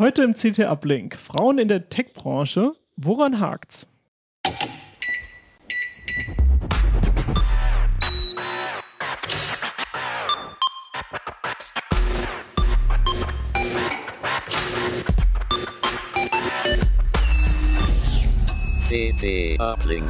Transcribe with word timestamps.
Heute 0.00 0.22
im 0.22 0.34
CT 0.34 0.60
Uplink. 0.60 1.16
Frauen 1.16 1.58
in 1.58 1.66
der 1.66 1.88
Tech-Branche. 1.88 2.74
Woran 2.94 3.40
hakt's? 3.40 3.84
CT 18.86 19.60
Uplink. 19.60 20.08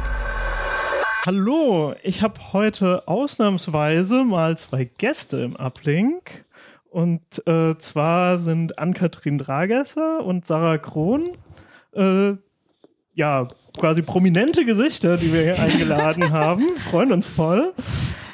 Hallo, 1.25 1.95
ich 2.03 2.21
habe 2.21 2.53
heute 2.53 3.07
ausnahmsweise 3.07 4.23
mal 4.23 4.55
zwei 4.55 4.83
Gäste 4.83 5.37
im 5.37 5.55
Uplink. 5.55 6.45
Und 6.89 7.21
äh, 7.45 7.77
zwar 7.77 8.39
sind 8.39 8.79
Ann-Kathrin 8.79 9.37
Dragesser 9.37 10.23
und 10.23 10.47
Sarah 10.47 10.77
Krohn. 10.77 11.37
Äh, 11.93 12.33
ja, 13.13 13.47
quasi 13.77 14.01
prominente 14.01 14.65
Gesichter, 14.65 15.17
die 15.17 15.31
wir 15.31 15.41
hier 15.41 15.59
eingeladen 15.59 16.31
haben. 16.31 16.77
Freuen 16.89 17.11
uns 17.11 17.27
voll. 17.27 17.73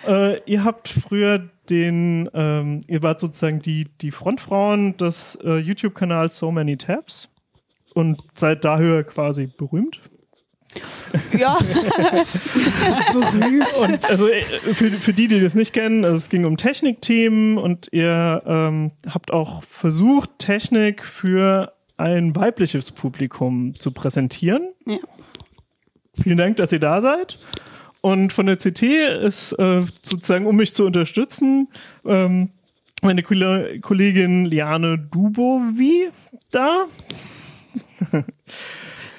Äh, 0.08 0.40
ihr 0.46 0.63
habt 0.63 0.88
früher 0.88 1.49
den, 1.70 2.30
ähm, 2.34 2.80
ihr 2.88 3.02
wart 3.02 3.20
sozusagen 3.20 3.62
die, 3.62 3.88
die 4.02 4.12
Frontfrauen 4.12 4.98
des 4.98 5.35
äh, 5.44 5.58
YouTube-Kanals 5.58 6.38
So 6.38 6.52
Many 6.52 6.77
Tabs 6.77 7.30
und 7.94 8.22
seid 8.35 8.63
daher 8.63 9.04
quasi 9.04 9.48
berühmt. 9.48 10.02
Ja. 11.38 11.57
Berühmt. 13.13 13.73
Und 13.81 14.05
also 14.05 14.27
äh, 14.27 14.43
für, 14.73 14.91
für 14.93 15.13
die, 15.13 15.27
die 15.27 15.39
das 15.39 15.55
nicht 15.55 15.73
kennen, 15.73 16.03
also 16.05 16.17
es 16.17 16.29
ging 16.29 16.45
um 16.45 16.57
Technikthemen 16.57 17.57
und 17.57 17.88
ihr 17.91 18.41
ähm, 18.45 18.91
habt 19.09 19.31
auch 19.31 19.63
versucht, 19.63 20.29
Technik 20.39 21.05
für 21.05 21.73
ein 21.98 22.35
weibliches 22.35 22.91
Publikum 22.91 23.73
zu 23.79 23.91
präsentieren. 23.91 24.73
Ja. 24.85 24.98
Vielen 26.21 26.37
Dank, 26.37 26.57
dass 26.57 26.71
ihr 26.71 26.79
da 26.79 27.01
seid. 27.01 27.39
Und 28.01 28.34
von 28.34 28.45
der 28.45 28.57
CT 28.57 28.84
ist 28.84 29.54
äh, 29.54 29.82
sozusagen, 30.04 30.45
um 30.45 30.55
mich 30.57 30.73
zu 30.76 30.85
unterstützen, 30.85 31.70
ähm, 32.05 32.51
meine 33.01 33.23
Kolle- 33.23 33.79
Kollegin 33.82 34.45
Liane 34.45 34.98
Dubovi 35.12 36.10
da. 36.51 36.85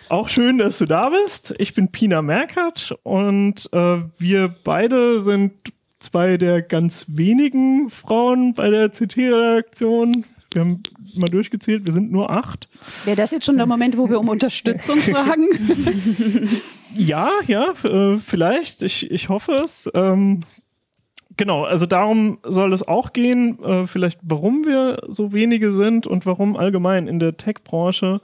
Auch 0.08 0.28
schön, 0.28 0.58
dass 0.58 0.78
du 0.78 0.86
da 0.86 1.10
bist. 1.10 1.54
Ich 1.58 1.74
bin 1.74 1.90
Pina 1.90 2.22
Merkert 2.22 2.94
und 3.02 3.68
äh, 3.72 3.98
wir 4.18 4.54
beide 4.62 5.20
sind 5.20 5.52
zwei 5.98 6.36
der 6.36 6.62
ganz 6.62 7.06
wenigen 7.08 7.90
Frauen 7.90 8.54
bei 8.54 8.70
der 8.70 8.90
CT-Redaktion. 8.90 10.24
Wir 10.52 10.60
haben 10.60 10.82
mal 11.16 11.28
durchgezählt, 11.28 11.84
wir 11.84 11.92
sind 11.92 12.12
nur 12.12 12.30
acht. 12.30 12.68
Wäre 13.04 13.16
das 13.16 13.32
jetzt 13.32 13.46
schon 13.46 13.56
der 13.56 13.66
Moment, 13.66 13.98
wo 13.98 14.08
wir 14.08 14.20
um 14.20 14.28
Unterstützung 14.28 14.98
fragen? 15.00 15.48
Ja, 16.94 17.30
ja, 17.48 17.72
äh, 17.82 18.18
vielleicht. 18.18 18.82
Ich, 18.82 19.10
ich 19.10 19.28
hoffe 19.28 19.60
es. 19.64 19.90
Ähm, 19.92 20.40
genau, 21.36 21.64
also 21.64 21.84
darum 21.84 22.38
soll 22.44 22.72
es 22.72 22.86
auch 22.86 23.12
gehen, 23.12 23.62
äh, 23.64 23.86
vielleicht 23.88 24.20
warum 24.22 24.64
wir 24.64 24.98
so 25.08 25.32
wenige 25.32 25.72
sind 25.72 26.06
und 26.06 26.26
warum 26.26 26.56
allgemein 26.56 27.08
in 27.08 27.18
der 27.18 27.36
Tech-Branche 27.36 28.20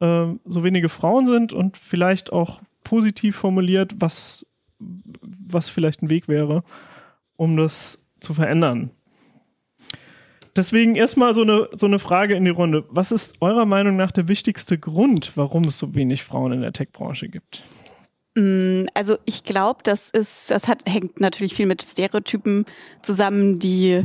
äh, 0.00 0.26
so 0.44 0.64
wenige 0.64 0.88
Frauen 0.88 1.26
sind 1.26 1.52
und 1.52 1.76
vielleicht 1.76 2.32
auch 2.32 2.60
positiv 2.84 3.36
formuliert, 3.36 3.94
was, 3.98 4.46
was 4.78 5.68
vielleicht 5.68 6.02
ein 6.02 6.10
Weg 6.10 6.28
wäre, 6.28 6.62
um 7.36 7.56
das 7.56 8.04
zu 8.20 8.34
verändern. 8.34 8.90
Deswegen 10.56 10.96
erstmal 10.96 11.32
so 11.34 11.42
eine, 11.42 11.68
so 11.76 11.86
eine 11.86 11.98
Frage 11.98 12.34
in 12.34 12.44
die 12.44 12.50
Runde. 12.50 12.84
Was 12.90 13.12
ist 13.12 13.40
eurer 13.40 13.66
Meinung 13.66 13.96
nach 13.96 14.10
der 14.10 14.28
wichtigste 14.28 14.78
Grund, 14.78 15.36
warum 15.36 15.64
es 15.64 15.78
so 15.78 15.94
wenig 15.94 16.24
Frauen 16.24 16.52
in 16.52 16.60
der 16.62 16.72
Tech-Branche 16.72 17.28
gibt? 17.28 17.62
Mm, 18.34 18.86
Also 18.94 19.16
ich 19.26 19.44
glaube, 19.44 19.80
das 19.84 20.10
ist, 20.10 20.50
das 20.50 20.66
hat, 20.66 20.82
hängt 20.86 21.20
natürlich 21.20 21.54
viel 21.54 21.66
mit 21.66 21.82
Stereotypen 21.82 22.66
zusammen, 23.02 23.58
die 23.58 24.04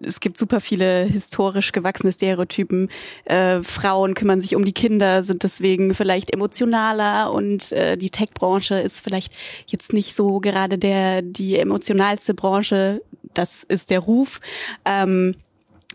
es 0.00 0.20
gibt 0.20 0.38
super 0.38 0.60
viele 0.60 1.04
historisch 1.04 1.72
gewachsene 1.72 2.12
Stereotypen. 2.12 2.88
Äh, 3.24 3.62
Frauen 3.62 4.14
kümmern 4.14 4.40
sich 4.40 4.54
um 4.54 4.64
die 4.64 4.72
Kinder, 4.72 5.22
sind 5.22 5.42
deswegen 5.42 5.94
vielleicht 5.94 6.32
emotionaler 6.32 7.32
und 7.32 7.72
äh, 7.72 7.96
die 7.96 8.10
Tech-Branche 8.10 8.76
ist 8.76 9.00
vielleicht 9.00 9.32
jetzt 9.66 9.92
nicht 9.92 10.14
so 10.14 10.40
gerade 10.40 10.78
der 10.78 11.22
die 11.22 11.58
emotionalste 11.58 12.34
Branche. 12.34 13.02
Das 13.34 13.62
ist 13.62 13.90
der 13.90 14.00
Ruf. 14.00 14.40
Ähm, 14.84 15.36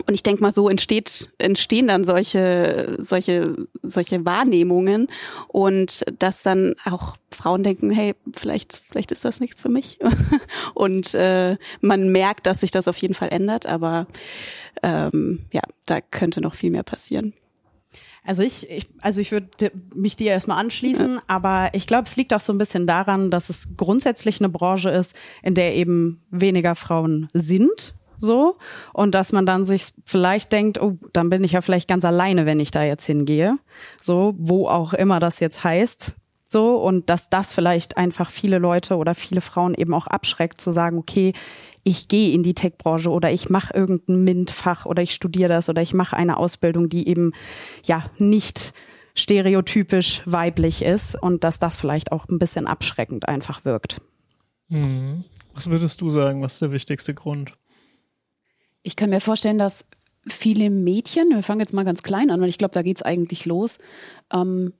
und 0.07 0.13
ich 0.13 0.23
denke 0.23 0.41
mal, 0.41 0.53
so 0.53 0.69
entsteht, 0.69 1.29
entstehen 1.37 1.87
dann 1.87 2.05
solche, 2.05 2.95
solche, 2.99 3.67
solche 3.81 4.25
Wahrnehmungen 4.25 5.07
und 5.47 6.03
dass 6.17 6.43
dann 6.43 6.75
auch 6.85 7.17
Frauen 7.29 7.63
denken, 7.63 7.91
hey, 7.91 8.15
vielleicht, 8.33 8.81
vielleicht 8.89 9.11
ist 9.11 9.25
das 9.25 9.39
nichts 9.39 9.61
für 9.61 9.69
mich. 9.69 9.99
Und 10.73 11.13
äh, 11.13 11.57
man 11.81 12.11
merkt, 12.11 12.45
dass 12.45 12.61
sich 12.61 12.71
das 12.71 12.87
auf 12.87 12.97
jeden 12.97 13.13
Fall 13.13 13.29
ändert, 13.29 13.65
aber 13.65 14.07
ähm, 14.83 15.45
ja, 15.51 15.61
da 15.85 16.01
könnte 16.01 16.41
noch 16.41 16.55
viel 16.55 16.71
mehr 16.71 16.83
passieren. 16.83 17.33
Also 18.23 18.43
ich, 18.43 18.69
ich 18.69 18.87
also 18.99 19.19
ich 19.19 19.31
würde 19.31 19.71
mich 19.95 20.15
dir 20.15 20.31
erstmal 20.31 20.59
anschließen, 20.59 21.19
aber 21.27 21.69
ich 21.73 21.87
glaube, 21.87 22.03
es 22.03 22.17
liegt 22.17 22.33
auch 22.33 22.39
so 22.39 22.53
ein 22.53 22.59
bisschen 22.59 22.85
daran, 22.85 23.31
dass 23.31 23.49
es 23.49 23.75
grundsätzlich 23.77 24.39
eine 24.39 24.49
Branche 24.49 24.91
ist, 24.91 25.15
in 25.41 25.55
der 25.55 25.75
eben 25.75 26.21
weniger 26.29 26.75
Frauen 26.75 27.29
sind. 27.33 27.95
So. 28.21 28.57
Und 28.93 29.15
dass 29.15 29.31
man 29.31 29.45
dann 29.45 29.65
sich 29.65 29.87
vielleicht 30.05 30.51
denkt, 30.51 30.79
oh, 30.81 30.97
dann 31.11 31.29
bin 31.29 31.43
ich 31.43 31.53
ja 31.53 31.61
vielleicht 31.61 31.87
ganz 31.87 32.05
alleine, 32.05 32.45
wenn 32.45 32.59
ich 32.59 32.71
da 32.71 32.83
jetzt 32.83 33.05
hingehe. 33.05 33.57
So, 33.99 34.35
wo 34.37 34.67
auch 34.67 34.93
immer 34.93 35.19
das 35.19 35.39
jetzt 35.39 35.63
heißt. 35.63 36.15
So, 36.47 36.75
und 36.75 37.09
dass 37.09 37.29
das 37.29 37.53
vielleicht 37.53 37.97
einfach 37.97 38.29
viele 38.29 38.57
Leute 38.57 38.97
oder 38.97 39.15
viele 39.15 39.41
Frauen 39.41 39.73
eben 39.73 39.93
auch 39.93 40.07
abschreckt, 40.07 40.59
zu 40.59 40.71
sagen, 40.71 40.97
okay, 40.97 41.33
ich 41.83 42.09
gehe 42.09 42.33
in 42.33 42.43
die 42.43 42.53
Tech-Branche 42.53 43.09
oder 43.09 43.31
ich 43.31 43.49
mache 43.49 43.73
irgendein 43.73 44.23
MINT-Fach 44.23 44.85
oder 44.85 45.01
ich 45.01 45.13
studiere 45.13 45.49
das 45.49 45.69
oder 45.69 45.81
ich 45.81 45.93
mache 45.93 46.15
eine 46.15 46.37
Ausbildung, 46.37 46.89
die 46.89 47.07
eben 47.07 47.31
ja 47.83 48.03
nicht 48.17 48.73
stereotypisch 49.15 50.21
weiblich 50.25 50.83
ist 50.83 51.15
und 51.15 51.43
dass 51.43 51.57
das 51.57 51.77
vielleicht 51.77 52.11
auch 52.11 52.27
ein 52.27 52.37
bisschen 52.37 52.67
abschreckend 52.67 53.27
einfach 53.27 53.65
wirkt. 53.65 54.01
Mhm. 54.67 55.23
Was 55.53 55.69
würdest 55.69 56.01
du 56.01 56.09
sagen, 56.09 56.41
was 56.41 56.53
ist 56.53 56.61
der 56.61 56.71
wichtigste 56.71 57.13
Grund? 57.13 57.53
Ich 58.83 58.95
kann 58.95 59.09
mir 59.09 59.21
vorstellen, 59.21 59.57
dass 59.57 59.85
viele 60.27 60.69
Mädchen, 60.69 61.29
wir 61.29 61.43
fangen 61.43 61.59
jetzt 61.61 61.73
mal 61.73 61.85
ganz 61.85 62.03
klein 62.03 62.29
an, 62.29 62.41
weil 62.41 62.49
ich 62.49 62.57
glaube, 62.57 62.73
da 62.73 62.81
geht's 62.81 63.01
eigentlich 63.01 63.45
los, 63.45 63.77
ähm, 64.31 64.73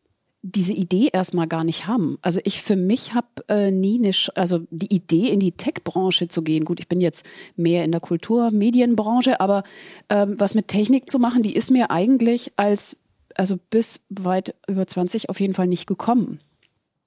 diese 0.44 0.74
Idee 0.74 1.10
erstmal 1.14 1.48
gar 1.48 1.64
nicht 1.64 1.86
haben. 1.86 2.18
Also 2.24 2.40
ich 2.44 2.64
für 2.64 2.76
mich 2.76 3.14
habe 3.14 3.28
äh, 3.48 3.70
nie 3.70 4.00
eine, 4.00 4.12
Sch- 4.12 4.32
also 4.34 4.62
die 4.72 4.92
Idee 4.94 5.28
in 5.28 5.40
die 5.40 5.52
Tech-Branche 5.52 6.30
zu 6.30 6.42
gehen. 6.42 6.66
Gut, 6.66 6.80
ich 6.80 6.88
bin 6.88 7.00
jetzt 7.00 7.28
mehr 7.56 7.84
in 7.84 7.92
der 7.92 8.02
Kultur-Medienbranche, 8.02 9.40
aber 9.40 9.64
ähm, 10.10 10.40
was 10.40 10.56
mit 10.56 10.68
Technik 10.68 11.12
zu 11.12 11.20
machen, 11.20 11.44
die 11.44 11.56
ist 11.56 11.70
mir 11.70 11.92
eigentlich 11.92 12.54
als 12.58 12.98
also 13.36 13.58
bis 13.70 14.02
weit 14.10 14.56
über 14.68 14.86
20 14.88 15.30
auf 15.30 15.40
jeden 15.40 15.54
Fall 15.54 15.68
nicht 15.68 15.86
gekommen. 15.88 16.40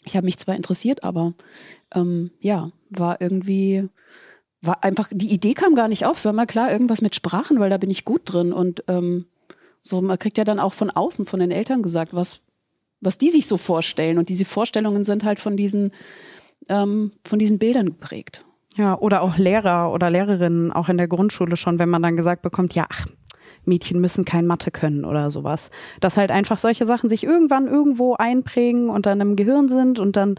Ich 0.04 0.16
habe 0.16 0.26
mich 0.26 0.38
zwar 0.38 0.54
interessiert, 0.54 1.02
aber 1.02 1.34
ähm, 1.94 2.30
ja, 2.40 2.70
war 2.90 3.20
irgendwie 3.20 3.88
war 4.66 4.84
einfach, 4.84 5.08
die 5.10 5.32
Idee 5.32 5.54
kam 5.54 5.74
gar 5.74 5.88
nicht 5.88 6.06
auf. 6.06 6.18
Es 6.18 6.24
war 6.24 6.32
mal 6.32 6.46
klar, 6.46 6.70
irgendwas 6.70 7.02
mit 7.02 7.14
Sprachen, 7.14 7.60
weil 7.60 7.70
da 7.70 7.78
bin 7.78 7.90
ich 7.90 8.04
gut 8.04 8.22
drin. 8.24 8.52
Und 8.52 8.84
ähm, 8.88 9.26
so, 9.80 10.00
man 10.00 10.18
kriegt 10.18 10.38
ja 10.38 10.44
dann 10.44 10.60
auch 10.60 10.72
von 10.72 10.90
außen, 10.90 11.26
von 11.26 11.40
den 11.40 11.50
Eltern 11.50 11.82
gesagt, 11.82 12.14
was, 12.14 12.40
was 13.00 13.18
die 13.18 13.30
sich 13.30 13.46
so 13.46 13.56
vorstellen. 13.56 14.18
Und 14.18 14.28
diese 14.28 14.44
Vorstellungen 14.44 15.04
sind 15.04 15.24
halt 15.24 15.40
von 15.40 15.56
diesen, 15.56 15.92
ähm, 16.68 17.12
von 17.24 17.38
diesen 17.38 17.58
Bildern 17.58 17.86
geprägt. 17.86 18.44
Ja, 18.76 18.98
oder 18.98 19.22
auch 19.22 19.36
Lehrer 19.36 19.92
oder 19.92 20.10
Lehrerinnen, 20.10 20.72
auch 20.72 20.88
in 20.88 20.96
der 20.96 21.08
Grundschule 21.08 21.56
schon, 21.56 21.78
wenn 21.78 21.88
man 21.88 22.02
dann 22.02 22.16
gesagt 22.16 22.42
bekommt, 22.42 22.74
ja, 22.74 22.86
ach, 22.88 23.06
Mädchen 23.64 24.00
müssen 24.00 24.24
kein 24.24 24.46
Mathe 24.46 24.70
können 24.70 25.04
oder 25.04 25.30
sowas. 25.30 25.70
Dass 26.00 26.16
halt 26.16 26.30
einfach 26.30 26.58
solche 26.58 26.86
Sachen 26.86 27.08
sich 27.08 27.24
irgendwann 27.24 27.66
irgendwo 27.66 28.14
einprägen 28.14 28.90
und 28.90 29.06
dann 29.06 29.20
im 29.20 29.36
Gehirn 29.36 29.68
sind 29.68 30.00
und 30.00 30.16
dann 30.16 30.36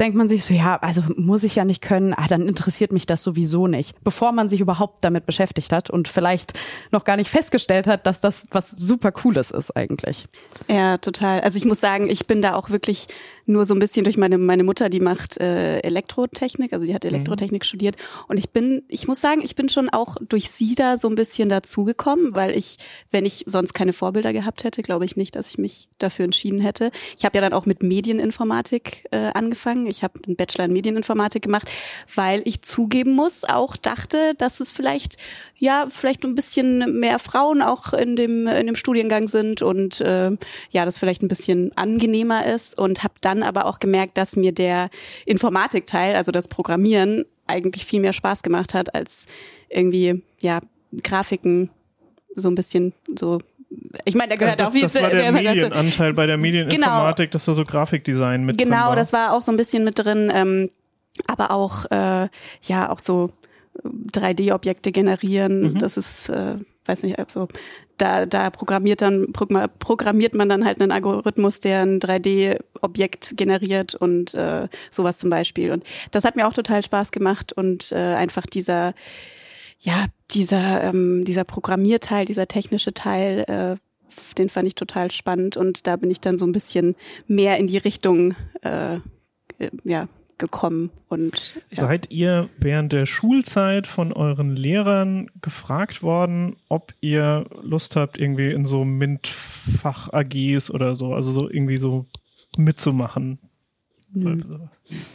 denkt 0.00 0.16
man 0.16 0.28
sich 0.28 0.44
so, 0.44 0.54
ja, 0.54 0.76
also 0.76 1.02
muss 1.16 1.44
ich 1.44 1.56
ja 1.56 1.64
nicht 1.64 1.82
können, 1.82 2.14
ah, 2.14 2.26
dann 2.28 2.46
interessiert 2.46 2.92
mich 2.92 3.06
das 3.06 3.22
sowieso 3.22 3.66
nicht. 3.66 3.94
Bevor 4.04 4.32
man 4.32 4.48
sich 4.48 4.60
überhaupt 4.60 5.04
damit 5.04 5.26
beschäftigt 5.26 5.72
hat 5.72 5.90
und 5.90 6.08
vielleicht 6.08 6.58
noch 6.90 7.04
gar 7.04 7.16
nicht 7.16 7.30
festgestellt 7.30 7.86
hat, 7.86 8.06
dass 8.06 8.20
das 8.20 8.46
was 8.50 8.70
super 8.70 9.12
Cooles 9.12 9.50
ist 9.50 9.76
eigentlich. 9.76 10.26
Ja, 10.68 10.98
total. 10.98 11.40
Also 11.40 11.58
ich 11.58 11.64
muss 11.64 11.80
sagen, 11.80 12.08
ich 12.08 12.26
bin 12.26 12.42
da 12.42 12.54
auch 12.54 12.70
wirklich 12.70 13.08
nur 13.48 13.64
so 13.64 13.74
ein 13.74 13.78
bisschen 13.78 14.04
durch 14.04 14.16
meine 14.16 14.38
meine 14.38 14.64
Mutter, 14.64 14.88
die 14.88 15.00
macht 15.00 15.40
äh, 15.40 15.78
Elektrotechnik, 15.80 16.72
also 16.72 16.86
die 16.86 16.94
hat 16.94 17.04
Elektrotechnik 17.04 17.64
studiert. 17.64 17.96
Und 18.28 18.38
ich 18.38 18.50
bin, 18.50 18.82
ich 18.88 19.08
muss 19.08 19.20
sagen, 19.20 19.42
ich 19.42 19.54
bin 19.54 19.68
schon 19.68 19.88
auch 19.88 20.16
durch 20.20 20.50
sie 20.50 20.74
da 20.74 20.98
so 20.98 21.08
ein 21.08 21.14
bisschen 21.14 21.48
dazugekommen, 21.48 22.34
weil 22.34 22.56
ich, 22.56 22.78
wenn 23.10 23.26
ich 23.26 23.44
sonst 23.46 23.74
keine 23.74 23.92
Vorbilder 23.92 24.32
gehabt 24.32 24.64
hätte, 24.64 24.82
glaube 24.82 25.04
ich 25.04 25.16
nicht, 25.16 25.34
dass 25.36 25.48
ich 25.48 25.58
mich 25.58 25.88
dafür 25.98 26.24
entschieden 26.24 26.60
hätte. 26.60 26.90
Ich 27.16 27.24
habe 27.24 27.36
ja 27.36 27.40
dann 27.40 27.52
auch 27.52 27.66
mit 27.66 27.82
Medieninformatik 27.82 29.06
äh, 29.10 29.30
angefangen. 29.34 29.86
Ich 29.86 30.02
habe 30.02 30.20
einen 30.26 30.36
Bachelor 30.36 30.66
in 30.66 30.72
Medieninformatik 30.72 31.42
gemacht, 31.42 31.68
weil 32.14 32.42
ich 32.44 32.62
zugeben 32.62 33.14
muss, 33.14 33.44
auch 33.44 33.76
dachte, 33.76 34.34
dass 34.38 34.60
es 34.60 34.70
vielleicht 34.72 35.16
ja 35.58 35.86
vielleicht 35.90 36.24
ein 36.24 36.34
bisschen 36.34 37.00
mehr 37.00 37.18
Frauen 37.18 37.62
auch 37.62 37.92
in 37.92 38.16
dem 38.16 38.46
in 38.46 38.66
dem 38.66 38.76
Studiengang 38.76 39.28
sind 39.28 39.60
und 39.62 40.00
äh, 40.00 40.30
ja, 40.70 40.84
das 40.84 40.98
vielleicht 40.98 41.22
ein 41.22 41.28
bisschen 41.28 41.76
angenehmer 41.76 42.46
ist 42.46 42.78
und 42.78 43.02
habe 43.02 43.14
dann 43.20 43.42
aber 43.42 43.66
auch 43.66 43.80
gemerkt, 43.80 44.16
dass 44.16 44.36
mir 44.36 44.52
der 44.52 44.90
Informatikteil, 45.26 46.14
also 46.16 46.32
das 46.32 46.48
Programmieren, 46.48 47.24
eigentlich 47.46 47.84
viel 47.84 48.00
mehr 48.00 48.12
Spaß 48.12 48.42
gemacht 48.42 48.74
hat 48.74 48.94
als 48.94 49.26
irgendwie 49.68 50.22
ja 50.40 50.60
Grafiken 51.02 51.70
so 52.36 52.48
ein 52.48 52.54
bisschen 52.54 52.92
so 53.18 53.40
ich 54.04 54.14
meine, 54.14 54.30
da 54.30 54.36
gehört 54.36 54.60
also 54.60 54.64
das, 54.64 54.70
auch 54.70 54.74
wie 54.74 54.80
das 54.80 55.02
war 55.02 55.10
der 55.10 55.30
dazu. 55.30 55.44
Medienanteil 55.44 56.14
bei 56.14 56.26
der 56.26 56.38
Medieninformatik, 56.38 57.30
dass 57.32 57.44
da 57.44 57.52
so 57.52 57.64
Grafikdesign 57.66 58.44
mit 58.44 58.58
drin 58.58 58.70
Genau, 58.70 58.88
war. 58.88 58.96
das 58.96 59.12
war 59.12 59.32
auch 59.34 59.42
so 59.42 59.52
ein 59.52 59.56
bisschen 59.58 59.84
mit 59.84 59.98
drin, 59.98 60.32
ähm, 60.34 60.70
aber 61.26 61.50
auch 61.50 61.84
äh, 61.90 62.28
ja 62.62 62.88
auch 62.90 62.98
so 63.00 63.30
3D-Objekte 63.84 64.92
generieren. 64.92 65.74
Mhm. 65.74 65.78
Das 65.78 65.96
ist, 65.96 66.28
äh, 66.28 66.54
weiß 66.86 67.02
nicht, 67.02 67.18
also 67.18 67.48
da 67.98 68.26
da 68.26 68.50
programmiert 68.50 69.02
dann 69.02 69.32
progr- 69.32 69.68
programmiert 69.78 70.34
man 70.34 70.48
dann 70.48 70.64
halt 70.64 70.80
einen 70.80 70.92
Algorithmus, 70.92 71.60
der 71.60 71.82
ein 71.82 72.00
3D-Objekt 72.00 73.36
generiert 73.36 73.94
und 73.94 74.34
äh, 74.34 74.68
sowas 74.90 75.18
zum 75.18 75.30
Beispiel. 75.30 75.72
Und 75.72 75.84
das 76.10 76.24
hat 76.24 76.36
mir 76.36 76.46
auch 76.46 76.52
total 76.52 76.82
Spaß 76.82 77.10
gemacht 77.10 77.52
und 77.52 77.92
äh, 77.92 77.96
einfach 77.96 78.46
dieser 78.46 78.94
ja, 79.80 80.06
dieser, 80.32 80.82
ähm, 80.82 81.24
dieser 81.24 81.44
Programmierteil, 81.44 82.24
dieser 82.24 82.48
technische 82.48 82.94
Teil, 82.94 83.44
äh, 83.46 83.76
den 84.36 84.48
fand 84.48 84.66
ich 84.66 84.74
total 84.74 85.12
spannend 85.12 85.56
und 85.56 85.86
da 85.86 85.94
bin 85.94 86.10
ich 86.10 86.20
dann 86.20 86.36
so 86.36 86.44
ein 86.46 86.50
bisschen 86.52 86.96
mehr 87.28 87.58
in 87.58 87.68
die 87.68 87.78
Richtung 87.78 88.34
äh, 88.62 88.96
äh, 88.96 89.70
ja, 89.84 90.08
gekommen. 90.38 90.90
Und 91.08 91.60
ja. 91.70 91.82
Seid 91.82 92.10
ihr 92.10 92.48
während 92.58 92.92
der 92.92 93.06
Schulzeit 93.06 93.86
von 93.86 94.12
euren 94.12 94.56
Lehrern 94.56 95.30
gefragt 95.40 96.02
worden, 96.02 96.56
ob 96.68 96.94
ihr 97.00 97.46
Lust 97.62 97.96
habt, 97.96 98.18
irgendwie 98.18 98.50
in 98.50 98.66
so 98.66 98.84
MINT-Fach-AGs 98.84 100.70
oder 100.70 100.94
so, 100.94 101.14
also 101.14 101.32
so 101.32 101.50
irgendwie 101.50 101.78
so 101.78 102.06
mitzumachen? 102.56 103.38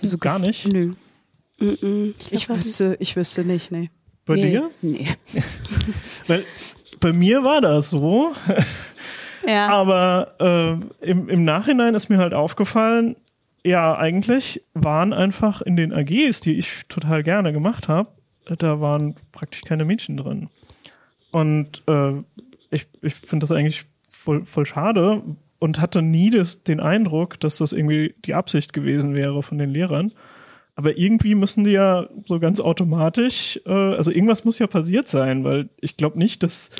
Also 0.01 0.17
gar 0.17 0.39
nicht? 0.39 0.67
Nö. 0.67 0.93
Ich 2.29 2.45
glaub, 2.45 2.57
wüsste, 2.57 2.97
ich 2.99 3.15
wüsste 3.15 3.43
nicht, 3.45 3.71
nee. 3.71 3.89
Bei 4.25 4.35
nee, 4.35 4.51
dir? 4.51 4.71
Nee. 4.81 5.07
Weil 6.27 6.45
bei 6.99 7.11
mir 7.11 7.43
war 7.43 7.61
das 7.61 7.89
so, 7.89 8.31
ja. 9.47 9.67
aber 9.67 10.79
äh, 11.01 11.09
im, 11.09 11.29
im 11.29 11.43
Nachhinein 11.43 11.95
ist 11.95 12.09
mir 12.09 12.17
halt 12.17 12.33
aufgefallen, 12.33 13.15
ja, 13.63 13.97
eigentlich 13.97 14.63
waren 14.73 15.13
einfach 15.13 15.61
in 15.61 15.75
den 15.75 15.93
AGs, 15.93 16.41
die 16.41 16.55
ich 16.55 16.83
total 16.89 17.23
gerne 17.23 17.53
gemacht 17.53 17.87
habe, 17.87 18.09
da 18.57 18.81
waren 18.81 19.15
praktisch 19.31 19.61
keine 19.61 19.85
Mädchen 19.85 20.17
drin. 20.17 20.49
Und 21.31 21.81
äh, 21.87 22.13
ich, 22.69 22.87
ich 23.01 23.13
finde 23.13 23.45
das 23.45 23.51
eigentlich 23.51 23.85
voll, 24.09 24.45
voll 24.45 24.65
schade 24.65 25.23
und 25.59 25.79
hatte 25.79 26.01
nie 26.01 26.29
das, 26.29 26.63
den 26.63 26.79
Eindruck, 26.79 27.39
dass 27.39 27.57
das 27.57 27.71
irgendwie 27.71 28.15
die 28.25 28.33
Absicht 28.33 28.73
gewesen 28.73 29.15
wäre 29.15 29.41
von 29.43 29.57
den 29.57 29.69
Lehrern. 29.69 30.11
Aber 30.75 30.97
irgendwie 30.97 31.35
müssen 31.35 31.63
die 31.63 31.71
ja 31.71 32.07
so 32.25 32.39
ganz 32.39 32.59
automatisch, 32.59 33.59
äh, 33.65 33.71
also 33.71 34.11
irgendwas 34.11 34.43
muss 34.43 34.59
ja 34.59 34.67
passiert 34.67 35.07
sein, 35.07 35.43
weil 35.43 35.69
ich 35.79 35.95
glaube 35.97 36.17
nicht, 36.17 36.43
dass 36.43 36.71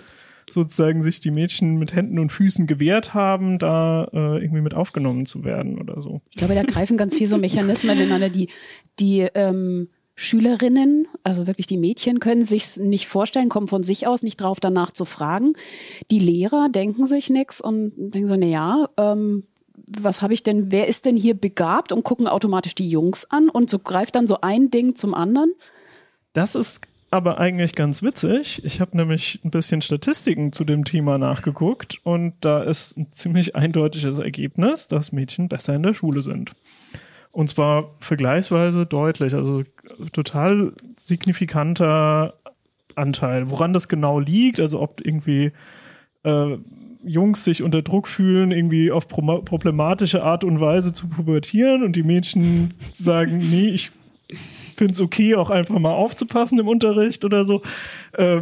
sozusagen 0.54 1.04
sich 1.04 1.20
die 1.20 1.32
Mädchen 1.32 1.78
mit 1.78 1.96
Händen 1.96 2.20
und 2.20 2.32
Füßen 2.32 2.68
gewehrt 2.68 3.14
haben, 3.14 3.60
da 3.60 4.06
äh, 4.14 4.44
irgendwie 4.44 4.62
mit 4.62 4.74
aufgenommen 4.74 5.26
zu 5.26 5.44
werden 5.44 5.80
oder 5.80 6.02
so. 6.02 6.22
Ich 6.32 6.38
glaube, 6.38 6.56
da 6.56 6.64
greifen 6.64 6.98
ganz 6.98 7.18
viel 7.18 7.28
so 7.28 7.38
Mechanismen 7.38 7.98
ineinander, 7.98 8.30
die, 8.30 8.50
die 9.00 9.28
ähm, 9.34 9.90
Schülerinnen, 10.16 11.08
also 11.24 11.48
wirklich 11.48 11.66
die 11.66 11.78
Mädchen, 11.78 12.20
können 12.20 12.44
sich 12.44 12.78
nicht 12.78 13.08
vorstellen, 13.08 13.50
kommen 13.50 13.68
von 13.68 13.84
sich 13.84 14.06
aus 14.06 14.22
nicht 14.22 14.40
drauf, 14.40 14.60
danach 14.60 14.92
zu 14.92 15.06
fragen. 15.06 15.54
Die 16.12 16.20
Lehrer 16.20 16.70
denken 16.70 17.08
sich 17.08 17.30
nix 17.30 17.60
und 17.60 17.94
denken 17.98 18.28
so, 18.28 18.36
na 18.36 18.46
ja, 18.46 18.90
ähm, 18.98 19.44
was 19.76 20.22
habe 20.22 20.34
ich 20.34 20.44
denn, 20.44 20.72
wer 20.72 20.88
ist 20.88 21.06
denn 21.06 21.18
hier 21.18 21.34
begabt 21.34 21.92
und 21.92 22.04
gucken 22.04 22.28
automatisch 22.28 22.76
die 22.76 22.90
Jungs 22.90 23.30
an 23.30 23.50
und 23.50 23.70
so 23.70 23.80
greift 23.80 24.16
dann 24.16 24.28
so 24.28 24.42
ein 24.42 24.70
Ding 24.70 24.96
zum 24.96 25.14
anderen. 25.14 25.54
Das 26.34 26.56
ist 26.56 26.82
aber 27.14 27.38
eigentlich 27.38 27.76
ganz 27.76 28.02
witzig. 28.02 28.66
Ich 28.66 28.82
habe 28.82 28.98
nämlich 28.98 29.40
ein 29.46 29.52
bisschen 29.52 29.84
Statistiken 29.84 30.52
zu 30.52 30.64
dem 30.64 30.84
Thema 30.84 31.20
nachgeguckt 31.20 32.00
und 32.04 32.34
da 32.42 32.64
ist 32.64 32.98
ein 32.98 33.12
ziemlich 33.12 33.56
eindeutiges 33.56 34.18
Ergebnis, 34.18 34.88
dass 34.88 35.12
Mädchen 35.12 35.48
besser 35.48 35.76
in 35.76 35.84
der 35.84 35.94
Schule 35.94 36.24
sind. 36.24 36.54
Und 37.32 37.50
zwar 37.50 37.92
vergleichsweise 38.00 38.88
deutlich, 38.88 39.36
also 39.36 39.62
total 40.12 40.74
signifikanter 40.98 42.34
Anteil. 42.96 43.52
Woran 43.52 43.74
das 43.74 43.88
genau 43.88 44.18
liegt, 44.18 44.60
also 44.60 44.82
ob 44.82 45.00
irgendwie 45.06 45.52
äh, 46.24 46.58
Jungs 47.04 47.44
sich 47.44 47.62
unter 47.62 47.84
Druck 47.84 48.08
fühlen, 48.08 48.52
irgendwie 48.52 48.92
auf 48.92 49.08
pro 49.08 49.22
problematische 49.44 50.24
Art 50.24 50.44
und 50.44 50.60
Weise 50.60 50.94
zu 50.94 51.10
pubertieren 51.10 51.84
und 51.84 51.96
die 51.96 52.02
Mädchen 52.02 52.74
sagen, 52.96 53.38
nee, 53.52 53.70
ich 53.70 53.92
finde 54.76 54.94
es 54.94 55.02
okay, 55.02 55.36
auch 55.36 55.50
einfach 55.50 55.78
mal 55.80 55.94
aufzupassen 55.94 56.60
im 56.60 56.68
Unterricht 56.68 57.26
oder 57.26 57.46
so. 57.46 57.62
Äh, 58.14 58.42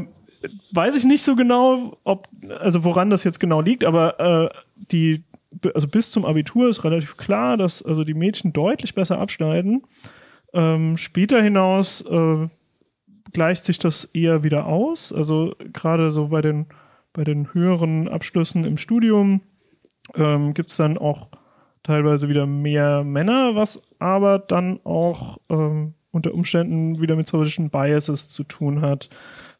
weiß 0.72 0.96
ich 0.96 1.04
nicht 1.04 1.24
so 1.24 1.36
genau, 1.36 1.98
ob, 2.04 2.28
also 2.60 2.84
woran 2.84 3.10
das 3.10 3.24
jetzt 3.24 3.40
genau 3.40 3.62
liegt, 3.62 3.84
aber 3.84 4.20
äh, 4.20 4.50
die, 4.76 5.24
also 5.74 5.88
bis 5.88 6.12
zum 6.12 6.26
Abitur 6.26 6.70
ist 6.70 6.84
relativ 6.84 7.18
klar, 7.18 7.58
dass 7.58 7.84
also 7.84 8.04
die 8.04 8.14
Mädchen 8.14 8.54
deutlich 8.54 8.96
besser 8.96 9.20
abschneiden. 9.20 9.84
Ähm, 10.54 10.98
später 10.98 11.42
hinaus 11.42 12.02
äh, 12.02 12.48
gleicht 13.34 13.66
sich 13.66 13.80
das 13.80 14.06
eher 14.06 14.44
wieder 14.44 14.66
aus. 14.66 15.14
Also 15.14 15.56
gerade 15.74 16.12
so 16.12 16.30
bei 16.30 16.42
den 16.42 16.68
bei 17.14 17.24
den 17.24 17.54
höheren 17.54 18.08
Abschlüssen 18.08 18.64
im 18.66 18.78
Studium 18.78 19.42
ähm, 20.16 20.54
gibt 20.54 20.70
es 20.70 20.78
dann 20.78 20.98
auch 20.98 21.30
teilweise 21.84 22.30
wieder 22.30 22.46
mehr 22.46 23.04
Männer, 23.04 23.56
was 23.56 23.82
aber 24.00 24.40
dann 24.40 24.80
auch 24.84 25.38
ähm, 25.50 25.94
unter 26.12 26.34
Umständen 26.34 27.00
wieder 27.02 27.16
mit 27.16 27.28
solchen 27.28 27.70
Biases 27.70 28.30
zu 28.30 28.44
tun 28.44 28.82
hat, 28.82 29.10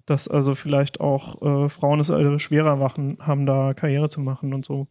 dass 0.06 0.28
also 0.28 0.56
vielleicht 0.56 1.00
auch 1.00 1.42
äh, 1.42 1.70
Frauen 1.70 2.00
es 2.00 2.12
also 2.12 2.40
schwerer 2.40 2.76
machen, 2.76 3.18
haben, 3.22 3.46
da 3.46 3.74
Karriere 3.74 4.10
zu 4.10 4.20
machen 4.20 4.54
und 4.54 4.66
so. 4.66 4.88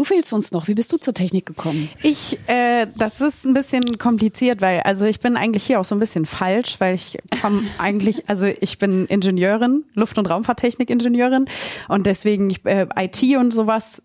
Du 0.00 0.04
fehlst 0.04 0.32
uns 0.32 0.50
noch. 0.50 0.66
Wie 0.66 0.72
bist 0.72 0.94
du 0.94 0.96
zur 0.96 1.12
Technik 1.12 1.44
gekommen? 1.44 1.90
Ich, 2.02 2.38
äh, 2.46 2.86
das 2.96 3.20
ist 3.20 3.44
ein 3.44 3.52
bisschen 3.52 3.98
kompliziert, 3.98 4.62
weil 4.62 4.80
also 4.80 5.04
ich 5.04 5.20
bin 5.20 5.36
eigentlich 5.36 5.64
hier 5.64 5.78
auch 5.78 5.84
so 5.84 5.94
ein 5.94 5.98
bisschen 5.98 6.24
falsch, 6.24 6.76
weil 6.78 6.94
ich 6.94 7.18
komme 7.42 7.64
eigentlich, 7.78 8.26
also 8.26 8.46
ich 8.46 8.78
bin 8.78 9.04
Ingenieurin, 9.04 9.84
Luft- 9.92 10.16
und 10.16 10.24
Raumfahrttechnik-Ingenieurin 10.24 11.44
und 11.88 12.06
deswegen 12.06 12.48
ich, 12.48 12.64
äh, 12.64 12.86
IT 12.96 13.22
und 13.36 13.52
sowas. 13.52 14.02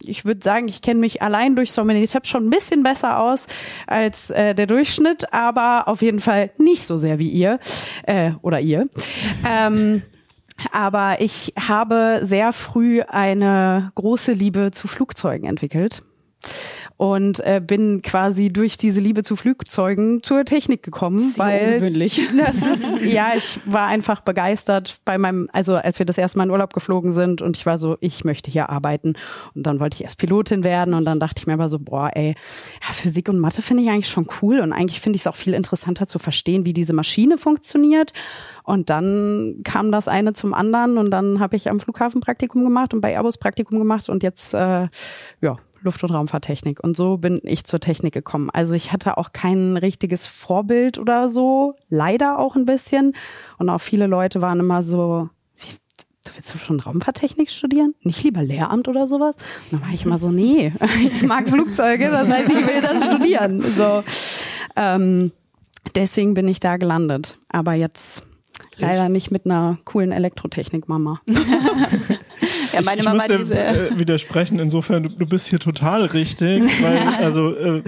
Ich 0.00 0.24
würde 0.24 0.42
sagen, 0.42 0.68
ich 0.68 0.80
kenne 0.80 1.00
mich 1.00 1.20
allein 1.20 1.54
durch 1.54 1.70
Sommelitep 1.70 2.26
schon 2.26 2.46
ein 2.46 2.50
bisschen 2.50 2.82
besser 2.82 3.20
aus 3.20 3.46
als 3.86 4.30
äh, 4.30 4.54
der 4.54 4.66
Durchschnitt, 4.66 5.34
aber 5.34 5.86
auf 5.86 6.00
jeden 6.00 6.20
Fall 6.20 6.50
nicht 6.56 6.84
so 6.84 6.96
sehr 6.96 7.18
wie 7.18 7.28
ihr 7.28 7.58
äh, 8.06 8.30
oder 8.40 8.60
ihr. 8.60 8.88
Ähm, 9.46 10.00
aber 10.72 11.20
ich 11.20 11.52
habe 11.58 12.20
sehr 12.22 12.52
früh 12.52 13.02
eine 13.02 13.92
große 13.94 14.32
Liebe 14.32 14.70
zu 14.70 14.88
Flugzeugen 14.88 15.48
entwickelt 15.48 16.02
und 16.96 17.40
äh, 17.40 17.60
bin 17.64 18.00
quasi 18.00 18.50
durch 18.50 18.78
diese 18.78 19.00
Liebe 19.00 19.22
zu 19.22 19.36
Flugzeugen 19.36 20.22
zur 20.22 20.44
Technik 20.44 20.82
gekommen, 20.82 21.18
Sehr 21.18 21.44
weil 21.44 21.66
ungewöhnlich. 21.74 22.20
das 22.38 22.56
ist 22.56 22.98
ja, 23.02 23.32
ich 23.36 23.60
war 23.66 23.86
einfach 23.86 24.20
begeistert 24.20 24.98
bei 25.04 25.18
meinem, 25.18 25.48
also 25.52 25.74
als 25.74 25.98
wir 25.98 26.06
das 26.06 26.16
erste 26.16 26.38
Mal 26.38 26.44
in 26.44 26.50
Urlaub 26.50 26.72
geflogen 26.72 27.12
sind 27.12 27.42
und 27.42 27.56
ich 27.56 27.66
war 27.66 27.76
so, 27.76 27.98
ich 28.00 28.24
möchte 28.24 28.50
hier 28.50 28.70
arbeiten 28.70 29.14
und 29.54 29.66
dann 29.66 29.78
wollte 29.78 29.96
ich 29.96 30.04
erst 30.04 30.18
Pilotin 30.18 30.64
werden 30.64 30.94
und 30.94 31.04
dann 31.04 31.20
dachte 31.20 31.40
ich 31.40 31.46
mir 31.46 31.52
aber 31.52 31.68
so, 31.68 31.78
boah, 31.78 32.10
ey, 32.14 32.34
ja, 32.82 32.92
Physik 32.92 33.28
und 33.28 33.38
Mathe 33.38 33.60
finde 33.60 33.82
ich 33.82 33.90
eigentlich 33.90 34.08
schon 34.08 34.26
cool 34.40 34.60
und 34.60 34.72
eigentlich 34.72 35.00
finde 35.00 35.16
ich 35.16 35.22
es 35.22 35.26
auch 35.26 35.36
viel 35.36 35.52
interessanter 35.52 36.06
zu 36.06 36.18
verstehen, 36.18 36.64
wie 36.64 36.72
diese 36.72 36.94
Maschine 36.94 37.36
funktioniert 37.36 38.14
und 38.62 38.88
dann 38.88 39.60
kam 39.64 39.92
das 39.92 40.08
eine 40.08 40.32
zum 40.32 40.54
anderen 40.54 40.96
und 40.96 41.10
dann 41.10 41.40
habe 41.40 41.56
ich 41.56 41.68
am 41.68 41.78
Flughafen 41.78 42.22
Praktikum 42.22 42.64
gemacht 42.64 42.94
und 42.94 43.02
bei 43.02 43.12
Airbus 43.12 43.36
Praktikum 43.36 43.78
gemacht 43.78 44.08
und 44.08 44.22
jetzt 44.22 44.54
äh, 44.54 44.88
ja 45.42 45.58
Luft- 45.82 46.02
und 46.04 46.10
Raumfahrttechnik. 46.10 46.82
Und 46.82 46.96
so 46.96 47.16
bin 47.18 47.40
ich 47.44 47.64
zur 47.64 47.80
Technik 47.80 48.14
gekommen. 48.14 48.50
Also 48.50 48.74
ich 48.74 48.92
hatte 48.92 49.18
auch 49.18 49.32
kein 49.32 49.76
richtiges 49.76 50.26
Vorbild 50.26 50.98
oder 50.98 51.28
so, 51.28 51.74
leider 51.88 52.38
auch 52.38 52.56
ein 52.56 52.64
bisschen. 52.64 53.14
Und 53.58 53.68
auch 53.68 53.80
viele 53.80 54.06
Leute 54.06 54.42
waren 54.42 54.60
immer 54.60 54.82
so, 54.82 55.28
du 56.24 56.30
willst 56.34 56.54
du 56.54 56.58
schon 56.58 56.80
Raumfahrttechnik 56.80 57.50
studieren? 57.50 57.94
Nicht 58.02 58.22
lieber 58.24 58.42
Lehramt 58.42 58.88
oder 58.88 59.06
sowas? 59.06 59.36
Und 59.70 59.80
dann 59.80 59.88
war 59.88 59.94
ich 59.94 60.04
immer 60.04 60.18
so, 60.18 60.30
nee, 60.30 60.72
ich 61.12 61.22
mag 61.22 61.48
Flugzeuge, 61.48 62.10
das 62.10 62.28
heißt, 62.28 62.48
ich 62.48 62.66
will 62.66 62.80
das 62.80 63.04
studieren. 63.04 63.62
So, 63.62 64.02
ähm, 64.76 65.32
deswegen 65.94 66.34
bin 66.34 66.48
ich 66.48 66.60
da 66.60 66.76
gelandet. 66.76 67.38
Aber 67.48 67.74
jetzt 67.74 68.24
leider 68.78 69.08
nicht 69.08 69.30
mit 69.30 69.46
einer 69.46 69.78
coolen 69.84 70.12
Elektrotechnik-Mama. 70.12 71.20
ja, 72.72 72.82
meine 72.82 73.00
ich 73.00 73.04
Mama 73.04 73.16
muss 73.16 73.26
dir 73.26 73.38
diese. 73.38 73.58
äh, 73.58 73.98
widersprechen, 73.98 74.58
insofern, 74.58 75.04
du, 75.04 75.08
du 75.10 75.26
bist 75.26 75.48
hier 75.48 75.58
total 75.58 76.04
richtig, 76.04 76.62
weil, 76.82 76.98
also, 77.24 77.54
äh, 77.54 77.82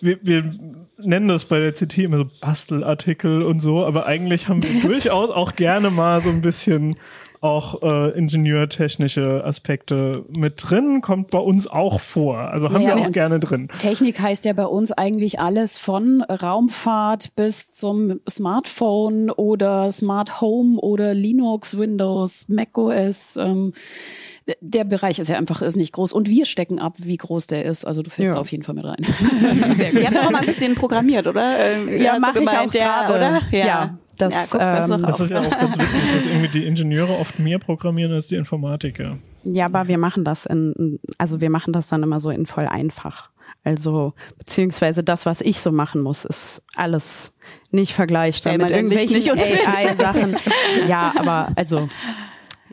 wir, 0.00 0.18
wir 0.22 0.50
nennen 0.98 1.28
das 1.28 1.44
bei 1.44 1.58
der 1.58 1.72
CT 1.72 1.98
immer 1.98 2.18
so 2.18 2.30
Bastelartikel 2.40 3.42
und 3.42 3.60
so, 3.60 3.84
aber 3.84 4.06
eigentlich 4.06 4.48
haben 4.48 4.62
wir 4.62 4.82
durchaus 4.88 5.30
auch 5.30 5.56
gerne 5.56 5.90
mal 5.90 6.22
so 6.22 6.30
ein 6.30 6.40
bisschen 6.40 6.96
auch 7.40 7.82
äh, 7.82 8.10
ingenieurtechnische 8.18 9.42
Aspekte 9.44 10.24
mit 10.28 10.54
drin, 10.68 11.00
kommt 11.02 11.30
bei 11.30 11.38
uns 11.38 11.66
auch 11.66 12.00
vor. 12.00 12.38
Also 12.38 12.68
haben 12.70 12.82
Naja, 12.82 12.96
wir 12.96 13.06
auch 13.06 13.12
gerne 13.12 13.38
drin. 13.40 13.68
Technik 13.78 14.20
heißt 14.20 14.44
ja 14.44 14.52
bei 14.52 14.66
uns 14.66 14.92
eigentlich 14.92 15.40
alles 15.40 15.78
von 15.78 16.22
Raumfahrt 16.22 17.34
bis 17.36 17.72
zum 17.72 18.20
Smartphone 18.28 19.30
oder 19.30 19.90
Smart 19.92 20.40
Home 20.40 20.78
oder 20.80 21.14
Linux, 21.14 21.78
Windows, 21.78 22.48
macOS. 22.48 23.36
Ähm, 23.36 23.72
der 24.60 24.84
Bereich 24.84 25.18
ist 25.18 25.28
ja 25.28 25.36
einfach 25.36 25.60
ist 25.60 25.76
nicht 25.76 25.92
groß 25.92 26.14
und 26.14 26.28
wir 26.28 26.46
stecken 26.46 26.78
ab, 26.78 26.94
wie 26.98 27.18
groß 27.18 27.48
der 27.48 27.64
ist. 27.66 27.86
Also 27.86 28.02
du 28.02 28.08
fährst 28.10 28.28
Ja. 28.28 28.34
da 28.34 28.40
auf 28.40 28.50
jeden 28.50 28.62
Fall 28.64 28.74
mit 28.74 28.84
rein. 28.86 29.04
Sehr 29.76 29.90
gut. 29.92 30.00
Ihr 30.00 30.06
habt 30.06 30.16
auch 30.26 30.30
mal 30.30 30.38
ein 30.40 30.46
bisschen 30.46 30.74
programmiert, 30.74 31.26
oder? 31.26 31.58
Ähm, 31.58 31.88
Ja, 32.02 32.14
du 32.14 32.20
mache 32.20 32.42
ich 32.42 32.48
auch 32.48 32.72
ja, 32.72 33.06
gerade. 33.06 33.14
oder? 33.14 33.42
Ja, 33.52 33.98
das, 34.18 34.34
ja, 34.34 34.44
guck, 34.50 34.60
das 34.60 34.90
ähm, 34.90 35.02
Das 35.02 35.14
auch. 35.14 35.20
ist 35.20 35.30
ja 35.30 35.40
auch 35.40 35.50
ganz 35.50 35.78
witzig, 35.78 36.14
dass 36.14 36.26
irgendwie 36.26 36.48
die 36.48 36.66
Ingenieure 36.66 37.18
oft 37.18 37.38
mehr 37.38 37.58
programmieren 37.58 38.12
als 38.12 38.28
die 38.28 38.36
Informatiker. 38.36 39.18
Ja, 39.44 39.66
aber 39.66 39.88
wir 39.88 39.98
machen 39.98 40.24
das 40.24 40.46
in, 40.46 40.98
also 41.16 41.40
wir 41.40 41.50
machen 41.50 41.72
das 41.72 41.88
dann 41.88 42.02
immer 42.02 42.20
so 42.20 42.30
in 42.30 42.46
voll 42.46 42.66
einfach. 42.66 43.30
Also, 43.64 44.14
beziehungsweise 44.38 45.02
das, 45.02 45.26
was 45.26 45.40
ich 45.40 45.60
so 45.60 45.72
machen 45.72 46.00
muss, 46.00 46.24
ist 46.24 46.62
alles 46.74 47.34
nicht 47.70 47.92
vergleichbar 47.92 48.56
mit 48.56 48.70
irgendwelchen 48.70 49.16
AI-Sachen. 49.16 50.36
Ja, 50.86 51.12
aber 51.18 51.52
also, 51.56 51.88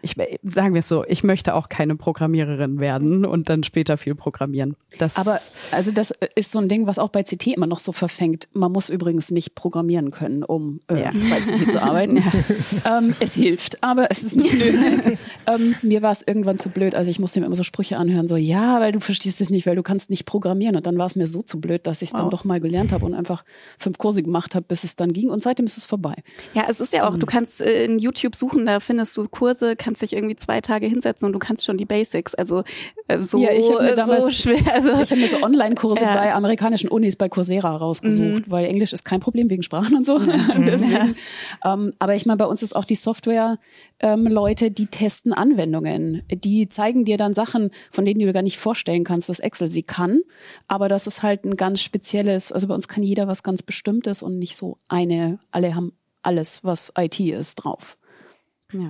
ich, 0.06 0.16
sagen 0.44 0.74
wir 0.74 0.80
es 0.80 0.88
so, 0.88 1.04
ich 1.08 1.24
möchte 1.24 1.56
auch 1.56 1.68
keine 1.68 1.96
Programmiererin 1.96 2.80
werden 2.80 3.26
und 3.26 3.50
dann 3.50 3.64
später 3.64 3.98
viel 3.98 4.16
programmieren. 4.16 4.76
Das 5.00 5.18
Aber 5.18 5.38
also 5.72 5.92
das 5.92 6.14
ist 6.36 6.52
so 6.52 6.60
ein 6.60 6.70
Ding, 6.70 6.88
was 6.88 7.00
auch 7.00 7.10
bei 7.10 7.24
CT 7.24 7.48
immer 7.48 7.68
noch 7.68 7.80
so 7.80 7.92
verfängt. 7.92 8.48
Man 8.54 8.72
muss 8.72 8.90
übrigens 8.90 9.32
nicht 9.32 9.56
programmieren 9.56 10.12
können, 10.12 10.44
um 10.44 10.80
äh, 10.90 11.02
Ja. 11.02 11.12
bei 11.30 11.42
CT 11.42 11.72
zu 11.72 11.82
arbeiten. 11.82 12.18
ähm, 12.86 13.16
es 13.20 13.34
hilft, 13.34 13.84
aber 13.84 14.12
es 14.12 14.24
ist 14.24 14.36
nicht 14.38 14.54
nötig. 14.58 15.18
ähm, 15.48 15.76
mir 15.82 16.02
war 16.02 16.12
es 16.12 16.22
irgendwann 16.26 16.60
zu 16.60 16.70
blöd, 16.70 16.96
also 16.96 17.10
ich 17.10 17.20
musste 17.20 17.40
mir 17.40 17.48
immer 17.48 17.56
so 17.56 17.64
Sprüche 17.64 17.98
anhören, 17.98 18.28
so 18.28 18.36
ja, 18.36 18.80
weil 18.80 18.92
du 18.92 19.00
verstehst 19.00 19.42
es 19.42 19.50
nicht, 19.50 19.66
weil 19.66 19.76
du 19.76 19.84
kannst 19.84 20.10
nicht 20.10 20.26
programmieren. 20.26 20.76
Und 20.76 20.86
dann 20.86 20.98
war 20.98 21.08
es 21.08 21.16
mir 21.16 21.28
so 21.28 21.42
zu 21.42 21.60
blöd, 21.60 21.88
dass 21.88 22.02
ich 22.02 22.10
es 22.10 22.14
dann 22.14 22.30
doch 22.30 22.44
mal 22.44 22.60
gelernt 22.60 22.92
habe 22.92 23.06
und 23.06 23.14
einfach 23.16 23.44
fünf 23.78 23.98
Kurse 23.98 24.22
gemacht 24.24 24.54
habe, 24.56 24.66
bis 24.68 24.84
es 24.84 24.96
dann 24.96 25.14
ging. 25.14 25.30
Und 25.30 25.42
seitdem 25.44 25.66
ist 25.66 25.78
es 25.78 25.86
vorbei. 25.86 26.16
Ja, 26.54 26.66
es 26.70 26.80
ist 26.80 26.94
ja 26.94 27.08
auch, 27.10 27.18
du 27.18 27.26
kannst 27.26 27.62
äh, 27.62 27.86
in 27.86 27.98
YouTube 28.00 28.36
suchen, 28.36 28.66
da 28.66 28.80
findest 28.80 29.18
du 29.18 29.28
Kurse, 29.28 29.76
kannst 29.76 29.95
dich 30.00 30.14
irgendwie 30.14 30.36
zwei 30.36 30.62
Tage 30.62 30.88
hinsetzen 30.88 31.26
und 31.28 31.34
du 31.34 31.40
kannst 31.40 31.66
schon 31.66 31.78
die 31.78 31.86
Basics. 31.86 32.36
Also 32.36 32.64
äh, 33.08 33.22
so, 33.24 33.38
Ja, 33.40 33.52
ich 33.52 33.68
mir 33.70 33.80
äh, 33.80 33.90
so 33.92 33.96
damals- 33.96 34.36
schwer. 34.36 34.60
Also, 34.74 34.90
Ich 35.02 35.12
habe 35.12 35.22
mir 35.22 35.28
so 35.28 35.42
Online-Kurse 35.42 36.04
Ja. 36.06 36.16
bei 36.16 36.34
amerikanischen 36.34 36.90
Unis 36.90 37.16
bei 37.16 37.30
Coursera 37.30 37.76
rausgesucht, 37.76 38.50
weil 38.50 38.66
Englisch 38.66 38.94
ist 38.94 39.06
kein 39.06 39.20
Problem 39.20 39.50
wegen 39.50 39.64
Sprachen 39.64 39.96
und 39.96 40.06
so. 40.06 40.18
Deswegen. 40.58 41.16
Ähm, 41.64 41.94
aber 42.00 42.16
ich 42.16 42.26
meine, 42.26 42.38
bei 42.38 42.46
uns 42.46 42.64
ist 42.64 42.76
auch 42.76 42.86
die 42.86 42.96
Software-Leute, 42.96 44.72
die 44.72 44.88
testen 44.88 45.34
Anwendungen. 45.34 46.24
Die 46.32 46.70
zeigen 46.70 47.06
dir 47.06 47.18
dann 47.18 47.34
Sachen, 47.34 47.72
von 47.92 48.06
denen 48.06 48.20
du 48.20 48.26
dir 48.26 48.34
gar 48.34 48.42
nicht 48.42 48.58
vorstellen 48.60 49.04
kannst, 49.04 49.30
dass 49.30 49.40
Excel 49.40 49.70
sie 49.70 49.84
kann. 49.84 50.22
Aber 50.68 50.88
das 50.88 51.08
ist 51.08 51.24
halt 51.24 51.46
ein 51.46 51.56
ganz 51.56 51.82
spezielles, 51.82 52.52
also 52.52 52.68
bei 52.68 52.74
uns 52.76 52.88
kann 52.88 53.04
jeder 53.04 53.28
was 53.28 53.44
ganz 53.44 53.64
Bestimmtes 53.64 54.24
und 54.24 54.38
nicht 54.40 54.56
so 54.56 54.78
eine, 54.90 55.40
alle 55.52 55.76
haben 55.76 55.94
alles, 56.24 56.64
was 56.64 56.92
IT 56.98 57.20
ist, 57.20 57.56
drauf. 57.56 57.98
ja. 58.74 58.90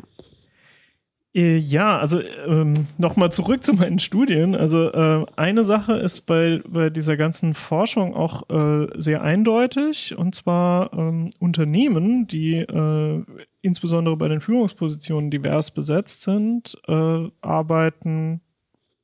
Äh, 1.35 1.57
Ja, 1.57 1.99
also 1.99 2.21
ähm, 2.47 2.87
nochmal 2.97 3.31
zurück 3.31 3.63
zu 3.63 3.73
meinen 3.73 3.99
Studien. 3.99 4.55
Also 4.55 4.91
äh, 4.91 5.25
eine 5.35 5.65
Sache 5.65 5.93
ist 5.93 6.25
bei, 6.25 6.61
bei 6.67 6.89
dieser 6.89 7.17
ganzen 7.17 7.53
Forschung 7.53 8.15
auch 8.15 8.49
äh, 8.49 8.87
sehr 8.95 9.21
eindeutig, 9.21 10.17
und 10.17 10.33
zwar 10.33 10.93
ähm, 10.93 11.29
Unternehmen, 11.39 12.27
die 12.27 12.55
äh, 12.55 13.23
insbesondere 13.61 14.15
bei 14.15 14.29
den 14.29 14.41
Führungspositionen 14.41 15.29
divers 15.29 15.71
besetzt 15.71 16.21
sind, 16.21 16.77
äh, 16.87 17.29
arbeiten 17.41 18.41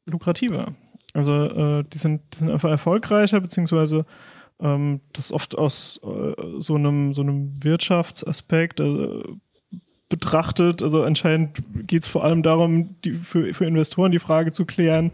lukrativer. 0.05 0.73
Also 1.13 1.33
äh, 1.33 1.83
die, 1.83 1.97
sind, 1.97 2.21
die 2.33 2.37
sind 2.37 2.51
einfach 2.51 2.69
erfolgreicher, 2.69 3.41
beziehungsweise 3.41 4.05
ähm, 4.61 5.01
das 5.13 5.33
oft 5.33 5.57
aus 5.57 5.99
so 6.59 6.75
einem 6.75 7.13
so 7.13 7.21
einem 7.21 7.63
Wirtschaftsaspekt, 7.63 8.79
also 8.79 9.23
betrachtet. 10.11 10.83
Also 10.83 11.01
anscheinend 11.01 11.57
geht 11.87 12.03
es 12.03 12.07
vor 12.07 12.23
allem 12.23 12.43
darum, 12.43 12.95
die, 13.03 13.13
für, 13.13 13.51
für 13.55 13.65
Investoren 13.65 14.11
die 14.11 14.19
Frage 14.19 14.51
zu 14.51 14.65
klären, 14.65 15.11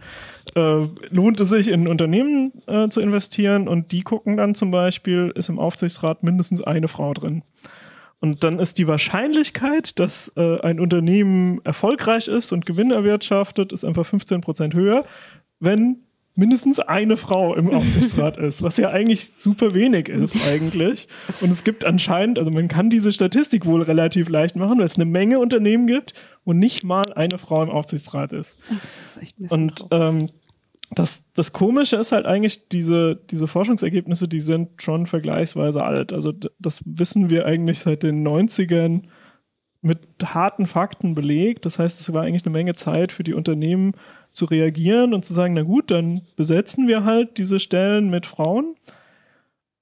äh, 0.56 0.88
lohnt 1.10 1.40
es 1.40 1.50
sich 1.50 1.70
in 1.70 1.88
Unternehmen 1.88 2.52
äh, 2.68 2.90
zu 2.90 3.00
investieren? 3.00 3.70
Und 3.70 3.94
die 3.94 4.02
gucken 4.02 4.36
dann 4.36 4.56
zum 4.56 4.72
Beispiel, 4.72 5.32
ist 5.36 5.48
im 5.48 5.60
Aufsichtsrat 5.60 6.24
mindestens 6.24 6.62
eine 6.62 6.90
Frau 6.90 7.14
drin. 7.14 7.44
Und 8.20 8.44
dann 8.44 8.60
ist 8.60 8.80
die 8.80 8.88
Wahrscheinlichkeit, 8.88 10.00
dass 10.00 10.34
äh, 10.36 10.60
ein 10.62 10.80
Unternehmen 10.80 11.62
erfolgreich 11.64 12.28
ist 12.28 12.52
und 12.52 12.66
Gewinn 12.66 12.92
erwirtschaftet, 12.92 13.72
ist 13.72 13.86
einfach 13.86 14.06
15 14.06 14.42
Prozent 14.42 14.74
höher, 14.74 15.06
wenn 15.60 16.07
mindestens 16.38 16.80
eine 16.80 17.18
Frau 17.18 17.56
im 17.56 17.70
Aufsichtsrat 17.74 18.38
ist, 18.38 18.62
was 18.62 18.78
ja 18.78 18.90
eigentlich 18.90 19.32
super 19.38 19.74
wenig 19.74 20.08
ist 20.08 20.36
eigentlich. 20.48 21.10
Und 21.42 21.52
es 21.52 21.64
gibt 21.64 21.84
anscheinend, 21.84 22.40
also 22.40 22.52
man 22.52 22.70
kann 22.70 22.90
diese 22.90 23.12
Statistik 23.12 23.66
wohl 23.66 23.82
relativ 23.82 24.30
leicht 24.30 24.56
machen, 24.56 24.80
weil 24.80 24.86
es 24.86 24.96
eine 24.96 25.06
Menge 25.06 25.40
Unternehmen 25.40 25.88
gibt, 25.88 26.14
wo 26.46 26.54
nicht 26.54 26.84
mal 26.84 27.12
eine 27.14 27.38
Frau 27.38 27.64
im 27.64 27.70
Aufsichtsrat 27.70 28.32
ist. 28.32 28.56
Das 28.84 29.06
ist 29.06 29.22
echt 29.22 29.40
ein 29.40 29.50
Und 29.50 29.86
ähm, 29.92 30.30
das, 30.92 31.26
das 31.34 31.52
Komische 31.52 31.98
ist 31.98 32.14
halt 32.14 32.26
eigentlich, 32.26 32.70
diese, 32.70 33.20
diese 33.30 33.48
Forschungsergebnisse, 33.48 34.28
die 34.28 34.40
sind 34.40 34.82
schon 34.82 35.06
vergleichsweise 35.06 35.84
alt. 35.84 36.14
Also 36.14 36.32
das 36.60 36.82
wissen 36.86 37.30
wir 37.30 37.46
eigentlich 37.46 37.80
seit 37.80 38.04
den 38.04 38.26
90ern 38.26 39.04
mit 39.82 40.00
harten 40.24 40.68
Fakten 40.68 41.16
belegt. 41.16 41.66
Das 41.66 41.80
heißt, 41.80 42.00
es 42.00 42.14
war 42.14 42.24
eigentlich 42.24 42.46
eine 42.46 42.54
Menge 42.54 42.76
Zeit 42.76 43.12
für 43.12 43.24
die 43.24 43.34
Unternehmen 43.34 43.94
zu 44.38 44.46
reagieren 44.46 45.16
und 45.16 45.26
zu 45.26 45.34
sagen, 45.34 45.56
na 45.56 45.64
gut, 45.64 45.90
dann 45.90 46.22
besetzen 46.36 46.88
wir 46.88 47.04
halt 47.04 47.40
diese 47.40 47.60
Stellen 47.60 48.12
mit 48.12 48.28
Frauen. 48.28 48.76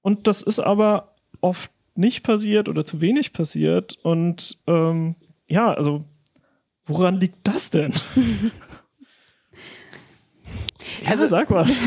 Und 0.00 0.26
das 0.26 0.40
ist 0.40 0.60
aber 0.60 1.14
oft 1.42 1.70
nicht 1.94 2.24
passiert 2.24 2.68
oder 2.68 2.84
zu 2.84 3.02
wenig 3.02 3.34
passiert. 3.34 3.98
Und 4.02 4.58
ähm, 4.66 5.14
ja, 5.46 5.74
also 5.74 6.04
woran 6.86 7.20
liegt 7.20 7.36
das 7.46 7.68
denn? 7.68 7.92
Also- 11.06 11.24
ja, 11.24 11.28
sag 11.28 11.50
was. 11.50 11.70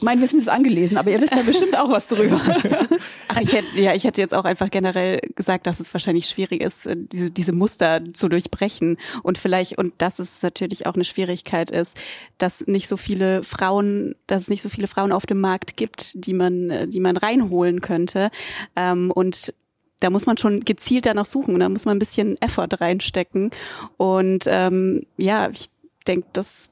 Mein 0.00 0.20
Wissen 0.20 0.38
ist 0.38 0.48
angelesen, 0.48 0.98
aber 0.98 1.10
ihr 1.10 1.20
wisst 1.20 1.32
da 1.32 1.42
bestimmt 1.42 1.78
auch 1.78 1.90
was 1.90 2.08
drüber. 2.08 2.40
Ach, 3.28 3.40
ich 3.40 3.52
hätte, 3.52 3.80
ja, 3.80 3.94
ich 3.94 4.04
hätte 4.04 4.20
jetzt 4.20 4.34
auch 4.34 4.44
einfach 4.44 4.70
generell 4.70 5.20
gesagt, 5.34 5.66
dass 5.66 5.80
es 5.80 5.92
wahrscheinlich 5.94 6.26
schwierig 6.26 6.60
ist, 6.62 6.86
äh, 6.86 6.96
diese, 6.96 7.30
diese 7.30 7.52
Muster 7.52 8.02
zu 8.12 8.28
durchbrechen. 8.28 8.98
Und 9.22 9.38
vielleicht, 9.38 9.78
und 9.78 9.94
dass 9.98 10.18
es 10.18 10.42
natürlich 10.42 10.86
auch 10.86 10.94
eine 10.94 11.04
Schwierigkeit 11.04 11.70
ist, 11.70 11.96
dass 12.38 12.66
nicht 12.66 12.88
so 12.88 12.96
viele 12.96 13.42
Frauen, 13.44 14.14
dass 14.26 14.42
es 14.42 14.48
nicht 14.48 14.62
so 14.62 14.68
viele 14.68 14.88
Frauen 14.88 15.12
auf 15.12 15.26
dem 15.26 15.40
Markt 15.40 15.76
gibt, 15.76 16.12
die 16.26 16.34
man, 16.34 16.70
äh, 16.70 16.86
die 16.88 17.00
man 17.00 17.16
reinholen 17.16 17.80
könnte. 17.80 18.30
Ähm, 18.76 19.10
und 19.10 19.54
da 20.00 20.10
muss 20.10 20.26
man 20.26 20.36
schon 20.36 20.60
gezielt 20.60 21.06
danach 21.06 21.24
suchen 21.24 21.54
und 21.54 21.60
da 21.60 21.68
muss 21.70 21.86
man 21.86 21.96
ein 21.96 22.00
bisschen 22.00 22.36
Effort 22.42 22.68
reinstecken. 22.78 23.50
Und 23.96 24.44
ähm, 24.46 25.06
ja, 25.16 25.48
ich 25.50 25.70
denke, 26.04 26.26
das 26.32 26.70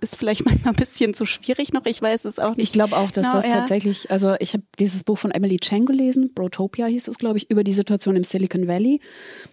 ist 0.00 0.16
vielleicht 0.16 0.44
manchmal 0.46 0.72
ein 0.72 0.76
bisschen 0.76 1.14
zu 1.14 1.26
schwierig 1.26 1.72
noch. 1.72 1.84
Ich 1.86 2.00
weiß 2.00 2.24
es 2.24 2.38
auch 2.38 2.56
nicht. 2.56 2.68
Ich 2.68 2.72
glaube 2.72 2.96
auch, 2.96 3.10
dass 3.10 3.26
Genau, 3.26 3.36
das 3.36 3.46
ja. 3.46 3.52
tatsächlich, 3.58 4.10
also 4.10 4.34
ich 4.40 4.54
habe 4.54 4.64
dieses 4.78 5.04
Buch 5.04 5.18
von 5.18 5.30
Emily 5.30 5.58
Chang 5.58 5.84
gelesen, 5.84 6.32
Brotopia 6.34 6.86
hieß 6.86 7.08
es, 7.08 7.18
glaube 7.18 7.38
ich, 7.38 7.50
über 7.50 7.62
die 7.62 7.72
Situation 7.72 8.16
im 8.16 8.24
Silicon 8.24 8.66
Valley, 8.66 9.00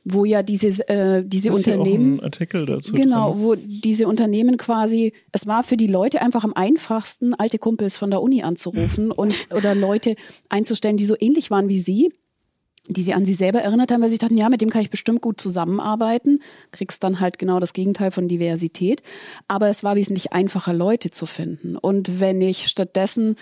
wo 0.05 0.25
ja 0.25 0.41
diese, 0.41 0.87
äh, 0.89 1.23
diese 1.25 1.49
Ist 1.51 1.65
ja 1.67 1.73
auch 1.75 1.77
Unternehmen. 1.79 2.15
ein 2.19 2.23
Artikel 2.23 2.65
dazu. 2.65 2.93
Genau, 2.93 3.33
Drin. 3.33 3.41
wo 3.43 3.55
diese 3.55 4.07
Unternehmen 4.07 4.57
quasi, 4.57 5.13
es 5.31 5.45
war 5.47 5.63
für 5.63 5.77
die 5.77 5.87
Leute 5.87 6.21
einfach 6.21 6.43
am 6.43 6.53
einfachsten, 6.53 7.33
alte 7.33 7.59
Kumpels 7.59 7.97
von 7.97 8.09
der 8.09 8.21
Uni 8.21 8.41
anzurufen 8.41 9.11
und 9.11 9.35
oder 9.53 9.75
Leute 9.75 10.15
einzustellen, 10.49 10.97
die 10.97 11.05
so 11.05 11.15
ähnlich 11.19 11.51
waren 11.51 11.67
wie 11.67 11.79
sie, 11.79 12.11
die 12.89 13.03
sie 13.03 13.13
an 13.13 13.23
sie 13.23 13.33
selber 13.33 13.61
erinnert 13.61 13.91
haben, 13.91 14.01
weil 14.01 14.09
sie 14.09 14.17
dachten, 14.17 14.37
ja, 14.37 14.49
mit 14.49 14.61
dem 14.61 14.69
kann 14.69 14.81
ich 14.81 14.89
bestimmt 14.89 15.21
gut 15.21 15.39
zusammenarbeiten. 15.39 16.41
Kriegst 16.71 17.03
dann 17.03 17.19
halt 17.19 17.37
genau 17.37 17.59
das 17.59 17.73
Gegenteil 17.73 18.11
von 18.11 18.27
Diversität. 18.27 19.03
Aber 19.47 19.69
es 19.69 19.83
war 19.83 19.95
wesentlich 19.95 20.33
einfacher, 20.33 20.73
Leute 20.73 21.11
zu 21.11 21.25
finden. 21.25 21.77
Und 21.77 22.19
wenn 22.19 22.41
ich 22.41 22.67
stattdessen 22.67 23.35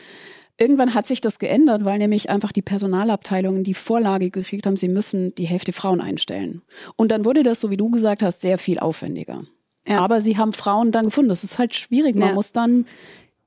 Irgendwann 0.60 0.96
hat 0.96 1.06
sich 1.06 1.22
das 1.22 1.38
geändert, 1.38 1.86
weil 1.86 2.00
nämlich 2.00 2.32
einfach 2.32 2.52
die 2.52 2.64
Personalabteilungen 2.64 3.64
die 3.64 3.76
Vorlage 3.76 4.32
gekriegt 4.32 4.66
haben, 4.66 4.76
sie 4.76 4.88
müssen 4.88 5.36
die 5.36 5.46
Hälfte 5.46 5.72
Frauen 5.72 6.02
einstellen. 6.02 6.64
Und 6.96 7.12
dann 7.12 7.26
wurde 7.26 7.44
das, 7.44 7.62
so 7.62 7.70
wie 7.70 7.78
du 7.78 7.92
gesagt 7.92 8.24
hast, 8.24 8.42
sehr 8.42 8.58
viel 8.58 8.80
aufwendiger. 8.80 9.44
Ja. 9.88 10.00
Aber 10.00 10.20
sie 10.20 10.36
haben 10.38 10.54
Frauen 10.54 10.92
dann 10.92 11.06
gefunden. 11.06 11.30
Das 11.30 11.44
ist 11.44 11.60
halt 11.60 11.76
schwierig. 11.76 12.16
Man 12.16 12.30
Ja. 12.30 12.34
muss 12.34 12.54
dann, 12.54 12.86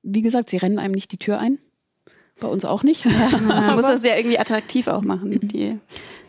wie 0.04 0.22
gesagt, 0.22 0.50
sie 0.50 0.58
rennen 0.58 0.78
einem 0.78 0.94
nicht 0.94 1.10
die 1.10 1.18
Tür 1.18 1.40
ein. 1.40 1.58
Bei 2.40 2.48
uns 2.48 2.64
auch 2.64 2.82
nicht. 2.82 3.04
Man 3.46 3.74
muss 3.74 3.82
das 3.82 4.04
ja 4.04 4.16
irgendwie 4.16 4.38
attraktiv 4.38 4.88
auch 4.88 5.02
machen. 5.02 5.38
Die, 5.42 5.78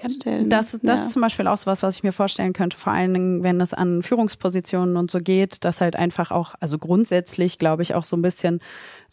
stellen. 0.09 0.49
Das, 0.49 0.71
das 0.71 0.81
ja. 0.83 0.93
ist 0.93 1.11
zum 1.11 1.21
Beispiel 1.21 1.47
auch 1.47 1.57
so 1.57 1.67
was, 1.67 1.83
was 1.83 1.97
ich 1.97 2.03
mir 2.03 2.11
vorstellen 2.11 2.53
könnte, 2.53 2.77
vor 2.77 2.93
allen 2.93 3.13
Dingen, 3.13 3.43
wenn 3.43 3.61
es 3.61 3.73
an 3.73 4.01
Führungspositionen 4.01 4.97
und 4.97 5.11
so 5.11 5.19
geht, 5.19 5.63
dass 5.63 5.81
halt 5.81 5.95
einfach 5.95 6.31
auch, 6.31 6.55
also 6.59 6.77
grundsätzlich 6.77 7.59
glaube 7.59 7.83
ich 7.83 7.93
auch 7.93 8.03
so 8.03 8.15
ein 8.15 8.21
bisschen 8.21 8.61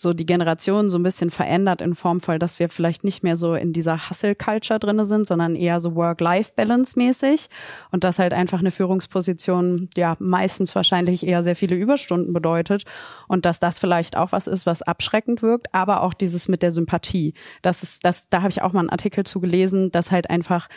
so 0.01 0.13
die 0.13 0.27
Generation 0.27 0.91
so 0.91 0.99
ein 0.99 1.03
bisschen 1.03 1.31
verändert 1.31 1.83
in 1.83 1.97
Form 1.97 2.21
voll, 2.21 2.39
dass 2.39 2.61
wir 2.61 2.69
vielleicht 2.69 3.03
nicht 3.03 3.25
mehr 3.25 3.37
so 3.37 3.55
in 3.55 3.73
dieser 3.73 4.09
Hustle-Culture 4.09 4.79
drinne 4.79 5.05
sind, 5.05 5.27
sondern 5.27 5.57
eher 5.57 5.81
so 5.81 5.97
Work-Life-Balance-mäßig 5.97 7.49
und 7.91 8.05
dass 8.05 8.21
halt 8.21 8.33
einfach 8.33 8.61
eine 8.61 8.71
Führungsposition 8.71 9.91
ja 9.97 10.17
meistens 10.21 10.73
wahrscheinlich 10.77 11.27
eher 11.27 11.43
sehr 11.43 11.57
viele 11.57 11.75
Überstunden 11.75 12.33
bedeutet 12.33 12.85
und 13.27 13.45
dass 13.45 13.59
das 13.59 13.81
vielleicht 13.81 14.17
auch 14.17 14.31
was 14.31 14.47
ist, 14.47 14.67
was 14.67 14.83
abschreckend 14.83 15.43
wirkt, 15.43 15.75
aber 15.75 16.03
auch 16.03 16.15
dieses 16.15 16.47
mit 16.47 16.63
der 16.63 16.71
Sympathie. 16.71 17.35
Das 17.63 17.83
ist, 17.83 18.05
das, 18.05 18.29
da 18.29 18.43
habe 18.43 18.51
ich 18.51 18.63
auch 18.63 18.73
mal 18.73 18.81
einen 18.81 18.91
Artikel 18.91 19.25
zu 19.25 19.41
gelesen, 19.41 19.91
dass 19.91 20.13
halt 20.13 20.31
einfach 20.31 20.69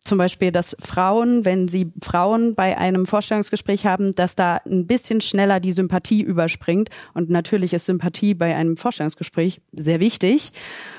zum 0.00 0.16
Beispiel, 0.16 0.52
dass 0.52 0.74
Frauen, 0.80 1.44
wenn 1.44 1.68
sie 1.68 1.92
Frauen 2.02 2.54
bei 2.54 2.78
einem 2.78 3.04
Vorstellungsgespräch 3.04 3.84
haben, 3.84 4.14
dass 4.14 4.36
da 4.36 4.58
ein 4.64 4.86
bisschen 4.86 5.20
schneller 5.20 5.60
die 5.60 5.72
Sympathie 5.72 6.22
überspringt. 6.22 6.88
Und 7.12 7.28
natürlich 7.28 7.74
ist 7.74 7.84
Sympathie 7.84 8.32
bei 8.34 8.54
einem 8.54 8.78
Vorstellungsgespräch 8.78 9.60
sehr 9.72 10.00
wichtig. 10.00 10.52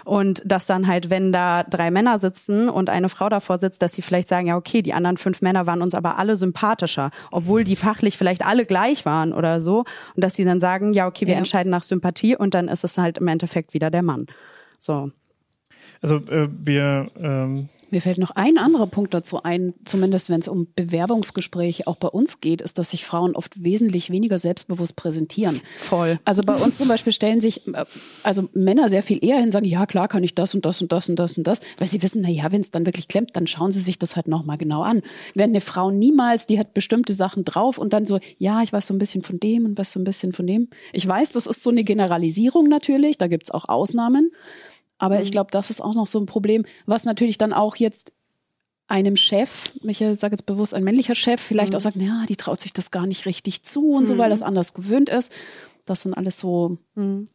Und 0.06 0.44
dass 0.46 0.68
dann 0.68 0.86
halt, 0.88 1.10
wenn 1.10 1.32
da 1.32 1.64
drei 1.64 1.90
Männer 1.90 2.20
sitzen 2.20 2.70
und 2.70 2.90
eine 2.90 3.10
Frau 3.10 3.30
davor 3.30 3.58
sitzt, 3.58 3.82
dass 3.82 3.94
sie 3.94 4.04
vielleicht 4.04 4.28
sagen, 4.30 4.46
ja, 4.48 4.56
okay, 4.58 4.84
die 4.84 4.94
anderen 4.94 5.18
fünf 5.18 5.42
Männer 5.42 5.66
waren 5.66 5.82
uns 5.82 5.96
aber 5.96 6.20
alle 6.20 6.36
sympathischer, 6.36 7.10
obwohl 7.32 7.64
die 7.64 7.76
fachlich 7.76 8.16
vielleicht 8.18 8.46
alle 8.46 8.66
gleich 8.66 9.06
waren 9.06 9.34
oder 9.34 9.60
so. 9.60 9.86
Und 10.16 10.24
dass 10.24 10.36
sie 10.36 10.46
dann 10.46 10.60
sagen, 10.60 10.94
ja, 10.94 11.08
okay, 11.08 11.26
wir 11.26 11.34
Ja. 11.34 11.40
entscheiden 11.40 11.72
nach 11.72 11.84
Sympathie 11.84 12.36
und 12.36 12.54
dann 12.54 12.68
ist 12.68 12.84
es 12.84 12.98
halt 12.98 13.18
im 13.18 13.28
Endeffekt 13.28 13.74
wieder 13.74 13.90
der 13.90 14.04
Mann. 14.04 14.28
So. 14.78 15.12
Also 16.02 16.18
äh, 16.18 16.48
wir 16.52 17.10
ähm, 17.18 17.70
Mir 17.92 18.02
fällt 18.02 18.18
noch 18.18 18.32
ein 18.32 18.58
anderer 18.58 18.88
Punkt 18.88 19.14
dazu 19.14 19.44
ein, 19.44 19.74
zumindest 19.84 20.30
wenn 20.30 20.40
es 20.40 20.48
um 20.48 20.68
Bewerbungsgespräche 20.76 21.88
auch 21.88 21.96
bei 21.96 22.08
uns 22.08 22.42
geht, 22.42 22.62
ist, 22.62 22.78
dass 22.78 22.92
sich 22.92 23.06
Frauen 23.06 23.36
oft 23.36 23.64
wesentlich 23.64 24.10
weniger 24.10 24.40
selbstbewusst 24.40 24.96
präsentieren. 24.96 25.62
Voll. 25.78 26.20
Also 26.26 26.44
bei 26.44 26.56
uns 26.56 26.78
zum 26.78 26.88
Beispiel 26.88 27.14
stellen 27.14 27.42
sich 27.42 27.68
äh, 27.68 27.86
also 28.24 28.50
Männer 28.54 28.90
sehr 28.90 29.04
viel 29.04 29.24
eher 29.24 29.38
hin, 29.38 29.46
und 29.46 29.52
sagen, 29.52 29.66
ja 29.66 29.86
klar 29.86 30.08
kann 30.08 30.24
ich 30.24 30.36
das 30.36 30.54
und 30.54 30.66
das 30.66 30.82
und 30.82 30.92
das 30.92 31.10
und 31.10 31.18
das 31.18 31.38
und 31.38 31.48
das, 31.48 31.62
weil 31.78 31.88
sie 31.88 32.02
wissen, 32.04 32.22
na 32.22 32.30
ja, 32.30 32.52
wenn 32.52 32.62
es 32.62 32.72
dann 32.72 32.86
wirklich 32.86 33.08
klemmt, 33.08 33.32
dann 33.36 33.48
schauen 33.48 33.72
sie 33.72 33.80
sich 33.80 34.00
das 34.00 34.16
halt 34.16 34.28
nochmal 34.28 34.58
genau 34.58 34.82
an. 34.82 35.02
Während 35.34 35.54
eine 35.54 35.62
Frau 35.62 35.92
niemals, 35.92 36.48
die 36.48 36.60
hat 36.60 36.74
bestimmte 36.74 37.14
Sachen 37.14 37.44
drauf 37.46 37.78
und 37.78 37.94
dann 37.94 38.06
so, 38.06 38.20
ja, 38.38 38.62
ich 38.62 38.72
weiß 38.72 38.88
so 38.88 38.94
ein 38.94 39.00
bisschen 39.00 39.24
von 39.24 39.40
dem 39.40 39.66
und 39.66 39.78
was 39.78 39.92
so 39.92 40.00
ein 40.00 40.04
bisschen 40.04 40.34
von 40.34 40.46
dem. 40.48 40.70
Ich 40.94 41.08
weiß, 41.08 41.32
das 41.32 41.48
ist 41.48 41.64
so 41.64 41.70
eine 41.70 41.84
Generalisierung 41.84 42.68
natürlich, 42.68 43.18
da 43.18 43.28
gibt's 43.28 43.52
auch 43.52 43.68
Ausnahmen. 43.68 44.32
Aber 45.00 45.22
ich 45.22 45.32
glaube, 45.32 45.50
das 45.52 45.70
ist 45.70 45.82
auch 45.82 45.96
noch 45.96 46.08
so 46.08 46.20
ein 46.20 46.26
Problem, 46.26 46.66
was 46.86 47.06
natürlich 47.06 47.38
dann 47.38 47.54
auch 47.54 47.78
jetzt 47.78 48.14
einem 48.88 49.16
Chef, 49.16 49.72
ich 49.84 50.00
sage 50.00 50.34
jetzt 50.34 50.46
bewusst 50.46 50.74
ein 50.74 50.84
männlicher 50.84 51.16
Chef, 51.16 51.40
vielleicht 51.40 51.76
auch 51.76 51.80
sagt, 51.80 51.96
ja, 51.98 52.26
die 52.28 52.36
traut 52.36 52.60
sich 52.60 52.74
das 52.74 52.92
gar 52.92 53.06
nicht 53.06 53.26
richtig 53.26 53.64
zu 53.64 53.92
und 53.92 54.08
so, 54.08 54.18
weil 54.18 54.32
das 54.32 54.42
anders 54.42 54.74
gewöhnt 54.74 55.10
ist. 55.10 55.32
Das 55.90 56.02
sind 56.02 56.14
alles 56.14 56.40
so, 56.40 56.78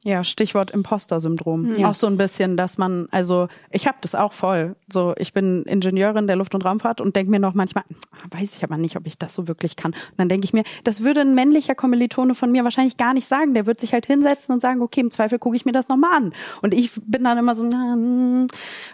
Ja, 0.04 0.23
Stichwort 0.23 0.70
Imposter-Syndrom. 0.70 1.75
Ja. 1.75 1.90
Auch 1.90 1.96
so 1.96 2.06
ein 2.06 2.16
bisschen, 2.16 2.56
dass 2.56 2.78
man, 2.78 3.08
also 3.11 3.49
ich 3.70 3.88
habe 3.88 3.99
das 4.00 4.14
auch 4.14 4.32
voll. 4.32 4.76
So, 4.92 5.12
ich 5.16 5.32
bin 5.32 5.64
Ingenieurin 5.64 6.28
der 6.28 6.37
Luft- 6.37 6.54
und 6.54 6.64
Raumfahrt 6.64 7.00
und 7.00 7.16
denke 7.16 7.32
mir 7.32 7.40
noch 7.40 7.54
manchmal, 7.54 7.82
"Ah, 8.12 8.38
weiß 8.38 8.54
ich 8.56 8.62
aber 8.62 8.76
nicht, 8.76 8.96
ob 8.96 9.06
ich 9.08 9.18
das 9.18 9.34
so 9.34 9.49
wirklich 9.49 9.75
kann. 9.75 9.90
Und 9.90 10.18
dann 10.18 10.28
denke 10.28 10.44
ich 10.44 10.52
mir, 10.52 10.62
das 10.84 11.02
würde 11.02 11.23
ein 11.23 11.34
männlicher 11.34 11.75
Kommilitone 11.75 12.34
von 12.37 12.52
mir 12.52 12.62
wahrscheinlich 12.62 12.96
gar 12.96 13.12
nicht 13.12 13.26
sagen. 13.26 13.54
Der 13.54 13.66
wird 13.66 13.80
sich 13.80 13.92
halt 13.92 14.06
hinsetzen 14.06 14.54
und 14.54 14.61
sagen, 14.61 14.82
okay, 14.82 15.00
im 15.00 15.11
Zweifel 15.11 15.40
gucke 15.40 15.56
ich 15.56 15.64
mir 15.64 15.73
das 15.73 15.88
nochmal 15.88 16.16
an. 16.16 16.32
Und 16.62 16.75
ich 16.75 16.92
bin 17.06 17.25
dann 17.25 17.37
immer 17.37 17.56
so, 17.56 17.64
na, 17.64 17.94
hm, 17.94 18.46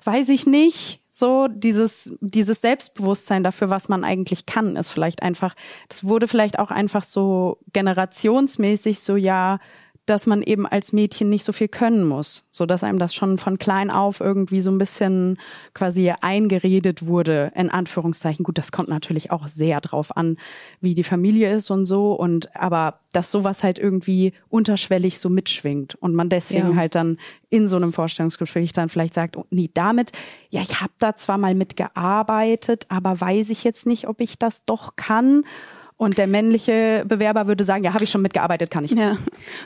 weiß 0.05 0.31
ich 0.31 0.47
nicht. 0.47 1.03
So, 1.21 1.49
dieses, 1.49 2.17
dieses 2.21 2.63
Selbstbewusstsein 2.63 3.45
dafür, 3.45 3.71
was 3.71 3.89
man 3.89 4.05
eigentlich 4.05 4.47
kann, 4.47 4.75
ist 4.75 4.91
vielleicht 4.91 5.23
einfach, 5.23 5.55
das 5.89 6.03
wurde 6.03 6.27
vielleicht 6.27 6.59
auch 6.59 6.71
einfach 6.71 7.05
so 7.05 7.59
generationsmäßig 7.75 9.01
so, 9.01 9.17
ja, 9.17 9.59
dass 10.11 10.27
man 10.27 10.43
eben 10.43 10.67
als 10.67 10.93
Mädchen 10.93 11.31
nicht 11.31 11.45
so 11.45 11.53
viel 11.53 11.69
können 11.69 12.05
muss, 12.05 12.45
so 12.51 12.67
dass 12.67 12.83
einem 12.83 12.99
das 12.99 13.15
schon 13.15 13.39
von 13.39 13.59
klein 13.59 13.91
auf 13.91 14.21
irgendwie 14.21 14.61
so 14.61 14.71
ein 14.71 14.79
bisschen 14.79 15.39
quasi 15.73 16.13
eingeredet 16.21 17.07
wurde, 17.07 17.53
in 17.55 17.71
Anführungszeichen. 17.71 18.43
Gut, 18.43 18.59
das 18.59 18.73
kommt 18.73 18.89
natürlich 18.89 19.31
auch 19.31 19.47
sehr 19.47 19.81
drauf 19.81 20.17
an, 20.17 20.37
wie 20.81 20.95
die 20.95 21.05
Familie 21.05 21.55
ist 21.55 21.71
und 21.71 21.87
so 21.87 22.13
und 22.15 22.55
aber 22.57 22.99
dass 23.13 23.31
sowas 23.31 23.63
halt 23.63 23.79
irgendwie 23.79 24.33
unterschwellig 24.49 25.19
so 25.19 25.29
mitschwingt 25.29 25.95
und 25.97 26.15
man 26.15 26.29
deswegen 26.29 26.71
Ja. 26.71 26.77
halt 26.77 26.95
dann 26.97 27.17
in 27.49 27.69
so 27.69 27.77
einem 27.77 27.93
Vorstellungsgespräch 27.93 28.73
dann 28.73 28.89
vielleicht 28.89 29.15
sagt, 29.15 29.37
oh, 29.37 29.47
nee, 29.51 29.71
damit, 29.75 30.11
ja, 30.51 30.61
ich 30.61 30.81
habe 30.81 30.93
da 30.99 31.15
zwar 31.15 31.39
mal 31.39 31.55
mitgearbeitet, 31.55 32.87
aber 32.89 33.21
weiß 33.21 33.51
ich 33.51 33.65
jetzt 33.65 33.87
nicht, 33.87 34.09
ob 34.09 34.21
ich 34.21 34.39
das 34.39 34.65
doch 34.65 34.97
kann. 34.97 35.45
Und 36.01 36.17
der 36.17 36.27
männliche 36.27 37.05
Bewerber 37.07 37.47
würde 37.47 37.63
sagen, 37.63 37.85
ja, 37.85 37.93
habe 37.93 38.05
ich 38.05 38.09
schon 38.09 38.23
mitgearbeitet, 38.23 38.71
kann 38.71 38.87
ich. 38.87 38.93
Ja. 38.93 39.19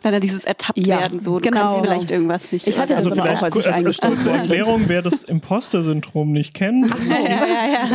Dann 0.03 0.21
dieses 0.21 0.45
ertappt 0.45 0.77
Ja, 0.77 0.99
werden, 0.99 1.21
so, 1.21 1.37
du 1.37 1.43
genau. 1.43 1.61
kannst 1.61 1.83
vielleicht 1.83 2.11
irgendwas 2.11 2.51
nicht. 2.51 2.67
Ich 2.67 2.77
hatte 2.77 2.97
das 2.97 3.07
also 3.07 3.23
aber 3.23 3.31
auch, 3.31 3.39
vielleicht 3.39 3.69
als 3.69 3.95
ich 3.95 4.01
kurze 4.01 4.31
bin. 4.31 4.39
Erklärung, 4.41 4.83
wer 4.89 5.01
das 5.01 5.23
Imposter-Syndrom 5.23 6.33
nicht 6.33 6.53
kennt. 6.53 6.93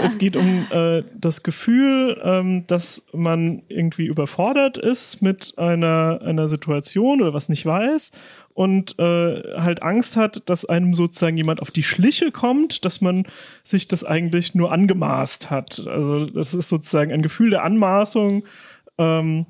Es 0.05 0.17
geht 0.19 0.37
um 0.37 0.67
äh, 0.71 1.03
das 1.15 1.43
Gefühl, 1.43 2.17
ähm, 2.23 2.63
dass 2.67 3.07
man 3.11 3.63
irgendwie 3.67 4.05
überfordert 4.05 4.77
ist 4.77 5.21
mit 5.21 5.55
einer, 5.57 6.21
einer 6.23 6.47
Situation 6.47 7.21
oder 7.21 7.33
was 7.33 7.49
nicht 7.49 7.65
weiß 7.65 8.11
und 8.59 8.99
äh, 8.99 9.57
halt 9.57 9.83
Angst 9.83 10.17
hat, 10.17 10.49
dass 10.49 10.65
einem 10.65 10.93
sozusagen 10.93 11.37
jemand 11.37 11.61
auf 11.61 11.71
die 11.71 11.81
Schliche 11.81 12.29
kommt, 12.29 12.83
dass 12.83 12.99
man 12.99 13.23
sich 13.63 13.87
das 13.87 14.03
eigentlich 14.03 14.53
nur 14.53 14.73
angemaßt 14.73 15.49
hat. 15.49 15.87
Also 15.87 16.25
das 16.25 16.53
ist 16.53 16.67
sozusagen 16.67 17.13
ein 17.13 17.21
Gefühl 17.21 17.51
der 17.51 17.63
Anmaßung 17.63 18.43
ähm, 18.97 19.45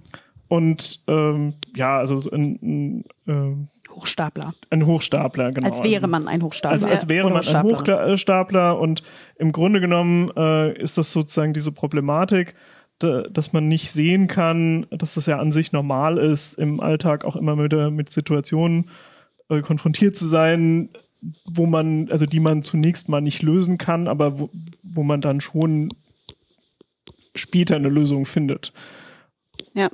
und 0.48 1.02
ähm, 1.08 1.56
ja, 1.76 1.98
also 1.98 2.18
so 2.18 2.30
ein, 2.30 2.60
ein, 2.62 3.04
ähm, 3.28 3.68
Hochstapler. 3.92 4.54
ein 4.70 4.86
Hochstapler, 4.86 5.54
genau. 5.54 5.66
Als 5.66 5.82
wäre 5.82 6.08
man 6.08 6.28
ein 6.28 6.44
Hochstapler. 6.44 6.76
als, 6.76 6.86
als 6.86 7.10
wäre 7.10 7.32
man 7.32 7.38
ein 7.38 7.64
Hochstapler. 7.64 8.12
Hochstapler 8.12 8.80
und 8.80 9.02
im 9.40 9.52
Grunde 9.52 9.82
genommen 9.82 10.30
äh, 10.38 10.80
ist 10.80 11.00
das 11.00 11.12
sozusagen 11.12 11.54
diese 11.54 11.72
Problematik, 11.72 12.54
dass 13.00 13.54
man 13.54 13.68
nicht 13.68 13.92
sehen 13.92 14.28
kann, 14.28 14.86
dass 14.92 15.14
das 15.14 15.26
ja 15.26 15.40
an 15.40 15.52
sich 15.52 15.72
normal 15.72 16.18
ist, 16.18 16.56
im 16.56 16.80
Alltag 16.80 17.26
auch 17.26 17.36
immer 17.36 17.56
mit, 17.56 17.74
mit 17.92 18.10
Situationen 18.10 18.90
äh, 19.50 19.62
konfrontiert 19.62 20.16
zu 20.16 20.26
sein, 20.26 20.90
wo 21.46 21.66
man, 21.66 22.10
also 22.12 22.26
die 22.26 22.40
man 22.40 22.62
zunächst 22.62 23.10
mal 23.10 23.22
nicht 23.22 23.42
lösen 23.42 23.78
kann, 23.78 24.08
aber 24.08 24.40
wo, 24.40 24.50
wo 24.84 25.04
man 25.04 25.22
dann 25.22 25.42
schon 25.42 25.90
später 27.36 27.76
eine 27.76 27.90
Lösung 27.90 28.26
findet. 28.26 28.74
Ja. 29.74 29.90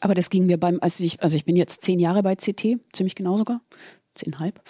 Aber 0.00 0.14
das 0.14 0.30
ging 0.30 0.46
mir 0.46 0.58
beim, 0.58 0.78
also 0.80 1.04
ich, 1.04 1.22
also 1.22 1.36
ich 1.36 1.44
bin 1.44 1.54
jetzt 1.54 1.82
zehn 1.82 2.00
Jahre 2.00 2.24
bei 2.24 2.34
CT, 2.34 2.78
ziemlich 2.92 3.14
genau 3.14 3.36
sogar, 3.36 3.60
zehnhalb, 4.14 4.60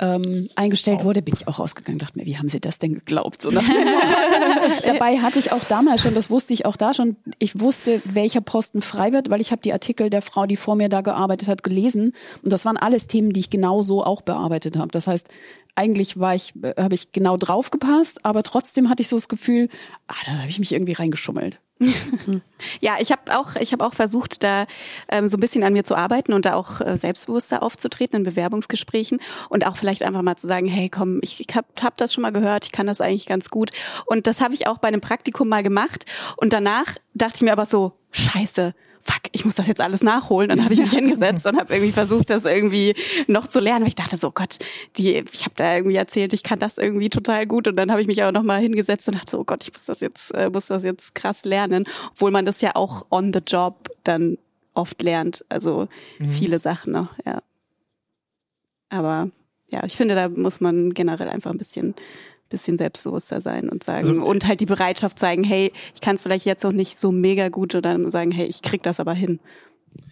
ähm, 0.00 0.48
eingestellt 0.56 1.04
wurde, 1.04 1.22
bin 1.22 1.34
ich 1.34 1.46
auch 1.46 1.60
rausgegangen, 1.60 2.00
dachte 2.00 2.18
mir, 2.18 2.26
wie 2.26 2.36
haben 2.36 2.48
Sie 2.48 2.60
das 2.60 2.80
denn 2.80 2.94
geglaubt? 2.94 3.40
So 3.40 3.50
nach 3.50 3.64
dem 3.64 3.84
Motto. 3.84 4.86
Dabei 4.86 5.18
hatte 5.18 5.38
ich 5.38 5.52
auch 5.52 5.62
damals 5.64 6.02
schon, 6.02 6.14
das 6.14 6.30
wusste 6.30 6.52
ich 6.52 6.66
auch 6.66 6.76
da 6.76 6.94
schon, 6.94 7.16
ich 7.38 7.60
wusste, 7.60 8.02
welcher 8.04 8.40
Posten 8.40 8.82
frei 8.82 9.12
wird, 9.12 9.30
weil 9.30 9.40
ich 9.40 9.52
habe 9.52 9.62
die 9.62 9.72
Artikel 9.72 10.10
der 10.10 10.22
Frau, 10.22 10.46
die 10.46 10.56
vor 10.56 10.74
mir 10.74 10.88
da 10.88 11.00
gearbeitet 11.00 11.48
hat, 11.48 11.62
gelesen 11.62 12.12
und 12.42 12.52
das 12.52 12.64
waren 12.64 12.76
alles 12.76 13.06
Themen, 13.06 13.32
die 13.32 13.40
ich 13.40 13.50
genau 13.50 13.82
so 13.82 14.02
auch 14.02 14.22
bearbeitet 14.22 14.76
habe. 14.76 14.90
Das 14.90 15.06
heißt, 15.06 15.28
eigentlich 15.74 16.18
war 16.18 16.34
ich, 16.34 16.54
äh, 16.62 16.74
habe 16.80 16.94
ich 16.94 17.12
genau 17.12 17.36
drauf 17.36 17.70
gepasst, 17.70 18.24
aber 18.24 18.42
trotzdem 18.42 18.88
hatte 18.88 19.02
ich 19.02 19.08
so 19.08 19.16
das 19.16 19.28
Gefühl, 19.28 19.68
ah, 20.08 20.14
da 20.26 20.32
habe 20.38 20.48
ich 20.48 20.58
mich 20.58 20.72
irgendwie 20.72 20.92
reingeschummelt. 20.92 21.60
Ja, 22.80 22.96
ich 22.98 23.12
habe 23.12 23.36
auch, 23.36 23.56
ich 23.56 23.72
habe 23.72 23.84
auch 23.84 23.94
versucht, 23.94 24.42
da 24.42 24.66
ähm, 25.08 25.28
so 25.28 25.36
ein 25.36 25.40
bisschen 25.40 25.62
an 25.64 25.74
mir 25.74 25.84
zu 25.84 25.96
arbeiten 25.96 26.32
und 26.32 26.46
da 26.46 26.54
auch 26.54 26.80
äh, 26.80 26.96
selbstbewusster 26.96 27.62
aufzutreten 27.62 28.18
in 28.18 28.22
Bewerbungsgesprächen 28.22 29.20
und 29.50 29.66
auch 29.66 29.76
vielleicht 29.76 30.02
einfach 30.02 30.22
mal 30.22 30.36
zu 30.36 30.46
sagen, 30.46 30.66
hey, 30.66 30.88
komm, 30.88 31.18
ich, 31.22 31.40
ich 31.40 31.54
habe 31.54 31.66
hab 31.82 31.96
das 31.98 32.14
schon 32.14 32.22
mal 32.22 32.32
gehört, 32.32 32.64
ich 32.64 32.72
kann 32.72 32.86
das 32.86 33.00
eigentlich 33.00 33.26
ganz 33.26 33.50
gut. 33.50 33.70
Und 34.06 34.26
das 34.26 34.40
habe 34.40 34.54
ich 34.54 34.66
auch 34.66 34.78
bei 34.78 34.88
einem 34.88 35.02
Praktikum 35.02 35.48
mal 35.48 35.62
gemacht. 35.62 36.06
Und 36.36 36.52
danach 36.52 36.96
dachte 37.12 37.36
ich 37.36 37.42
mir 37.42 37.52
aber 37.52 37.66
so, 37.66 37.92
Scheiße. 38.14 38.74
Fuck, 39.06 39.22
ich 39.32 39.44
muss 39.44 39.56
das 39.56 39.66
jetzt 39.66 39.80
alles 39.80 40.02
nachholen. 40.02 40.48
Dann 40.48 40.64
habe 40.64 40.72
ich 40.72 40.80
mich 40.80 40.90
hingesetzt 40.94 41.46
und 41.46 41.58
habe 41.58 41.74
irgendwie 41.74 41.92
versucht, 41.92 42.30
das 42.30 42.44
irgendwie 42.44 42.94
noch 43.26 43.46
zu 43.46 43.60
lernen. 43.60 43.82
Weil 43.82 43.88
ich 43.88 43.94
dachte 43.94 44.16
so, 44.16 44.30
Gott, 44.30 44.58
die, 44.96 45.24
ich 45.30 45.44
habe 45.44 45.54
da 45.56 45.76
irgendwie 45.76 45.96
erzählt, 45.96 46.32
ich 46.32 46.42
kann 46.42 46.58
das 46.58 46.78
irgendwie 46.78 47.10
total 47.10 47.46
gut. 47.46 47.68
Und 47.68 47.76
dann 47.76 47.90
habe 47.90 48.00
ich 48.00 48.06
mich 48.06 48.22
aber 48.22 48.32
noch 48.32 48.42
mal 48.42 48.60
hingesetzt 48.60 49.06
und 49.08 49.14
dachte 49.14 49.30
so, 49.30 49.40
oh 49.40 49.44
Gott, 49.44 49.62
ich 49.62 49.72
muss 49.72 49.84
das 49.84 50.00
jetzt, 50.00 50.30
äh, 50.34 50.48
muss 50.50 50.66
das 50.66 50.82
jetzt 50.82 51.14
krass 51.14 51.44
lernen, 51.44 51.84
obwohl 52.12 52.30
man 52.30 52.46
das 52.46 52.60
ja 52.60 52.72
auch 52.74 53.06
on 53.10 53.32
the 53.32 53.40
job 53.46 53.90
dann 54.04 54.38
oft 54.72 55.02
lernt. 55.02 55.44
Also 55.48 55.88
viele 56.28 56.58
Sachen 56.58 56.92
noch, 56.92 57.10
ja. 57.24 57.42
Aber 58.88 59.30
ja, 59.68 59.84
ich 59.84 59.96
finde, 59.96 60.14
da 60.14 60.28
muss 60.28 60.60
man 60.60 60.94
generell 60.94 61.28
einfach 61.28 61.50
ein 61.50 61.58
bisschen 61.58 61.94
bisschen 62.54 62.78
selbstbewusster 62.78 63.40
sein 63.40 63.68
und 63.68 63.84
sagen 63.84 64.08
Also, 64.08 64.24
und 64.24 64.46
halt 64.46 64.60
die 64.60 64.66
Bereitschaft 64.66 65.18
zeigen, 65.18 65.44
hey, 65.44 65.72
ich 65.94 66.00
kann 66.00 66.16
es 66.16 66.22
vielleicht 66.22 66.46
jetzt 66.46 66.64
noch 66.64 66.72
nicht 66.72 66.98
so 66.98 67.12
mega 67.12 67.48
gut 67.48 67.74
oder 67.74 68.10
sagen, 68.10 68.30
hey, 68.30 68.46
ich 68.46 68.62
krieg 68.62 68.82
das 68.82 69.00
aber 69.00 69.12
hin 69.12 69.40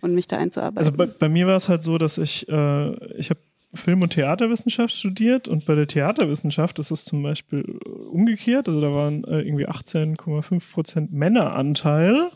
und 0.01 0.15
mich 0.15 0.27
da 0.27 0.37
einzuarbeiten. 0.37 0.79
Also 0.79 0.93
bei, 0.93 1.07
bei 1.07 1.29
mir 1.29 1.47
war 1.47 1.57
es 1.57 1.69
halt 1.69 1.83
so, 1.83 1.99
dass 1.99 2.19
ich, 2.19 2.49
äh, 2.49 3.17
ich 3.17 3.31
habe 3.31 3.41
Film- 3.75 4.03
und 4.03 4.11
Theaterwissenschaft 4.11 4.95
studiert 4.95 5.49
und 5.49 5.65
bei 5.65 5.75
der 5.75 5.87
Theaterwissenschaft 5.87 6.79
ist 6.79 6.91
es 6.91 7.05
zum 7.05 7.23
Beispiel 7.23 7.79
umgekehrt. 8.11 8.69
Also 8.69 8.81
da 8.81 8.93
waren 8.93 9.25
äh, 9.25 9.41
irgendwie 9.41 9.67
18,5 9.67 10.73
Prozent 10.73 11.13
Männeranteil. 11.13 12.31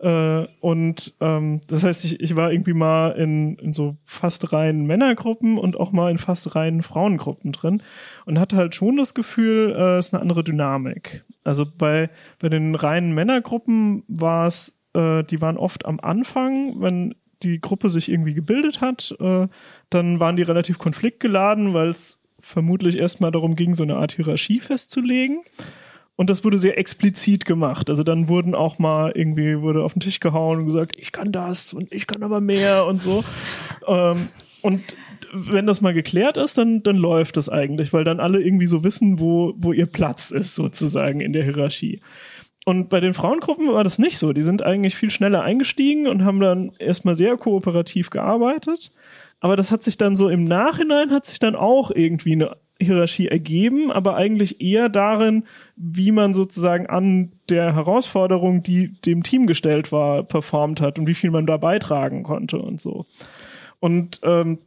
Äh, 0.00 0.46
und 0.60 1.14
ähm, 1.20 1.60
das 1.68 1.84
heißt, 1.84 2.04
ich, 2.06 2.20
ich 2.20 2.34
war 2.34 2.52
irgendwie 2.52 2.72
mal 2.72 3.10
in, 3.10 3.56
in 3.56 3.72
so 3.74 3.96
fast 4.04 4.52
reinen 4.52 4.86
Männergruppen 4.86 5.58
und 5.58 5.78
auch 5.78 5.92
mal 5.92 6.10
in 6.10 6.18
fast 6.18 6.54
reinen 6.54 6.82
Frauengruppen 6.82 7.52
drin 7.52 7.82
und 8.24 8.38
hatte 8.38 8.56
halt 8.56 8.74
schon 8.74 8.96
das 8.96 9.14
Gefühl, 9.14 9.74
äh, 9.76 9.98
es 9.98 10.06
ist 10.06 10.14
eine 10.14 10.22
andere 10.22 10.42
Dynamik. 10.42 11.24
Also 11.44 11.66
bei, 11.66 12.08
bei 12.38 12.48
den 12.48 12.74
reinen 12.74 13.14
Männergruppen 13.14 14.04
war 14.08 14.46
es, 14.46 14.80
äh, 14.94 15.22
die 15.24 15.42
waren 15.42 15.58
oft 15.58 15.84
am 15.84 16.00
Anfang, 16.00 16.80
wenn 16.80 17.14
die 17.42 17.60
Gruppe 17.60 17.90
sich 17.90 18.10
irgendwie 18.10 18.34
gebildet 18.34 18.80
hat, 18.80 19.14
äh, 19.20 19.48
dann 19.90 20.20
waren 20.20 20.36
die 20.36 20.42
relativ 20.42 20.78
konfliktgeladen, 20.78 21.74
weil 21.74 21.90
es 21.90 22.18
vermutlich 22.38 22.96
erstmal 22.96 23.32
darum 23.32 23.54
ging, 23.54 23.74
so 23.74 23.82
eine 23.82 23.96
Art 23.96 24.12
Hierarchie 24.12 24.60
festzulegen. 24.60 25.42
Und 26.20 26.28
das 26.28 26.44
wurde 26.44 26.58
sehr 26.58 26.76
explizit 26.76 27.46
gemacht. 27.46 27.88
Also 27.88 28.02
dann 28.02 28.28
wurden 28.28 28.54
auch 28.54 28.78
mal 28.78 29.10
irgendwie, 29.14 29.62
wurde 29.62 29.82
auf 29.82 29.94
den 29.94 30.00
Tisch 30.00 30.20
gehauen 30.20 30.58
und 30.58 30.66
gesagt, 30.66 30.96
ich 30.98 31.12
kann 31.12 31.32
das 31.32 31.72
und 31.72 31.90
ich 31.94 32.06
kann 32.06 32.22
aber 32.22 32.42
mehr 32.42 32.84
und 32.84 33.00
so. 33.00 33.24
ähm, 33.86 34.28
und 34.60 34.82
wenn 35.32 35.64
das 35.64 35.80
mal 35.80 35.94
geklärt 35.94 36.36
ist, 36.36 36.58
dann, 36.58 36.82
dann 36.82 36.96
läuft 36.96 37.38
das 37.38 37.48
eigentlich, 37.48 37.94
weil 37.94 38.04
dann 38.04 38.20
alle 38.20 38.38
irgendwie 38.38 38.66
so 38.66 38.84
wissen, 38.84 39.18
wo, 39.18 39.54
wo 39.56 39.72
ihr 39.72 39.86
Platz 39.86 40.30
ist, 40.30 40.54
sozusagen 40.54 41.22
in 41.22 41.32
der 41.32 41.44
Hierarchie. 41.44 42.02
Und 42.66 42.90
bei 42.90 43.00
den 43.00 43.14
Frauengruppen 43.14 43.72
war 43.72 43.82
das 43.82 43.98
nicht 43.98 44.18
so. 44.18 44.34
Die 44.34 44.42
sind 44.42 44.62
eigentlich 44.62 44.96
viel 44.96 45.08
schneller 45.08 45.40
eingestiegen 45.40 46.06
und 46.06 46.26
haben 46.26 46.40
dann 46.40 46.72
erstmal 46.78 47.14
sehr 47.14 47.38
kooperativ 47.38 48.10
gearbeitet. 48.10 48.92
Aber 49.40 49.56
das 49.56 49.70
hat 49.70 49.82
sich 49.82 49.96
dann 49.96 50.16
so 50.16 50.28
im 50.28 50.44
Nachhinein 50.44 51.12
hat 51.12 51.24
sich 51.24 51.38
dann 51.38 51.56
auch 51.56 51.90
irgendwie 51.90 52.34
eine 52.34 52.58
Hierarchie 52.80 53.28
ergeben, 53.28 53.90
aber 53.90 54.16
eigentlich 54.16 54.60
eher 54.60 54.88
darin, 54.88 55.44
wie 55.76 56.12
man 56.12 56.34
sozusagen 56.34 56.86
an 56.86 57.32
der 57.48 57.74
Herausforderung, 57.74 58.62
die 58.62 58.92
dem 59.02 59.22
Team 59.22 59.46
gestellt 59.46 59.92
war, 59.92 60.22
performt 60.22 60.80
hat 60.80 60.98
und 60.98 61.06
wie 61.06 61.14
viel 61.14 61.30
man 61.30 61.46
da 61.46 61.56
beitragen 61.56 62.22
konnte 62.22 62.58
und 62.58 62.80
so. 62.80 63.06
Und 63.80 64.20
ähm, 64.22 64.58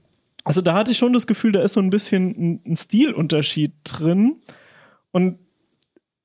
also 0.44 0.62
da 0.62 0.74
hatte 0.74 0.92
ich 0.92 0.98
schon 0.98 1.14
das 1.14 1.28
Gefühl, 1.28 1.52
da 1.52 1.62
ist 1.62 1.74
so 1.74 1.80
ein 1.80 1.90
bisschen 1.90 2.30
ein, 2.32 2.62
ein 2.66 2.78
Stilunterschied 2.78 3.74
drin. 3.84 4.42
Und 5.12 5.40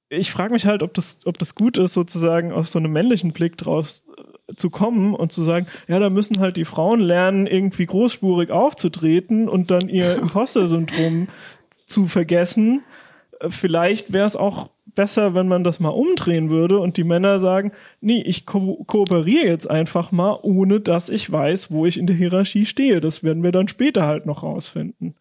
ich 0.09 0.33
frage 0.33 0.53
mich 0.53 0.67
halt, 0.67 0.83
ob 0.83 0.95
das, 0.95 1.21
ob 1.25 1.39
das 1.39 1.55
gut 1.55 1.77
ist, 1.77 1.93
sozusagen 1.93 2.53
aus 2.53 2.73
so 2.73 2.79
einem 2.79 2.93
männlichen 2.93 3.33
Blick 3.33 3.57
drauf 3.59 4.03
äh, 4.49 4.55
zu 4.57 4.71
kommen 4.71 5.15
und 5.15 5.33
zu 5.33 5.43
sagen, 5.43 5.67
ja, 5.87 5.99
da 5.99 6.11
müssen 6.11 6.41
halt 6.41 6.57
die 6.57 6.65
Frauen 6.65 7.01
lernen, 7.01 7.47
irgendwie 7.47 7.87
großspurig 7.87 8.51
aufzutreten 8.51 9.49
und 9.49 9.71
dann 9.71 9.89
ihr 9.89 10.17
Imposter-Syndrom 10.21 11.29
zu 11.89 12.07
vergessen. 12.07 12.83
Äh, 13.41 13.51
vielleicht 13.51 14.13
wäre 14.13 14.27
es 14.27 14.37
auch 14.37 14.71
besser, 14.95 15.35
wenn 15.35 15.49
man 15.49 15.65
das 15.65 15.81
mal 15.81 15.91
umdrehen 15.91 16.51
würde 16.51 16.79
und 16.81 16.97
die 16.97 17.05
Männer 17.05 17.39
sagen, 17.39 17.73
nee, 18.01 18.21
ich 18.23 18.47
ko 18.47 18.83
kooperiere 18.85 19.47
jetzt 19.47 19.71
einfach 19.71 20.11
mal, 20.11 20.39
ohne 20.43 20.81
dass 20.81 21.09
ich 21.09 21.31
weiß, 21.31 21.71
wo 21.71 21.87
ich 21.87 21.99
in 21.99 22.07
der 22.07 22.17
Hierarchie 22.17 22.65
stehe. 22.65 23.01
Das 23.01 23.23
werden 23.23 23.43
wir 23.43 23.53
dann 23.53 23.69
später 23.69 24.07
halt 24.07 24.27
noch 24.27 24.43
rausfinden. 24.43 25.15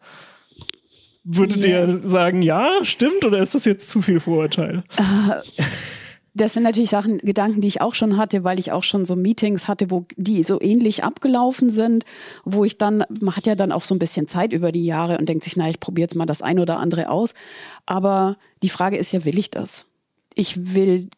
Würdet 1.22 1.58
yeah. 1.58 1.86
ihr 1.86 2.00
sagen, 2.08 2.42
ja, 2.42 2.70
stimmt, 2.82 3.24
oder 3.24 3.38
ist 3.38 3.54
das 3.54 3.66
jetzt 3.66 3.90
zu 3.90 4.00
viel 4.02 4.18
Vorurteil? 4.18 4.82
Uh, 4.98 5.34
das 6.40 6.54
sind 6.54 6.62
natürlich 6.62 6.90
Sachen, 6.90 7.18
Gedanken, 7.18 7.60
die 7.60 7.68
ich 7.68 7.80
auch 7.80 7.94
schon 7.94 8.16
hatte, 8.16 8.44
weil 8.44 8.58
ich 8.58 8.72
auch 8.72 8.82
schon 8.82 9.04
so 9.04 9.16
Meetings 9.16 9.68
hatte, 9.68 9.90
wo 9.90 10.06
die 10.16 10.42
so 10.42 10.60
ähnlich 10.60 11.04
abgelaufen 11.04 11.70
sind, 11.70 12.04
wo 12.44 12.64
ich 12.64 12.78
dann, 12.78 13.04
man 13.20 13.36
hat 13.36 13.46
ja 13.46 13.54
dann 13.54 13.72
auch 13.72 13.84
so 13.84 13.94
ein 13.94 13.98
bisschen 13.98 14.28
Zeit 14.28 14.52
über 14.52 14.72
die 14.72 14.84
Jahre 14.84 15.18
und 15.18 15.28
denkt 15.28 15.44
sich, 15.44 15.56
na, 15.56 15.68
ich 15.68 15.80
probiere 15.80 16.04
jetzt 16.04 16.16
mal 16.16 16.26
das 16.26 16.42
eine 16.42 16.62
oder 16.62 16.78
andere 16.78 17.10
aus. 17.10 17.34
Aber 17.86 18.36
die 18.62 18.68
Frage 18.68 18.96
ist 18.96 19.12
ja, 19.12 19.24
will 19.24 19.38
ich 19.38 19.50
das? 19.50 19.86
ich 20.38 20.72
will, 20.76 21.08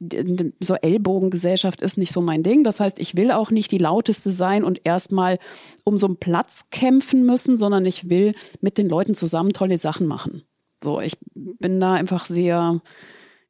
so 0.61 0.77
Ellbogengesellschaft 0.77 1.83
ist 1.83 1.99
nicht 1.99 2.11
so 2.11 2.23
mein 2.23 2.43
Ding. 2.43 2.65
Das 2.65 2.81
heißt, 2.81 2.99
ich 2.99 3.17
will 3.17 3.33
auch 3.33 3.51
nicht 3.51 3.71
die 3.71 3.77
lauteste 3.77 4.31
sein 4.31 4.65
und 4.65 4.81
erstmal 4.85 5.39
um 5.85 5.99
so 5.99 6.07
einen 6.07 6.17
Platz 6.17 6.71
kämpfen 6.71 7.27
müssen, 7.27 7.59
sondern 7.59 7.85
ich 7.85 8.09
will 8.09 8.35
mit 8.63 8.79
den 8.79 8.89
Leuten 8.89 9.15
zusammen 9.15 9.53
tolle 9.53 9.77
Sachen 9.77 10.07
machen. 10.07 10.45
So, 10.83 11.03
ich 11.03 11.19
bin 11.35 11.79
da 11.81 11.93
einfach 11.93 12.25
sehr, 12.25 12.81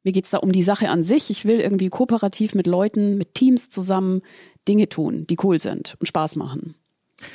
mir 0.03 0.11
geht's 0.11 0.31
da 0.31 0.37
um 0.37 0.51
die 0.51 0.63
Sache 0.63 0.89
an 0.89 1.03
sich. 1.03 1.29
Ich 1.29 1.45
will 1.45 1.59
irgendwie 1.59 1.89
kooperativ 1.89 2.55
mit 2.55 2.67
Leuten, 2.67 3.17
mit 3.17 3.35
Teams 3.35 3.69
zusammen 3.69 4.21
Dinge 4.67 4.89
tun, 4.89 5.25
die 5.27 5.37
cool 5.43 5.59
sind 5.59 5.95
und 5.99 6.07
Spaß 6.07 6.35
machen. 6.35 6.75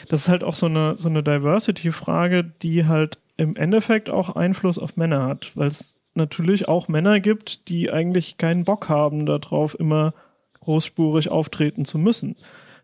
Das 0.08 0.22
ist 0.22 0.28
halt 0.28 0.42
auch 0.42 0.54
so 0.54 0.66
eine, 0.66 0.96
so 0.98 1.08
eine 1.08 1.22
Diversity-Frage, 1.22 2.44
die 2.62 2.86
halt 2.86 3.18
im 3.36 3.56
Endeffekt 3.56 4.10
auch 4.10 4.34
Einfluss 4.34 4.78
auf 4.78 4.96
Männer 4.96 5.26
hat, 5.26 5.56
weil 5.56 5.68
es 5.68 5.94
natürlich 6.14 6.66
auch 6.66 6.88
Männer 6.88 7.20
gibt, 7.20 7.68
die 7.68 7.90
eigentlich 7.90 8.38
keinen 8.38 8.64
Bock 8.64 8.88
haben 8.88 9.26
darauf, 9.26 9.78
immer 9.78 10.14
großspurig 10.60 11.30
auftreten 11.30 11.84
zu 11.84 11.98
müssen. 11.98 12.36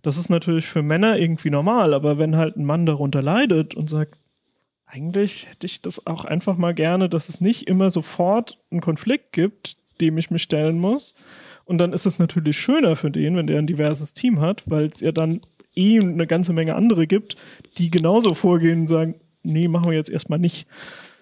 Das 0.02 0.18
ist 0.18 0.28
natürlich 0.28 0.66
für 0.66 0.82
Männer 0.82 1.18
irgendwie 1.18 1.50
normal, 1.50 1.94
aber 1.94 2.18
wenn 2.18 2.36
halt 2.36 2.56
ein 2.56 2.64
Mann 2.64 2.86
darunter 2.86 3.22
leidet 3.22 3.74
und 3.74 3.88
sagt, 3.88 4.18
eigentlich 4.92 5.48
hätte 5.48 5.66
ich 5.66 5.80
das 5.80 6.06
auch 6.06 6.26
einfach 6.26 6.58
mal 6.58 6.74
gerne, 6.74 7.08
dass 7.08 7.30
es 7.30 7.40
nicht 7.40 7.66
immer 7.66 7.88
sofort 7.88 8.58
einen 8.70 8.82
Konflikt 8.82 9.32
gibt, 9.32 9.78
dem 10.02 10.18
ich 10.18 10.30
mich 10.30 10.42
stellen 10.42 10.78
muss. 10.78 11.14
Und 11.64 11.78
dann 11.78 11.94
ist 11.94 12.04
es 12.04 12.18
natürlich 12.18 12.58
schöner 12.58 12.94
für 12.94 13.10
den, 13.10 13.36
wenn 13.36 13.46
der 13.46 13.58
ein 13.58 13.66
diverses 13.66 14.12
Team 14.12 14.40
hat, 14.40 14.62
weil 14.66 14.86
es 14.86 15.00
ja 15.00 15.12
dann 15.12 15.40
eh 15.74 15.98
eine 15.98 16.26
ganze 16.26 16.52
Menge 16.52 16.74
andere 16.74 17.06
gibt, 17.06 17.36
die 17.78 17.90
genauso 17.90 18.34
vorgehen 18.34 18.80
und 18.80 18.86
sagen, 18.86 19.14
nee, 19.42 19.66
machen 19.66 19.88
wir 19.88 19.96
jetzt 19.96 20.10
erstmal 20.10 20.38
nicht. 20.38 20.66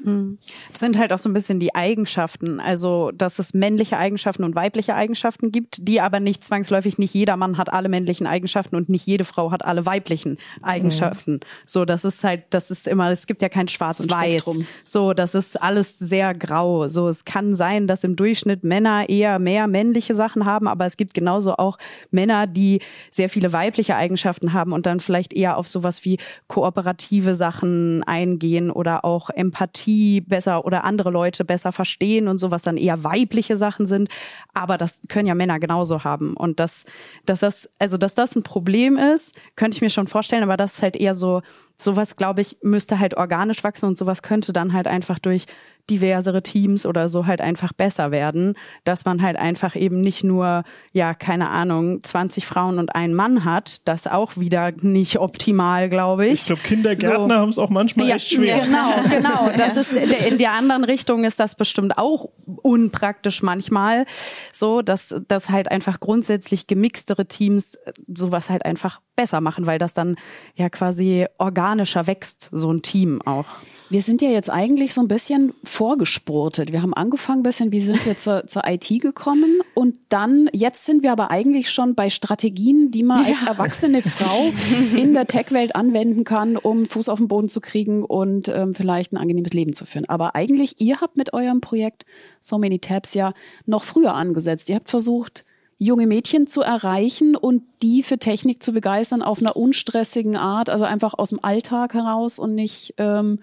Das 0.03 0.81
sind 0.81 0.99
halt 0.99 1.13
auch 1.13 1.19
so 1.19 1.29
ein 1.29 1.35
bisschen 1.35 1.61
die 1.61 1.75
Eigenschaften, 1.75 2.59
also 2.59 3.11
dass 3.13 3.39
es 3.39 3.53
männliche 3.53 3.99
Eigenschaften 3.99 4.45
und 4.45 4.55
weibliche 4.55 4.95
Eigenschaften 4.95 5.53
gibt, 5.53 5.87
die 5.87 6.01
aber 6.01 6.21
nicht 6.21 6.43
zwangsläufig, 6.43 6.97
nicht 6.97 7.13
jeder 7.13 7.37
Mann 7.37 7.59
hat 7.59 7.73
alle 7.73 7.89
männlichen 7.91 8.27
Eigenschaften 8.27 8.77
und 8.77 8.89
nicht 8.89 9.07
jede 9.07 9.25
Frau 9.25 9.51
hat 9.51 9.65
alle 9.65 9.85
weiblichen 9.85 10.39
Eigenschaften. 10.63 11.33
Mhm. 11.33 11.41
So, 11.67 11.85
das 11.85 12.05
ist 12.05 12.25
halt, 12.25 12.45
das 12.51 12.71
ist 12.71 12.89
immer, 12.89 13.11
es 13.11 13.27
gibt 13.27 13.43
ja 13.43 13.51
kein 13.51 13.69
Schwarz-Weiß. 13.69 14.59
So, 14.85 15.13
das 15.13 15.35
ist 15.35 15.61
alles 15.61 15.99
sehr 15.99 16.33
grau. 16.33 16.89
So, 16.89 17.09
es 17.09 17.27
kann 17.27 17.55
sein, 17.55 17.87
dass 17.87 18.03
im 18.03 18.17
Durchschnitt 18.17 18.65
Männer 18.65 19.09
eher 19.09 19.39
mehr 19.39 19.67
männliche 19.67 20.15
Sachen 20.15 20.47
haben, 20.47 20.67
aber 20.67 20.87
es 20.87 20.97
gibt 20.97 21.13
genauso 21.13 21.57
auch 21.57 21.77
Männer, 22.11 22.47
die 22.47 22.81
sehr 23.11 23.29
viele 23.29 23.53
weibliche 23.53 23.97
Eigenschaften 23.97 24.55
haben 24.55 24.73
und 24.73 24.87
dann 24.87 25.01
vielleicht 25.01 25.35
eher 25.35 25.59
auf 25.59 25.69
sowas 25.69 26.05
wie 26.07 26.19
kooperative 26.47 27.35
Sachen 27.35 28.03
eingehen 28.05 28.71
oder 28.71 29.05
auch 29.05 29.29
Empathie 29.31 29.90
Empathie 29.91 30.21
besser 30.21 30.65
oder 30.65 30.85
andere 30.85 31.11
Leute 31.11 31.45
besser 31.45 31.73
verstehen 31.73 32.29
und 32.29 32.39
so, 32.39 32.51
was 32.51 32.63
dann 32.63 32.77
eher 32.77 33.05
weibliche 33.05 33.57
Sachen 33.57 33.87
sind. 33.87 34.09
Aber 34.55 34.79
das 34.79 35.03
können 35.09 35.27
ja 35.27 35.35
Männer 35.35 35.59
genauso 35.59 36.05
haben. 36.05 36.35
Und 36.35 36.61
das, 36.61 36.87
dass 37.27 37.41
das, 37.41 37.71
also 37.79 37.97
dass 37.97 38.15
das 38.15 38.37
ein 38.37 38.43
Problem 38.43 38.97
ist, 38.97 39.35
könnte 39.57 39.77
ich 39.77 39.83
mir 39.83 39.91
schon 39.91 40.07
vorstellen, 40.07 40.43
aber 40.43 40.57
das 40.57 40.75
ist 40.75 40.83
halt 40.83 40.97
eher 40.97 41.15
so, 41.15 41.43
sowas, 41.77 42.17
glaube 42.17 42.41
ich, 42.41 42.59
müsste 42.63 42.99
halt 42.99 43.17
organisch 43.17 43.65
wachsen 43.65 43.87
und 43.87 43.99
sowas 43.99 44.23
könnte 44.23 44.53
dann 44.53 44.73
halt 44.73 44.87
einfach 44.87 45.19
durch 45.19 45.47
diversere 45.89 46.43
Teams 46.43 46.87
oder 46.87 47.09
so 47.09 47.27
halt 47.27 47.41
einfach 47.41 47.73
besser 47.73 48.11
werden, 48.11 48.55
dass 48.85 49.05
man 49.05 49.23
halt 49.23 49.37
einfach 49.37 49.77
eben 49.77 50.01
nicht 50.01 50.25
nur, 50.25 50.65
ja, 50.93 51.15
keine 51.15 51.49
Ahnung, 51.49 52.03
20 52.03 52.47
Frauen 52.47 52.79
und 52.79 52.95
einen 52.95 53.15
Mann 53.15 53.45
hat, 53.45 53.87
das 53.89 54.07
auch 54.07 54.37
wieder 54.37 54.73
nicht 54.81 55.19
optimal, 55.19 55.89
glaube 55.89 56.27
ich. 56.27 56.41
Ich 56.41 56.47
glaube, 56.47 56.63
Kindergärtner 56.63 57.37
so. 57.37 57.41
haben 57.41 57.51
es 57.51 57.59
auch 57.59 57.71
manchmal 57.71 58.09
ja, 58.09 58.17
echt 58.17 58.33
schwer. 58.33 58.61
Genau, 58.61 59.01
genau. 59.09 59.51
Das 59.57 59.77
ist 59.77 59.93
in 59.93 60.39
der 60.39 60.53
anderen 60.53 60.85
Richtung 60.85 61.25
ist 61.25 61.39
das 61.39 61.55
bestimmt 61.55 61.99
auch 61.99 62.29
unpraktisch 62.63 63.43
manchmal, 63.43 64.07
so 64.53 64.83
dass 64.83 65.15
dass 65.29 65.51
halt 65.51 65.71
einfach 65.71 66.01
grundsätzlich 66.01 66.67
gemixtere 66.67 67.27
Teams 67.27 67.79
sowas 68.15 68.49
halt 68.49 68.65
einfach 68.65 69.01
besser 69.17 69.41
machen, 69.41 69.67
weil 69.67 69.79
das 69.79 69.93
dann 69.93 70.17
ja 70.55 70.71
quasi 70.71 71.27
organischer 71.39 72.07
wächst, 72.07 72.49
so 72.53 72.73
ein 72.73 72.83
Team 72.83 73.21
auch. 73.23 73.47
Wir 73.91 74.03
sind 74.03 74.23
ja 74.23 74.31
jetzt 74.31 74.51
eigentlich 74.51 74.95
so 74.95 75.01
ein 75.01 75.09
bisschen 75.09 75.53
vorgespurtet. 75.65 76.71
Wir 76.71 76.81
haben 76.81 76.95
angefangen 76.95 77.41
ein 77.41 77.43
bisschen, 77.43 77.73
wie 77.73 77.81
sind 77.81 78.07
wir 78.07 78.17
zur, 78.17 78.47
zur 78.47 78.63
IT 78.65 78.89
gekommen 79.01 79.63
und 79.75 79.99
dann, 80.11 80.49
jetzt 80.53 80.87
sind 80.87 81.03
wir 81.03 81.11
aber 81.11 81.33
eigentlich 81.33 81.73
schon 81.73 81.97
bei 81.97 82.09
Strategien, 82.09 82.93
die 82.93 83.03
man 83.03 83.25
ja. 83.25 83.31
als 83.31 83.43
erwachsene 83.43 84.03
Frau 84.03 84.53
in 84.97 85.13
der 85.13 85.27
Tech-Welt 85.27 85.75
anwenden 85.75 86.23
kann, 86.23 86.57
um 86.57 86.87
Fuß 86.87 87.09
auf 87.09 87.19
den 87.19 87.27
Boden 87.27 87.49
zu 87.49 87.61
kriegen 87.61 88.05
und 88.05 88.47
ähm, 88.47 88.77
vielleicht 88.77 89.13
ein 89.13 89.17
angenehmes 89.17 89.55
Leben 89.55 89.73
zu 89.73 89.85
führen. 89.85 90.09
Aber 90.09 90.37
eigentlich, 90.37 90.81
ihr 90.81 91.01
habt 91.01 91.17
mit 91.17 91.33
eurem 91.33 91.61
Projekt 91.61 92.07
So 92.41 92.59
Many 92.59 92.79
Tabs 92.79 93.15
ja 93.15 93.33
noch 93.67 93.83
früher 93.83 94.15
angesetzt. 94.15 94.69
Ihr 94.69 94.77
habt 94.77 94.89
versucht, 94.89 95.45
junge 95.79 96.07
Mädchen 96.07 96.47
zu 96.47 96.61
erreichen 96.61 97.35
und 97.35 97.65
die 97.83 98.05
für 98.05 98.19
Technik 98.19 98.63
zu 98.63 98.73
begeistern 98.73 99.23
auf 99.23 99.41
einer 99.41 99.57
unstressigen 99.57 100.37
Art, 100.37 100.71
also 100.71 100.85
einfach 100.85 101.15
aus 101.15 101.31
dem 101.31 101.43
Alltag 101.43 101.95
heraus 101.95 102.39
und 102.39 102.55
nicht 102.55 102.95
ähm, 102.99 103.41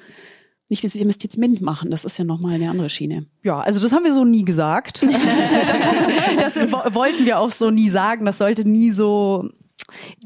nicht, 0.69 0.83
dass 0.83 0.95
ihr 0.95 1.05
müsst 1.05 1.23
jetzt 1.23 1.37
Mint 1.37 1.61
machen, 1.61 1.89
das 1.91 2.03
ist 2.03 2.17
ja 2.17 2.25
nochmal 2.25 2.55
eine 2.55 2.69
andere 2.69 2.89
Schiene. 2.89 3.25
Ja, 3.43 3.59
also 3.59 3.79
das 3.79 3.93
haben 3.93 4.03
wir 4.03 4.13
so 4.13 4.25
nie 4.25 4.43
gesagt. 4.43 5.01
das, 6.41 6.55
das 6.55 6.71
wollten 6.93 7.25
wir 7.25 7.39
auch 7.39 7.51
so 7.51 7.71
nie 7.71 7.89
sagen. 7.89 8.25
Das 8.25 8.37
sollte 8.37 8.67
nie 8.67 8.91
so 8.91 9.49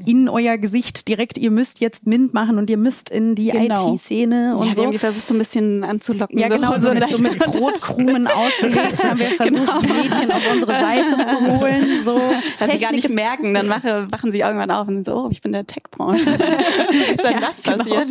in 0.06 0.28
euer 0.30 0.58
Gesicht 0.58 1.08
direkt, 1.08 1.38
ihr 1.38 1.52
müsst 1.52 1.80
jetzt 1.82 2.08
Mint 2.08 2.34
machen 2.34 2.58
und 2.58 2.70
ihr 2.70 2.78
müsst 2.78 3.10
in 3.10 3.36
die 3.36 3.50
Genau. 3.50 3.94
IT-Szene 3.94 4.56
und 4.58 4.68
ja, 4.68 4.74
so. 4.74 4.82
irgendwie 4.82 4.98
versucht 4.98 5.28
so 5.28 5.34
ein 5.34 5.40
bisschen 5.40 5.84
anzulocken. 5.84 6.38
Ja, 6.40 6.48
genau, 6.48 6.78
so, 6.80 6.94
mit, 6.94 7.08
so 7.10 7.18
mit. 7.18 7.38
Brotkrumen 7.40 8.28
ausgelegt 8.28 9.04
haben 9.04 9.20
wir 9.20 9.32
versucht, 9.32 9.82
die 9.82 9.88
Mädchen 9.88 10.32
auf 10.32 10.52
unsere 10.52 10.72
Seite 10.72 11.18
zu 11.26 11.40
holen. 11.60 12.04
So 12.04 12.20
Dass 12.60 12.72
sie 12.72 12.78
gar 12.80 12.92
nicht 12.92 13.10
merken, 13.10 13.54
dann 13.54 13.70
wache, 13.70 14.08
wachen 14.12 14.32
sie 14.32 14.40
irgendwann 14.40 14.72
auf 14.72 14.88
und 14.88 14.96
sind 14.96 15.06
so, 15.06 15.26
oh, 15.26 15.30
ich 15.32 15.42
bin 15.42 15.52
der 15.52 15.66
Tech-Branche. 15.68 16.30
ist 16.30 17.24
dann 17.24 17.34
Ja, 17.34 17.40
das 17.40 17.62
genau. 17.62 17.78
passiert? 17.78 18.08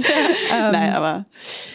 Nein, 0.73 0.93
aber 0.93 1.25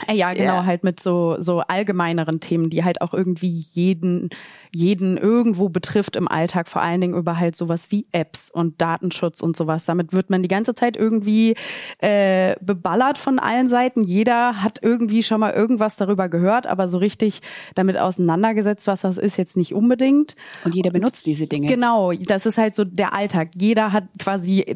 Äh, 0.07 0.15
Ja, 0.15 0.33
genau, 0.33 0.55
Ja. 0.55 0.65
halt 0.65 0.83
mit 0.83 0.99
so, 0.99 1.35
so 1.39 1.59
allgemeineren 1.59 2.39
Themen, 2.39 2.69
die 2.69 2.83
halt 2.83 3.01
auch 3.01 3.13
irgendwie 3.13 3.65
jeden, 3.73 4.29
jeden 4.75 5.17
irgendwo 5.17 5.69
betrifft 5.69 6.15
im 6.15 6.27
Alltag, 6.27 6.67
vor 6.67 6.81
allen 6.81 6.99
Dingen 7.01 7.15
über 7.15 7.39
halt 7.39 7.55
sowas 7.55 7.87
wie 7.91 8.05
Apps 8.11 8.49
und 8.49 8.81
Datenschutz 8.81 9.41
und 9.41 9.55
sowas. 9.55 9.85
Damit 9.85 10.11
wird 10.13 10.29
man 10.29 10.41
die 10.43 10.49
ganze 10.49 10.73
Zeit 10.73 10.97
irgendwie 10.97 11.55
äh, 11.99 12.55
beballert 12.61 13.17
von 13.17 13.39
allen 13.39 13.69
Seiten. 13.69 14.03
Jeder 14.03 14.61
hat 14.61 14.79
irgendwie 14.81 15.23
schon 15.23 15.39
mal 15.39 15.53
irgendwas 15.53 15.95
darüber 15.95 16.27
gehört, 16.29 16.67
aber 16.67 16.87
so 16.87 16.97
richtig 16.97 17.39
damit 17.75 17.97
auseinandergesetzt, 17.97 18.87
was 18.87 19.01
das 19.01 19.17
ist, 19.17 19.37
jetzt 19.37 19.55
nicht 19.57 19.73
unbedingt. 19.73 20.35
Und 20.65 20.75
jeder 20.75 20.91
benutzt 20.91 21.25
diese 21.25 21.47
Dinge. 21.47 21.67
Genau, 21.67 22.11
das 22.11 22.45
ist 22.45 22.57
halt 22.57 22.75
so 22.75 22.83
der 22.83 23.13
Alltag. 23.13 23.49
Jeder 23.57 23.93
hat 23.93 24.05
quasi 24.19 24.59
äh, 24.61 24.75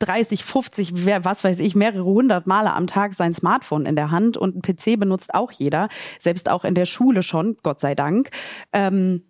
30, 0.00 0.44
50, 0.44 1.06
wer- 1.06 1.24
was 1.24 1.44
weiß 1.44 1.60
ich, 1.60 1.76
mehrere 1.76 2.04
hundert 2.04 2.46
Male 2.46 2.72
am 2.72 2.86
Tag 2.86 3.14
sein 3.14 3.32
Smartphone 3.32 3.86
in 3.86 3.94
der 3.96 4.10
Hand 4.10 4.36
und 4.36 4.56
ein 4.56 4.62
PC 4.62 4.98
benutzt 4.98 5.32
auch 5.34 5.52
jeder, 5.52 5.88
selbst 6.18 6.50
auch 6.50 6.64
in 6.64 6.74
der 6.74 6.86
Schule 6.86 7.22
schon, 7.22 7.56
Gott 7.62 7.80
sei 7.80 7.94
Dank. 7.94 8.30
Ähm, 8.72 9.22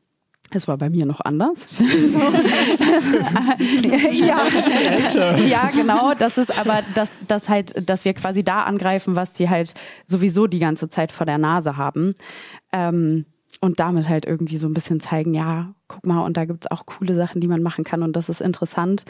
es 0.51 0.69
war 0.69 0.77
bei 0.79 0.91
mir 0.91 1.07
noch 1.07 1.21
anders. 1.21 1.69
so. 1.79 1.85
ja. 4.25 4.47
ja, 5.37 5.71
genau. 5.73 6.15
Das 6.15 6.39
ist 6.39 6.59
aber, 6.59 6.83
dass, 6.95 7.13
dass 7.27 7.49
halt, 7.49 7.89
dass 7.89 8.05
wir 8.05 8.15
quasi 8.15 8.43
da 8.43 8.63
angreifen, 8.63 9.17
was 9.17 9.33
die 9.35 9.49
halt 9.49 9.75
sowieso 10.07 10.47
die 10.47 10.59
ganze 10.59 10.89
Zeit 10.89 11.13
vor 11.13 11.27
der 11.27 11.39
Nase 11.39 11.77
haben. 11.77 12.15
Ähm, 12.73 13.27
und 13.61 13.81
damit 13.81 14.09
halt 14.09 14.25
irgendwie 14.25 14.57
so 14.57 14.69
ein 14.69 14.73
bisschen 14.73 15.01
zeigen, 15.01 15.35
ja, 15.35 15.75
guck 15.89 16.07
mal, 16.07 16.25
und 16.25 16.37
da 16.37 16.45
gibt's 16.45 16.71
auch 16.71 16.87
coole 16.87 17.15
Sachen, 17.15 17.41
die 17.41 17.49
man 17.49 17.63
machen 17.63 17.83
kann 17.85 18.03
und 18.03 18.15
das 18.15 18.29
ist 18.29 18.41
interessant. 18.41 19.05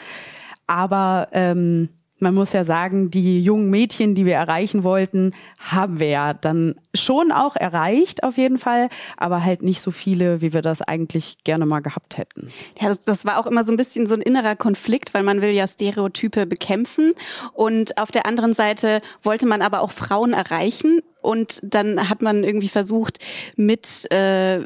Aber 0.65 1.27
ähm, 1.33 1.89
man 2.21 2.33
muss 2.33 2.53
ja 2.53 2.63
sagen, 2.63 3.09
die 3.11 3.41
jungen 3.41 3.69
Mädchen, 3.69 4.15
die 4.15 4.25
wir 4.25 4.35
erreichen 4.35 4.83
wollten, 4.83 5.31
haben 5.59 5.99
wir 5.99 6.07
ja 6.07 6.33
dann 6.33 6.75
schon 6.93 7.31
auch 7.31 7.55
erreicht, 7.55 8.23
auf 8.23 8.37
jeden 8.37 8.57
Fall, 8.57 8.89
aber 9.17 9.43
halt 9.43 9.61
nicht 9.61 9.81
so 9.81 9.91
viele, 9.91 10.41
wie 10.41 10.53
wir 10.53 10.61
das 10.61 10.81
eigentlich 10.81 11.43
gerne 11.43 11.65
mal 11.65 11.79
gehabt 11.81 12.17
hätten. 12.17 12.49
Ja, 12.79 12.89
das, 12.89 13.01
das 13.01 13.25
war 13.25 13.39
auch 13.39 13.45
immer 13.45 13.63
so 13.63 13.71
ein 13.71 13.77
bisschen 13.77 14.07
so 14.07 14.15
ein 14.15 14.21
innerer 14.21 14.55
Konflikt, 14.55 15.13
weil 15.13 15.23
man 15.23 15.41
will 15.41 15.51
ja 15.51 15.67
Stereotype 15.67 16.45
bekämpfen 16.45 17.13
und 17.53 17.97
auf 17.97 18.11
der 18.11 18.25
anderen 18.25 18.53
Seite 18.53 19.01
wollte 19.23 19.45
man 19.45 19.61
aber 19.61 19.81
auch 19.81 19.91
Frauen 19.91 20.33
erreichen 20.33 21.01
und 21.21 21.59
dann 21.63 22.09
hat 22.09 22.21
man 22.21 22.43
irgendwie 22.43 22.69
versucht, 22.69 23.19
mit 23.55 24.09
äh, 24.11 24.65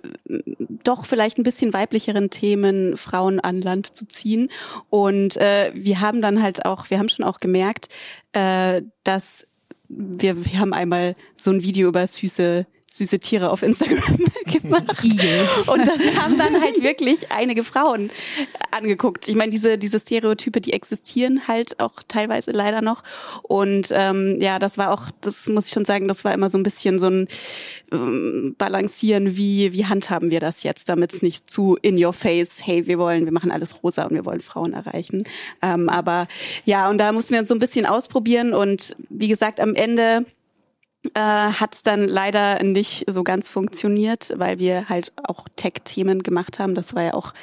doch 0.84 1.06
vielleicht 1.06 1.38
ein 1.38 1.44
bisschen 1.44 1.74
weiblicheren 1.74 2.30
Themen 2.30 2.98
Frauen 2.98 3.40
an 3.40 3.62
Land 3.62 3.96
zu 3.96 4.08
ziehen. 4.08 4.50
Und 4.90 5.38
äh, 5.38 5.72
wir 5.74 6.00
haben 6.00 6.22
dann 6.22 6.42
halt 6.42 6.66
auch, 6.66 6.90
wir 6.90 7.00
haben 7.00 7.10
schon 7.10 7.26
auch 7.26 7.40
gemerkt, 7.40 7.90
äh, 8.34 8.82
dass 9.04 9.48
wir, 9.88 10.46
wir 10.46 10.60
haben 10.60 10.74
einmal 10.74 11.16
so 11.36 11.52
ein 11.52 11.64
Video 11.64 11.90
über 11.90 12.06
süße 12.06 12.66
süße 12.94 13.18
Tiere 13.18 13.50
auf 13.50 13.64
Instagram 13.64 14.18
gemacht. 14.46 15.04
Und 15.66 15.88
das 15.88 16.00
haben 16.22 16.38
dann 16.38 16.62
halt 16.62 16.84
wirklich 16.84 17.32
einige 17.32 17.64
Frauen 17.64 18.12
angeguckt. 18.70 19.28
Ich 19.28 19.34
meine, 19.34 19.50
diese, 19.52 19.80
diese 19.80 20.00
Stereotype, 20.00 20.62
die 20.62 20.74
existieren 20.74 21.48
halt 21.48 21.80
auch 21.80 22.04
teilweise 22.08 22.52
leider 22.52 22.84
noch. 22.84 23.04
Und 23.42 23.88
ähm, 23.90 24.38
ja, 24.40 24.60
das 24.60 24.78
war 24.78 24.92
auch, 24.92 25.10
das 25.22 25.48
muss 25.48 25.66
ich 25.68 25.74
schon 25.74 25.86
sagen, 25.86 26.08
das 26.08 26.24
war 26.24 26.36
immer 26.36 26.52
so 26.52 26.60
ein 26.60 26.64
bisschen 26.64 27.00
so 27.00 27.08
ein 27.08 27.28
ähm, 27.92 28.54
Balancieren, 28.60 29.36
wie, 29.36 29.74
wie 29.74 29.88
handhaben 29.88 30.30
wir 30.30 30.40
das 30.40 30.62
jetzt, 30.62 30.88
damit 30.88 31.16
es 31.16 31.24
nicht 31.24 31.50
zu 31.50 31.76
in 31.82 32.04
your 32.04 32.14
face, 32.14 32.62
hey, 32.64 32.86
wir 32.86 33.00
wollen, 33.00 33.26
wir 33.26 33.34
machen 33.34 33.52
alles 33.52 33.82
rosa 33.82 34.06
und 34.06 34.14
wir 34.14 34.26
wollen 34.26 34.42
Frauen 34.42 34.74
erreichen. 34.74 35.24
Ähm, 35.64 35.90
aber 35.90 36.28
ja, 36.66 36.92
und 36.92 37.00
da 37.00 37.12
mussten 37.12 37.34
wir 37.34 37.40
uns 37.40 37.50
so 37.50 37.56
ein 37.56 37.60
bisschen 37.60 37.88
ausprobieren 37.88 38.54
und 38.54 38.96
wie 39.10 39.30
gesagt, 39.30 39.60
am 39.60 39.74
Ende 39.74 40.28
äh, 41.14 41.20
hat 41.20 41.76
es 41.76 41.84
dann 41.84 42.08
leider 42.08 42.64
nicht 42.64 43.06
so 43.08 43.24
ganz 43.24 43.50
funktioniert, 43.50 44.34
weil 44.36 44.60
wir 44.60 44.90
halt 44.90 45.12
auch 45.24 45.48
Tech-Themen 45.56 46.24
gemacht 46.24 46.60
haben. 46.60 46.76
Das 46.76 46.96
war 46.96 47.04
ja 47.04 47.14
auch 47.14 47.34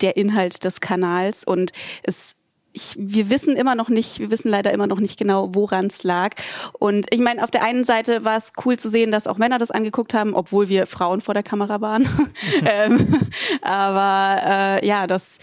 der 0.00 0.16
Inhalt 0.16 0.64
des 0.64 0.80
Kanals 0.80 1.44
und 1.44 1.72
es 2.02 2.36
ich, 2.76 2.94
wir 2.98 3.30
wissen 3.30 3.56
immer 3.56 3.74
noch 3.74 3.88
nicht, 3.88 4.18
wir 4.18 4.30
wissen 4.30 4.50
leider 4.50 4.70
immer 4.70 4.86
noch 4.86 5.00
nicht 5.00 5.18
genau, 5.18 5.54
woran 5.54 5.86
es 5.86 6.02
lag. 6.02 6.34
Und 6.78 7.06
ich 7.10 7.20
meine, 7.20 7.42
auf 7.42 7.50
der 7.50 7.62
einen 7.62 7.84
Seite 7.84 8.22
war 8.22 8.36
es 8.36 8.52
cool 8.66 8.78
zu 8.78 8.90
sehen, 8.90 9.10
dass 9.10 9.26
auch 9.26 9.38
Männer 9.38 9.58
das 9.58 9.70
angeguckt 9.70 10.12
haben, 10.12 10.34
obwohl 10.34 10.68
wir 10.68 10.86
Frauen 10.86 11.22
vor 11.22 11.32
der 11.32 11.42
Kamera 11.42 11.80
waren. 11.80 12.06
ähm, 12.66 13.18
aber 13.62 14.42
äh, 14.44 14.86
ja, 14.86 15.06
das, 15.06 15.38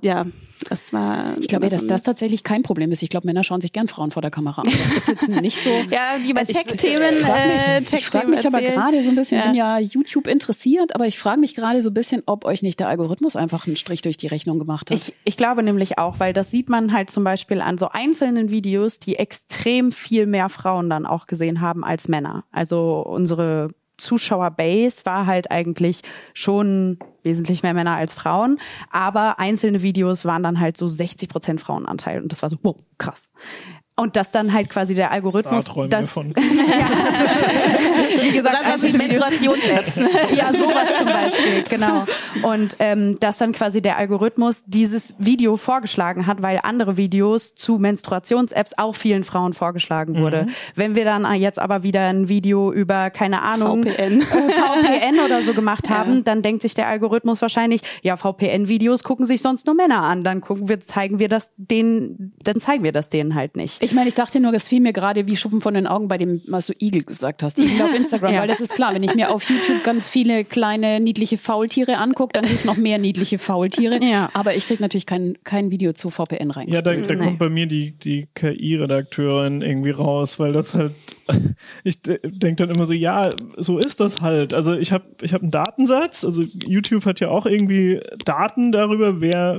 ja, 0.00 0.26
das 0.68 0.92
war. 0.92 1.36
Ich 1.40 1.46
glaube, 1.48 1.68
dass 1.68 1.86
das 1.86 2.02
tatsächlich 2.02 2.42
kein 2.42 2.62
Problem 2.62 2.90
ist. 2.90 3.02
Ich 3.02 3.10
glaube, 3.10 3.26
Männer 3.26 3.44
schauen 3.44 3.60
sich 3.60 3.72
gern 3.72 3.86
Frauen 3.86 4.10
vor 4.10 4.22
der 4.22 4.30
Kamera 4.32 4.62
an. 4.62 4.68
Das 4.82 4.92
ist 4.92 5.08
jetzt 5.08 5.28
nicht 5.40 5.62
so. 5.62 5.70
ja, 5.70 6.18
die 6.24 6.32
bei 6.32 6.42
Ich- 6.42 6.48
Tech-Themen. 6.48 7.02
Ich 7.10 7.16
frage 7.24 7.48
mich, 7.48 7.92
äh, 7.92 7.96
ich 7.96 8.06
frag 8.06 8.28
mich 8.28 8.46
aber 8.46 8.60
gerade 8.60 9.00
so 9.02 9.10
ein 9.10 9.14
bisschen, 9.14 9.38
Ja. 9.38 9.44
ich 9.44 9.50
bin 9.50 9.54
ja 9.56 9.78
YouTube 9.78 10.26
interessiert, 10.26 10.94
aber 10.94 11.06
ich 11.06 11.18
frage 11.18 11.38
mich 11.40 11.54
gerade 11.54 11.80
so 11.80 11.90
ein 11.90 11.94
bisschen, 11.94 12.22
ob 12.26 12.44
euch 12.44 12.62
nicht 12.62 12.80
der 12.80 12.88
Algorithmus 12.88 13.36
einfach 13.36 13.66
einen 13.66 13.76
Strich 13.76 14.02
durch 14.02 14.16
die 14.16 14.26
Rechnung 14.26 14.58
gemacht 14.58 14.90
hat. 14.90 14.98
Ich, 14.98 15.14
ich 15.24 15.36
glaube 15.36 15.62
nämlich 15.62 15.98
auch, 15.98 16.18
weil 16.18 16.32
das 16.32 16.50
sieht 16.50 16.68
man 16.68 16.92
halt 16.92 17.08
zum 17.10 17.22
Beispiel 17.24 17.60
an 17.60 17.78
so 17.78 17.88
einzelnen 17.90 18.50
Videos, 18.50 18.98
die 18.98 19.16
extrem 19.16 19.92
viel 19.92 20.26
mehr 20.26 20.48
Frauen 20.48 20.90
dann 20.90 21.06
auch 21.06 21.26
gesehen 21.28 21.60
haben 21.60 21.84
als 21.84 22.08
Männer. 22.08 22.44
Also 22.50 23.00
unsere 23.06 23.68
Zuschauerbase 23.98 25.04
war 25.04 25.26
halt 25.26 25.50
eigentlich 25.50 26.02
schon 26.34 26.98
wesentlich 27.22 27.62
mehr 27.62 27.74
Männer 27.74 27.96
als 27.96 28.14
Frauen, 28.14 28.58
aber 28.90 29.38
einzelne 29.38 29.82
Videos 29.82 30.24
waren 30.24 30.42
dann 30.42 30.60
halt 30.60 30.76
so 30.76 30.88
60 30.88 31.28
Prozent 31.28 31.60
Frauenanteil 31.60 32.22
und 32.22 32.32
das 32.32 32.42
war 32.42 32.48
so, 32.48 32.56
wow, 32.62 32.76
krass. 32.96 33.30
Und 33.98 34.14
das 34.16 34.30
dann 34.30 34.52
halt 34.52 34.70
quasi 34.70 34.94
der 34.94 35.10
Algorithmus, 35.10 35.74
wir 35.74 35.88
das, 35.88 36.12
von. 36.12 36.32
wie 38.22 38.30
gesagt, 38.30 38.54
Das 38.54 38.64
war 38.64 38.78
so 38.78 38.86
einzelne 38.86 39.04
Videos- 39.04 39.18
Menstruations-Apps. 39.30 39.96
ja, 40.36 40.52
sowas 40.52 40.88
zum 40.98 41.06
Beispiel, 41.06 41.62
genau. 41.68 42.04
Und 42.42 42.76
ähm, 42.78 43.18
dass 43.20 43.38
dann 43.38 43.52
quasi 43.52 43.82
der 43.82 43.96
Algorithmus 43.98 44.64
dieses 44.66 45.14
Video 45.18 45.56
vorgeschlagen 45.56 46.26
hat, 46.26 46.42
weil 46.42 46.60
andere 46.62 46.96
Videos 46.96 47.54
zu 47.54 47.78
Menstruations-Apps 47.78 48.74
auch 48.78 48.94
vielen 48.94 49.24
Frauen 49.24 49.52
vorgeschlagen 49.54 50.20
wurde. 50.20 50.46
Wenn 50.74 50.94
wir 50.94 51.04
dann 51.04 51.26
jetzt 51.34 51.58
aber 51.58 51.82
wieder 51.82 52.08
ein 52.08 52.28
Video 52.28 52.72
über, 52.72 53.10
keine 53.10 53.42
Ahnung, 53.42 53.82
VPN. 53.84 54.20
äh, 54.20 54.24
VPN 54.24 55.20
oder 55.24 55.42
so 55.42 55.54
gemacht 55.54 55.88
Ja. 55.88 55.98
haben, 55.98 56.24
dann 56.24 56.42
denkt 56.42 56.62
sich 56.62 56.74
der 56.74 56.88
Algorithmus 56.88 57.42
wahrscheinlich, 57.42 57.82
ja, 58.02 58.16
VPN-Videos 58.16 59.02
gucken 59.02 59.26
sich 59.26 59.42
sonst 59.42 59.66
nur 59.66 59.74
Männer 59.74 60.02
an. 60.02 60.24
Dann 60.24 60.40
gucken 60.40 60.68
wir, 60.68 60.80
zeigen 60.80 61.18
wir 61.18 61.28
das 61.28 61.50
denen, 61.56 62.32
dann 62.44 62.60
zeigen 62.60 62.84
wir 62.84 62.92
das 62.92 63.10
denen 63.10 63.34
halt 63.34 63.56
nicht. 63.56 63.82
Ich 63.82 63.87
meine, 63.94 64.08
ich 64.08 64.14
dachte 64.14 64.40
nur, 64.40 64.52
es 64.54 64.68
fiel 64.68 64.80
mir 64.80 64.92
gerade 64.92 65.26
wie 65.28 65.36
Schuppen 65.36 65.60
von 65.60 65.74
den 65.74 65.86
Augen 65.86 66.08
bei 66.08 66.18
dem, 66.18 66.42
was 66.46 66.66
du 66.66 66.72
Igel 66.80 67.04
gesagt 67.04 67.42
hast. 67.42 67.58
Igel 67.58 67.82
auf 67.82 67.94
Instagram, 67.96 68.34
Ja. 68.34 68.40
weil 68.40 68.48
das 68.48 68.60
ist 68.60 68.74
klar, 68.74 68.94
wenn 68.94 69.02
ich 69.02 69.14
mir 69.14 69.30
auf 69.30 69.48
YouTube 69.48 69.82
ganz 69.84 70.08
viele 70.08 70.44
kleine 70.44 71.00
niedliche 71.00 71.38
Faultiere 71.38 71.98
angucke, 71.98 72.32
dann 72.32 72.44
kriege 72.44 72.58
ich 72.58 72.64
noch 72.64 72.76
mehr 72.76 72.98
niedliche 72.98 73.38
Faultiere. 73.38 73.98
Ja. 74.02 74.30
Aber 74.34 74.54
ich 74.54 74.66
kriege 74.66 74.82
natürlich 74.82 75.06
kein, 75.06 75.34
kein 75.44 75.70
Video 75.70 75.92
zu 75.92 76.10
VPN 76.10 76.50
rein. 76.50 76.68
Ja, 76.68 76.82
da, 76.82 76.94
da 76.94 77.14
Nee. 77.14 77.24
kommt 77.24 77.38
bei 77.38 77.48
mir 77.48 77.66
die, 77.66 77.92
die 77.92 78.28
KI-Redakteurin 78.34 79.62
irgendwie 79.62 79.90
raus, 79.90 80.38
weil 80.38 80.52
das 80.52 80.74
halt, 80.74 80.92
ich 81.84 82.00
denke 82.02 82.66
dann 82.66 82.70
immer 82.70 82.86
so, 82.86 82.92
ja, 82.92 83.34
so 83.56 83.78
ist 83.78 84.00
das 84.00 84.20
halt. 84.20 84.54
Also 84.54 84.74
ich 84.74 84.92
habe 84.92 85.04
ich 85.22 85.32
hab 85.34 85.42
einen 85.42 85.50
Datensatz, 85.50 86.24
also 86.24 86.42
YouTube 86.42 87.04
hat 87.06 87.20
ja 87.20 87.28
auch 87.28 87.46
irgendwie 87.46 88.00
Daten 88.24 88.72
darüber, 88.72 89.20
wer, 89.20 89.58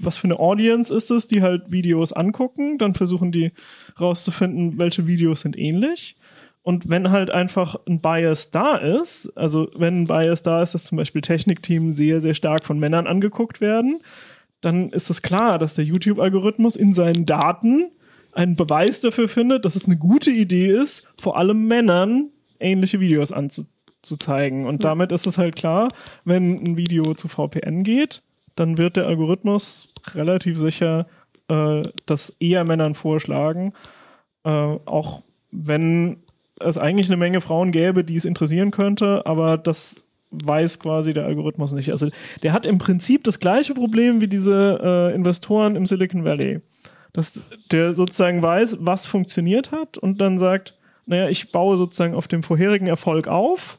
was 0.00 0.16
für 0.16 0.24
eine 0.24 0.38
Audience 0.38 0.94
ist 0.94 1.10
es, 1.10 1.26
die 1.26 1.42
halt 1.42 1.70
Videos 1.70 2.12
angucken, 2.12 2.78
dann 2.78 2.94
versuchen 2.94 3.32
die 3.32 3.52
rauszufinden, 4.00 4.78
welche 4.78 5.06
Videos 5.06 5.42
sind 5.42 5.58
ähnlich. 5.58 6.16
Und 6.62 6.88
wenn 6.90 7.10
halt 7.10 7.30
einfach 7.30 7.76
ein 7.88 8.00
Bias 8.00 8.50
da 8.50 8.76
ist, 8.76 9.32
also 9.36 9.70
wenn 9.74 10.02
ein 10.02 10.06
Bias 10.06 10.42
da 10.42 10.62
ist, 10.62 10.74
dass 10.74 10.84
zum 10.84 10.98
Beispiel 10.98 11.22
Technikteams 11.22 11.96
sehr, 11.96 12.20
sehr 12.20 12.34
stark 12.34 12.66
von 12.66 12.78
Männern 12.78 13.06
angeguckt 13.06 13.60
werden, 13.60 14.02
dann 14.60 14.90
ist 14.90 15.08
es 15.08 15.22
klar, 15.22 15.58
dass 15.58 15.76
der 15.76 15.84
YouTube-Algorithmus 15.84 16.76
in 16.76 16.92
seinen 16.92 17.26
Daten 17.26 17.92
einen 18.32 18.56
Beweis 18.56 19.00
dafür 19.00 19.28
findet, 19.28 19.64
dass 19.64 19.76
es 19.76 19.86
eine 19.86 19.96
gute 19.96 20.30
Idee 20.30 20.68
ist, 20.68 21.08
vor 21.18 21.36
allem 21.38 21.66
Männern 21.68 22.30
ähnliche 22.60 23.00
Videos 23.00 23.32
anzuzeigen. 23.32 24.66
Und 24.66 24.84
damit 24.84 25.12
ist 25.12 25.26
es 25.26 25.38
halt 25.38 25.56
klar, 25.56 25.88
wenn 26.24 26.62
ein 26.62 26.76
Video 26.76 27.14
zu 27.14 27.28
VPN 27.28 27.82
geht, 27.82 28.22
dann 28.56 28.76
wird 28.78 28.96
der 28.96 29.06
Algorithmus 29.06 29.92
relativ 30.14 30.58
sicher 30.58 31.06
äh, 31.48 31.82
das 32.06 32.34
eher 32.40 32.64
Männern 32.64 32.94
vorschlagen, 32.94 33.72
äh, 34.44 34.50
auch 34.50 35.22
wenn 35.50 36.18
es 36.60 36.78
eigentlich 36.78 37.08
eine 37.08 37.16
Menge 37.16 37.40
Frauen 37.40 37.72
gäbe, 37.72 38.04
die 38.04 38.16
es 38.16 38.24
interessieren 38.24 38.70
könnte, 38.70 39.24
aber 39.26 39.56
das 39.56 40.04
weiß 40.30 40.80
quasi 40.80 41.14
der 41.14 41.24
Algorithmus 41.24 41.72
nicht. 41.72 41.90
Also 41.90 42.08
der 42.42 42.52
hat 42.52 42.66
im 42.66 42.78
Prinzip 42.78 43.24
das 43.24 43.40
gleiche 43.40 43.74
Problem 43.74 44.20
wie 44.20 44.28
diese 44.28 44.78
äh, 44.82 45.14
Investoren 45.14 45.76
im 45.76 45.86
Silicon 45.86 46.24
Valley. 46.24 46.60
dass 47.14 47.50
der 47.72 47.94
sozusagen 47.94 48.42
weiß, 48.42 48.78
was 48.80 49.06
funktioniert 49.06 49.72
hat 49.72 49.96
und 49.96 50.20
dann 50.20 50.38
sagt, 50.38 50.76
naja, 51.06 51.28
ich 51.28 51.52
baue 51.52 51.76
sozusagen 51.78 52.14
auf 52.14 52.28
dem 52.28 52.42
vorherigen 52.42 52.86
Erfolg 52.86 53.28
auf, 53.28 53.78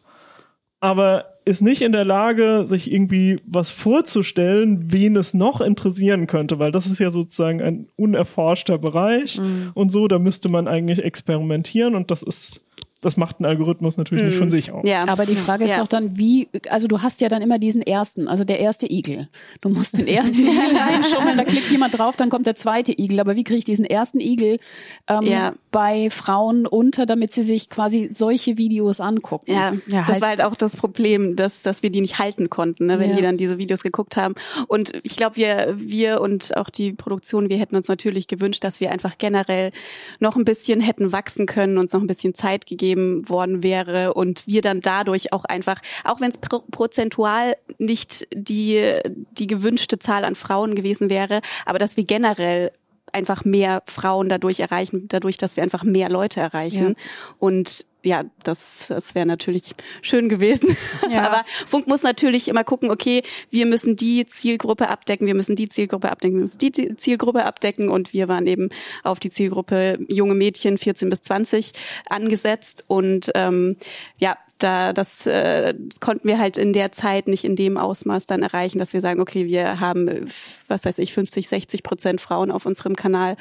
aber 0.79 1.38
ist 1.49 1.61
nicht 1.61 1.81
in 1.81 1.91
der 1.91 2.05
Lage, 2.05 2.63
sich 2.67 2.91
irgendwie 2.91 3.39
was 3.45 3.71
vorzustellen, 3.71 4.91
wen 4.91 5.15
es 5.15 5.33
noch 5.33 5.61
interessieren 5.61 6.27
könnte, 6.27 6.59
weil 6.59 6.71
das 6.71 6.85
ist 6.85 6.99
ja 6.99 7.09
sozusagen 7.11 7.61
ein 7.61 7.87
unerforschter 7.95 8.77
Bereich 8.77 9.39
Mhm. 9.39 9.71
und 9.73 9.91
so, 9.91 10.07
da 10.07 10.19
müsste 10.19 10.49
man 10.49 10.67
eigentlich 10.67 11.03
experimentieren 11.03 11.95
und 11.95 12.11
das 12.11 12.23
ist, 12.23 12.61
das 13.01 13.15
macht 13.15 13.39
ein 13.39 13.45
Algorithmus 13.45 13.95
natürlich 13.97 14.25
nicht 14.25 14.37
von 14.37 14.51
sich 14.51 14.71
aus. 14.73 14.83
Ja. 14.87 15.07
Aber 15.07 15.25
die 15.25 15.35
Frage 15.35 15.63
ist 15.63 15.71
Ja. 15.71 15.79
doch 15.79 15.87
dann, 15.87 16.17
wie, 16.17 16.49
also 16.69 16.87
du 16.87 17.01
hast 17.01 17.21
ja 17.21 17.29
dann 17.29 17.41
immer 17.41 17.57
diesen 17.57 17.81
ersten, 17.81 18.27
also 18.27 18.43
der 18.43 18.59
erste 18.59 18.91
Igel. 18.91 19.29
Du 19.61 19.69
musst 19.69 19.97
den 19.97 20.05
ersten 20.07 20.37
Igel 20.47 20.75
reinschummeln, 20.77 21.37
da 21.37 21.45
klickt 21.45 21.71
jemand 21.71 21.97
drauf, 21.97 22.17
dann 22.17 22.29
kommt 22.29 22.45
der 22.45 22.55
zweite 22.55 22.91
Igel. 22.91 23.19
Aber 23.21 23.37
wie 23.37 23.45
kriege 23.45 23.57
ich 23.59 23.63
diesen 23.63 23.85
ersten 23.85 24.19
Igel 24.19 24.59
ähm, 25.07 25.23
Ja. 25.23 25.53
bei 25.71 26.09
Frauen 26.09 26.67
unter, 26.67 27.05
damit 27.05 27.31
sie 27.31 27.43
sich 27.43 27.69
quasi 27.69 28.09
solche 28.11 28.57
Videos 28.57 28.99
angucken? 28.99 29.51
Ja, 29.53 29.73
Ja, 29.87 30.01
das 30.01 30.07
halt- 30.09 30.21
war 30.21 30.29
halt 30.29 30.41
auch 30.41 30.55
das 30.55 30.75
Problem, 30.75 31.37
dass, 31.37 31.61
dass 31.61 31.81
wir 31.83 31.91
die 31.91 32.01
nicht 32.01 32.19
halten 32.19 32.49
konnten, 32.49 32.87
ne, 32.87 32.99
wenn 32.99 33.11
Ja. 33.11 33.15
die 33.15 33.21
dann 33.21 33.37
diese 33.37 33.57
Videos 33.57 33.81
geguckt 33.81 34.17
haben. 34.17 34.35
Und 34.67 34.91
ich 35.03 35.15
glaube, 35.15 35.37
wir, 35.37 35.75
wir 35.77 36.19
und 36.19 36.57
auch 36.57 36.69
die 36.69 36.91
Produktion, 36.91 37.49
wir 37.49 37.57
hätten 37.59 37.77
uns 37.77 37.87
natürlich 37.87 38.27
gewünscht, 38.27 38.63
dass 38.65 38.81
wir 38.81 38.91
einfach 38.91 39.17
generell 39.17 39.71
noch 40.19 40.35
ein 40.35 40.43
bisschen 40.43 40.81
hätten 40.81 41.13
wachsen 41.13 41.45
können, 41.45 41.77
uns 41.77 41.93
noch 41.93 42.01
ein 42.01 42.07
bisschen 42.07 42.33
Zeit 42.33 42.65
gegeben 42.65 42.88
worden 42.95 43.63
wäre 43.63 44.13
und 44.13 44.45
wir 44.47 44.61
dann 44.61 44.81
dadurch 44.81 45.33
auch 45.33 45.45
einfach, 45.45 45.81
auch 46.03 46.21
wenn 46.21 46.29
es 46.29 46.37
pro 46.37 46.59
prozentual 46.71 47.55
nicht 47.77 48.27
die, 48.33 48.99
die 49.31 49.47
gewünschte 49.47 49.99
Zahl 49.99 50.25
an 50.25 50.35
Frauen 50.35 50.75
gewesen 50.75 51.09
wäre, 51.09 51.41
aber 51.65 51.79
dass 51.79 51.97
wir 51.97 52.03
generell 52.05 52.71
einfach 53.11 53.45
mehr 53.45 53.83
Frauen 53.87 54.29
dadurch 54.29 54.59
erreichen, 54.59 55.07
dadurch, 55.07 55.37
dass 55.37 55.55
wir 55.55 55.63
einfach 55.63 55.83
mehr 55.83 56.09
Leute 56.09 56.39
erreichen. 56.39 56.95
Und 57.39 57.85
ja, 58.03 58.23
das, 58.43 58.87
das 58.87 59.13
wäre 59.13 59.25
natürlich 59.25 59.75
schön 60.01 60.29
gewesen. 60.29 60.77
Ja. 61.09 61.21
Aber 61.25 61.43
Funk 61.67 61.87
muss 61.87 62.03
natürlich 62.03 62.47
immer 62.47 62.63
gucken, 62.63 62.91
okay, 62.91 63.23
wir 63.51 63.65
müssen 63.65 63.95
die 63.95 64.25
Zielgruppe 64.25 64.89
abdecken, 64.89 65.27
wir 65.27 65.35
müssen 65.35 65.55
die 65.55 65.69
Zielgruppe 65.69 66.09
abdecken, 66.09 66.37
wir 66.37 66.41
müssen 66.41 66.59
die 66.59 66.95
Zielgruppe 66.95 67.43
abdecken 67.45 67.89
und 67.89 68.13
wir 68.13 68.27
waren 68.27 68.47
eben 68.47 68.69
auf 69.03 69.19
die 69.19 69.29
Zielgruppe 69.29 69.99
junge 70.07 70.35
Mädchen 70.35 70.77
14 70.77 71.09
bis 71.09 71.21
20 71.23 71.71
angesetzt 72.09 72.85
und 72.87 73.31
ähm, 73.35 73.75
ja, 74.17 74.37
da 74.59 74.93
das 74.93 75.25
äh, 75.25 75.73
konnten 75.99 76.27
wir 76.27 76.37
halt 76.37 76.57
in 76.57 76.73
der 76.73 76.91
Zeit 76.91 77.27
nicht 77.27 77.43
in 77.43 77.55
dem 77.55 77.77
Ausmaß 77.77 78.25
dann 78.25 78.43
erreichen, 78.43 78.77
dass 78.77 78.93
wir 78.93 79.01
sagen, 79.01 79.21
okay, 79.21 79.45
wir 79.47 79.79
haben 79.79 80.29
was 80.67 80.85
weiß 80.85 80.99
ich 80.99 81.13
50, 81.13 81.49
60 81.49 81.83
Prozent 81.83 82.21
Frauen 82.21 82.51
auf 82.51 82.65
unserem 82.65 82.95
Kanal. 82.95 83.37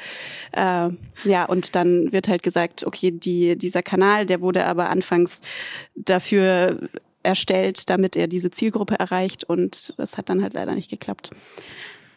Äh, 0.51 0.89
ja, 1.25 1.45
und 1.47 1.75
dann 1.75 2.11
wird 2.11 2.27
halt 2.27 2.43
gesagt, 2.43 2.85
okay, 2.85 3.11
die 3.11 3.57
dieser 3.57 3.83
Kanal, 3.83 4.25
der 4.25 4.41
wurde 4.41 4.65
aber 4.65 4.89
anfangs 4.89 5.41
dafür 5.95 6.79
erstellt, 7.21 7.89
damit 7.89 8.15
er 8.15 8.27
diese 8.27 8.49
Zielgruppe 8.49 8.97
erreicht 8.97 9.43
und 9.43 9.93
das 9.97 10.17
hat 10.17 10.29
dann 10.29 10.41
halt 10.41 10.53
leider 10.53 10.73
nicht 10.73 10.89
geklappt. 10.89 11.31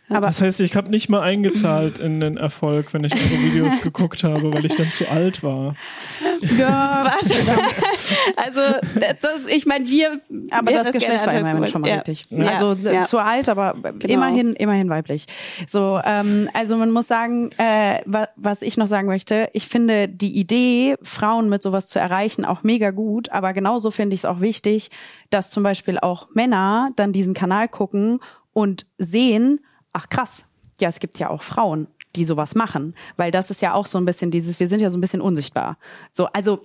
Aber 0.09 0.27
Das 0.27 0.41
heißt, 0.41 0.61
ich 0.61 0.77
habe 0.77 0.91
nicht 0.91 1.09
mal 1.09 1.21
eingezahlt 1.21 1.99
in 1.99 2.21
den 2.21 2.37
Erfolg, 2.37 2.93
wenn 2.93 3.05
ich 3.05 3.15
eure 3.15 3.43
Videos 3.43 3.81
geguckt 3.81 4.25
habe, 4.25 4.53
weil 4.53 4.65
ich 4.65 4.75
dann 4.75 4.91
zu 4.93 5.09
alt 5.09 5.43
war. 5.43 5.75
ja, 6.41 7.11
Also 8.37 8.61
das, 9.21 9.49
ich 9.49 9.67
meine, 9.67 9.88
wir 9.88 10.21
aber 10.51 10.71
wir 10.71 10.79
das 10.83 10.93
Geschlecht 10.93 11.27
war 11.27 11.35
immerhin 11.35 11.67
schon 11.67 11.81
mal 11.81 11.88
gewollt. 11.88 12.09
richtig. 12.09 12.31
Ja. 12.31 12.51
Also 12.51 12.88
ja. 12.88 13.01
äh, 13.01 13.03
zu 13.03 13.19
alt, 13.19 13.49
aber 13.49 13.75
immerhin, 14.03 14.55
immerhin 14.55 14.88
weiblich. 14.91 15.27
So, 15.67 16.01
ähm, 16.05 16.49
also 16.55 16.77
man 16.77 16.91
muss 16.91 17.07
sagen, 17.09 17.51
äh, 17.59 18.01
wa 18.05 18.29
was 18.37 18.62
ich 18.62 18.77
noch 18.77 18.87
sagen 18.87 19.07
möchte, 19.07 19.49
ich 19.53 19.67
finde 19.67 20.09
die 20.09 20.38
Idee, 20.38 20.97
Frauen 21.03 21.49
mit 21.49 21.62
sowas 21.62 21.88
zu 21.88 21.99
erreichen, 21.99 22.45
auch 22.45 22.62
mega 22.62 22.91
gut, 22.91 23.31
aber 23.31 23.53
genauso 23.53 23.91
finde 23.91 24.15
ich 24.15 24.21
es 24.21 24.25
auch 24.25 24.41
wichtig, 24.41 24.91
dass 25.31 25.51
zum 25.51 25.62
Beispiel 25.62 25.99
auch 25.99 26.29
Männer 26.35 26.91
dann 26.97 27.12
diesen 27.12 27.35
Kanal 27.35 27.69
gucken 27.69 28.21
und 28.53 28.87
sehen, 28.99 29.61
ach 29.93 30.09
krass, 30.09 30.47
ja, 30.81 30.89
es 30.89 31.01
gibt 31.01 31.19
ja 31.19 31.31
auch 31.31 31.43
Frauen, 31.43 31.87
die 32.17 32.25
sowas 32.25 32.55
machen, 32.55 32.95
weil 33.17 33.31
das 33.31 33.51
ist 33.51 33.63
ja 33.63 33.75
auch 33.75 33.87
so 33.87 33.99
ein 33.99 34.05
bisschen 34.05 34.31
dieses, 34.31 34.61
wir 34.61 34.69
sind 34.69 34.81
ja 34.81 34.91
so 34.91 34.99
ein 34.99 35.01
bisschen 35.01 35.21
unsichtbar. 35.21 35.79
So, 36.11 36.27
also 36.27 36.65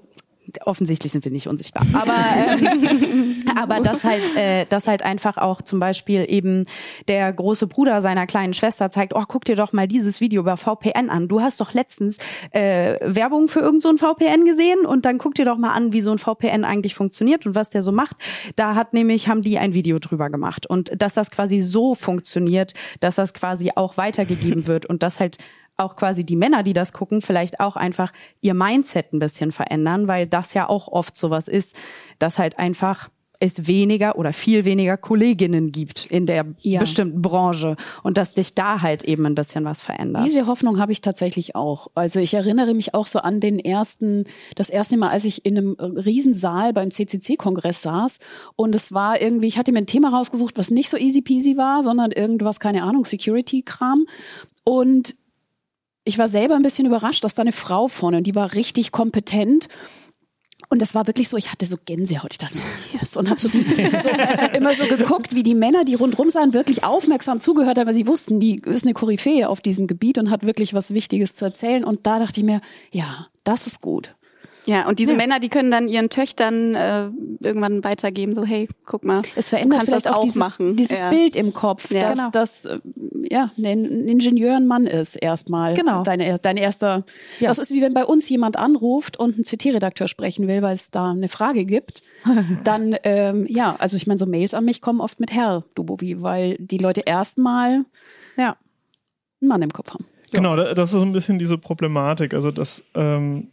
offensichtlich 0.66 1.12
sind 1.12 1.26
wir 1.26 1.32
nicht 1.32 1.48
unsichtbar, 1.48 1.86
aber 1.94 2.16
ähm, 2.62 3.40
aber 3.56 3.80
das 3.80 4.04
halt, 4.04 4.36
äh, 4.36 4.66
das 4.70 4.88
halt 4.88 5.04
einfach 5.04 5.38
auch 5.38 5.62
zum 5.62 5.80
Beispiel 5.80 6.26
eben 6.28 6.66
der 7.08 7.32
große 7.34 7.68
Bruder 7.68 8.02
seiner 8.02 8.28
kleinen 8.28 8.54
Schwester 8.54 8.90
zeigt, 8.90 9.14
oh, 9.16 9.24
guck 9.28 9.46
dir 9.46 9.56
doch 9.56 9.74
mal 9.74 9.88
dieses 9.88 10.22
Video 10.22 10.42
über 10.42 10.58
VPN 10.58 11.10
an. 11.10 11.28
Du 11.28 11.42
hast 11.42 11.60
doch 11.60 11.74
letztens 11.74 12.18
äh, 12.52 12.98
Werbung 13.02 13.48
für 13.48 13.60
irgend 13.60 13.84
so 13.84 13.90
VPN 13.98 14.46
gesehen 14.46 14.86
und 14.86 15.06
dann 15.06 15.18
guck 15.18 15.36
dir 15.36 15.46
doch 15.46 15.58
mal 15.58 15.72
an, 15.72 15.94
wie 15.94 16.02
so 16.02 16.12
ein 16.12 16.20
VPN 16.20 16.64
eigentlich 16.64 16.96
funktioniert 16.96 17.46
und 17.46 17.56
was 17.56 17.70
der 17.70 17.82
so 17.82 17.92
macht. 17.92 18.18
Da 18.56 18.76
hat 18.76 18.94
nämlich, 18.94 19.28
haben 19.28 19.42
die 19.42 19.58
ein 19.58 19.74
Video 19.74 20.00
drüber 20.00 20.30
gemacht 20.30 20.66
und 20.66 20.92
dass 21.02 21.14
das 21.14 21.32
quasi 21.32 21.62
so 21.62 21.96
funktioniert, 21.96 22.74
dass 23.00 23.16
das 23.16 23.34
quasi 23.34 23.72
auch 23.76 23.98
weitergegeben 23.98 24.68
wird 24.68 24.86
und 24.86 25.04
dass 25.04 25.20
halt 25.20 25.38
auch 25.78 25.96
quasi 25.96 26.24
die 26.24 26.36
Männer, 26.36 26.64
die 26.64 26.74
das 26.74 26.94
gucken, 26.94 27.22
vielleicht 27.22 27.60
auch 27.60 27.76
einfach 27.76 28.12
ihr 28.42 28.54
Mindset 28.54 29.14
ein 29.14 29.20
bisschen 29.20 29.52
verändern, 29.52 30.08
weil 30.08 30.28
das 30.28 30.54
ja 30.54 30.68
auch 30.68 30.88
oft 30.88 31.16
sowas 31.18 31.48
ist, 31.48 31.76
dass 32.20 32.38
halt 32.40 32.60
einfach 32.60 33.10
es 33.40 33.68
weniger 33.68 34.18
oder 34.18 34.34
viel 34.34 34.66
weniger 34.66 34.98
Kolleginnen 34.98 35.72
gibt 35.72 36.08
in 36.08 36.26
der 36.26 36.44
Ja. 36.64 36.80
bestimmten 36.80 37.22
Branche 37.22 37.76
und 38.02 38.18
dass 38.18 38.34
dich 38.34 38.56
da 38.56 38.82
halt 38.82 39.04
eben 39.04 39.28
ein 39.28 39.36
bisschen 39.36 39.64
was 39.64 39.80
verändert. 39.80 40.26
Diese 40.26 40.48
Hoffnung 40.48 40.80
habe 40.80 40.92
ich 40.92 41.02
tatsächlich 41.02 41.56
auch. 41.56 41.90
Also 41.94 42.20
ich 42.20 42.34
erinnere 42.34 42.74
mich 42.74 42.96
auch 42.96 43.06
so 43.06 43.20
an 43.20 43.40
den 43.40 43.60
ersten, 43.60 44.24
das 44.56 44.70
erste 44.70 44.98
Mal, 44.98 45.10
als 45.10 45.24
ich 45.24 45.46
in 45.46 45.56
einem 45.56 45.74
Riesensaal 45.80 46.74
beim 46.74 46.90
CCC-Kongress 46.90 47.84
saß 47.84 48.18
und 48.56 48.74
es 48.74 48.92
war 48.92 49.22
irgendwie, 49.22 49.46
ich 49.46 49.60
hatte 49.60 49.72
mir 49.72 49.80
ein 49.82 49.86
Thema 49.86 50.10
rausgesucht, 50.10 50.58
was 50.58 50.72
nicht 50.72 50.90
so 50.90 50.98
easy 50.98 51.22
peasy 51.22 51.58
war, 51.58 51.84
sondern 51.84 52.12
irgendwas, 52.12 52.60
keine 52.60 52.82
Ahnung, 52.82 53.06
Security-Kram 53.06 54.08
und 54.64 55.16
ich 56.08 56.18
war 56.18 56.28
selber 56.28 56.56
ein 56.56 56.64
bisschen 56.64 56.86
überrascht, 56.86 57.24
dass 57.24 57.36
da 57.36 57.42
eine 57.42 57.52
Frau 57.52 57.88
vorne, 57.88 58.18
und 58.18 58.24
die 58.24 58.36
war 58.36 58.54
richtig 58.54 58.92
kompetent 58.92 59.68
und 60.70 60.82
das 60.82 60.94
war 60.96 61.08
wirklich 61.08 61.30
so, 61.30 61.38
ich 61.38 61.52
hatte 61.52 61.66
so 61.66 61.78
Gänsehaut. 61.86 62.32
Ich 62.32 62.38
dachte 62.40 62.56
mir 62.56 62.62
so, 62.62 62.68
yes. 62.98 63.16
Und 63.16 63.30
habe 63.30 63.40
so, 63.40 63.48
so 63.48 63.58
immer 64.54 64.74
so 64.74 64.86
geguckt, 64.86 65.34
wie 65.34 65.44
die 65.44 65.56
Männer, 65.56 65.86
die 65.86 65.96
rundrum 65.96 66.30
sahen, 66.30 66.54
wirklich 66.54 66.84
aufmerksam 66.84 67.40
zugehört 67.40 67.78
haben, 67.78 67.88
weil 67.88 67.94
sie 67.94 68.08
wussten, 68.08 68.40
die 68.40 68.62
ist 68.66 68.84
eine 68.84 68.94
Koryphäe 68.94 69.48
auf 69.48 69.62
diesem 69.62 69.88
Gebiet 69.88 70.18
und 70.18 70.30
hat 70.30 70.46
wirklich 70.46 70.74
was 70.74 70.94
Wichtiges 70.94 71.36
zu 71.36 71.46
erzählen. 71.46 71.86
Und 71.86 72.06
da 72.06 72.20
dachte 72.20 72.42
ich 72.42 72.46
mir, 72.46 72.60
ja, 72.92 73.28
das 73.46 73.66
ist 73.66 73.82
gut. 73.82 74.16
Ja, 74.68 74.88
und 74.88 75.00
diese 75.00 75.16
Männer, 75.16 75.40
die 75.40 75.48
können 75.48 75.72
dann 75.72 75.88
ihren 75.88 76.10
Töchtern 76.10 76.76
äh, 76.76 77.10
irgendwann 77.40 77.84
weitergeben, 77.86 78.36
so 78.36 78.44
hey, 78.44 78.68
guck 78.86 79.06
mal, 79.06 79.22
Es 79.38 79.48
verändert 79.48 79.84
du 79.84 79.86
kannst 79.86 79.90
vielleicht 79.92 80.06
das 80.08 80.14
auch, 80.14 80.18
auch 80.18 80.24
dieses, 80.24 80.38
machen. 80.38 80.76
dieses 80.76 81.00
ja. 81.00 81.10
Bild 81.10 81.38
im 81.38 81.54
Kopf, 81.54 81.90
Ja. 81.90 82.10
dass 82.10 82.18
Genau. 82.20 82.30
das 82.32 82.66
äh, 82.66 82.80
ja 83.32 83.52
ein 83.58 83.66
ein 83.86 84.08
Ingenieur 84.10 84.58
ein 84.58 84.68
Mann 84.68 84.86
ist 84.86 85.16
erstmal. 85.16 85.74
Genau. 85.74 86.04
Deine, 86.04 86.38
dein 86.40 86.58
erster. 86.58 87.06
Ja. 87.40 87.48
Das 87.48 87.60
ist 87.60 87.72
wie 87.72 87.82
wenn 87.82 87.94
bei 87.94 88.04
uns 88.04 88.28
jemand 88.28 88.58
anruft 88.58 89.18
und 89.18 89.38
ein 89.38 89.44
CT-Redakteur 89.44 90.10
sprechen 90.10 90.48
will, 90.50 90.62
weil 90.62 90.74
es 90.74 90.92
da 90.92 91.12
eine 91.12 91.30
Frage 91.30 91.64
gibt. 91.64 92.04
Dann 92.66 92.94
ähm, 93.04 93.46
ja, 93.50 93.78
also 93.80 93.96
ich 93.96 94.06
meine, 94.06 94.18
so 94.20 94.26
Mails 94.26 94.54
an 94.54 94.66
mich 94.66 94.82
kommen 94.82 95.00
oft 95.00 95.22
mit 95.22 95.32
Herr 95.34 95.64
Dubovi, 95.76 96.22
weil 96.22 96.58
die 96.60 96.78
Leute 96.78 97.02
erstmal 97.06 97.86
ja. 98.36 98.58
einen 99.42 99.48
Mann 99.48 99.62
im 99.62 99.72
Kopf 99.72 99.94
haben. 99.94 100.06
Genau, 100.32 100.58
da- 100.58 100.74
das 100.74 100.92
ist 100.92 101.00
so 101.00 101.06
ein 101.06 101.14
bisschen 101.14 101.40
diese 101.40 101.58
Problematik. 101.58 102.34
Also, 102.34 102.52
dass 102.52 102.84
ähm, 102.96 103.48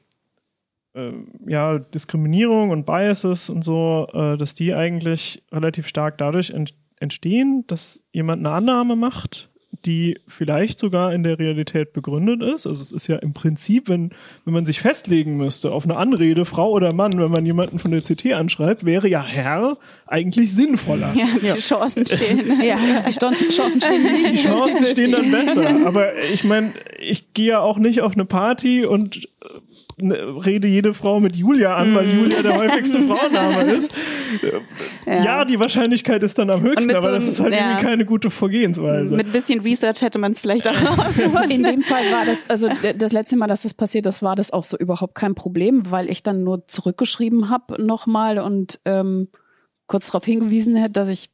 ähm, 0.95 1.27
ja, 1.47 1.79
Diskriminierung 1.79 2.71
und 2.71 2.87
Biases 2.87 3.51
und 3.51 3.65
so, 3.65 4.07
äh, 4.13 4.37
dass 4.37 4.55
die 4.55 4.75
eigentlich 4.75 5.43
relativ 5.53 5.89
stark 5.89 6.19
dadurch 6.19 6.51
ent 6.51 6.75
entstehen, 7.01 7.65
dass 7.67 8.01
jemand 8.13 8.47
eine 8.47 8.55
Annahme 8.55 8.97
macht, 8.97 9.51
die 9.85 10.19
vielleicht 10.27 10.79
sogar 10.79 11.13
in 11.13 11.23
der 11.23 11.39
Realität 11.39 11.93
begründet 11.93 12.43
ist. 12.43 12.67
Also 12.67 12.83
es 12.83 12.93
ist 12.93 13.09
ja 13.09 13.17
im 13.17 13.35
Prinzip, 13.35 13.89
wenn, 13.89 14.11
wenn 14.45 14.55
man 14.55 14.65
sich 14.65 14.81
festlegen 14.81 15.37
müsste 15.37 15.73
auf 15.73 15.85
eine 15.85 15.97
Anrede, 15.97 16.45
Frau 16.45 16.71
oder 16.71 16.93
Mann, 16.93 17.19
wenn 17.19 17.31
man 17.31 17.45
jemanden 17.45 17.79
von 17.79 17.91
der 17.91 18.01
CT 18.01 18.33
anschreibt, 18.33 18.85
wäre 18.85 19.09
ja 19.09 19.23
Herr 19.23 19.77
eigentlich 20.07 20.53
sinnvoller. 20.55 21.13
Ja, 21.15 21.27
die 21.41 21.61
Chancen 21.61 22.07
stehen. 22.07 22.63
Ja. 22.63 22.79
Die 23.07 23.13
Chancen 23.49 23.81
stehen 23.83 24.03
nicht. 24.03 24.31
Die 24.31 24.37
Chancen 24.37 24.85
stehen 24.85 25.13
dann 25.13 25.31
besser. 25.31 25.87
Aber 25.87 26.17
ich 26.33 26.45
meine, 26.45 26.73
ich 26.99 27.35
gehe 27.35 27.49
ja 27.49 27.61
auch 27.61 27.79
nicht 27.79 28.01
auf 28.01 28.15
eine 28.15 28.25
Party 28.25 28.87
und 28.87 29.29
äh, 29.43 29.49
rede 29.99 30.67
jede 30.67 30.93
Frau 30.93 31.21
mit 31.21 31.37
Julia 31.37 31.77
an, 31.77 31.95
weil 31.95 32.09
Julia 32.09 32.43
der 32.43 32.59
häufigste 32.59 33.01
Frauenname 33.07 33.73
ist. 33.73 33.93
Ja. 35.07 35.45
die 35.45 35.59
Wahrscheinlichkeit 35.61 36.23
ist 36.23 36.39
dann 36.39 36.51
am 36.51 36.63
höchsten, 36.63 36.91
aber 36.95 37.09
so 37.09 37.15
das 37.15 37.29
ist 37.29 37.41
halt 37.41 37.55
ja. 37.55 37.61
irgendwie 37.61 37.83
keine 37.85 38.05
gute 38.05 38.31
Vorgehensweise. 38.31 39.17
Mit 39.17 39.27
ein 39.27 39.33
bisschen 39.33 39.61
Research 39.61 40.03
hätte 40.03 40.19
man 40.19 40.33
es 40.33 40.41
vielleicht 40.41 40.67
auch 40.67 40.75
rausgefunden. 40.99 41.51
In 41.51 41.63
dem 41.63 41.83
Fall 41.83 42.11
war 42.11 42.25
das, 42.27 42.51
also 42.51 42.69
das 42.97 43.13
letzte 43.13 43.37
Mal, 43.37 43.47
dass 43.47 43.63
das 43.63 43.75
passiert 43.75 44.07
ist, 44.07 44.23
war 44.23 44.37
das 44.37 44.53
auch 44.53 44.65
so 44.65 44.77
überhaupt 44.77 45.15
kein 45.15 45.35
Problem, 45.35 45.91
weil 45.91 46.11
ich 46.11 46.23
dann 46.23 46.43
nur 46.43 46.67
zurückgeschrieben 46.67 47.51
habe 47.51 47.83
nochmal 47.83 48.39
und 48.39 48.81
ähm, 48.85 49.29
kurz 49.87 50.07
darauf 50.07 50.25
hingewiesen 50.25 50.77
hätte, 50.77 50.93
dass 50.93 51.09
ich 51.09 51.31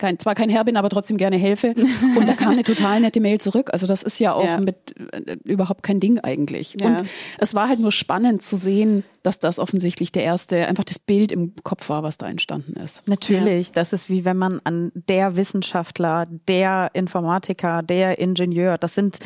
kein, 0.00 0.18
zwar 0.18 0.34
kein 0.34 0.48
Herr 0.50 0.64
bin, 0.64 0.76
aber 0.76 0.88
trotzdem 0.88 1.16
gerne 1.16 1.36
helfe. 1.36 1.74
Und 2.16 2.28
da 2.28 2.32
kam 2.34 2.50
eine 2.50 2.64
total 2.64 2.98
nette 3.00 3.20
Mail 3.20 3.40
zurück. 3.40 3.70
Also 3.72 3.86
das 3.86 4.02
ist 4.02 4.18
ja 4.18 4.32
auch 4.32 4.44
Ja. 4.44 4.58
mit 4.60 4.76
äh, 5.12 5.36
überhaupt 5.44 5.84
kein 5.84 6.00
Ding 6.00 6.18
eigentlich. 6.18 6.76
Ja. 6.80 6.86
Und 6.88 7.08
es 7.38 7.54
war 7.54 7.68
halt 7.68 7.78
nur 7.78 7.92
spannend 7.92 8.42
zu 8.42 8.56
sehen, 8.56 9.04
dass 9.22 9.38
das 9.38 9.58
offensichtlich 9.58 10.10
der 10.10 10.24
erste, 10.24 10.66
einfach 10.66 10.82
das 10.84 10.98
Bild 10.98 11.30
im 11.30 11.52
Kopf 11.62 11.88
war, 11.90 12.02
was 12.02 12.18
da 12.18 12.28
entstanden 12.28 12.72
ist. 12.80 13.06
Natürlich, 13.06 13.70
das 13.72 13.92
ist 13.92 14.08
wie 14.08 14.24
wenn 14.24 14.38
man 14.38 14.60
an 14.64 14.90
der 14.94 15.36
Wissenschaftler, 15.36 16.26
der 16.48 16.90
Informatiker, 16.94 17.82
der 17.82 18.18
Ingenieur, 18.18 18.78
das 18.78 18.94
sind, 18.94 19.18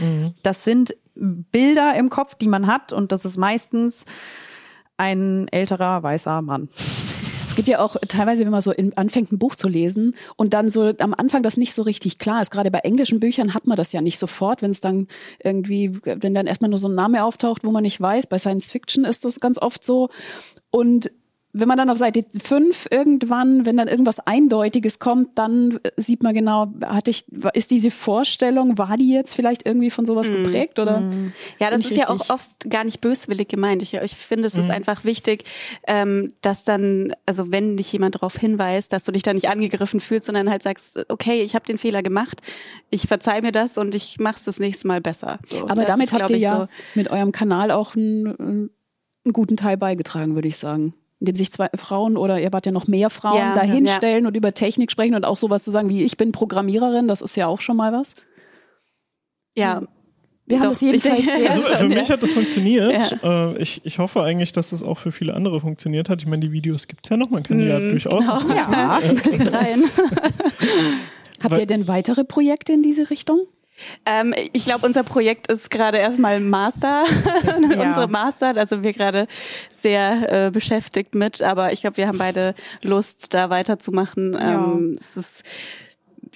das 0.43 0.65
sind 0.65 0.95
Bilder 1.15 1.95
im 1.97 2.11
Kopf, 2.11 2.35
die 2.35 2.49
man 2.49 2.67
hat 2.67 2.93
und 2.93 3.13
das 3.13 3.25
ist 3.25 3.37
meistens 3.37 4.05
ein 4.97 5.47
älterer 5.49 6.03
weißer 6.03 6.43
Mann. 6.43 6.69
Es 7.55 7.57
gibt 7.57 7.69
ja 7.69 7.79
auch 7.79 7.95
teilweise, 8.09 8.45
wenn 8.45 8.51
man 8.51 8.63
so 8.63 8.73
in, 8.73 8.99
anfängt, 8.99 9.31
ein 9.31 9.39
Buch 9.39 9.55
zu 9.55 9.69
lesen 9.69 10.17
und 10.35 10.55
dann 10.55 10.69
so 10.69 10.93
am 10.99 11.15
Anfang 11.15 11.45
das 11.45 11.57
nicht 11.57 11.73
so 11.73 11.83
richtig 11.83 12.19
klar 12.19 12.43
ist. 12.43 12.51
Gerade 12.51 12.69
bei 12.73 12.81
englischen 12.81 13.21
Büchern 13.21 13.55
hat 13.55 13.69
man 13.69 13.77
das 13.77 13.93
ja 13.93 14.01
nicht 14.01 14.19
sofort, 14.19 14.61
wenn 14.61 14.73
es 14.73 14.81
dann 14.81 15.07
irgendwie, 15.39 15.93
wenn 16.03 16.35
dann 16.35 16.49
erstmal 16.49 16.69
nur 16.69 16.81
so 16.81 16.89
ein 16.89 16.97
Name 16.97 17.23
auftaucht, 17.23 17.63
wo 17.63 17.71
man 17.71 17.85
nicht 17.85 18.01
weiß. 18.01 18.27
Bei 18.27 18.39
Science 18.39 18.73
Fiction 18.73 19.05
ist 19.05 19.25
das 19.25 19.39
ganz 19.39 19.59
oft 19.59 19.85
so. 19.85 20.09
Und 20.73 21.13
wenn 21.57 21.69
man 21.69 21.79
dann 21.79 21.89
auf 21.89 21.99
Seite 21.99 22.23
5 22.37 22.89
irgendwann, 22.91 23.65
wenn 23.65 23.77
dann 23.77 23.87
irgendwas 23.87 24.19
Eindeutiges 24.19 24.99
kommt, 24.99 25.39
dann 25.39 25.79
sieht 25.97 26.25
man 26.25 26.35
genau, 26.35 26.73
hatte 26.85 27.13
ich, 27.13 27.27
ist 27.53 27.71
diese 27.71 27.93
Vorstellung, 27.93 28.77
war 28.77 28.97
die 28.97 29.13
jetzt 29.13 29.37
vielleicht 29.37 29.65
irgendwie 29.65 29.91
von 29.91 30.05
sowas 30.05 30.27
geprägt 30.29 30.81
oder? 30.81 31.01
Ja, 31.61 31.71
das 31.71 31.83
ist 31.83 31.93
ich 31.93 31.99
ja 31.99 32.09
auch 32.09 32.15
richtig? 32.15 32.31
oft 32.31 32.71
gar 32.71 32.83
nicht 32.83 33.01
böswillig 33.01 33.47
gemeint. 33.47 33.83
Ich, 33.83 33.95
ich 33.95 34.17
finde, 34.17 34.49
es 34.49 34.57
ist 34.57 34.69
einfach 34.69 35.05
wichtig, 35.05 35.45
ähm, 35.87 36.29
dass 36.41 36.65
dann, 36.65 37.15
also 37.25 37.53
wenn 37.53 37.77
dich 37.77 37.93
jemand 37.93 38.17
darauf 38.17 38.37
hinweist, 38.37 38.93
dass 38.93 39.05
du 39.05 39.13
dich 39.13 39.23
da 39.23 39.33
nicht 39.33 39.49
angegriffen 39.49 40.01
fühlst, 40.01 40.27
sondern 40.27 40.51
halt 40.51 40.65
sagst, 40.65 41.07
okay, 41.09 41.43
ich 41.43 41.55
habe 41.55 41.65
den 41.67 41.79
Fehler 41.79 42.03
gemacht, 42.03 42.43
ich 42.91 43.07
verzeih 43.07 43.43
mir 43.43 43.53
das 43.53 43.79
und 43.79 43.95
ich 43.95 44.19
mach's 44.19 44.43
das 44.43 44.59
nächste 44.59 44.89
Mal 44.89 45.01
besser. 45.01 45.39
So, 45.49 45.69
Aber 45.69 45.85
damit 45.85 46.11
ist, 46.11 46.19
habt 46.19 46.31
ihr 46.31 46.37
ich, 46.37 46.43
ja 46.43 46.63
so. 46.63 46.69
mit 46.97 47.13
eurem 47.13 47.31
Kanal 47.31 47.71
auch 47.71 47.95
einen, 47.95 48.71
einen 49.25 49.33
guten 49.33 49.57
Teil 49.57 49.77
beigetragen, 49.77 50.35
würde 50.35 50.49
ich 50.49 50.57
sagen. 50.57 50.95
Indem 51.21 51.37
sich 51.37 51.51
zwei 51.53 51.69
Frauen 51.75 52.17
oder 52.17 52.41
ihr 52.41 52.53
wart 52.53 52.67
ja 52.67 52.73
noch 52.73 52.87
mehr 52.87 53.09
Frauen 53.11 53.39
Ja, 53.39 53.55
da 53.55 53.65
ja. 53.65 54.19
und 54.27 54.37
über 54.37 54.53
Technik 54.53 54.91
sprechen 54.91 55.15
und 55.15 55.25
auch 55.25 55.37
sowas 55.37 55.63
zu 55.63 55.71
sagen 55.71 55.89
wie 55.89 56.03
ich 56.05 56.17
bin 56.17 56.33
Programmiererin, 56.33 57.09
das 57.09 57.23
ist 57.23 57.37
ja 57.37 57.47
auch 57.47 57.61
schon 57.61 57.77
mal 57.77 57.93
was. 57.93 58.15
Ja, 59.57 59.83
Wir 60.47 60.59
haben 60.59 60.65
Doch, 60.67 60.73
es 60.73 60.81
jedenfalls 60.83 61.21
ich- 61.21 61.31
sehr 61.31 61.51
Also 61.51 61.63
für 61.63 61.89
mich 61.89 62.11
hat 62.11 62.23
das 62.23 62.33
funktioniert. 62.33 63.17
Ja. 63.23 63.53
Äh, 63.53 63.59
ich, 63.63 63.81
ich 63.85 63.99
hoffe 63.99 64.23
eigentlich, 64.23 64.53
dass 64.53 64.71
das 64.71 64.83
auch 64.83 64.99
für 64.99 65.13
viele 65.13 65.33
andere 65.35 65.61
funktioniert 65.61 66.09
hat. 66.11 66.21
Ich 66.21 66.27
meine, 66.29 66.41
die 66.41 66.53
Videos 66.53 66.87
gibt's 66.89 67.09
ja 67.09 67.17
noch, 67.17 67.31
man 67.31 67.43
kann 67.45 67.59
die 67.59 67.65
ja 67.67 67.79
durchaus. 67.79 68.21
genau. 68.25 68.49
Ja. 68.51 69.01
Klickt 69.23 69.53
rein. 69.53 69.85
Habt 71.43 71.59
ihr 71.59 71.67
denn 71.67 71.89
weitere 71.89 72.25
Projekte 72.25 72.73
in 72.73 72.83
diese 72.83 73.09
Richtung? 73.11 73.41
Ähm, 74.07 74.35
ich 74.53 74.65
glaube, 74.65 74.87
unser 74.87 75.03
Projekt 75.03 75.51
ist 75.51 75.71
gerade 75.71 75.99
erstmal 75.99 76.41
Master, 76.41 77.05
unsere 77.59 78.09
Master, 78.09 78.53
da 78.53 78.67
sind 78.67 78.83
wir 78.83 78.93
gerade 78.93 79.27
sehr 79.73 80.47
äh, 80.47 80.51
beschäftigt 80.51 81.15
mit, 81.15 81.43
aber 81.43 81.73
ich 81.73 81.81
glaube, 81.81 81.97
wir 81.97 82.07
haben 82.07 82.19
beide 82.19 82.55
Lust, 82.83 83.35
da 83.35 83.51
weiterzumachen. 83.51 84.37
Ähm, 84.41 84.97
es 84.99 85.17
ist 85.17 85.45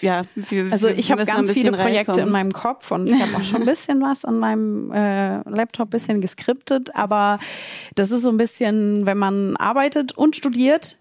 ja, 0.00 0.22
wir, 0.34 0.70
Also 0.70 0.88
ich 0.88 1.10
habe 1.10 1.24
ganz 1.24 1.52
viele 1.52 1.72
Projekte 1.72 2.12
in 2.12 2.16
reinkommen. 2.16 2.32
meinem 2.32 2.52
Kopf 2.52 2.90
und 2.90 3.08
ich 3.08 3.20
habe 3.20 3.36
auch 3.36 3.44
schon 3.44 3.62
ein 3.62 3.66
bisschen 3.66 4.00
was 4.00 4.24
an 4.24 4.38
meinem 4.38 4.92
äh, 4.92 5.38
Laptop 5.48 5.90
bisschen 5.90 6.20
geskriptet, 6.20 6.94
aber 6.94 7.38
das 7.94 8.10
ist 8.10 8.22
so 8.22 8.30
ein 8.30 8.36
bisschen, 8.36 9.06
wenn 9.06 9.18
man 9.18 9.56
arbeitet 9.56 10.12
und 10.16 10.36
studiert 10.36 10.96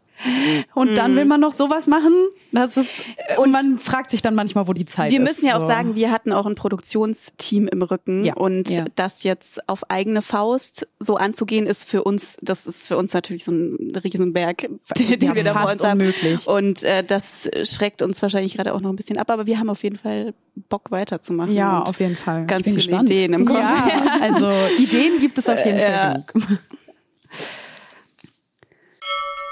und 0.74 0.96
dann 0.96 1.16
will 1.16 1.26
man 1.26 1.40
noch 1.40 1.52
sowas 1.52 1.88
machen, 1.88 2.14
das 2.52 2.78
ist 2.78 3.04
und 3.38 3.52
man 3.52 3.78
fragt 3.80 4.12
sich 4.12 4.22
dann 4.22 4.36
manchmal, 4.36 4.68
wo 4.68 4.74
die 4.74 4.86
Zeit 4.86 5.12
Wir 5.12 5.20
ist. 5.22 5.28
müssen 5.28 5.46
ja 5.48 5.58
auch 5.58 5.62
so. 5.62 5.68
sagen, 5.68 5.96
wir 5.96 6.12
hatten 6.12 6.32
auch 6.34 6.46
ein 6.46 6.56
Produktionsteam 6.56 7.68
im 7.68 7.82
Rücken 7.82 8.24
Ja. 8.24 8.34
und 8.36 8.70
Ja. 8.70 8.86
das 8.96 9.24
jetzt 9.24 9.68
auf 9.70 9.90
eigene 9.90 10.22
Faust 10.22 10.88
so 11.00 11.18
anzugehen, 11.18 11.68
ist 11.68 11.84
für 11.88 12.04
uns, 12.04 12.38
das 12.42 12.66
ist 12.66 12.88
für 12.88 12.98
uns 12.98 13.14
natürlich 13.14 13.44
so 13.44 13.52
ein 13.52 13.94
Riesenberg, 14.04 14.68
den, 14.98 15.22
Ja, 15.22 15.36
wir 15.36 15.44
da 15.44 15.54
vor 15.54 15.62
fast 15.64 15.74
uns 15.74 15.84
haben. 15.84 16.00
unmöglich. 16.00 16.48
Und 16.48 16.84
äh, 16.84 17.04
das 17.04 17.50
schreckt 17.64 18.02
uns 18.02 18.22
wahrscheinlich 18.22 18.56
gerade 18.56 18.74
auch 18.74 18.82
noch 18.82 18.90
ein 18.90 18.96
bisschen 18.96 19.18
ab, 19.18 19.30
aber 19.30 19.46
wir 19.46 19.60
haben 19.60 19.70
auf 19.70 19.84
jeden 19.84 19.98
Fall 19.98 20.34
Bock 20.70 20.90
weiterzumachen. 20.90 21.54
Ja, 21.54 21.84
auf 21.84 22.00
jeden 22.00 22.16
Fall. 22.16 22.46
Ganz 22.48 22.64
viele 22.64 22.76
gespannt. 22.78 23.10
Ideen 23.10 23.34
im 23.34 23.46
Kopf. 23.46 23.58
ja, 23.60 24.18
also 24.22 24.50
Ideen 24.80 25.20
gibt 25.20 25.38
es 25.38 25.48
auf 25.48 25.64
jeden 25.64 25.78
Fall 25.80 25.92
Ja. 25.92 26.14
genug. 26.34 26.60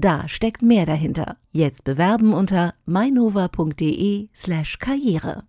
Da 0.00 0.28
steckt 0.28 0.62
mehr 0.62 0.86
dahinter. 0.86 1.38
Jetzt 1.50 1.82
bewerben 1.82 2.32
unter 2.32 2.74
mainova.de 2.86 4.28
slash 4.32 4.78
Karriere. 4.78 5.42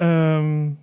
Ähm, 0.00 0.76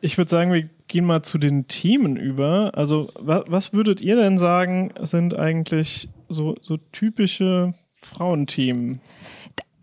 ich 0.00 0.16
würde 0.16 0.30
sagen, 0.30 0.52
wir 0.52 0.70
gehen 0.86 1.06
mal 1.06 1.24
zu 1.24 1.38
den 1.38 1.66
Themen 1.66 2.16
über. 2.16 2.70
Also, 2.76 3.10
wa 3.18 3.42
was 3.48 3.72
würdet 3.72 4.00
ihr 4.00 4.14
denn 4.14 4.38
sagen, 4.38 4.94
sind 5.00 5.34
eigentlich 5.34 6.08
so, 6.28 6.54
so 6.60 6.76
typische 6.76 7.72
Frauenthemen 7.96 9.00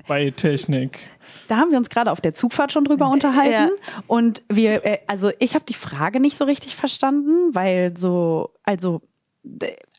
bei 0.07 0.31
Technik? 0.31 0.99
Da 1.47 1.57
haben 1.57 1.71
wir 1.71 1.77
uns 1.77 1.89
gerade 1.89 2.11
auf 2.11 2.21
der 2.21 2.33
Zugfahrt 2.33 2.71
schon 2.71 2.85
drüber 2.85 3.09
unterhalten. 3.09 3.71
Ja. 3.75 4.03
Und 4.07 4.43
wir, 4.49 4.85
äh, 4.85 4.99
also 5.07 5.31
ich 5.39 5.55
habe 5.55 5.65
die 5.65 5.73
Frage 5.73 6.19
nicht 6.19 6.37
so 6.37 6.45
richtig 6.45 6.75
verstanden, 6.75 7.53
weil 7.53 7.95
so, 7.97 8.51
also, 8.63 9.01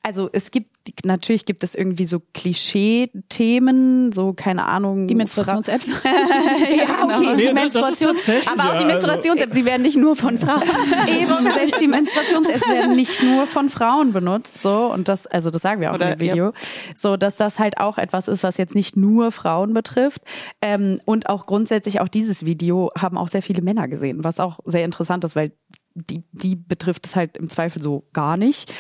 also 0.05 0.28
es 0.32 0.50
gibt, 0.50 0.70
natürlich 1.05 1.46
gibt 1.46 1.64
es 1.64 1.74
irgendwie 1.74 2.05
so 2.05 2.20
Klischee-Themen, 2.34 4.12
so 4.12 4.34
keine 4.34 4.66
Ahnung. 4.66 5.07
Die 5.07 5.14
Menstruations-Apps? 5.14 5.90
Ja, 6.05 7.05
okay, 7.05 7.36
Nee, 7.36 7.46
die 7.48 7.52
Menstruation. 7.55 8.16
Aber 8.52 8.64
auch 8.64 8.78
die 8.78 8.84
ja, 8.86 8.96
also- 8.96 9.07
Menstruations-Apps, 9.09 9.55
die 9.55 9.64
werden 9.64 9.80
nicht 9.82 9.96
nur 9.96 10.14
von 10.14 10.36
Frauen. 10.36 10.62
Eben, 11.09 11.50
selbst 11.57 11.80
die 11.80 11.88
Menstruations-Apps 11.88 12.68
werden 12.68 12.96
nicht 12.96 13.22
nur 13.22 13.46
von 13.46 13.70
Frauen 13.70 14.12
benutzt, 14.12 14.61
so 14.61 14.92
und 14.92 15.09
das, 15.09 15.26
also 15.26 15.50
das 15.50 15.62
sagen 15.62 15.80
wir 15.80 15.90
auch 15.90 15.94
Oder, 15.94 16.12
im 16.12 16.20
Video, 16.20 16.52
so 16.94 17.16
dass 17.16 17.38
das 17.38 17.59
halt 17.59 17.78
auch 17.78 17.96
etwas 17.96 18.28
ist, 18.28 18.42
was 18.42 18.59
jetzt 18.59 18.74
nicht 18.74 18.96
nur 18.96 19.32
Frauen 19.32 19.72
betrifft 19.72 20.20
ähm, 20.61 21.00
und 21.07 21.30
auch 21.30 21.46
grundsätzlich 21.46 22.00
auch 22.00 22.09
dieses 22.09 22.44
Video 22.44 22.90
haben 22.98 23.16
auch 23.16 23.28
sehr 23.28 23.42
viele 23.42 23.62
Männer 23.62 23.88
gesehen, 23.88 24.22
was 24.22 24.38
auch 24.38 24.59
sehr 24.66 24.84
interessant 24.84 25.24
ist, 25.24 25.34
weil 25.34 25.52
die 25.94 26.24
die 26.32 26.57
betrifft 26.57 27.07
es 27.07 27.16
halt 27.16 27.36
im 27.36 27.48
Zweifel 27.48 27.80
so 27.80 28.05
gar 28.12 28.36
nicht. 28.36 28.72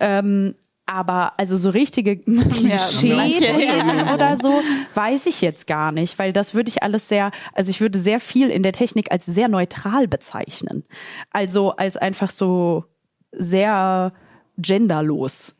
Ähm, 0.00 0.54
aber 0.86 1.32
also 1.38 1.56
so 1.56 1.70
richtige 1.70 2.16
Klischee-Themen 2.18 3.98
Ja. 4.06 4.14
oder 4.14 4.36
so 4.40 4.60
weiß 4.94 5.26
ich 5.26 5.40
jetzt 5.40 5.66
gar 5.66 5.92
nicht, 5.92 6.18
weil 6.18 6.32
das 6.32 6.54
würde 6.54 6.68
ich 6.68 6.82
alles 6.82 7.08
sehr, 7.08 7.30
also 7.52 7.70
ich 7.70 7.80
würde 7.80 7.98
sehr 7.98 8.20
viel 8.20 8.48
in 8.50 8.62
der 8.62 8.72
Technik 8.72 9.10
als 9.12 9.26
sehr 9.26 9.48
neutral 9.48 10.08
bezeichnen. 10.08 10.84
Also 11.30 11.70
als 11.70 11.96
einfach 11.96 12.30
so 12.30 12.84
sehr 13.32 14.12
genderlos. 14.58 15.56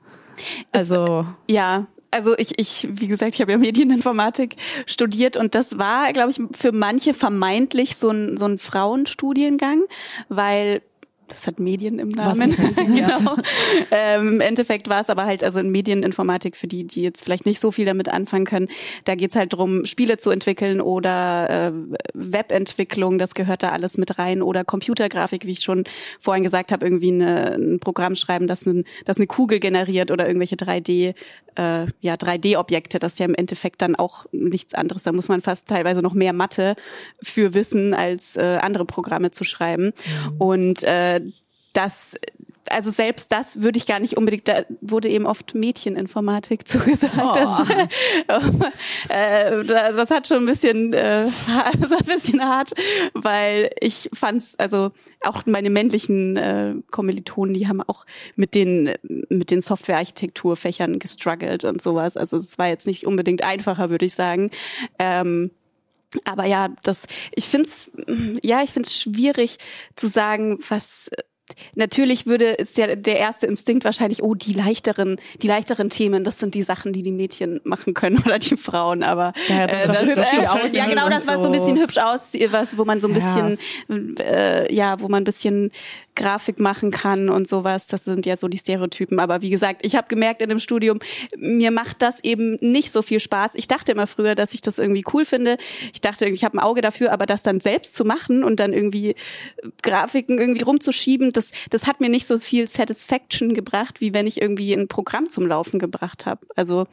Also 0.72 1.26
Ja, 1.48 1.86
also 2.10 2.36
ich, 2.36 2.58
ich, 2.58 2.88
wie 2.90 3.08
gesagt, 3.08 3.34
ich 3.34 3.40
habe 3.40 3.52
ja 3.52 3.58
Medieninformatik 3.58 4.56
studiert 4.86 5.36
und 5.38 5.54
das 5.54 5.78
war, 5.78 6.12
glaube 6.12 6.30
ich, 6.30 6.40
für 6.52 6.70
manche 6.72 7.14
vermeintlich 7.14 7.96
so 7.96 8.10
ein, 8.10 8.36
so 8.36 8.44
ein 8.44 8.58
Frauenstudiengang, 8.58 9.82
weil 10.28 10.82
das 11.32 11.46
hat 11.46 11.58
Medien 11.58 11.98
im 11.98 12.08
Namen. 12.08 12.50
Medien, 12.50 12.74
genau. 13.18 13.36
ähm, 13.90 14.34
Im 14.34 14.40
Endeffekt 14.40 14.88
war 14.88 15.00
es 15.00 15.10
aber 15.10 15.24
halt, 15.24 15.42
also 15.44 15.58
in 15.58 15.70
Medieninformatik, 15.70 16.56
für 16.56 16.66
die, 16.66 16.86
die 16.86 17.02
jetzt 17.02 17.24
vielleicht 17.24 17.46
nicht 17.46 17.60
so 17.60 17.72
viel 17.72 17.86
damit 17.86 18.08
anfangen 18.08 18.44
können, 18.44 18.68
da 19.04 19.14
geht's 19.14 19.36
halt 19.36 19.52
drum, 19.52 19.86
Spiele 19.86 20.18
zu 20.18 20.30
entwickeln 20.30 20.80
oder 20.80 21.68
äh, 21.68 21.72
Webentwicklung, 22.14 23.18
das 23.18 23.34
gehört 23.34 23.62
da 23.62 23.70
alles 23.70 23.98
mit 23.98 24.18
rein 24.18 24.42
oder 24.42 24.64
Computergrafik, 24.64 25.46
wie 25.46 25.52
ich 25.52 25.60
schon 25.60 25.84
vorhin 26.20 26.44
gesagt 26.44 26.72
habe, 26.72 26.84
irgendwie 26.84 27.12
eine, 27.12 27.54
ein 27.54 27.80
Programm 27.80 28.16
schreiben, 28.16 28.46
das, 28.46 28.66
ein, 28.66 28.84
das 29.04 29.16
eine 29.16 29.26
Kugel 29.26 29.60
generiert 29.60 30.10
oder 30.10 30.26
irgendwelche 30.26 30.56
3D, 30.56 31.14
äh, 31.56 31.86
ja, 32.00 32.14
3D-Objekte, 32.14 32.98
das 32.98 33.14
ist 33.14 33.18
ja 33.18 33.26
im 33.26 33.34
Endeffekt 33.34 33.82
dann 33.82 33.94
auch 33.94 34.26
nichts 34.32 34.74
anderes. 34.74 35.02
Da 35.02 35.12
muss 35.12 35.28
man 35.28 35.40
fast 35.40 35.68
teilweise 35.68 36.02
noch 36.02 36.14
mehr 36.14 36.32
Mathe 36.32 36.76
für 37.22 37.54
wissen, 37.54 37.94
als 37.94 38.36
äh, 38.36 38.58
andere 38.60 38.84
Programme 38.84 39.30
zu 39.30 39.44
schreiben. 39.44 39.92
Und 40.38 40.82
äh, 40.82 41.20
das 41.72 42.14
also 42.70 42.90
selbst 42.90 43.32
das 43.32 43.62
würde 43.62 43.76
ich 43.76 43.86
gar 43.86 44.00
nicht 44.00 44.16
unbedingt, 44.16 44.48
da 44.48 44.64
wurde 44.80 45.08
eben 45.08 45.26
oft 45.26 45.54
Mädcheninformatik 45.54 46.66
zugesagt. 46.68 47.12
Oh. 47.16 47.64
Das, 48.28 49.08
äh, 49.08 49.64
das 49.64 50.10
hat 50.10 50.28
schon 50.28 50.38
ein 50.38 50.46
bisschen, 50.46 50.92
äh, 50.92 51.24
das 51.80 51.92
ein 51.92 52.06
bisschen 52.06 52.42
hart, 52.42 52.72
weil 53.14 53.70
ich 53.80 54.10
fand's, 54.12 54.54
also 54.58 54.92
auch 55.22 55.44
meine 55.46 55.70
männlichen 55.70 56.36
äh, 56.36 56.74
Kommilitonen, 56.90 57.54
die 57.54 57.68
haben 57.68 57.80
auch 57.82 58.06
mit 58.36 58.54
den 58.54 58.92
mit 59.28 59.50
den 59.50 59.62
Softwarearchitekturfächern 59.62 60.98
gestruggelt 60.98 61.64
und 61.64 61.82
sowas. 61.82 62.16
Also 62.16 62.36
es 62.36 62.58
war 62.58 62.68
jetzt 62.68 62.86
nicht 62.86 63.06
unbedingt 63.06 63.44
einfacher, 63.44 63.90
würde 63.90 64.06
ich 64.06 64.14
sagen. 64.14 64.50
Ähm, 64.98 65.50
aber 66.24 66.44
ja, 66.44 66.68
das, 66.82 67.02
ich 67.34 67.48
find's, 67.48 67.90
ja, 68.42 68.62
ich 68.62 68.70
find's 68.70 68.98
schwierig 68.98 69.58
zu 69.96 70.06
sagen, 70.06 70.58
was 70.68 71.10
natürlich 71.74 72.26
würde 72.26 72.46
ist 72.46 72.76
ja 72.76 72.94
der 72.94 73.18
erste 73.18 73.46
Instinkt 73.46 73.84
wahrscheinlich, 73.84 74.22
oh, 74.22 74.34
die 74.34 74.52
leichteren, 74.52 75.20
die 75.40 75.48
leichteren 75.48 75.90
Themen, 75.90 76.24
das 76.24 76.38
sind 76.38 76.54
die 76.54 76.62
Sachen, 76.62 76.92
die 76.92 77.02
die 77.02 77.12
Mädchen 77.12 77.60
machen 77.64 77.94
können 77.94 78.18
oder 78.26 78.38
die 78.38 78.56
Frauen, 78.56 79.02
aber 79.02 79.32
ja, 79.48 79.66
das, 79.66 79.84
äh, 79.84 79.88
das, 79.88 80.02
hübsch 80.02 80.62
das 80.62 80.72
ja 80.74 80.86
genau, 80.86 81.08
das 81.08 81.26
was 81.26 81.42
so 81.42 81.46
ein 81.46 81.52
bisschen 81.52 81.78
hübsch 81.78 81.98
aussieht, 81.98 82.52
was 82.52 82.76
wo 82.76 82.84
man 82.84 83.00
so 83.00 83.08
ein 83.08 83.14
bisschen 83.14 83.58
ja, 83.88 84.24
äh, 84.24 84.74
ja 84.74 85.00
wo 85.00 85.08
man 85.08 85.22
ein 85.22 85.24
bisschen 85.24 85.70
Grafik 86.14 86.60
machen 86.60 86.90
kann 86.90 87.30
und 87.30 87.48
sowas. 87.48 87.86
Das 87.86 88.04
sind 88.04 88.26
ja 88.26 88.36
so 88.36 88.48
die 88.48 88.58
Stereotypen. 88.58 89.18
Aber 89.18 89.40
wie 89.40 89.50
gesagt, 89.50 89.84
ich 89.84 89.96
habe 89.96 90.08
gemerkt 90.08 90.42
in 90.42 90.48
dem 90.48 90.58
Studium, 90.58 90.98
mir 91.36 91.70
macht 91.70 92.02
das 92.02 92.22
eben 92.22 92.58
nicht 92.60 92.92
so 92.92 93.02
viel 93.02 93.20
Spaß. 93.20 93.52
Ich 93.54 93.66
dachte 93.66 93.92
immer 93.92 94.06
früher, 94.06 94.34
dass 94.34 94.52
ich 94.52 94.60
das 94.60 94.78
irgendwie 94.78 95.04
cool 95.12 95.24
finde. 95.24 95.56
Ich 95.92 96.00
dachte, 96.00 96.26
ich 96.26 96.44
habe 96.44 96.58
ein 96.58 96.60
Auge 96.60 96.82
dafür, 96.82 97.12
aber 97.12 97.24
das 97.24 97.42
dann 97.42 97.60
selbst 97.60 97.96
zu 97.96 98.04
machen 98.04 98.44
und 98.44 98.60
dann 98.60 98.72
irgendwie 98.72 99.14
Grafiken 99.82 100.38
irgendwie 100.38 100.62
rumzuschieben, 100.62 101.32
das, 101.42 101.50
das 101.70 101.86
hat 101.86 102.00
mir 102.00 102.08
nicht 102.08 102.26
so 102.26 102.36
viel 102.38 102.68
Satisfaction 102.68 103.54
gebracht, 103.54 104.00
wie 104.00 104.14
wenn 104.14 104.26
ich 104.26 104.40
irgendwie 104.40 104.72
ein 104.72 104.88
Programm 104.88 105.30
zum 105.30 105.46
Laufen 105.46 105.78
gebracht 105.78 106.26
habe. 106.26 106.46
Also 106.56 106.86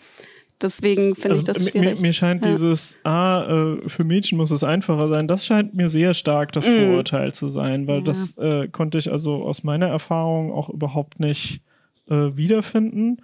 Deswegen 0.61 1.15
finde 1.15 1.29
also 1.29 1.41
ich 1.41 1.45
das 1.45 1.69
schwierig. 1.69 1.95
Mir, 1.99 2.01
mir 2.01 2.13
scheint 2.13 2.45
ja. 2.45 2.51
dieses, 2.51 2.99
ah, 3.05 3.77
äh, 3.77 3.87
für 3.87 4.03
Mädchen 4.03 4.37
muss 4.37 4.51
es 4.51 4.63
einfacher 4.63 5.07
sein, 5.07 5.27
das 5.27 5.45
scheint 5.45 5.73
mir 5.73 5.87
sehr 5.87 6.13
stark 6.13 6.51
das 6.51 6.67
mm. 6.67 6.71
Vorurteil 6.71 7.33
zu 7.33 7.47
sein, 7.47 7.87
weil 7.87 7.99
ja. 7.99 8.03
das 8.03 8.37
äh, 8.37 8.67
konnte 8.67 8.97
ich 8.97 9.09
also 9.09 9.43
aus 9.43 9.63
meiner 9.63 9.87
Erfahrung 9.87 10.51
auch 10.51 10.69
überhaupt 10.69 11.19
nicht 11.19 11.61
äh, 12.09 12.35
wiederfinden. 12.35 13.21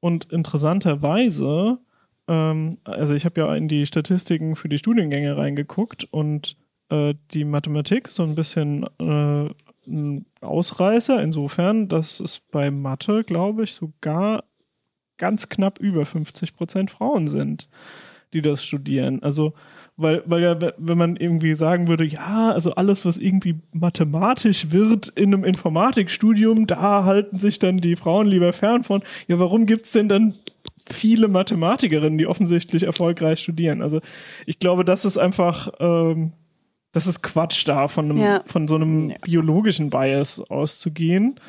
Und 0.00 0.30
interessanterweise, 0.30 1.78
ähm, 2.28 2.76
also 2.84 3.14
ich 3.14 3.24
habe 3.24 3.40
ja 3.40 3.54
in 3.54 3.68
die 3.68 3.86
Statistiken 3.86 4.54
für 4.54 4.68
die 4.68 4.78
Studiengänge 4.78 5.38
reingeguckt 5.38 6.04
und 6.10 6.58
äh, 6.90 7.14
die 7.30 7.44
Mathematik 7.44 8.08
so 8.08 8.24
ein 8.24 8.34
bisschen 8.34 8.86
äh, 9.00 9.48
ein 9.86 10.26
Ausreißer, 10.40 11.22
insofern, 11.22 11.88
dass 11.88 12.20
es 12.20 12.40
bei 12.40 12.70
Mathe, 12.70 13.24
glaube 13.24 13.64
ich, 13.64 13.74
sogar 13.74 14.44
ganz 15.16 15.48
knapp 15.48 15.78
über 15.78 16.06
50 16.06 16.56
Prozent 16.56 16.90
Frauen 16.90 17.28
sind, 17.28 17.68
die 18.32 18.42
das 18.42 18.64
studieren. 18.64 19.22
Also, 19.22 19.54
weil, 19.96 20.24
weil 20.26 20.42
ja, 20.42 20.58
wenn 20.76 20.98
man 20.98 21.16
irgendwie 21.16 21.54
sagen 21.54 21.86
würde, 21.86 22.04
ja, 22.04 22.50
also 22.50 22.74
alles, 22.74 23.06
was 23.06 23.18
irgendwie 23.18 23.60
mathematisch 23.72 24.72
wird 24.72 25.08
in 25.08 25.32
einem 25.32 25.44
Informatikstudium, 25.44 26.66
da 26.66 27.04
halten 27.04 27.38
sich 27.38 27.60
dann 27.60 27.78
die 27.78 27.94
Frauen 27.94 28.26
lieber 28.26 28.52
fern 28.52 28.82
von. 28.82 29.02
Ja, 29.28 29.38
warum 29.38 29.66
gibt's 29.66 29.92
denn 29.92 30.08
dann 30.08 30.34
viele 30.90 31.28
Mathematikerinnen, 31.28 32.18
die 32.18 32.26
offensichtlich 32.26 32.82
erfolgreich 32.82 33.38
studieren? 33.40 33.82
Also, 33.82 34.00
ich 34.46 34.58
glaube, 34.58 34.84
das 34.84 35.04
ist 35.04 35.16
einfach, 35.16 35.72
ähm, 35.78 36.32
das 36.94 37.08
ist 37.08 37.22
Quatsch 37.22 37.66
da, 37.66 37.88
von, 37.88 38.10
einem, 38.10 38.18
ja. 38.18 38.42
von 38.46 38.68
so 38.68 38.76
einem 38.76 39.14
biologischen 39.22 39.90
Bias 39.90 40.40
auszugehen. 40.40 41.40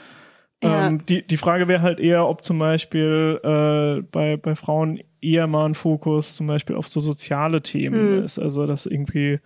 Ja. 0.64 0.88
Ähm, 0.88 1.06
die, 1.06 1.26
die 1.26 1.38
Frage 1.38 1.68
wäre 1.68 1.84
halt 1.84 2.00
eher, 2.00 2.28
ob 2.28 2.44
zum 2.44 2.58
Beispiel 2.58 3.40
äh, 3.44 4.02
bei, 4.12 4.38
bei 4.38 4.56
Frauen 4.56 5.00
eher 5.22 5.46
mal 5.46 5.68
ein 5.68 5.76
Fokus 5.76 6.36
zum 6.36 6.48
Beispiel 6.48 6.76
auf 6.76 6.88
so 6.88 7.00
soziale 7.00 7.62
Themen 7.62 8.18
mhm. 8.18 8.24
ist. 8.24 8.40
Also 8.40 8.66
dass 8.66 8.88
irgendwie 8.88 9.40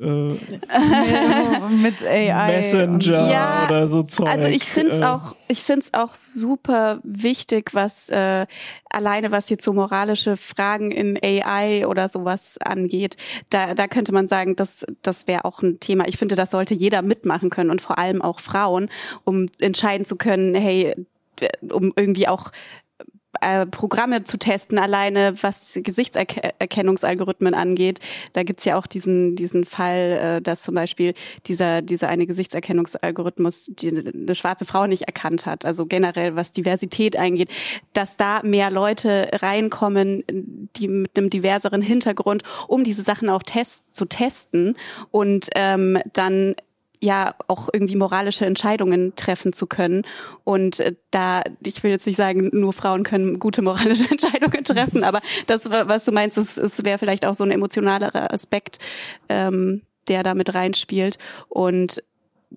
äh, 0.00 0.38
mit 1.82 2.04
AI 2.04 2.56
Messenger 2.56 3.30
ja, 3.30 3.66
oder 3.66 3.88
so 3.88 4.02
Zeug. 4.02 4.28
Also 4.28 4.48
ich 4.48 4.64
finde 4.64 4.94
es 4.94 5.00
äh, 5.00 5.04
auch, 5.04 5.34
ich 5.48 5.62
finde 5.62 5.86
es 5.86 5.94
auch 5.94 6.14
super 6.14 7.00
wichtig, 7.02 7.74
was 7.74 8.08
äh, 8.08 8.46
alleine 8.90 9.30
was 9.30 9.50
jetzt 9.50 9.64
so 9.64 9.72
moralische 9.72 10.36
Fragen 10.36 10.90
in 10.90 11.18
AI 11.22 11.86
oder 11.86 12.08
sowas 12.08 12.58
angeht. 12.58 13.16
Da, 13.50 13.74
da 13.74 13.88
könnte 13.88 14.12
man 14.12 14.26
sagen, 14.26 14.56
das, 14.56 14.86
das 15.02 15.26
wäre 15.26 15.44
auch 15.44 15.62
ein 15.62 15.80
Thema. 15.80 16.06
Ich 16.06 16.16
finde, 16.16 16.36
das 16.36 16.50
sollte 16.50 16.74
jeder 16.74 17.02
mitmachen 17.02 17.50
können 17.50 17.70
und 17.70 17.80
vor 17.80 17.98
allem 17.98 18.22
auch 18.22 18.40
Frauen, 18.40 18.90
um 19.24 19.46
entscheiden 19.58 20.06
zu 20.06 20.16
können, 20.16 20.54
hey, 20.54 20.94
um 21.70 21.92
irgendwie 21.96 22.28
auch 22.28 22.52
äh, 23.40 23.66
Programme 23.66 24.24
zu 24.24 24.38
testen, 24.38 24.78
alleine 24.78 25.34
was 25.42 25.78
Gesichtserkennungsalgorithmen 25.82 27.54
angeht. 27.54 28.00
Da 28.32 28.42
gibt's 28.42 28.64
ja 28.64 28.76
auch 28.76 28.86
diesen, 28.86 29.36
diesen 29.36 29.64
Fall, 29.64 30.38
äh, 30.38 30.42
dass 30.42 30.62
zum 30.62 30.74
Beispiel 30.74 31.14
dieser, 31.46 31.82
dieser 31.82 32.08
eine 32.08 32.26
Gesichtserkennungsalgorithmus 32.26 33.66
die, 33.66 33.88
eine 33.90 34.34
schwarze 34.34 34.64
Frau 34.64 34.86
nicht 34.86 35.02
erkannt 35.02 35.46
hat. 35.46 35.64
Also 35.64 35.86
generell, 35.86 36.36
was 36.36 36.52
Diversität 36.52 37.16
eingeht, 37.16 37.50
dass 37.92 38.16
da 38.16 38.40
mehr 38.42 38.70
Leute 38.70 39.28
reinkommen, 39.32 40.24
die 40.76 40.88
mit 40.88 41.16
einem 41.16 41.30
diverseren 41.30 41.82
Hintergrund, 41.82 42.42
um 42.66 42.82
diese 42.82 43.02
Sachen 43.02 43.28
auch 43.28 43.42
test, 43.42 43.94
zu 43.94 44.06
testen 44.06 44.76
und 45.10 45.48
ähm, 45.54 45.98
dann 46.12 46.54
ja 47.00 47.34
auch 47.46 47.68
irgendwie 47.72 47.96
moralische 47.96 48.46
Entscheidungen 48.46 49.14
treffen 49.16 49.52
zu 49.52 49.66
können. 49.66 50.04
Und 50.44 50.80
äh, 50.80 50.94
da, 51.10 51.42
ich 51.64 51.82
will 51.82 51.90
jetzt 51.90 52.06
nicht 52.06 52.16
sagen, 52.16 52.50
nur 52.52 52.72
Frauen 52.72 53.04
können 53.04 53.38
gute 53.38 53.62
moralische 53.62 54.04
Entscheidungen 54.10 54.64
treffen, 54.64 55.04
aber 55.04 55.20
das, 55.46 55.70
was 55.70 56.04
du 56.04 56.12
meinst, 56.12 56.38
es, 56.38 56.56
es 56.56 56.84
wäre 56.84 56.98
vielleicht 56.98 57.24
auch 57.24 57.34
so 57.34 57.44
ein 57.44 57.50
emotionalerer 57.50 58.32
Aspekt, 58.32 58.78
ähm, 59.28 59.82
der 60.08 60.22
da 60.22 60.34
mit 60.34 60.54
reinspielt. 60.54 61.18
Und 61.48 62.02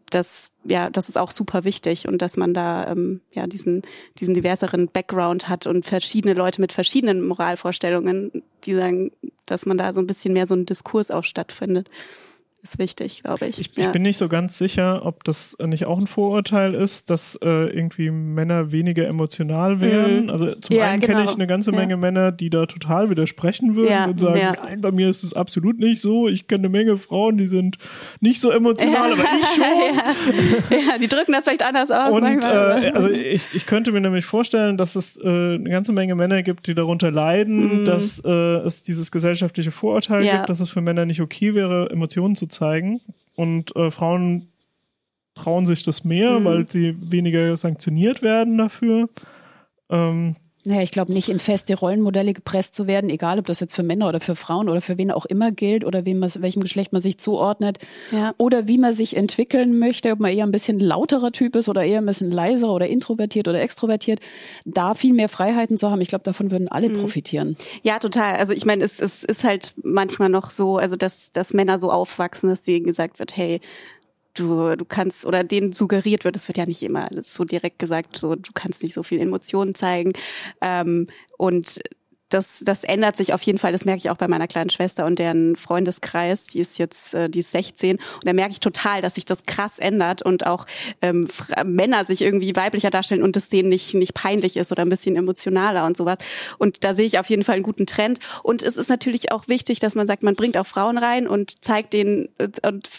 das, 0.10 0.52
ja, 0.64 0.90
das 0.90 1.10
ist 1.10 1.18
auch 1.18 1.32
super 1.32 1.66
wichtig 1.66 2.08
und 2.08 2.22
dass 2.22 2.38
man 2.38 2.54
da 2.54 2.88
ähm, 2.88 3.20
ja 3.34 3.46
diesen 3.46 3.82
diesen 4.20 4.34
diverseren 4.34 4.88
Background 4.88 5.50
hat 5.50 5.68
und 5.68 5.86
verschiedene 5.86 6.34
Leute 6.34 6.62
mit 6.62 6.72
verschiedenen 6.72 7.28
Moralvorstellungen, 7.28 8.42
die 8.64 8.74
sagen, 8.74 9.12
dass 9.46 9.66
man 9.66 9.78
da 9.78 9.94
so 9.94 10.00
ein 10.00 10.08
bisschen 10.08 10.32
mehr 10.32 10.48
so 10.48 10.56
ein 10.56 10.66
Diskurs 10.66 11.12
auch 11.12 11.26
stattfindet 11.26 11.90
ist 12.64 12.78
wichtig, 12.78 13.24
glaube 13.24 13.48
ich. 13.48 13.60
Ich, 13.60 13.72
ja. 13.76 13.86
ich, 13.86 13.92
bin 13.92 14.04
nicht 14.04 14.18
so 14.18 14.30
ganz 14.30 14.58
sicher, 14.58 15.04
ob 15.06 15.24
das 15.24 15.58
nicht 15.60 15.86
auch 15.86 15.98
ein 15.98 16.06
Vorurteil 16.06 16.76
ist, 16.76 17.10
dass 17.10 17.36
äh, 17.42 17.48
irgendwie 17.48 18.12
Männer 18.12 18.72
weniger 18.72 19.08
emotional 19.08 19.82
wären. 19.82 20.26
Mhm. 20.26 20.30
Also 20.30 20.54
zum 20.56 20.76
ja, 20.76 20.86
einen 20.86 21.02
genau. 21.02 21.18
kenne 21.18 21.30
ich 21.30 21.36
eine 21.36 21.48
ganze 21.48 21.72
Menge 21.72 21.94
ja. 21.94 21.98
Männer, 21.98 22.32
die 22.32 22.52
da 22.52 22.68
total 22.68 23.10
widersprechen 23.10 23.76
würden 23.76 24.12
und 24.12 24.20
sagen, 24.20 24.40
nein, 24.64 24.82
bei 24.82 24.92
mir 24.92 25.10
ist 25.10 25.24
es 25.24 25.34
absolut 25.34 25.80
nicht 25.80 26.02
so. 26.02 26.28
Ich 26.28 26.48
kenne 26.48 26.68
eine 26.68 26.70
Menge 26.70 26.98
Frauen, 26.98 27.38
die 27.38 27.48
sind 27.48 27.78
nicht 28.20 28.40
so 28.40 28.52
emotional, 28.52 29.14
aber 29.14 29.24
ich 29.24 29.48
schon. 30.70 30.78
ja. 30.78 30.98
die 31.00 31.08
drücken 31.08 31.32
das 31.32 31.46
vielleicht 31.46 31.64
anders 31.64 31.90
aus. 31.90 32.14
Und 32.14 32.46
äh, 32.46 32.92
also 32.94 33.10
ich, 33.10 33.48
ich 33.54 33.66
könnte 33.66 33.92
mir 33.92 34.02
nämlich 34.02 34.26
vorstellen, 34.26 34.78
dass 34.78 34.96
es 34.96 35.18
äh, 35.18 35.28
eine 35.28 35.70
ganze 35.70 35.94
Menge 35.94 36.14
Männer 36.14 36.44
gibt, 36.44 36.68
die 36.68 36.76
darunter 36.76 37.10
leiden, 37.10 37.82
mhm. 37.82 37.86
dass 37.86 38.22
äh, 38.24 38.30
es 38.30 38.84
dieses 38.84 39.12
gesellschaftliche 39.12 39.72
Vorurteil 39.72 40.22
gibt, 40.22 40.48
dass 40.48 40.60
es 40.60 40.70
für 40.70 40.82
Männer 40.82 41.06
nicht 41.06 41.22
okay 41.22 41.56
wäre, 41.56 41.90
Emotionen 41.90 42.36
zu 42.36 42.51
zeigen. 42.52 43.02
Und 43.36 43.76
äh, 43.76 43.92
Frauen 43.92 44.52
trauen 45.36 45.66
sich 45.66 45.84
das 45.84 46.04
mehr, 46.04 46.40
mhm. 46.40 46.46
weil 46.46 46.70
sie 46.70 46.96
weniger 47.12 47.56
sanktioniert 47.58 48.22
werden 48.22 48.58
dafür. 48.58 49.10
Ähm, 49.90 50.36
naja, 50.64 50.82
ich 50.82 50.92
glaube 50.92 51.12
nicht 51.12 51.30
in 51.30 51.40
feste 51.40 51.76
Rollenmodelle 51.76 52.34
gepresst 52.34 52.76
zu 52.76 52.86
werden, 52.86 53.10
egal 53.10 53.40
ob 53.40 53.48
das 53.48 53.60
jetzt 53.60 53.76
für 53.76 53.84
Männer 53.84 54.08
oder 54.08 54.20
für 54.20 54.36
Frauen 54.36 54.70
oder 54.70 54.82
für 54.82 54.98
wen 54.98 55.12
auch 55.12 55.26
immer 55.26 55.52
gilt 55.52 55.84
oder 55.84 56.06
wem 56.06 56.20
man, 56.20 56.30
welchem 56.40 56.62
Geschlecht 56.62 56.94
man 56.94 57.02
sich 57.02 57.18
zuordnet 57.18 57.80
ja. 58.12 58.34
oder 58.38 58.68
wie 58.68 58.78
man 58.78 58.94
sich 58.94 59.18
entwickeln 59.18 59.80
möchte, 59.80 60.12
ob 60.12 60.20
man 60.20 60.32
eher 60.32 60.46
ein 60.46 60.52
bisschen 60.52 60.80
lauterer 60.80 61.32
Typ 61.32 61.56
ist 61.56 61.68
oder 61.68 61.84
eher 61.84 62.00
ein 62.00 62.06
bisschen 62.06 62.32
leiser 62.32 62.72
oder 62.72 62.88
introvertiert 62.88 63.48
oder 63.48 63.62
extrovertiert, 63.62 64.20
da 64.66 64.94
viel 64.94 65.14
mehr 65.14 65.30
Freiheiten 65.30 65.78
zu 65.78 65.90
haben. 65.90 66.02
Ich 66.02 66.10
glaube, 66.10 66.24
davon 66.24 66.52
würden 66.52 66.68
alle 66.68 66.90
mhm. 66.90 66.94
profitieren. 66.94 67.58
Ja, 67.82 68.00
total. 68.00 68.36
Also 68.36 68.54
ich 68.54 68.66
meine, 68.66 68.84
es, 68.84 69.00
es 69.00 69.24
ist 69.24 69.44
halt 69.44 69.74
manchmal 69.84 70.30
noch 70.30 70.52
so, 70.52 70.78
also 70.78 70.96
dass, 70.96 71.32
dass 71.32 71.54
Männer 71.54 71.80
so 71.80 71.92
aufwachsen, 71.92 72.50
dass 72.50 72.62
denen 72.62 72.86
gesagt 72.86 73.20
wird, 73.20 73.36
hey, 73.36 73.62
du, 74.34 74.76
du 74.76 74.86
kannst, 74.86 75.26
oder 75.26 75.44
denen 75.44 75.74
suggeriert 75.74 76.26
wird, 76.26 76.36
es 76.36 76.48
wird 76.48 76.58
ja 76.58 76.66
nicht 76.66 76.84
immer 76.84 77.10
so 77.22 77.44
direkt 77.44 77.80
gesagt, 77.80 78.18
so 78.18 78.36
du 78.36 78.52
kannst 78.54 78.84
nicht 78.84 78.94
so 78.94 79.04
viel 79.04 79.20
Emotionen 79.20 79.76
zeigen. 79.76 80.14
Ähm, 80.62 81.08
und 81.38 81.82
das, 82.34 82.60
das 82.62 82.84
ändert 82.84 83.18
sich 83.18 83.34
auf 83.34 83.42
jeden 83.42 83.58
Fall. 83.58 83.72
Das 83.72 83.86
merke 83.86 84.00
ich 84.00 84.10
auch 84.10 84.18
bei 84.18 84.28
meiner 84.28 84.48
kleinen 84.48 84.70
Schwester 84.70 85.06
und 85.06 85.20
deren 85.20 85.56
Freundeskreis. 85.56 86.46
Die 86.46 86.60
ist 86.60 86.80
jetzt, 86.80 87.14
äh, 87.14 87.30
die 87.30 87.40
ist 87.40 87.52
16. 87.52 87.98
Und 87.98 88.26
da 88.26 88.34
merke 88.34 88.52
ich 88.52 88.60
total, 88.60 89.02
dass 89.02 89.16
sich 89.16 89.26
das 89.26 89.46
krass 89.46 89.80
ändert 89.80 90.22
und 90.22 90.46
auch 90.46 90.66
ähm, 91.02 91.28
Männer 91.66 92.06
sich 92.06 92.22
irgendwie 92.22 92.56
weiblicher 92.56 92.90
darstellen 92.90 93.24
und 93.24 93.36
das 93.36 93.50
denen 93.50 93.70
nicht, 93.70 93.94
nicht 93.94 94.14
peinlich 94.14 94.58
ist 94.58 94.72
oder 94.72 94.84
ein 94.84 94.90
bisschen 94.90 95.16
emotionaler 95.16 95.86
und 95.86 95.98
sowas. 95.98 96.18
Und 96.58 96.84
da 96.84 96.94
sehe 96.94 97.06
ich 97.06 97.20
auf 97.20 97.30
jeden 97.30 97.44
Fall 97.44 97.56
einen 97.56 97.64
guten 97.64 97.86
Trend. 97.86 98.20
Und 98.44 98.64
es 98.64 98.78
ist 98.78 98.90
natürlich 98.90 99.32
auch 99.32 99.48
wichtig, 99.48 99.80
dass 99.80 99.96
man 99.96 100.08
sagt, 100.08 100.24
man 100.24 100.36
bringt 100.36 100.58
auch 100.58 100.68
Frauen 100.68 100.98
rein 100.98 101.28
und 101.28 101.64
zeigt 101.64 101.94
denen 101.94 102.30
und 102.38 102.90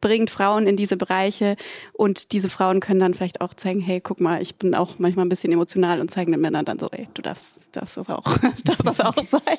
bringt 0.00 0.30
Frauen 0.30 0.66
in 0.66 0.76
diese 0.76 0.96
Bereiche 0.96 1.56
und 1.92 2.32
diese 2.32 2.48
Frauen 2.48 2.80
können 2.80 3.00
dann 3.00 3.14
vielleicht 3.14 3.40
auch 3.40 3.54
zeigen, 3.54 3.80
hey, 3.80 4.00
guck 4.00 4.20
mal, 4.20 4.40
ich 4.40 4.56
bin 4.56 4.74
auch 4.74 4.98
manchmal 4.98 5.26
ein 5.26 5.28
bisschen 5.28 5.52
emotional 5.52 6.00
und 6.00 6.10
zeigen 6.10 6.32
den 6.32 6.40
Männern 6.40 6.64
dann 6.64 6.78
so, 6.78 6.88
ey, 6.90 7.08
du 7.14 7.22
darfst, 7.22 7.58
darfst 7.72 7.96
das 7.96 8.08
auch, 8.08 8.38
darfst 8.64 8.86
das 8.86 9.00
auch 9.00 9.24
sein. 9.24 9.58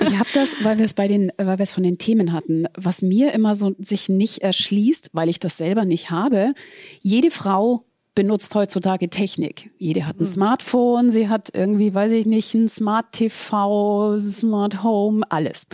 Ich 0.00 0.18
habe 0.18 0.28
das, 0.32 0.54
weil 0.62 0.78
wir 0.78 0.84
es 0.84 0.94
bei 0.94 1.08
den, 1.08 1.32
weil 1.36 1.58
wir 1.58 1.62
es 1.62 1.72
von 1.72 1.82
den 1.82 1.98
Themen 1.98 2.32
hatten, 2.32 2.66
was 2.76 3.02
mir 3.02 3.32
immer 3.32 3.54
so 3.54 3.74
sich 3.78 4.08
nicht 4.08 4.38
erschließt, 4.38 5.10
weil 5.12 5.28
ich 5.28 5.38
das 5.38 5.56
selber 5.56 5.84
nicht 5.84 6.10
habe. 6.10 6.54
Jede 7.00 7.30
Frau 7.30 7.84
benutzt 8.14 8.54
heutzutage 8.54 9.10
Technik. 9.10 9.70
Jede 9.78 10.06
hat 10.06 10.20
ein 10.20 10.26
Smartphone, 10.26 11.10
sie 11.10 11.28
hat 11.28 11.50
irgendwie, 11.52 11.94
weiß 11.94 12.12
ich 12.12 12.26
nicht, 12.26 12.54
ein 12.54 12.68
Smart 12.68 13.12
TV, 13.12 14.18
Smart 14.20 14.82
Home, 14.82 15.22
alles. 15.28 15.66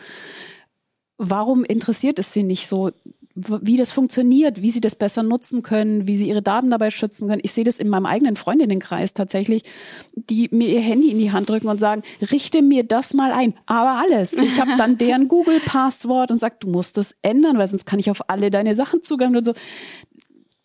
Warum 1.18 1.64
interessiert 1.64 2.18
es 2.18 2.32
sie 2.32 2.42
nicht 2.42 2.66
so, 2.66 2.92
wie 3.34 3.76
das 3.76 3.92
funktioniert, 3.92 4.60
wie 4.60 4.70
sie 4.70 4.80
das 4.80 4.96
besser 4.96 5.22
nutzen 5.22 5.62
können, 5.62 6.06
wie 6.06 6.16
sie 6.16 6.28
ihre 6.28 6.42
Daten 6.42 6.70
dabei 6.70 6.90
schützen 6.90 7.28
können? 7.28 7.40
Ich 7.44 7.52
sehe 7.52 7.64
das 7.64 7.78
in 7.78 7.88
meinem 7.88 8.06
eigenen 8.06 8.36
Freundinnenkreis 8.36 9.14
tatsächlich, 9.14 9.62
die 10.14 10.48
mir 10.50 10.68
ihr 10.68 10.80
Handy 10.80 11.10
in 11.10 11.18
die 11.18 11.32
Hand 11.32 11.48
drücken 11.48 11.68
und 11.68 11.78
sagen, 11.78 12.02
richte 12.32 12.60
mir 12.62 12.82
das 12.82 13.14
mal 13.14 13.32
ein, 13.32 13.54
aber 13.66 14.00
alles. 14.00 14.34
Ich 14.34 14.60
habe 14.60 14.72
dann 14.76 14.98
deren 14.98 15.28
Google-Passwort 15.28 16.30
und 16.30 16.38
sag, 16.38 16.60
du 16.60 16.68
musst 16.68 16.96
das 16.96 17.14
ändern, 17.22 17.56
weil 17.56 17.68
sonst 17.68 17.86
kann 17.86 17.98
ich 17.98 18.10
auf 18.10 18.28
alle 18.28 18.50
deine 18.50 18.74
Sachen 18.74 19.02
Zugang 19.02 19.36
und 19.36 19.44
so 19.44 19.54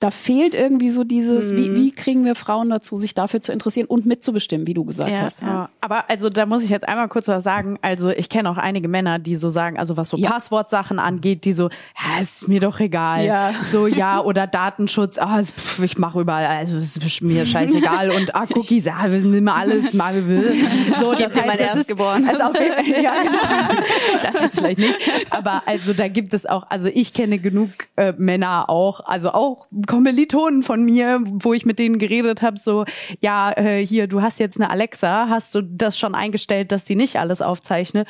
da 0.05 0.11
fehlt 0.11 0.53
irgendwie 0.53 0.91
so 0.91 1.03
dieses, 1.03 1.51
wie, 1.55 1.75
wie 1.75 1.91
kriegen 1.91 2.25
wir 2.25 2.35
Frauen 2.35 2.69
dazu, 2.69 2.95
sich 2.95 3.15
dafür 3.15 3.41
zu 3.41 3.51
interessieren 3.51 3.87
und 3.87 4.05
mitzubestimmen, 4.05 4.67
wie 4.67 4.75
du 4.75 4.83
gesagt 4.85 5.09
Ja, 5.09 5.21
hast. 5.21 5.41
Ja, 5.41 5.69
aber 5.81 6.11
also 6.11 6.29
da 6.29 6.45
muss 6.45 6.61
ich 6.61 6.69
jetzt 6.69 6.87
einmal 6.87 7.07
kurz 7.07 7.27
was 7.27 7.43
sagen. 7.43 7.79
Also 7.81 8.11
ich 8.11 8.29
kenne 8.29 8.51
auch 8.51 8.57
einige 8.57 8.87
Männer, 8.87 9.17
die 9.17 9.35
so 9.35 9.47
sagen, 9.47 9.79
also 9.79 9.97
was 9.97 10.09
so 10.09 10.17
Ja. 10.17 10.29
Passwortsachen 10.29 10.99
angeht, 10.99 11.43
die 11.45 11.53
so, 11.53 11.69
ja, 11.69 12.21
ist 12.21 12.47
mir 12.47 12.59
doch 12.59 12.79
egal. 12.79 13.25
Ja. 13.25 13.51
So 13.63 13.87
ja 13.87 14.21
oder 14.21 14.45
Datenschutz, 14.45 15.17
ah, 15.17 15.41
pff, 15.41 15.79
ich 15.79 15.97
mache 15.97 16.21
überall, 16.21 16.45
also 16.45 16.77
es 16.77 16.95
ist 16.97 17.21
mir 17.23 17.47
scheißegal 17.47 18.11
und 18.11 18.35
ah, 18.35 18.45
Cookies, 18.53 18.85
ja, 18.85 19.07
nimm 19.07 19.45
mal 19.45 19.55
alles, 19.55 19.93
mal 19.93 20.27
will. 20.27 20.53
So, 20.99 21.13
das 21.15 21.35
mein 21.35 21.49
heißt, 21.49 21.61
das 21.61 21.69
ist, 21.69 21.75
Erstgeborenes. 21.77 22.29
also 22.29 22.43
auf 22.43 22.59
jeden 22.59 22.93
Fall, 22.93 23.03
ja, 23.03 23.23
genau. 23.23 23.81
das 24.23 24.39
jetzt 24.39 24.59
vielleicht 24.59 24.77
nicht, 24.77 24.99
aber 25.31 25.63
also 25.65 25.93
da 25.93 26.07
gibt 26.09 26.35
es 26.35 26.45
auch, 26.45 26.69
also 26.69 26.89
ich 26.93 27.13
kenne 27.13 27.39
genug 27.39 27.69
äh, 27.95 28.13
Männer 28.19 28.69
auch, 28.69 28.99
also 29.05 29.31
auch 29.31 29.65
Kommilitonen 29.95 30.63
von 30.63 30.83
mir, 30.83 31.21
wo 31.25 31.53
ich 31.53 31.65
mit 31.65 31.79
denen 31.79 31.99
geredet 31.99 32.41
habe, 32.41 32.57
so, 32.57 32.85
ja, 33.21 33.51
äh, 33.51 33.85
hier, 33.85 34.07
du 34.07 34.21
hast 34.21 34.39
jetzt 34.39 34.59
eine 34.59 34.69
Alexa, 34.69 35.27
hast 35.29 35.55
du 35.55 35.61
das 35.61 35.97
schon 35.97 36.15
eingestellt, 36.15 36.71
dass 36.71 36.85
die 36.85 36.95
nicht 36.95 37.17
alles 37.17 37.41
aufzeichne? 37.41 38.05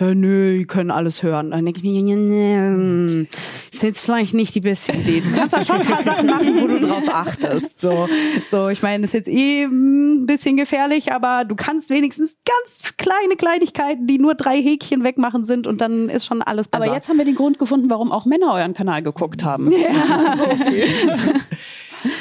Ja, 0.00 0.12
nö, 0.12 0.58
die 0.58 0.64
können 0.64 0.90
alles 0.90 1.22
hören. 1.22 1.52
Dann 1.52 1.64
denke 1.64 1.78
ich 1.78 1.84
mir, 1.84 2.00
ja, 2.00 2.16
nee, 2.16 3.28
ist 3.72 3.82
jetzt 3.82 4.04
vielleicht 4.04 4.34
nicht 4.34 4.52
die 4.54 4.60
beste 4.60 4.92
Idee. 4.92 5.20
Du 5.20 5.30
kannst 5.30 5.54
da 5.54 5.64
schon 5.64 5.80
ein 5.80 5.86
paar 5.86 6.02
Sachen 6.02 6.26
machen, 6.26 6.60
wo 6.60 6.66
du 6.66 6.80
drauf 6.80 7.04
achtest. 7.08 7.80
So, 7.80 8.08
so 8.44 8.68
ich 8.68 8.82
meine, 8.82 9.04
ist 9.04 9.14
jetzt 9.14 9.28
eh 9.28 9.64
ein 9.64 10.26
bisschen 10.26 10.56
gefährlich, 10.56 11.12
aber 11.12 11.44
du 11.44 11.54
kannst 11.54 11.90
wenigstens 11.90 12.38
ganz 12.44 12.94
kleine 12.96 13.36
Kleinigkeiten, 13.36 14.08
die 14.08 14.18
nur 14.18 14.34
drei 14.34 14.60
Häkchen 14.60 15.04
wegmachen 15.04 15.44
sind 15.44 15.68
und 15.68 15.80
dann 15.80 16.08
ist 16.08 16.24
schon 16.24 16.42
alles 16.42 16.66
besser. 16.66 16.84
Aber 16.84 16.92
jetzt 16.92 17.08
haben 17.08 17.18
wir 17.18 17.24
den 17.24 17.36
Grund 17.36 17.60
gefunden, 17.60 17.88
warum 17.88 18.10
auch 18.10 18.24
Männer 18.24 18.52
euren 18.52 18.74
Kanal 18.74 19.02
geguckt 19.02 19.44
haben. 19.44 19.72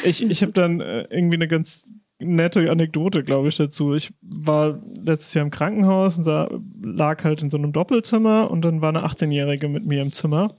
Ich, 0.05 0.23
ich 0.23 0.41
habe 0.41 0.53
dann 0.53 0.79
äh, 0.79 1.01
irgendwie 1.09 1.35
eine 1.35 1.49
ganz 1.49 1.91
nette 2.23 2.69
Anekdote, 2.69 3.23
glaube 3.23 3.49
ich, 3.49 3.57
dazu. 3.57 3.93
Ich 3.93 4.13
war 4.21 4.79
letztes 5.03 5.33
Jahr 5.33 5.45
im 5.45 5.51
Krankenhaus 5.51 6.17
und 6.17 6.27
da 6.27 6.49
lag 6.81 7.23
halt 7.23 7.41
in 7.41 7.49
so 7.49 7.57
einem 7.57 7.73
Doppelzimmer 7.73 8.49
und 8.49 8.63
dann 8.63 8.81
war 8.81 8.89
eine 8.89 9.05
18-Jährige 9.05 9.67
mit 9.67 9.85
mir 9.85 10.01
im 10.01 10.11
Zimmer. 10.11 10.55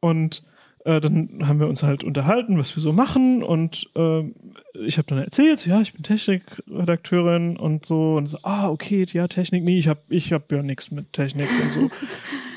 Und 0.00 0.42
äh, 0.86 1.00
dann 1.00 1.40
haben 1.42 1.58
wir 1.58 1.66
uns 1.66 1.82
halt 1.82 2.04
unterhalten, 2.04 2.58
was 2.58 2.76
wir 2.76 2.80
so 2.80 2.92
machen 2.92 3.42
und 3.42 3.90
äh, 3.96 4.22
ich 4.84 4.98
habe 4.98 5.08
dann 5.08 5.18
erzählt, 5.18 5.66
ja, 5.66 5.80
ich 5.80 5.92
bin 5.92 6.04
Technikredakteurin 6.04 7.56
und 7.56 7.86
so 7.86 8.14
und 8.14 8.28
so, 8.28 8.38
ah, 8.42 8.68
okay, 8.68 9.04
ja, 9.12 9.26
Technik, 9.26 9.64
nee, 9.64 9.78
ich 9.78 9.88
habe 9.88 10.02
ich 10.08 10.32
hab 10.32 10.52
ja 10.52 10.62
nichts 10.62 10.92
mit 10.92 11.12
Technik 11.12 11.48
und 11.60 11.72
so 11.72 11.90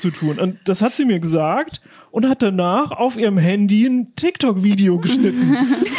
zu 0.00 0.10
tun. 0.10 0.38
Und 0.38 0.58
das 0.64 0.82
hat 0.82 0.94
sie 0.94 1.04
mir 1.04 1.20
gesagt 1.20 1.80
und 2.10 2.28
hat 2.28 2.42
danach 2.42 2.90
auf 2.90 3.16
ihrem 3.16 3.38
Handy 3.38 3.86
ein 3.86 4.14
TikTok-Video 4.16 4.98
geschnitten. 4.98 5.56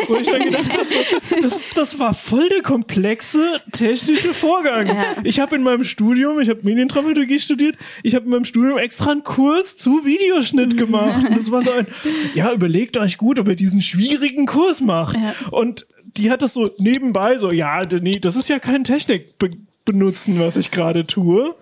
wo 0.07 0.15
ich 0.15 0.27
dann 0.27 0.41
gedacht 0.41 0.77
habe, 0.77 1.41
das, 1.41 1.61
das 1.75 1.99
war 1.99 2.13
voll 2.13 2.49
der 2.49 2.61
komplexe 2.61 3.61
technische 3.71 4.33
Vorgang. 4.33 4.89
Ich 5.23 5.39
habe 5.39 5.55
in 5.55 5.63
meinem 5.63 5.83
Studium, 5.83 6.39
ich 6.39 6.49
habe 6.49 6.61
Mediendramaturgie 6.63 7.39
studiert, 7.39 7.77
ich 8.03 8.15
habe 8.15 8.25
in 8.25 8.31
meinem 8.31 8.45
Studium 8.45 8.77
extra 8.77 9.11
einen 9.11 9.23
Kurs 9.23 9.77
zu 9.77 10.05
Videoschnitt 10.05 10.77
gemacht. 10.77 11.25
Und 11.27 11.37
das 11.37 11.51
war 11.51 11.61
so 11.61 11.71
ein, 11.71 11.87
ja, 12.33 12.51
überlegt 12.51 12.97
euch 12.97 13.17
gut, 13.17 13.39
ob 13.39 13.47
ihr 13.47 13.55
diesen 13.55 13.81
schwierigen 13.81 14.45
Kurs 14.45 14.81
macht. 14.81 15.17
Und 15.51 15.87
die 16.17 16.29
hat 16.29 16.41
das 16.41 16.53
so 16.53 16.71
nebenbei 16.77 17.37
so, 17.37 17.51
ja, 17.51 17.85
nee, 17.85 18.19
das 18.19 18.35
ist 18.35 18.49
ja 18.49 18.59
kein 18.59 18.83
Technik 18.83 19.37
be 19.37 19.51
benutzen, 19.83 20.39
was 20.39 20.57
ich 20.57 20.69
gerade 20.69 21.07
tue 21.07 21.55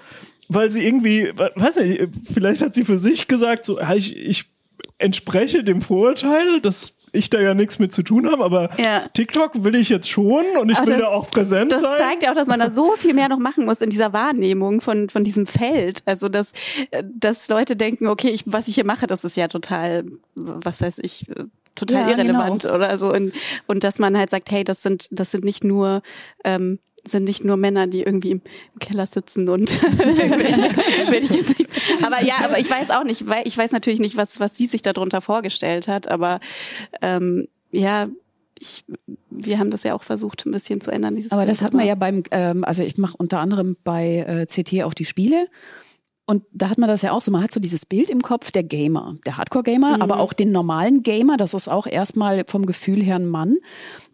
weil 0.49 0.69
sie 0.69 0.85
irgendwie, 0.85 1.31
weiß 1.55 1.77
nicht, 1.77 2.01
vielleicht 2.33 2.61
hat 2.61 2.73
sie 2.73 2.83
für 2.83 2.97
sich 2.97 3.27
gesagt, 3.27 3.63
so, 3.65 3.79
ich, 3.95 4.15
ich 4.17 4.45
entspreche 4.97 5.63
dem 5.63 5.81
Vorurteil, 5.81 6.59
dass 6.61 6.95
ich 7.11 7.29
da 7.31 7.39
ja 7.39 7.55
nichts 7.55 7.79
mit 7.79 7.91
zu 7.91 8.03
tun 8.03 8.29
habe, 8.29 8.43
aber 8.43 8.69
Ja. 8.77 9.07
TikTok 9.13 9.63
will 9.63 9.73
ich 9.75 9.89
jetzt 9.89 10.07
schon 10.09 10.43
und 10.61 10.69
ich 10.69 10.77
Aber 10.77 10.87
will 10.87 10.93
das- 10.97 11.01
da 11.03 11.07
auch 11.09 11.31
präsent 11.31 11.71
Das 11.71 11.81
sein. 11.81 11.97
zeigt 11.97 12.23
ja 12.23 12.31
auch, 12.31 12.35
dass 12.35 12.47
man 12.47 12.59
da 12.59 12.69
so 12.69 12.91
viel 12.91 13.13
mehr 13.15 13.29
noch 13.29 13.39
machen 13.39 13.65
muss 13.65 13.81
in 13.81 13.89
dieser 13.89 14.13
Wahrnehmung 14.13 14.79
von, 14.79 15.09
von 15.09 15.23
diesem 15.23 15.47
Feld. 15.47 16.03
Also, 16.05 16.29
dass, 16.29 16.51
dass 17.03 17.47
Leute 17.49 17.75
denken, 17.75 18.05
okay, 18.07 18.29
ich, 18.29 18.43
was 18.45 18.67
ich 18.67 18.75
hier 18.75 18.85
mache, 18.85 19.07
das 19.07 19.23
ist 19.23 19.37
ja 19.37 19.47
total, 19.47 20.05
was 20.35 20.81
weiß 20.83 20.99
ich, 21.01 21.25
total 21.73 22.01
Ja, 22.03 22.09
irrelevant 22.11 22.63
genau. 22.63 22.75
oder 22.75 22.97
so. 22.99 23.11
Und, 23.11 23.33
und 23.65 23.83
dass 23.83 23.97
man 23.97 24.15
halt 24.15 24.29
sagt, 24.29 24.51
hey, 24.51 24.63
das 24.63 24.83
sind, 24.83 25.07
das 25.11 25.31
sind 25.31 25.43
nicht 25.43 25.63
nur, 25.63 26.03
ähm, 26.43 26.77
sind 27.07 27.23
nicht 27.23 27.43
nur 27.43 27.57
Männer, 27.57 27.87
die 27.87 28.01
irgendwie 28.01 28.31
im 28.31 28.41
Keller 28.79 29.07
sitzen 29.07 29.49
und 29.49 29.81
will 29.81 31.23
ich 31.23 31.31
jetzt 31.31 31.59
nicht. 31.59 31.69
Aber 32.03 32.23
ja, 32.23 32.35
aber 32.43 32.59
ich 32.59 32.69
weiß 32.69 32.91
auch 32.91 33.03
nicht, 33.03 33.27
weil 33.27 33.47
ich 33.47 33.57
weiß 33.57 33.71
natürlich 33.71 33.99
nicht, 33.99 34.17
was 34.17 34.39
was 34.39 34.55
sie 34.55 34.67
sich 34.67 34.81
darunter 34.81 35.21
vorgestellt 35.21 35.87
hat, 35.87 36.07
aber 36.07 36.39
ähm, 37.01 37.47
ja, 37.71 38.07
ich, 38.59 38.83
wir 39.29 39.59
haben 39.59 39.71
das 39.71 39.83
ja 39.83 39.93
auch 39.95 40.03
versucht, 40.03 40.45
ein 40.45 40.51
bisschen 40.51 40.81
zu 40.81 40.91
ändern. 40.91 41.15
Dieses 41.15 41.31
Aber 41.31 41.45
das 41.45 41.61
hat 41.61 41.73
man 41.73 41.85
ja 41.85 41.95
beim, 41.95 42.23
ähm, 42.31 42.63
also 42.63 42.83
ich 42.83 42.97
mache 42.97 43.15
unter 43.17 43.39
anderem 43.39 43.77
bei 43.83 44.17
äh, 44.17 44.45
CT 44.45 44.83
auch 44.83 44.93
die 44.93 45.05
Spiele. 45.05 45.47
Und 46.25 46.43
da 46.51 46.69
hat 46.69 46.77
man 46.77 46.87
das 46.87 47.01
ja 47.01 47.11
auch 47.11 47.21
so, 47.21 47.31
man 47.31 47.41
hat 47.41 47.51
so 47.51 47.59
dieses 47.59 47.87
Bild 47.87 48.07
im 48.07 48.21
Kopf, 48.21 48.51
der 48.51 48.63
Gamer, 48.63 49.17
der 49.25 49.37
Hardcore-Gamer, 49.37 49.99
aber 49.99 50.19
auch 50.19 50.31
den 50.31 50.51
normalen 50.51 51.01
Gamer, 51.01 51.37
das 51.37 51.55
ist 51.55 51.69
auch 51.69 51.87
erstmal 51.87 52.43
vom 52.45 52.67
Gefühl 52.67 53.01
her 53.01 53.15
ein 53.15 53.27
Mann. 53.27 53.57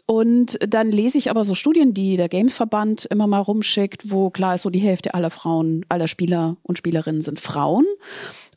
Und 0.08 0.60
dann 0.62 0.92
lese 0.92 1.18
ich 1.18 1.32
aber 1.32 1.44
so 1.44 1.56
Studien, 1.56 1.94
die 1.96 2.16
der 2.16 2.30
Gamesverband 2.30 3.06
immer 3.06 3.26
mal 3.26 3.40
rumschickt, 3.40 4.12
wo 4.12 4.30
klar 4.30 4.54
ist, 4.56 4.62
so 4.62 4.70
die 4.70 4.80
Hälfte 4.80 5.16
aller 5.16 5.32
Frauen, 5.32 5.84
aller 5.90 6.08
Spieler 6.08 6.58
und 6.62 6.78
Spielerinnen 6.78 7.22
sind 7.22 7.40
Frauen 7.40 7.86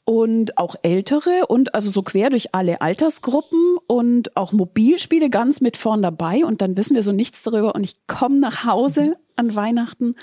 und 0.05 0.59
auch 0.59 0.75
ältere 0.83 1.47
und 1.49 1.75
also 1.75 1.91
so 1.91 2.03
quer 2.03 2.29
durch 2.31 2.55
alle 2.55 2.81
Altersgruppen 2.83 3.77
und 3.87 4.37
auch 4.37 4.53
Mobilspiele 4.53 5.31
ganz 5.31 5.61
mit 5.61 5.77
vorn 5.77 6.03
dabei. 6.03 6.45
Und 6.45 6.61
dann 6.61 6.77
wissen 6.77 6.95
wir 6.95 7.03
so 7.03 7.13
nichts 7.13 7.43
darüber. 7.43 7.75
Und 7.75 7.85
ich 7.85 8.07
komme 8.07 8.39
nach 8.39 8.65
Hause 8.65 9.17
an 9.37 9.55
Weihnachten 9.55 10.17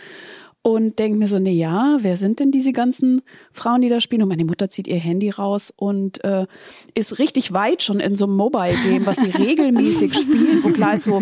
und 0.65 0.97
denke 0.97 1.19
mir 1.19 1.27
so, 1.27 1.37
nee, 1.37 1.51
ja, 1.51 1.99
wer 1.99 2.17
sind 2.17 2.39
denn 2.39 2.49
diese 2.49 2.73
ganzen 2.73 3.21
Frauen, 3.51 3.81
die 3.81 3.87
da 3.87 4.01
spielen? 4.01 4.23
Und 4.23 4.29
meine 4.29 4.45
Mutter 4.45 4.67
zieht 4.67 4.87
ihr 4.87 4.97
Handy 4.97 5.29
raus 5.29 5.71
und 5.77 6.23
äh, 6.23 6.47
ist 6.95 7.19
richtig 7.19 7.53
weit 7.53 7.83
schon 7.83 7.99
in 7.99 8.15
so 8.15 8.25
einem 8.25 8.35
Mobile-Game, 8.35 9.05
was 9.05 9.17
sie 9.17 9.29
regelmäßig 9.37 10.15
spielt, 10.15 10.63
wo 10.63 10.69
klar 10.69 10.95
ist 10.95 11.03
so 11.03 11.21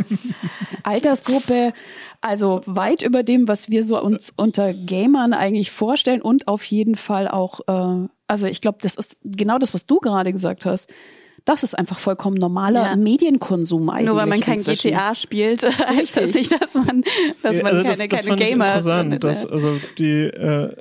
Altersgruppe, 0.84 1.74
also 2.22 2.62
weit 2.66 3.02
über 3.02 3.22
dem, 3.22 3.50
was 3.50 3.70
wir 3.70 3.84
so 3.84 4.02
uns 4.02 4.32
unter 4.34 4.74
Gamern 4.74 5.34
eigentlich 5.34 5.72
vorstellen 5.72 6.22
und 6.22 6.48
auf 6.48 6.64
jeden 6.64 6.96
Fall 6.96 7.28
auch, 7.28 7.60
äh, 7.68 8.08
also 8.28 8.48
ich 8.48 8.62
glaube, 8.62 8.78
das 8.82 8.96
ist 8.96 9.20
genau 9.26 9.58
das, 9.58 9.74
was 9.74 9.86
du 9.86 9.98
gerade 9.98 10.32
gesagt 10.32 10.66
hast. 10.66 10.90
Das 11.46 11.64
ist 11.64 11.78
einfach 11.78 12.00
vollkommen 12.00 12.38
normaler 12.38 12.84
Ja. 12.84 12.96
Medienkonsum 12.96 13.90
eigentlich. 13.90 14.08
Nur 14.08 14.16
weil 14.16 14.28
man 14.28 14.40
kein 14.40 14.58
inzwischen. 14.58 14.92
GTA 14.92 15.16
spielt, 15.16 15.64
heißt 15.88 16.18
das 16.18 16.34
nicht, 16.34 16.52
dass 16.52 16.74
man, 16.74 17.04
dass 17.42 17.58
man 17.58 17.66
also 17.66 17.84
keine, 17.84 17.84
das, 17.84 17.98
das 17.98 18.10
keine 18.26 18.28
fand 18.28 18.42
Gamer 18.42 18.66
interessant, 18.68 19.24
dass, 19.24 19.44
ist. 19.44 19.52
also 19.52 19.78
die 19.98 20.22
äh, 20.24 20.64
äh, 20.66 20.74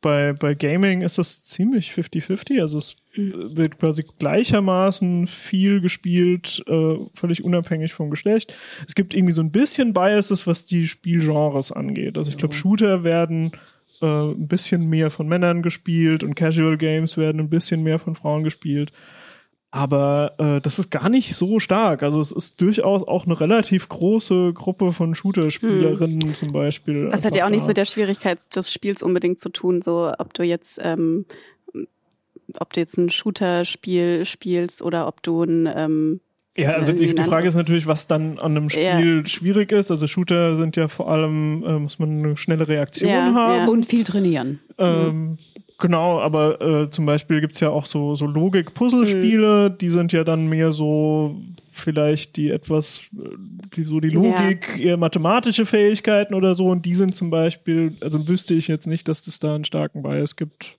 bei, 0.00 0.32
bei 0.34 0.54
Gaming 0.54 1.02
ist 1.02 1.18
das 1.18 1.44
ziemlich 1.44 1.92
50-50, 1.92 2.60
also 2.60 2.78
es 2.78 2.96
Mhm. 3.16 3.56
wird 3.56 3.78
quasi 3.78 4.04
gleichermaßen 4.18 5.26
viel 5.26 5.80
gespielt, 5.80 6.62
äh, 6.66 6.96
völlig 7.14 7.42
unabhängig 7.44 7.92
vom 7.94 8.10
Geschlecht. 8.10 8.54
Es 8.86 8.94
gibt 8.94 9.14
irgendwie 9.14 9.32
so 9.32 9.40
ein 9.40 9.50
bisschen 9.52 9.92
Biases, 9.92 10.46
was 10.46 10.66
die 10.66 10.86
Spielgenres 10.86 11.72
angeht. 11.72 12.18
Also 12.18 12.30
ich 12.30 12.36
glaube, 12.36 12.54
Shooter 12.54 13.04
werden 13.04 13.52
äh, 14.02 14.06
ein 14.06 14.48
bisschen 14.48 14.88
mehr 14.88 15.10
von 15.10 15.26
Männern 15.28 15.62
gespielt 15.62 16.22
und 16.24 16.34
Casual 16.34 16.76
Games 16.76 17.16
werden 17.16 17.40
ein 17.40 17.48
bisschen 17.48 17.82
mehr 17.82 17.98
von 17.98 18.14
Frauen 18.14 18.44
gespielt. 18.44 18.92
Aber 19.76 20.32
äh, 20.38 20.60
das 20.62 20.78
ist 20.78 20.90
gar 20.90 21.10
nicht 21.10 21.34
so 21.34 21.58
stark. 21.60 22.02
Also 22.02 22.18
es 22.18 22.32
ist 22.32 22.58
durchaus 22.62 23.06
auch 23.06 23.26
eine 23.26 23.38
relativ 23.38 23.90
große 23.90 24.54
Gruppe 24.54 24.92
von 24.94 25.14
Shooter-Spielerinnen 25.14 26.34
zum 26.34 26.50
Beispiel. 26.50 27.08
Das 27.08 27.26
hat 27.26 27.34
ja 27.34 27.42
auch 27.42 27.46
einfach 27.48 27.50
nichts 27.50 27.66
da. 27.66 27.68
mit 27.68 27.76
der 27.76 27.84
Schwierigkeit 27.84 28.56
des 28.56 28.72
Spiels 28.72 29.02
unbedingt 29.02 29.38
zu 29.38 29.50
tun, 29.50 29.82
so 29.82 30.10
ob 30.18 30.32
du 30.32 30.44
jetzt 30.44 30.80
ähm, 30.82 31.26
ob 32.58 32.72
du 32.72 32.80
jetzt 32.80 32.96
ein 32.96 33.10
Shooter-Spiel 33.10 34.24
spielst 34.24 34.80
oder 34.80 35.06
ob 35.08 35.22
du 35.22 35.42
ein 35.42 35.68
ähm, 35.76 36.20
Ja, 36.56 36.70
also 36.70 36.92
die, 36.92 37.14
die 37.14 37.22
Frage 37.22 37.46
ist 37.46 37.56
natürlich, 37.56 37.86
was 37.86 38.06
dann 38.06 38.38
an 38.38 38.56
einem 38.56 38.70
Spiel 38.70 39.26
schwierig 39.26 39.72
ist. 39.72 39.90
Also 39.90 40.06
Shooter 40.06 40.56
sind 40.56 40.76
ja 40.76 40.88
vor 40.88 41.10
allem, 41.10 41.62
äh, 41.66 41.78
muss 41.80 41.98
man 41.98 42.24
eine 42.24 42.36
schnelle 42.38 42.66
Reaktion 42.66 43.10
Ja, 43.10 43.34
haben. 43.34 43.58
ja. 43.58 43.66
Und 43.66 43.84
viel 43.84 44.04
trainieren. 44.04 44.60
Ähm, 44.78 45.36
genau, 45.78 46.20
aber 46.20 46.60
äh, 46.60 46.90
zum 46.90 47.06
Beispiel 47.06 47.40
gibt's 47.40 47.60
ja 47.60 47.70
auch 47.70 47.86
so, 47.86 48.14
so 48.14 48.26
Logik-Puzzlespiele, 48.26 49.70
Mhm. 49.70 49.78
die 49.78 49.90
sind 49.90 50.12
ja 50.12 50.24
dann 50.24 50.48
mehr 50.48 50.72
so 50.72 51.36
vielleicht 51.70 52.36
die 52.36 52.50
etwas, 52.50 53.02
äh, 53.18 53.28
die 53.76 53.84
so 53.84 54.00
die 54.00 54.08
Ja. 54.08 54.14
Logik, 54.14 54.78
eher 54.78 54.96
mathematische 54.96 55.66
Fähigkeiten 55.66 56.34
oder 56.34 56.54
so. 56.54 56.68
Und 56.68 56.86
die 56.86 56.94
sind 56.94 57.14
zum 57.16 57.30
Beispiel, 57.30 57.96
also 58.00 58.26
wüsste 58.28 58.54
ich 58.54 58.68
jetzt 58.68 58.86
nicht, 58.86 59.08
dass 59.08 59.26
es 59.26 59.38
da 59.38 59.54
einen 59.54 59.64
starken 59.64 60.02
Bias 60.02 60.36
gibt. 60.36 60.78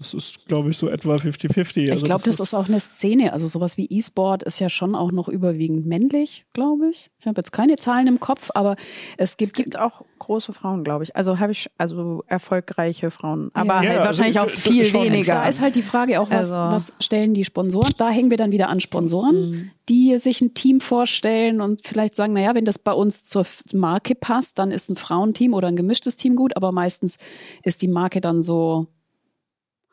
Das 0.00 0.14
ist, 0.14 0.46
glaube 0.46 0.70
ich, 0.70 0.78
so 0.78 0.88
etwa 0.88 1.16
50-50. 1.16 1.76
Ich 1.82 1.92
Also 1.92 2.06
glaube, 2.06 2.24
das 2.24 2.40
ist 2.40 2.54
auch 2.54 2.68
eine 2.68 2.80
Szene. 2.80 3.34
Also 3.34 3.46
sowas 3.46 3.76
wie 3.76 3.84
E-Sport 3.84 4.42
ist 4.44 4.58
ja 4.58 4.70
schon 4.70 4.94
auch 4.94 5.12
noch 5.12 5.28
überwiegend 5.28 5.84
männlich, 5.84 6.46
glaube 6.54 6.88
ich. 6.88 7.10
Ich 7.18 7.26
habe 7.26 7.38
jetzt 7.38 7.52
keine 7.52 7.76
Zahlen 7.76 8.06
im 8.06 8.18
Kopf, 8.18 8.50
aber 8.54 8.76
es 9.18 9.32
Es 9.32 9.36
gibt, 9.36 9.52
gibt 9.52 9.78
auch 9.78 10.00
große 10.18 10.54
Frauen, 10.54 10.84
glaube 10.84 11.04
ich. 11.04 11.14
Also 11.16 11.38
habe 11.38 11.52
ich 11.52 11.70
also 11.76 12.24
erfolgreiche 12.28 13.10
Frauen, 13.10 13.50
aber 13.52 13.66
Ja. 13.66 13.74
halt 13.80 13.84
Ja, 13.84 13.90
also 13.98 14.06
wahrscheinlich 14.06 14.36
ich- 14.36 14.40
auch 14.40 14.44
das 14.46 14.54
viel 14.72 14.84
schon. 14.86 15.04
weniger. 15.04 15.34
Da 15.34 15.48
ist 15.48 15.60
halt 15.60 15.76
die 15.76 15.82
Frage 15.82 16.18
auch, 16.18 16.30
was, 16.30 16.50
Also- 16.52 16.74
was 16.74 16.92
stellen 17.04 17.34
die 17.34 17.44
Sponsoren? 17.44 17.92
Da 17.98 18.08
hängen 18.08 18.30
wir 18.30 18.38
dann 18.38 18.52
wieder 18.52 18.70
an 18.70 18.80
Sponsoren, 18.80 19.70
die 19.90 20.16
sich 20.16 20.40
ein 20.40 20.54
Team 20.54 20.80
vorstellen 20.80 21.60
und 21.60 21.86
vielleicht 21.86 22.14
sagen, 22.14 22.32
naja, 22.32 22.54
wenn 22.54 22.64
das 22.64 22.78
bei 22.78 22.92
uns 22.92 23.24
zur 23.24 23.44
Marke 23.74 24.14
passt, 24.14 24.58
dann 24.58 24.70
ist 24.70 24.88
ein 24.88 24.96
Frauenteam 24.96 25.52
oder 25.52 25.68
ein 25.68 25.76
gemischtes 25.76 26.16
Team 26.16 26.36
gut, 26.36 26.56
aber 26.56 26.72
meistens 26.72 27.18
ist 27.62 27.82
die 27.82 27.88
Marke 27.88 28.22
dann 28.22 28.40
so 28.40 28.86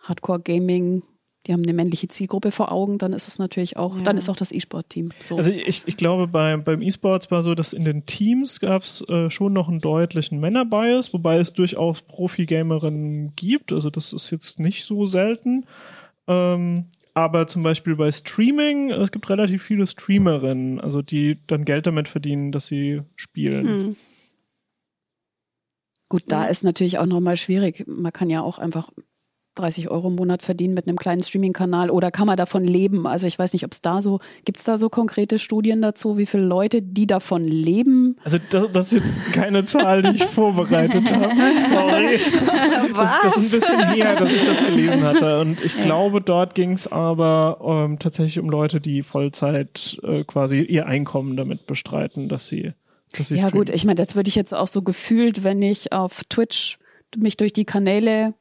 Hardcore 0.07 0.39
Gaming, 0.39 1.03
die 1.45 1.53
haben 1.53 1.63
eine 1.63 1.73
männliche 1.73 2.07
Zielgruppe 2.07 2.51
vor 2.51 2.71
Augen, 2.71 2.97
dann 2.97 3.13
ist 3.13 3.27
es 3.27 3.39
natürlich 3.39 3.77
auch, 3.77 3.95
Ja. 3.95 4.03
dann 4.03 4.17
ist 4.17 4.27
auch 4.29 4.35
das 4.35 4.51
E-Sport-Team 4.51 5.09
so. 5.21 5.37
Also 5.37 5.51
ich, 5.51 5.83
ich 5.85 5.95
glaube, 5.95 6.27
beim, 6.27 6.63
beim 6.63 6.81
E-Sports 6.81 7.31
war 7.31 7.41
so, 7.41 7.55
dass 7.55 7.71
in 7.73 7.85
den 7.85 8.05
Teams 8.05 8.59
gab 8.59 8.83
es 8.83 9.01
äh, 9.07 9.29
schon 9.29 9.53
noch 9.53 9.69
einen 9.69 9.79
deutlichen 9.79 10.39
Männerbias, 10.39 11.13
wobei 11.13 11.37
es 11.37 11.53
durchaus 11.53 12.01
Profi-Gamerinnen 12.01 13.33
gibt. 13.35 13.71
Also 13.71 13.89
das 13.89 14.11
ist 14.13 14.29
jetzt 14.31 14.59
nicht 14.59 14.83
so 14.83 15.05
selten. 15.05 15.65
Ähm, 16.27 16.87
aber 17.13 17.47
zum 17.47 17.63
Beispiel 17.63 17.95
bei 17.95 18.11
Streaming, 18.11 18.91
es 18.91 19.11
gibt 19.11 19.29
relativ 19.29 19.63
viele 19.63 19.87
Streamerinnen, 19.87 20.79
also 20.79 21.01
die 21.01 21.39
dann 21.47 21.65
Geld 21.65 21.87
damit 21.87 22.07
verdienen, 22.09 22.51
dass 22.51 22.67
sie 22.67 23.01
spielen. 23.15 23.67
hm. 23.67 23.95
Gut, 26.09 26.23
da 26.27 26.45
ist 26.45 26.63
natürlich 26.63 26.99
auch 26.99 27.05
nochmal 27.05 27.35
schwierig. 27.35 27.83
Man 27.85 28.13
kann 28.13 28.29
ja 28.29 28.41
auch 28.41 28.59
einfach 28.59 28.89
30 29.57 29.89
Euro 29.89 30.07
im 30.07 30.15
Monat 30.15 30.41
verdienen 30.41 30.73
mit 30.73 30.87
einem 30.87 30.97
kleinen 30.97 31.23
Streaming-Kanal 31.23 31.89
oder 31.89 32.11
kann 32.11 32.27
man 32.27 32.37
davon 32.37 32.63
leben? 32.63 33.05
Also 33.07 33.27
ich 33.27 33.37
weiß 33.37 33.53
nicht, 33.53 33.65
ob 33.65 33.71
es 33.71 33.81
da 33.81 34.01
so, 34.01 34.19
gibt 34.45 34.59
es 34.59 34.63
da 34.63 34.77
so 34.77 34.89
konkrete 34.89 35.39
Studien 35.39 35.81
dazu, 35.81 36.17
wie 36.17 36.25
viele 36.25 36.43
Leute, 36.43 36.81
die 36.81 37.07
davon 37.07 37.47
leben? 37.47 38.17
Also 38.23 38.37
das, 38.49 38.71
das 38.71 38.93
ist 38.93 39.05
jetzt 39.05 39.33
keine 39.33 39.65
Zahl, 39.65 40.03
die 40.03 40.17
ich 40.17 40.23
vorbereitet 40.25 41.13
habe. 41.13 41.33
Sorry. 41.69 42.19
Das, 42.93 43.11
das 43.23 43.37
ist 43.37 43.43
ein 43.43 43.49
bisschen 43.49 43.93
her, 43.93 44.15
dass 44.15 44.31
ich 44.31 44.45
das 44.45 44.59
gelesen 44.59 45.03
hatte. 45.03 45.39
Und 45.41 45.61
ich 45.61 45.77
glaube, 45.79 46.21
dort 46.21 46.55
ging 46.55 46.73
es 46.73 46.91
aber 46.91 47.59
ähm, 47.63 47.99
tatsächlich 47.99 48.39
um 48.39 48.49
Leute, 48.49 48.79
die 48.79 49.03
Vollzeit 49.03 49.97
äh, 50.03 50.23
quasi 50.23 50.61
ihr 50.61 50.87
Einkommen 50.87 51.35
damit 51.37 51.67
bestreiten, 51.67 52.29
dass 52.29 52.47
sie, 52.47 52.73
dass 53.17 53.29
sie 53.29 53.35
Ja 53.35 53.47
streamen. 53.47 53.65
gut, 53.65 53.69
ich 53.75 53.85
meine, 53.85 53.95
das 53.95 54.15
würde 54.15 54.29
ich 54.29 54.35
jetzt 54.35 54.53
auch 54.53 54.67
so 54.67 54.81
gefühlt, 54.81 55.43
wenn 55.43 55.61
ich 55.61 55.91
auf 55.93 56.23
Twitch 56.29 56.77
mich 57.17 57.37
durch 57.37 57.53
die 57.53 57.65
Kanäle 57.65 58.33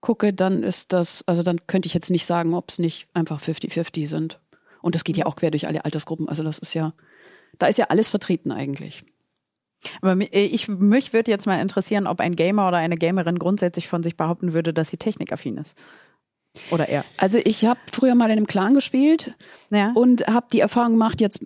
gucke, 0.00 0.32
dann 0.32 0.62
ist 0.62 0.92
das, 0.92 1.22
also 1.26 1.42
dann 1.42 1.66
könnte 1.66 1.86
ich 1.86 1.94
jetzt 1.94 2.10
nicht 2.10 2.26
sagen, 2.26 2.54
ob 2.54 2.70
es 2.70 2.78
nicht 2.78 3.08
einfach 3.14 3.40
50-50 3.40 4.06
sind. 4.08 4.40
Und 4.80 4.94
das 4.94 5.04
geht 5.04 5.16
ja 5.16 5.26
auch 5.26 5.36
quer 5.36 5.50
durch 5.50 5.66
alle 5.66 5.84
Altersgruppen. 5.84 6.28
Also 6.28 6.42
das 6.42 6.58
ist 6.58 6.74
ja, 6.74 6.92
da 7.58 7.66
ist 7.66 7.78
ja 7.78 7.86
alles 7.86 8.08
vertreten 8.08 8.52
eigentlich. 8.52 9.04
Aber 10.00 10.12
äh, 10.20 10.44
ich, 10.44 10.68
mich 10.68 11.12
würde 11.12 11.30
jetzt 11.30 11.46
mal 11.46 11.60
interessieren, 11.60 12.06
ob 12.06 12.20
ein 12.20 12.36
Gamer 12.36 12.68
oder 12.68 12.76
eine 12.78 12.96
Gamerin 12.96 13.38
grundsätzlich 13.38 13.88
von 13.88 14.02
sich 14.02 14.16
behaupten 14.16 14.52
würde, 14.52 14.72
dass 14.72 14.90
sie 14.90 14.96
technikaffin 14.96 15.56
ist. 15.56 15.76
Oder 16.70 16.88
er. 16.88 17.04
Also 17.16 17.38
ich 17.44 17.64
habe 17.66 17.78
früher 17.92 18.14
mal 18.14 18.26
in 18.26 18.32
einem 18.38 18.46
Clan 18.46 18.74
gespielt 18.74 19.34
Ja. 19.70 19.92
und 19.94 20.26
habe 20.26 20.46
die 20.52 20.60
Erfahrung 20.60 20.92
gemacht, 20.92 21.20
jetzt 21.20 21.44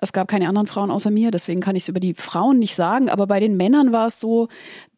es 0.00 0.12
gab 0.12 0.28
keine 0.28 0.48
anderen 0.48 0.66
Frauen 0.66 0.90
außer 0.90 1.10
mir, 1.10 1.30
deswegen 1.30 1.60
kann 1.60 1.76
ich 1.76 1.84
es 1.84 1.88
über 1.88 2.00
die 2.00 2.14
Frauen 2.14 2.58
nicht 2.58 2.74
sagen, 2.74 3.08
aber 3.08 3.26
bei 3.26 3.40
den 3.40 3.56
Männern 3.56 3.92
war 3.92 4.06
es 4.08 4.20
so, 4.20 4.48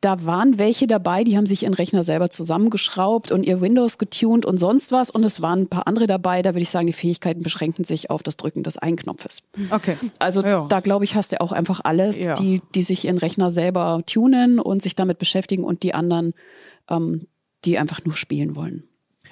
da 0.01 0.25
waren 0.27 0.59
welche 0.59 0.87
dabei, 0.87 1.25
die 1.25 1.37
haben 1.37 1.47
sich 1.47 1.63
ihren 1.65 1.75
Rechner 1.75 2.03
selber 2.03 2.31
zusammengeschraubt 2.31 3.31
und 3.33 3.45
ihr 3.45 3.61
Windows 3.61 3.99
getuned 3.99 4.45
und 4.47 4.59
sonst 4.59 4.93
was 4.93 5.11
und 5.11 5.25
es 5.25 5.41
waren 5.41 5.63
ein 5.63 5.69
paar 5.69 5.87
andere 5.87 6.07
dabei, 6.07 6.43
da 6.43 6.51
würde 6.51 6.63
ich 6.63 6.71
sagen, 6.71 6.87
die 6.87 6.93
Fähigkeiten 6.93 7.43
beschränkten 7.43 7.85
sich 7.85 8.11
auf 8.11 8.23
das 8.23 8.37
Drücken 8.37 8.63
des 8.63 8.79
Einknopfes. 8.79 9.43
Okay. 9.71 9.97
Also 10.19 10.43
Ja. 10.43 10.67
da 10.69 10.81
glaube 10.81 11.05
ich, 11.05 11.15
hast 11.15 11.33
du 11.33 11.41
auch 11.41 11.53
einfach 11.53 11.81
alles, 11.85 12.25
Ja. 12.25 12.35
die, 12.35 12.61
die 12.75 12.83
sich 12.83 13.05
ihren 13.05 13.19
Rechner 13.19 13.51
selber 13.51 14.03
tunen 14.07 14.59
und 14.59 14.83
sich 14.83 14.97
damit 14.97 15.19
beschäftigen 15.19 15.65
und 15.65 15.83
die 15.83 15.95
anderen, 15.95 16.35
ähm, 16.91 17.27
die 17.65 17.79
einfach 17.79 18.05
nur 18.05 18.15
spielen 18.15 18.57
wollen. 18.57 18.85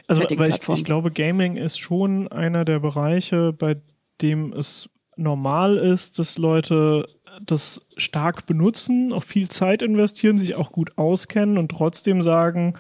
Also, 0.09 0.23
aber 0.23 0.49
ich, 0.49 0.61
ich 0.69 0.85
glaube, 0.85 1.11
Gaming 1.11 1.57
ist 1.57 1.79
schon 1.79 2.29
einer 2.29 2.65
der 2.65 2.79
Bereiche, 2.79 3.53
bei 3.53 3.77
dem 4.23 4.53
es 4.53 4.89
normal 5.17 5.77
ist, 5.77 6.19
dass 6.19 6.39
Leute 6.39 7.09
das 7.45 7.87
stark 7.97 8.47
benutzen, 8.47 9.13
auch 9.13 9.23
viel 9.23 9.49
Zeit 9.49 9.83
investieren, 9.83 10.39
sich 10.39 10.55
auch 10.55 10.73
gut 10.73 10.97
auskennen 10.97 11.59
und 11.59 11.71
trotzdem 11.71 12.23
sagen, 12.23 12.79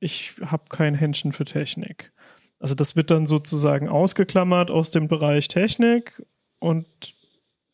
ich 0.00 0.34
habe 0.44 0.64
kein 0.68 0.94
Händchen 0.94 1.32
für 1.32 1.44
Technik. 1.44 2.12
Also 2.58 2.74
das 2.74 2.96
wird 2.96 3.10
dann 3.10 3.26
sozusagen 3.26 3.88
ausgeklammert 3.88 4.70
aus 4.70 4.90
dem 4.90 5.08
Bereich 5.08 5.48
Technik 5.48 6.22
und 6.58 6.86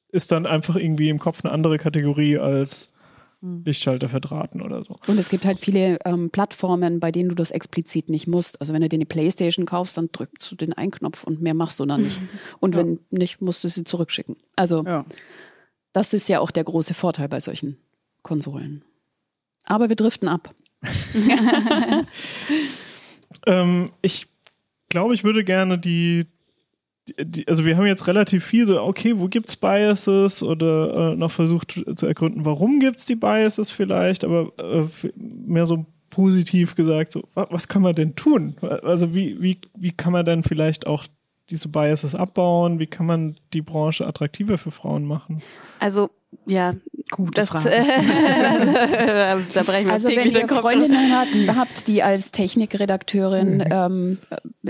ist 0.08 0.32
dann 0.32 0.46
einfach 0.46 0.76
irgendwie 0.76 1.08
im 1.08 1.18
Kopf 1.18 1.44
eine 1.44 1.52
andere 1.52 1.78
Kategorie 1.78 2.38
als 2.38 2.89
Lichtschalter 3.42 4.08
verdrahten 4.08 4.60
oder 4.60 4.84
so. 4.84 4.98
Und 5.06 5.18
es 5.18 5.30
gibt 5.30 5.44
halt 5.46 5.58
viele 5.58 5.98
ähm, 6.04 6.28
Plattformen, 6.30 7.00
bei 7.00 7.10
denen 7.10 7.30
du 7.30 7.34
das 7.34 7.50
explizit 7.50 8.08
nicht 8.10 8.26
musst. 8.26 8.60
Also 8.60 8.74
wenn 8.74 8.82
du 8.82 8.88
dir 8.88 8.96
eine 8.96 9.06
Playstation 9.06 9.64
kaufst, 9.66 9.96
dann 9.96 10.10
drückst 10.12 10.50
du 10.52 10.56
den 10.56 10.72
Einknopf 10.74 11.24
und 11.24 11.40
mehr 11.40 11.54
machst 11.54 11.80
du 11.80 11.86
dann 11.86 12.02
nicht. 12.02 12.20
Und 12.60 12.76
wenn 12.76 12.98
nicht, 13.10 13.40
musst 13.40 13.64
du 13.64 13.68
sie 13.68 13.84
zurückschicken. 13.84 14.36
Also 14.56 14.84
Ja. 14.84 15.06
das 15.92 16.12
ist 16.12 16.28
ja 16.28 16.40
auch 16.40 16.50
der 16.50 16.64
große 16.64 16.92
Vorteil 16.94 17.28
bei 17.28 17.40
solchen 17.40 17.78
Konsolen. 18.22 18.84
Aber 19.64 19.88
wir 19.88 19.96
driften 19.96 20.28
ab. 20.28 20.54
Ähm, 23.46 23.86
ich 24.02 24.26
glaube, 24.88 25.14
ich 25.14 25.24
würde 25.24 25.44
gerne 25.44 25.78
die, 25.78 26.26
die, 27.18 27.46
also 27.48 27.64
wir 27.64 27.76
haben 27.76 27.86
jetzt 27.86 28.06
relativ 28.06 28.44
viel 28.44 28.66
so, 28.66 28.80
okay, 28.82 29.14
wo 29.18 29.28
gibt's 29.28 29.56
Biases 29.56 30.42
oder 30.42 31.12
äh, 31.12 31.16
noch 31.16 31.30
versucht 31.30 31.82
zu 31.94 32.06
ergründen, 32.06 32.44
warum 32.44 32.80
gibt's 32.80 33.04
die 33.06 33.16
Biases 33.16 33.70
vielleicht, 33.70 34.24
aber 34.24 34.52
äh, 34.58 34.86
mehr 35.16 35.66
so 35.66 35.86
positiv 36.10 36.74
gesagt, 36.74 37.12
so, 37.12 37.22
wa- 37.34 37.46
was 37.50 37.68
kann 37.68 37.82
man 37.82 37.94
denn 37.94 38.16
tun? 38.16 38.56
Also 38.60 39.14
wie, 39.14 39.40
wie, 39.40 39.58
wie 39.76 39.92
kann 39.92 40.12
man 40.12 40.24
denn 40.24 40.42
vielleicht 40.42 40.86
auch 40.86 41.04
diese 41.50 41.68
Biases 41.68 42.14
abbauen? 42.14 42.78
Wie 42.78 42.86
kann 42.86 43.06
man 43.06 43.36
die 43.52 43.62
Branche 43.62 44.06
attraktiver 44.06 44.58
für 44.58 44.70
Frauen 44.70 45.04
machen? 45.04 45.42
Also, 45.80 46.10
ja, 46.46 46.74
Gute 47.10 47.40
das, 47.40 47.48
Frage. 47.48 47.70
Äh, 47.70 47.84
da 49.54 49.62
brechen 49.62 49.86
wir 49.86 49.92
Also 49.92 50.08
wenn 50.08 50.30
ihr. 50.30 50.48
Freundinnen 50.48 51.12
hat, 51.12 51.28
habt, 51.56 51.88
die 51.88 52.02
als 52.04 52.30
Technikredakteurin 52.30 53.64
ähm, 53.68 54.18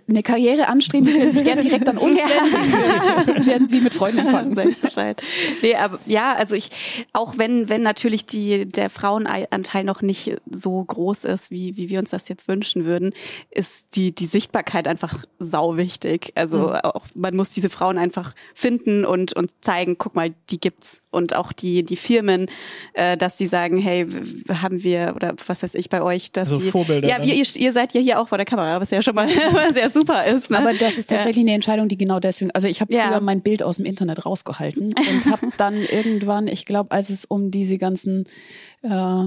eine 0.08 0.22
Karriere 0.22 0.68
anstreben, 0.68 1.06
die 1.06 1.12
können 1.12 1.32
sich 1.32 1.44
gerne 1.44 1.62
direkt 1.62 1.88
an 1.88 1.98
uns 1.98 2.16
wenden. 3.26 3.46
werden 3.46 3.68
sie 3.68 3.80
mit 3.80 3.92
Freunden 3.92 4.18
empfangen. 4.26 4.58
Ich 4.70 4.80
Bescheid. 4.80 5.22
Nee, 5.60 5.74
aber 5.74 5.98
ja, 6.06 6.34
also 6.34 6.54
ich, 6.54 6.70
auch 7.12 7.36
wenn, 7.36 7.68
wenn 7.68 7.82
natürlich 7.82 8.24
die, 8.24 8.64
der 8.64 8.88
Frauenanteil 8.88 9.84
noch 9.84 10.00
nicht 10.00 10.36
so 10.50 10.82
groß 10.82 11.24
ist, 11.24 11.50
wie, 11.50 11.76
wie 11.76 11.90
wir 11.90 11.98
uns 11.98 12.10
das 12.10 12.28
jetzt 12.28 12.48
wünschen 12.48 12.86
würden, 12.86 13.12
ist 13.50 13.96
die, 13.96 14.14
die 14.14 14.26
Sichtbarkeit 14.26 14.88
einfach 14.88 15.24
sau 15.38 15.76
wichtig. 15.76 16.32
Also 16.36 16.72
auch, 16.72 17.04
man 17.14 17.36
muss 17.36 17.50
diese 17.50 17.68
Frauen 17.68 17.98
einfach 17.98 18.34
finden 18.54 19.04
und, 19.04 19.34
und 19.34 19.50
zeigen, 19.60 19.98
guck 19.98 20.14
mal, 20.14 20.32
die 20.48 20.58
gibt's. 20.58 20.99
Und 21.12 21.34
auch 21.34 21.52
die, 21.52 21.84
die 21.84 21.96
Firmen, 21.96 22.46
äh, 22.92 23.16
dass 23.16 23.36
sie 23.36 23.48
sagen, 23.48 23.78
hey, 23.78 24.06
haben 24.48 24.84
wir, 24.84 25.12
oder 25.16 25.34
was 25.44 25.60
weiß 25.60 25.74
ich 25.74 25.88
bei 25.88 26.02
euch, 26.02 26.30
dass 26.30 26.52
Also 26.52 26.60
sie, 26.64 26.70
Vorbilder 26.70 27.08
Ja, 27.08 27.18
wir, 27.24 27.34
ihr, 27.34 27.44
ihr 27.56 27.72
seid 27.72 27.92
ja 27.94 28.00
hier 28.00 28.20
auch 28.20 28.28
vor 28.28 28.38
der 28.38 28.44
Kamera, 28.44 28.80
was 28.80 28.90
ja 28.90 29.02
schon 29.02 29.16
mal 29.16 29.26
sehr 29.72 29.90
super 29.90 30.24
ist. 30.26 30.50
Ne? 30.50 30.58
Aber 30.58 30.72
das 30.72 30.98
ist 30.98 31.10
tatsächlich 31.10 31.44
eine 31.44 31.54
Entscheidung, 31.54 31.88
die 31.88 31.98
genau 31.98 32.20
deswegen. 32.20 32.52
Also 32.52 32.68
ich 32.68 32.80
habe 32.80 32.94
Ja. 32.94 33.08
früher 33.08 33.20
mein 33.20 33.40
Bild 33.42 33.64
aus 33.64 33.78
dem 33.78 33.86
Internet 33.86 34.24
rausgehalten 34.24 34.94
und 35.08 35.26
habe 35.28 35.48
dann 35.56 35.82
irgendwann, 35.90 36.46
ich 36.46 36.64
glaube, 36.64 36.92
als 36.92 37.10
es 37.10 37.24
um 37.24 37.50
diese 37.50 37.76
ganzen, 37.76 38.24
äh, 38.82 39.24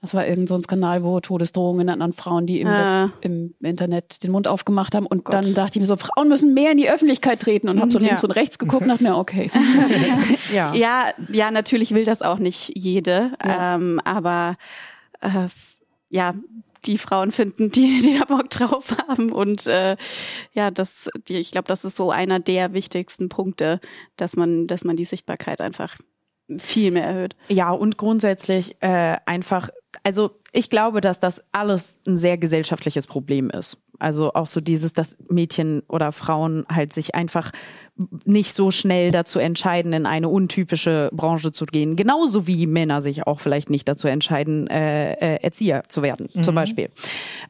das 0.00 0.14
war 0.14 0.26
irgend 0.26 0.48
so 0.48 0.54
ein 0.54 0.62
Skandal, 0.62 1.02
wo 1.02 1.18
Todesdrohungen 1.20 1.88
an, 1.88 2.12
Frauen, 2.12 2.46
die 2.46 2.60
im, 2.60 2.68
Ah. 2.68 3.04
Web, 3.04 3.12
im 3.22 3.54
Internet 3.62 4.22
den 4.22 4.30
Mund 4.30 4.46
aufgemacht 4.46 4.94
haben. 4.94 5.06
Und 5.06 5.24
Gott. 5.24 5.34
dann 5.34 5.54
dachte 5.54 5.78
ich 5.78 5.80
mir 5.80 5.86
so, 5.86 5.96
Frauen 5.96 6.28
müssen 6.28 6.54
mehr 6.54 6.70
in 6.72 6.78
die 6.78 6.88
Öffentlichkeit 6.88 7.40
treten 7.40 7.68
und 7.68 7.80
habe 7.80 7.90
so 7.90 7.98
Ja. 7.98 8.06
links 8.06 8.22
und 8.22 8.30
rechts 8.30 8.58
geguckt 8.58 8.82
und 8.82 8.88
dachte 8.88 9.02
mir, 9.02 9.16
okay. 9.16 9.50
Ja. 10.54 10.72
Ja, 10.74 11.06
ja, 11.32 11.50
natürlich 11.50 11.92
will 11.94 12.04
das 12.04 12.22
auch 12.22 12.38
nicht 12.38 12.72
jede, 12.76 13.32
Ja. 13.44 13.74
ähm, 13.74 14.00
aber 14.04 14.56
äh, 15.20 15.48
ja, 16.10 16.34
die 16.84 16.96
Frauen 16.96 17.32
finden, 17.32 17.72
die, 17.72 17.98
die 18.00 18.18
da 18.18 18.24
Bock 18.24 18.50
drauf 18.50 18.94
haben. 19.08 19.32
Und 19.32 19.66
äh, 19.66 19.96
ja, 20.52 20.70
das, 20.70 21.10
die, 21.28 21.38
ich 21.38 21.50
glaube, 21.50 21.66
das 21.66 21.84
ist 21.84 21.96
so 21.96 22.12
einer 22.12 22.38
der 22.38 22.72
wichtigsten 22.72 23.28
Punkte, 23.28 23.80
dass 24.16 24.36
man, 24.36 24.68
dass 24.68 24.84
man 24.84 24.96
die 24.96 25.04
Sichtbarkeit 25.04 25.60
einfach 25.60 25.96
viel 26.56 26.92
mehr 26.92 27.04
erhöht. 27.04 27.36
Ja, 27.48 27.72
und 27.72 27.98
grundsätzlich 27.98 28.76
äh, 28.80 29.16
einfach, 29.26 29.68
also 30.02 30.32
ich 30.52 30.70
glaube, 30.70 31.00
dass 31.00 31.20
das 31.20 31.44
alles 31.52 32.00
ein 32.06 32.16
sehr 32.16 32.38
gesellschaftliches 32.38 33.06
Problem 33.06 33.50
ist. 33.50 33.78
Also 33.98 34.32
auch 34.34 34.46
so 34.46 34.60
dieses, 34.60 34.92
dass 34.92 35.18
Mädchen 35.28 35.82
oder 35.88 36.12
Frauen 36.12 36.64
halt 36.68 36.92
sich 36.92 37.16
einfach 37.16 37.50
nicht 38.24 38.54
so 38.54 38.70
schnell 38.70 39.10
dazu 39.10 39.40
entscheiden, 39.40 39.92
in 39.92 40.06
eine 40.06 40.28
untypische 40.28 41.10
Branche 41.12 41.50
zu 41.50 41.66
gehen. 41.66 41.96
Genauso 41.96 42.46
wie 42.46 42.68
Männer 42.68 43.02
sich 43.02 43.26
auch 43.26 43.40
vielleicht 43.40 43.70
nicht 43.70 43.88
dazu 43.88 44.06
entscheiden, 44.06 44.68
äh, 44.68 45.14
äh, 45.14 45.42
Erzieher 45.42 45.82
zu 45.88 46.02
werden, 46.02 46.28
mhm. 46.32 46.44
zum 46.44 46.54
Beispiel. 46.54 46.90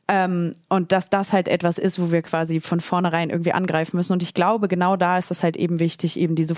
Ähm, 0.08 0.54
und 0.70 0.92
dass 0.92 1.10
das 1.10 1.34
halt 1.34 1.48
etwas 1.48 1.76
ist, 1.76 2.00
wo 2.00 2.10
wir 2.12 2.22
quasi 2.22 2.60
von 2.60 2.80
vornherein 2.80 3.28
irgendwie 3.28 3.52
angreifen 3.52 3.96
müssen. 3.96 4.14
Und 4.14 4.22
ich 4.22 4.32
glaube, 4.32 4.68
genau 4.68 4.96
da 4.96 5.18
ist 5.18 5.30
es 5.30 5.42
halt 5.42 5.58
eben 5.58 5.80
wichtig, 5.80 6.18
eben 6.18 6.34
diese 6.34 6.54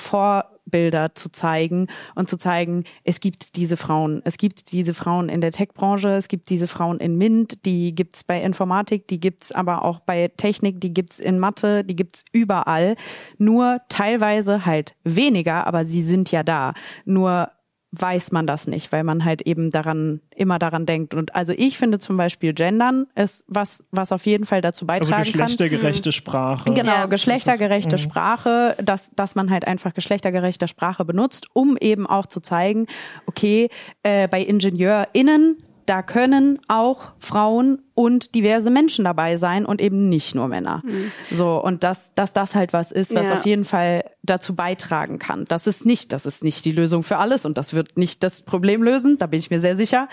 Vorbilder 0.71 1.15
zu 1.15 1.31
zeigen 1.31 1.89
und 2.15 2.29
zu 2.29 2.39
zeigen, 2.39 2.85
es 3.05 3.21
gibt 3.21 3.57
diese 3.57 3.77
Frauen. 3.77 4.23
Es 4.25 4.39
gibt 4.39 4.73
diese 4.73 4.95
Frauen 4.95 5.29
in 5.29 5.41
der 5.41 5.53
Tech-Branche, 5.53 6.11
es 6.11 6.29
gibt 6.29 6.49
diese 6.51 6.69
Frauen 6.69 6.99
in 6.99 7.17
MINT, 7.17 7.65
die 7.65 7.95
gibt's 7.95 8.25
bei 8.25 8.41
Informatik, 8.41 9.09
die 9.09 9.21
gibt's 9.21 9.53
aber 9.53 9.85
auch 9.85 10.01
bei 10.01 10.29
Technik, 10.37 10.81
die 10.81 10.95
gibt's 10.95 11.19
in 11.19 11.39
Mathe, 11.39 11.85
die 11.85 11.97
gibt's 11.97 12.25
überall. 12.33 12.97
Nur 13.39 13.81
teilweise 13.89 14.65
halt 14.67 14.95
weniger, 15.05 15.67
aber 15.67 15.85
sie 15.85 16.03
sind 16.03 16.31
ja 16.31 16.43
da. 16.43 16.75
Nur 17.05 17.51
weiß 17.93 18.31
man 18.31 18.47
das 18.47 18.67
nicht, 18.67 18.93
weil 18.93 19.03
man 19.03 19.25
halt 19.25 19.43
eben 19.43 19.71
daran 19.71 20.21
immer 20.35 20.59
daran 20.59 20.87
denkt. 20.87 21.15
Und 21.15 21.35
also 21.35 21.53
ich 21.57 21.77
finde 21.77 21.99
zum 21.99 22.17
Beispiel 22.17 22.53
Gendern 22.55 23.07
ist 23.17 23.45
was, 23.49 23.85
was 23.91 24.13
auf 24.13 24.27
jeden 24.27 24.47
Fall 24.47 24.61
dazu 24.61 24.87
beitragen 24.87 25.15
also 25.15 25.33
geschlechtergerechte 25.33 26.11
kann. 26.11 26.13
Sprache. 26.13 26.73
Genau, 26.73 26.93
ja, 26.93 27.07
geschlechtergerechte 27.07 27.97
ist, 27.97 28.03
Sprache, 28.03 28.77
dass, 28.83 29.11
dass 29.17 29.35
man 29.35 29.51
halt 29.51 29.67
einfach 29.67 29.93
geschlechtergerechte 29.93 30.69
Sprache 30.69 31.05
benutzt, 31.05 31.49
um 31.53 31.77
eben 31.77 32.07
auch 32.07 32.27
zu 32.27 32.41
zeigen, 32.41 32.87
okay, 33.27 33.69
äh, 34.03 34.29
bei 34.29 34.41
IngenieurInnen 34.41 35.57
da 35.91 36.03
können 36.03 36.61
auch 36.69 37.15
Frauen 37.19 37.83
und 37.95 38.35
diverse 38.35 38.71
Menschen 38.71 39.05
dabei 39.05 39.37
sein 39.37 39.65
und 39.67 39.81
eben 39.81 40.09
nicht 40.09 40.35
nur 40.35 40.49
Männer. 40.49 40.83
Mhm. 40.85 41.13
So 41.31 41.63
und 41.63 41.85
dass 41.85 42.15
dass 42.15 42.33
das 42.33 42.55
halt 42.55 42.73
was 42.73 42.93
ist, 42.93 43.15
was 43.15 43.29
ja. 43.29 43.35
auf 43.35 43.47
jeden 43.47 43.65
Fall 43.65 44.05
dazu 44.23 44.55
beitragen 44.55 45.19
kann. 45.19 45.45
Das 45.47 45.67
ist 45.67 45.87
nicht, 45.87 46.13
das 46.13 46.27
ist 46.27 46.45
nicht 46.45 46.65
die 46.65 46.73
Lösung 46.73 47.03
für 47.03 47.17
alles 47.17 47.47
und 47.47 47.57
das 47.57 47.75
wird 47.75 47.97
nicht 47.97 48.23
das 48.23 48.43
Problem 48.43 48.83
lösen, 48.83 49.17
da 49.19 49.27
bin 49.27 49.41
ich 49.41 49.51
mir 49.51 49.61
sehr 49.61 49.77
sicher, 49.77 50.09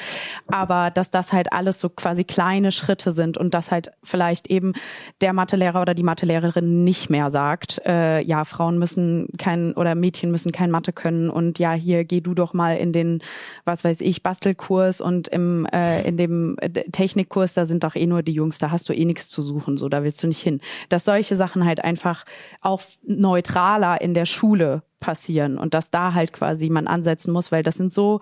aber 0.48 0.92
dass 0.92 1.12
das 1.12 1.34
halt 1.34 1.52
alles 1.52 1.80
so 1.80 1.90
quasi 1.90 2.24
kleine 2.24 2.72
Schritte 2.72 3.12
sind 3.12 3.38
und 3.38 3.54
dass 3.54 3.70
halt 3.70 3.92
vielleicht 4.04 4.48
eben 4.48 4.74
der 5.22 5.34
Mathelehrer 5.34 5.82
oder 5.82 5.94
die 5.94 6.04
Mathelehrerin 6.04 6.84
nicht 6.84 7.10
mehr 7.10 7.30
sagt, 7.30 7.82
äh, 7.86 8.22
ja, 8.22 8.46
Frauen 8.46 8.80
müssen 8.80 9.28
kein 9.38 9.74
oder 9.74 9.94
Mädchen 9.94 10.32
müssen 10.32 10.52
kein 10.52 10.72
Mathe 10.72 10.94
können 10.94 11.30
und 11.30 11.60
ja, 11.60 11.74
hier 11.74 12.06
geh 12.06 12.22
du 12.22 12.34
doch 12.34 12.54
mal 12.54 12.78
in 12.78 12.94
den 12.94 13.22
was 13.66 13.84
weiß 13.84 14.02
ich 14.02 14.24
Bastelkurs 14.24 15.02
und 15.02 15.28
im 15.28 15.66
äh, 15.68 16.08
in 16.08 16.16
dem 16.16 16.56
äh, 16.60 16.70
Technikkurs 16.70 17.54
da 17.54 17.66
sind 17.66 17.77
sind 17.78 17.84
doch 17.84 17.96
eh 17.96 18.08
nur 18.08 18.24
die 18.24 18.34
Jungs, 18.34 18.58
da 18.58 18.72
hast 18.72 18.90
du 18.90 18.94
eh 18.94 19.06
nichts 19.06 19.28
zu 19.30 19.42
suchen, 19.44 19.78
so 19.78 19.88
da 19.88 20.04
willst 20.04 20.22
du 20.24 20.28
nicht 20.28 20.42
hin. 20.42 20.60
Dass 20.90 21.06
solche 21.06 21.36
Sachen 21.36 21.64
halt 21.64 21.84
einfach 21.84 22.26
auch 22.62 22.82
neutraler 23.04 24.02
in 24.02 24.14
der 24.16 24.26
Schule 24.26 24.82
passieren 25.00 25.60
und 25.60 25.76
dass 25.76 25.92
da 25.92 26.14
halt 26.14 26.34
quasi 26.34 26.70
man 26.70 26.88
ansetzen 26.88 27.32
muss, 27.32 27.52
weil 27.52 27.62
das 27.62 27.76
sind 27.76 27.94
so, 27.94 28.20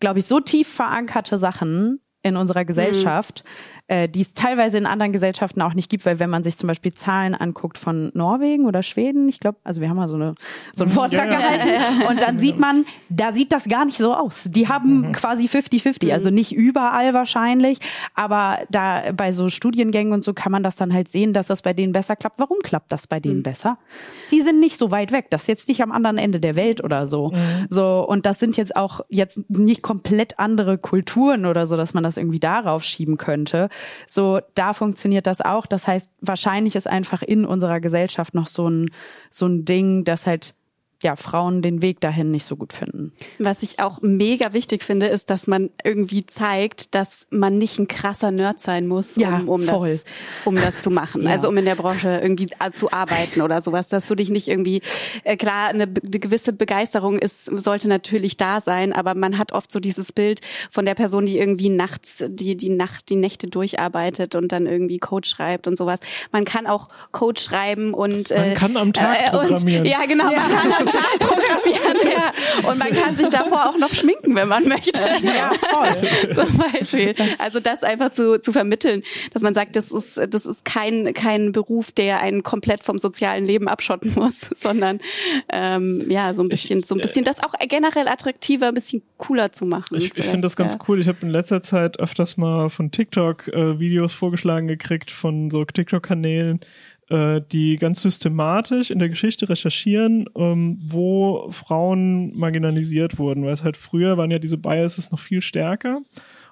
glaube 0.00 0.18
ich, 0.18 0.26
so 0.26 0.40
tief 0.40 0.68
verankerte 0.68 1.38
Sachen 1.38 2.00
in 2.22 2.36
unserer 2.36 2.66
Gesellschaft, 2.66 3.42
mhm 3.44 3.79
äh, 3.90 4.08
die 4.08 4.20
es 4.20 4.34
teilweise 4.34 4.78
in 4.78 4.86
anderen 4.86 5.12
Gesellschaften 5.12 5.60
auch 5.62 5.74
nicht 5.74 5.90
gibt, 5.90 6.06
weil 6.06 6.20
wenn 6.20 6.30
man 6.30 6.44
sich 6.44 6.56
zum 6.56 6.68
Beispiel 6.68 6.92
Zahlen 6.92 7.34
anguckt 7.34 7.76
von 7.76 8.12
Norwegen 8.14 8.66
oder 8.66 8.84
Schweden, 8.84 9.28
ich 9.28 9.40
glaube, 9.40 9.58
also 9.64 9.80
wir 9.80 9.88
haben 9.88 9.96
mal 9.96 10.06
so, 10.06 10.14
eine, 10.14 10.36
so 10.72 10.84
einen 10.84 10.92
Vortrag 10.92 11.28
ja, 11.28 11.38
gehalten 11.38 11.68
ja. 12.02 12.08
und 12.08 12.22
dann 12.22 12.38
sieht 12.38 12.60
man, 12.60 12.84
da 13.08 13.32
sieht 13.32 13.50
das 13.50 13.66
gar 13.68 13.84
nicht 13.84 13.98
so 13.98 14.14
aus. 14.14 14.44
Die 14.44 14.68
haben 14.68 15.08
mhm. 15.08 15.12
quasi 15.12 15.46
50-50, 15.46 16.04
mhm. 16.06 16.12
also 16.12 16.30
nicht 16.30 16.52
überall 16.52 17.14
wahrscheinlich, 17.14 17.78
aber 18.14 18.60
da 18.70 19.10
bei 19.12 19.32
so 19.32 19.48
Studiengängen 19.48 20.12
und 20.12 20.22
so 20.22 20.34
kann 20.34 20.52
man 20.52 20.62
das 20.62 20.76
dann 20.76 20.94
halt 20.94 21.10
sehen, 21.10 21.32
dass 21.32 21.48
das 21.48 21.62
bei 21.62 21.72
denen 21.72 21.92
besser 21.92 22.14
klappt. 22.14 22.38
Warum 22.38 22.58
klappt 22.62 22.92
das 22.92 23.08
bei 23.08 23.18
denen 23.18 23.38
mhm. 23.38 23.42
besser? 23.42 23.76
Die 24.30 24.40
sind 24.40 24.60
nicht 24.60 24.76
so 24.76 24.92
weit 24.92 25.10
weg, 25.10 25.30
das 25.30 25.42
ist 25.42 25.48
jetzt 25.48 25.68
nicht 25.68 25.82
am 25.82 25.90
anderen 25.90 26.16
Ende 26.16 26.38
der 26.38 26.54
Welt 26.54 26.84
oder 26.84 27.08
so. 27.08 27.30
Mhm. 27.30 27.66
So 27.68 28.06
und 28.08 28.24
das 28.24 28.38
sind 28.38 28.56
jetzt 28.56 28.76
auch 28.76 29.00
jetzt 29.08 29.50
nicht 29.50 29.82
komplett 29.82 30.38
andere 30.38 30.78
Kulturen 30.78 31.44
oder 31.44 31.66
so, 31.66 31.76
dass 31.76 31.92
man 31.92 32.04
das 32.04 32.16
irgendwie 32.18 32.38
darauf 32.38 32.84
schieben 32.84 33.16
könnte. 33.16 33.68
So, 34.06 34.40
da 34.54 34.72
funktioniert 34.72 35.26
das 35.26 35.40
auch. 35.40 35.66
Das 35.66 35.86
heißt, 35.86 36.10
wahrscheinlich 36.20 36.76
ist 36.76 36.88
einfach 36.88 37.22
in 37.22 37.44
unserer 37.44 37.80
Gesellschaft 37.80 38.34
noch 38.34 38.46
so 38.46 38.68
ein, 38.68 38.90
so 39.30 39.46
ein 39.46 39.64
Ding, 39.64 40.04
dass 40.04 40.26
halt 40.26 40.54
ja, 41.02 41.16
Frauen 41.16 41.62
den 41.62 41.80
Weg 41.80 42.00
dahin 42.00 42.30
nicht 42.30 42.44
so 42.44 42.56
gut 42.56 42.74
finden. 42.74 43.12
Was 43.38 43.62
ich 43.62 43.78
auch 43.78 44.02
mega 44.02 44.52
wichtig 44.52 44.84
finde, 44.84 45.06
ist, 45.06 45.30
dass 45.30 45.46
man 45.46 45.70
irgendwie 45.82 46.26
zeigt, 46.26 46.94
dass 46.94 47.26
man 47.30 47.56
nicht 47.56 47.78
ein 47.78 47.88
krasser 47.88 48.30
Nerd 48.30 48.60
sein 48.60 48.86
muss, 48.86 49.16
um, 49.16 49.22
ja, 49.22 49.42
um, 49.46 49.64
das, 49.64 50.04
um 50.44 50.54
das 50.56 50.82
zu 50.82 50.90
machen. 50.90 51.22
ja. 51.24 51.30
Also 51.30 51.48
um 51.48 51.56
in 51.56 51.64
der 51.64 51.74
Branche 51.74 52.20
irgendwie 52.22 52.50
zu 52.74 52.92
arbeiten 52.92 53.40
oder 53.40 53.62
sowas. 53.62 53.88
Dass 53.88 54.06
du 54.06 54.14
dich 54.14 54.28
nicht 54.28 54.48
irgendwie, 54.48 54.82
äh, 55.24 55.38
klar, 55.38 55.68
eine, 55.68 55.84
eine 55.84 56.18
gewisse 56.18 56.52
Begeisterung 56.52 57.18
ist, 57.18 57.46
sollte 57.46 57.88
natürlich 57.88 58.36
da 58.36 58.60
sein, 58.60 58.92
aber 58.92 59.14
man 59.14 59.38
hat 59.38 59.52
oft 59.52 59.72
so 59.72 59.80
dieses 59.80 60.12
Bild 60.12 60.42
von 60.70 60.84
der 60.84 60.94
Person, 60.94 61.24
die 61.24 61.38
irgendwie 61.38 61.70
nachts, 61.70 62.22
die, 62.28 62.56
die 62.56 62.68
Nacht, 62.68 63.08
die 63.08 63.16
Nächte 63.16 63.46
durcharbeitet 63.46 64.34
und 64.34 64.52
dann 64.52 64.66
irgendwie 64.66 64.98
Code 64.98 65.26
schreibt 65.26 65.66
und 65.66 65.78
sowas. 65.78 66.00
Man 66.30 66.44
kann 66.44 66.66
auch 66.66 66.88
Code 67.12 67.40
schreiben 67.40 67.94
und 67.94 68.30
äh, 68.30 68.48
man 68.48 68.54
kann 68.54 68.76
am 68.76 68.92
Tag 68.92 69.16
äh, 69.18 69.30
programmieren. 69.30 69.86
Und, 69.86 69.90
ja, 69.90 70.04
genau. 70.06 70.30
Ja. 70.30 70.42
Programmieren. 71.18 71.96
Ja. 72.10 72.68
Und 72.70 72.78
man 72.78 72.90
kann 72.90 73.16
sich 73.16 73.28
davor 73.28 73.70
auch 73.70 73.78
noch 73.78 73.92
schminken, 73.92 74.34
wenn 74.34 74.48
man 74.48 74.66
möchte. 74.68 75.00
Ja, 75.22 75.52
voll. 75.52 76.34
Zum 76.34 76.56
Beispiel. 76.56 77.14
Also 77.38 77.60
das 77.60 77.82
einfach 77.82 78.12
zu, 78.12 78.40
zu 78.40 78.52
vermitteln, 78.52 79.02
dass 79.32 79.42
man 79.42 79.54
sagt, 79.54 79.76
das 79.76 79.90
ist, 79.90 80.20
das 80.28 80.46
ist 80.46 80.64
kein, 80.64 81.12
kein 81.14 81.52
Beruf, 81.52 81.92
der 81.92 82.20
einen 82.20 82.42
komplett 82.42 82.84
vom 82.84 82.98
sozialen 82.98 83.44
Leben 83.44 83.68
abschotten 83.68 84.12
muss, 84.14 84.40
sondern 84.56 85.00
ähm, 85.48 86.04
ja, 86.08 86.34
so 86.34 86.42
ein 86.42 86.48
bisschen, 86.48 86.82
so 86.82 86.94
ein 86.94 87.00
bisschen 87.00 87.24
das 87.24 87.42
auch 87.42 87.54
generell 87.68 88.08
attraktiver, 88.08 88.68
ein 88.68 88.74
bisschen 88.74 89.02
cooler 89.16 89.52
zu 89.52 89.66
machen. 89.66 89.96
Ich, 89.96 90.16
ich 90.16 90.24
finde 90.24 90.42
das 90.42 90.56
ganz 90.56 90.74
ja. 90.74 90.80
cool. 90.88 91.00
Ich 91.00 91.08
habe 91.08 91.18
in 91.22 91.30
letzter 91.30 91.62
Zeit 91.62 91.98
öfters 92.00 92.36
mal 92.36 92.70
von 92.70 92.90
TikTok 92.90 93.48
äh, 93.48 93.78
Videos 93.78 94.12
vorgeschlagen 94.12 94.68
gekriegt, 94.68 95.10
von 95.10 95.50
so 95.50 95.64
TikTok-Kanälen, 95.64 96.60
äh, 97.10 97.40
die 97.52 97.76
ganz 97.76 98.02
systematisch 98.02 98.90
in 98.90 98.98
der 98.98 99.08
Geschichte 99.08 99.48
recherchieren, 99.48 100.26
ähm, 100.36 100.80
wo 100.82 101.50
Frauen 101.50 102.36
marginalisiert 102.38 103.18
wurden, 103.18 103.44
weil 103.44 103.52
es 103.52 103.64
halt 103.64 103.76
früher 103.76 104.16
waren 104.16 104.30
ja 104.30 104.38
diese 104.38 104.58
Biases 104.58 105.10
noch 105.10 105.18
viel 105.18 105.42
stärker. 105.42 106.00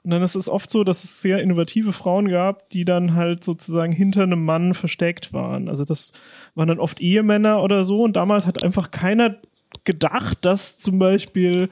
Und 0.02 0.11
dann 0.11 0.22
ist 0.22 0.36
es 0.36 0.48
oft 0.48 0.70
so, 0.70 0.84
dass 0.84 1.04
es 1.04 1.20
sehr 1.20 1.42
innovative 1.42 1.92
Frauen 1.92 2.28
gab, 2.28 2.70
die 2.70 2.84
dann 2.84 3.14
halt 3.14 3.44
sozusagen 3.44 3.92
hinter 3.92 4.22
einem 4.22 4.44
Mann 4.44 4.74
versteckt 4.74 5.32
waren. 5.32 5.68
Also 5.68 5.84
das 5.84 6.12
waren 6.54 6.68
dann 6.68 6.80
oft 6.80 7.00
Ehemänner 7.00 7.62
oder 7.62 7.84
so. 7.84 8.02
Und 8.02 8.16
damals 8.16 8.46
hat 8.46 8.62
einfach 8.62 8.90
keiner 8.90 9.36
gedacht, 9.84 10.38
dass 10.42 10.78
zum 10.78 10.98
Beispiel 10.98 11.68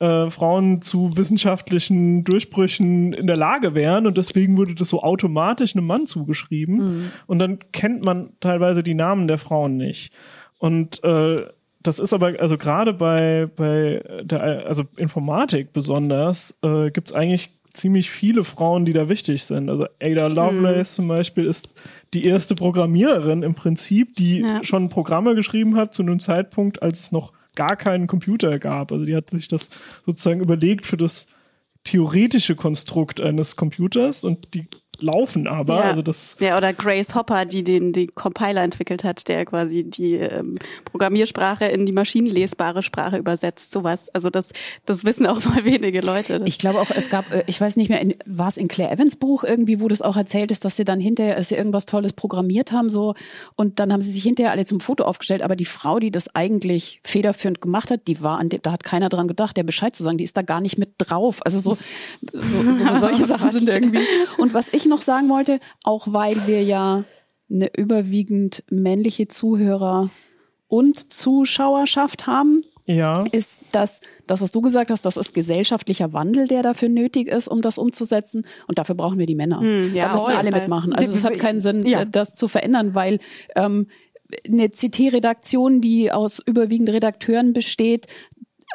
äh, 0.00 0.30
Frauen 0.30 0.82
zu 0.82 1.16
wissenschaftlichen 1.16 2.24
Durchbrüchen 2.24 3.12
in 3.12 3.26
der 3.26 3.36
Lage 3.36 3.74
wären 3.74 4.06
und 4.06 4.18
deswegen 4.18 4.56
wurde 4.56 4.74
das 4.74 4.88
so 4.88 5.02
automatisch 5.02 5.74
einem 5.74 5.86
Mann 5.86 6.06
zugeschrieben 6.06 6.76
mhm. 6.76 7.10
und 7.26 7.38
dann 7.38 7.58
kennt 7.72 8.02
man 8.02 8.30
teilweise 8.40 8.82
die 8.82 8.94
Namen 8.94 9.26
der 9.28 9.38
Frauen 9.38 9.76
nicht 9.76 10.12
und 10.58 11.02
äh, 11.04 11.46
das 11.82 11.98
ist 11.98 12.12
aber 12.12 12.34
also 12.40 12.58
gerade 12.58 12.92
bei 12.92 13.48
bei 13.54 14.02
der 14.22 14.66
also 14.66 14.84
Informatik 14.96 15.72
besonders 15.72 16.56
äh, 16.62 16.90
gibt 16.90 17.08
es 17.08 17.14
eigentlich 17.14 17.58
ziemlich 17.72 18.10
viele 18.10 18.44
Frauen, 18.44 18.84
die 18.84 18.92
da 18.92 19.08
wichtig 19.08 19.44
sind. 19.44 19.70
Also 19.70 19.86
Ada 20.00 20.26
Lovelace 20.26 20.92
mhm. 20.92 20.96
zum 20.96 21.08
Beispiel 21.08 21.44
ist 21.44 21.74
die 22.14 22.24
erste 22.24 22.54
Programmiererin 22.54 23.42
im 23.42 23.54
Prinzip, 23.54 24.16
die 24.16 24.40
ja. 24.40 24.64
schon 24.64 24.88
Programme 24.88 25.34
geschrieben 25.34 25.76
hat 25.76 25.94
zu 25.94 26.02
einem 26.02 26.20
Zeitpunkt, 26.20 26.82
als 26.82 27.00
es 27.00 27.12
noch 27.12 27.32
gar 27.58 27.74
keinen 27.74 28.06
Computer 28.06 28.60
gab. 28.60 28.92
Also 28.92 29.04
die 29.04 29.16
hat 29.16 29.30
sich 29.30 29.48
das 29.48 29.70
sozusagen 30.06 30.40
überlegt 30.40 30.86
für 30.86 30.96
das 30.96 31.26
theoretische 31.82 32.54
Konstrukt 32.54 33.20
eines 33.20 33.56
Computers 33.56 34.22
und 34.22 34.54
die 34.54 34.68
laufen 35.00 35.46
aber. 35.46 35.76
Ja. 35.76 35.82
Also 35.82 36.02
das 36.02 36.36
ja, 36.40 36.56
oder 36.56 36.72
Grace 36.72 37.14
Hopper, 37.14 37.44
die 37.44 37.62
den 37.62 37.92
die 37.92 38.06
Compiler 38.06 38.62
entwickelt 38.62 39.04
hat, 39.04 39.28
der 39.28 39.44
quasi 39.44 39.84
die 39.84 40.14
ähm, 40.14 40.56
Programmiersprache 40.84 41.66
in 41.66 41.86
die 41.86 41.92
maschinenlesbare 41.92 42.82
Sprache 42.82 43.16
übersetzt, 43.16 43.70
sowas. 43.70 44.08
Also 44.14 44.30
das, 44.30 44.48
das 44.86 45.04
wissen 45.04 45.26
auch 45.26 45.44
mal 45.44 45.64
wenige 45.64 46.00
Leute. 46.00 46.42
Ich 46.46 46.58
glaube 46.58 46.80
auch, 46.80 46.90
es 46.90 47.08
gab, 47.08 47.32
äh, 47.32 47.44
ich 47.46 47.60
weiß 47.60 47.76
nicht 47.76 47.88
mehr, 47.88 48.04
war 48.26 48.48
es 48.48 48.56
in 48.56 48.68
Claire 48.68 48.92
Evans 48.92 49.16
Buch 49.16 49.44
irgendwie, 49.44 49.80
wo 49.80 49.88
das 49.88 50.02
auch 50.02 50.16
erzählt 50.16 50.50
ist, 50.50 50.64
dass 50.64 50.76
sie 50.76 50.84
dann 50.84 51.00
hinterher, 51.00 51.36
dass 51.36 51.48
sie 51.48 51.56
irgendwas 51.56 51.86
Tolles 51.86 52.12
programmiert 52.12 52.72
haben 52.72 52.88
so 52.88 53.14
und 53.54 53.78
dann 53.78 53.92
haben 53.92 54.00
sie 54.00 54.12
sich 54.12 54.22
hinterher 54.22 54.52
alle 54.52 54.64
zum 54.64 54.80
Foto 54.80 55.04
aufgestellt, 55.04 55.42
aber 55.42 55.56
die 55.56 55.64
Frau, 55.64 55.98
die 55.98 56.10
das 56.10 56.34
eigentlich 56.34 57.00
federführend 57.04 57.60
gemacht 57.60 57.90
hat, 57.90 58.08
die 58.08 58.22
war 58.22 58.38
an 58.38 58.48
dem, 58.48 58.62
da 58.62 58.72
hat 58.72 58.82
keiner 58.82 59.08
dran 59.08 59.28
gedacht, 59.28 59.56
der 59.56 59.62
Bescheid 59.62 59.94
zu 59.94 60.02
sagen, 60.02 60.18
die 60.18 60.24
ist 60.24 60.36
da 60.36 60.42
gar 60.42 60.60
nicht 60.60 60.78
mit 60.78 60.90
drauf. 60.98 61.40
Also 61.44 61.60
so, 61.60 61.76
so, 62.32 62.70
so 62.70 62.84
solche 62.98 63.24
Sachen 63.24 63.52
sind 63.52 63.68
irgendwie. 63.68 64.00
Und 64.38 64.54
was 64.54 64.68
ich 64.72 64.87
noch 64.88 65.02
sagen 65.02 65.28
wollte, 65.28 65.60
auch 65.84 66.06
weil 66.12 66.36
wir 66.46 66.62
ja 66.62 67.04
eine 67.50 67.70
überwiegend 67.76 68.62
männliche 68.70 69.28
Zuhörer 69.28 70.10
und 70.66 71.12
Zuschauerschaft 71.12 72.26
haben, 72.26 72.62
Ja. 72.86 73.24
ist 73.32 73.60
das, 73.72 74.00
das, 74.26 74.40
was 74.42 74.50
du 74.50 74.60
gesagt 74.60 74.90
hast, 74.90 75.04
das 75.04 75.16
ist 75.16 75.32
gesellschaftlicher 75.32 76.12
Wandel, 76.12 76.46
der 76.46 76.62
dafür 76.62 76.88
nötig 76.88 77.28
ist, 77.28 77.48
um 77.48 77.62
das 77.62 77.78
umzusetzen. 77.78 78.46
Und 78.66 78.78
dafür 78.78 78.94
brauchen 78.94 79.18
wir 79.18 79.26
die 79.26 79.34
Männer. 79.34 79.60
Hm, 79.60 79.94
ja, 79.94 80.06
da 80.06 80.12
müssen 80.12 80.26
alle 80.26 80.50
Fall. 80.50 80.60
mitmachen. 80.60 80.92
Also 80.92 81.14
es 81.14 81.24
hat 81.24 81.38
keinen 81.38 81.60
Sinn, 81.60 81.86
Ja. 81.86 82.04
das 82.04 82.34
zu 82.34 82.48
verändern, 82.48 82.94
weil 82.94 83.18
ähm, 83.56 83.86
eine 84.46 84.68
CT-Redaktion, 84.68 85.80
die 85.80 86.12
aus 86.12 86.38
überwiegend 86.44 86.90
Redakteuren 86.90 87.54
besteht, 87.54 88.06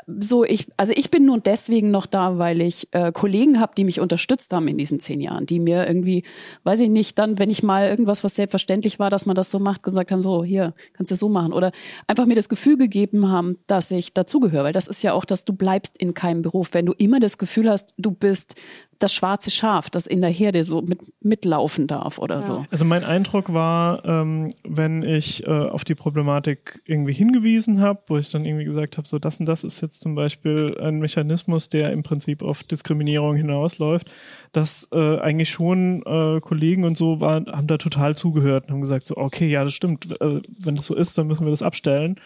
so 0.07 0.43
ich, 0.43 0.67
also 0.77 0.93
ich 0.95 1.11
bin 1.11 1.25
nur 1.25 1.39
deswegen 1.39 1.91
noch 1.91 2.05
da, 2.05 2.37
weil 2.37 2.61
ich 2.61 2.87
äh, 2.91 3.11
Kollegen 3.11 3.59
habe, 3.59 3.73
die 3.75 3.83
mich 3.83 3.99
unterstützt 3.99 4.53
haben 4.53 4.67
in 4.67 4.77
diesen 4.77 4.99
zehn 4.99 5.21
Jahren, 5.21 5.45
die 5.45 5.59
mir 5.59 5.87
irgendwie, 5.87 6.23
weiß 6.63 6.81
ich 6.81 6.89
nicht, 6.89 7.17
dann, 7.19 7.39
wenn 7.39 7.49
ich 7.49 7.63
mal 7.63 7.87
irgendwas, 7.87 8.23
was 8.23 8.35
selbstverständlich 8.35 8.99
war, 8.99 9.09
dass 9.09 9.25
man 9.25 9.35
das 9.35 9.51
so 9.51 9.59
macht, 9.59 9.83
gesagt 9.83 10.11
haben, 10.11 10.21
so 10.21 10.43
hier 10.43 10.73
kannst 10.93 11.11
du 11.11 11.15
so 11.15 11.29
machen. 11.29 11.53
Oder 11.53 11.71
einfach 12.07 12.25
mir 12.25 12.35
das 12.35 12.49
Gefühl 12.49 12.77
gegeben 12.77 13.29
haben, 13.29 13.57
dass 13.67 13.91
ich 13.91 14.13
dazugehöre, 14.13 14.65
weil 14.65 14.73
das 14.73 14.87
ist 14.87 15.03
ja 15.03 15.13
auch, 15.13 15.25
dass 15.25 15.45
du 15.45 15.53
bleibst 15.53 15.97
in 15.97 16.13
keinem 16.13 16.41
Beruf, 16.41 16.73
wenn 16.73 16.85
du 16.85 16.93
immer 16.93 17.19
das 17.19 17.37
Gefühl 17.37 17.69
hast, 17.69 17.93
du 17.97 18.11
bist 18.11 18.55
das 18.99 19.13
schwarze 19.13 19.51
Schaf, 19.51 19.89
das 19.89 20.07
in 20.07 20.21
der 20.21 20.29
Herde 20.29 20.63
so 20.63 20.81
mit 20.81 20.99
mitlaufen 21.21 21.87
darf 21.87 22.19
oder 22.19 22.43
so. 22.43 22.65
Also 22.71 22.85
mein 22.85 23.03
Eindruck 23.03 23.53
war, 23.53 24.03
ähm, 24.05 24.49
wenn 24.63 25.03
ich 25.03 25.45
äh, 25.45 25.49
auf 25.49 25.83
die 25.83 25.95
Problematik 25.95 26.81
irgendwie 26.85 27.13
hingewiesen 27.13 27.81
habe, 27.81 28.01
wo 28.07 28.17
ich 28.17 28.31
dann 28.31 28.45
irgendwie 28.45 28.65
gesagt 28.65 28.97
habe, 28.97 29.07
so 29.07 29.19
das 29.19 29.39
und 29.39 29.45
das 29.45 29.63
ist 29.63 29.81
jetzt 29.81 30.01
zum 30.01 30.15
Beispiel 30.15 30.77
ein 30.81 30.99
Mechanismus, 30.99 31.69
der 31.69 31.91
im 31.91 32.03
Prinzip 32.03 32.41
auf 32.41 32.63
Diskriminierung 32.63 33.35
hinausläuft, 33.35 34.11
dass 34.51 34.87
äh, 34.91 35.19
eigentlich 35.19 35.49
schon 35.49 36.03
äh, 36.05 36.39
Kollegen 36.41 36.85
und 36.85 36.97
so 36.97 37.19
waren, 37.19 37.47
haben 37.47 37.67
da 37.67 37.77
total 37.77 38.15
zugehört 38.15 38.67
und 38.67 38.73
haben 38.73 38.81
gesagt, 38.81 39.05
so 39.05 39.17
okay, 39.17 39.49
ja, 39.49 39.63
das 39.63 39.73
stimmt, 39.73 40.11
äh, 40.21 40.41
wenn 40.59 40.75
das 40.75 40.85
so 40.85 40.95
ist, 40.95 41.17
dann 41.17 41.27
müssen 41.27 41.45
wir 41.45 41.51
das 41.51 41.63
abstellen. 41.63 42.19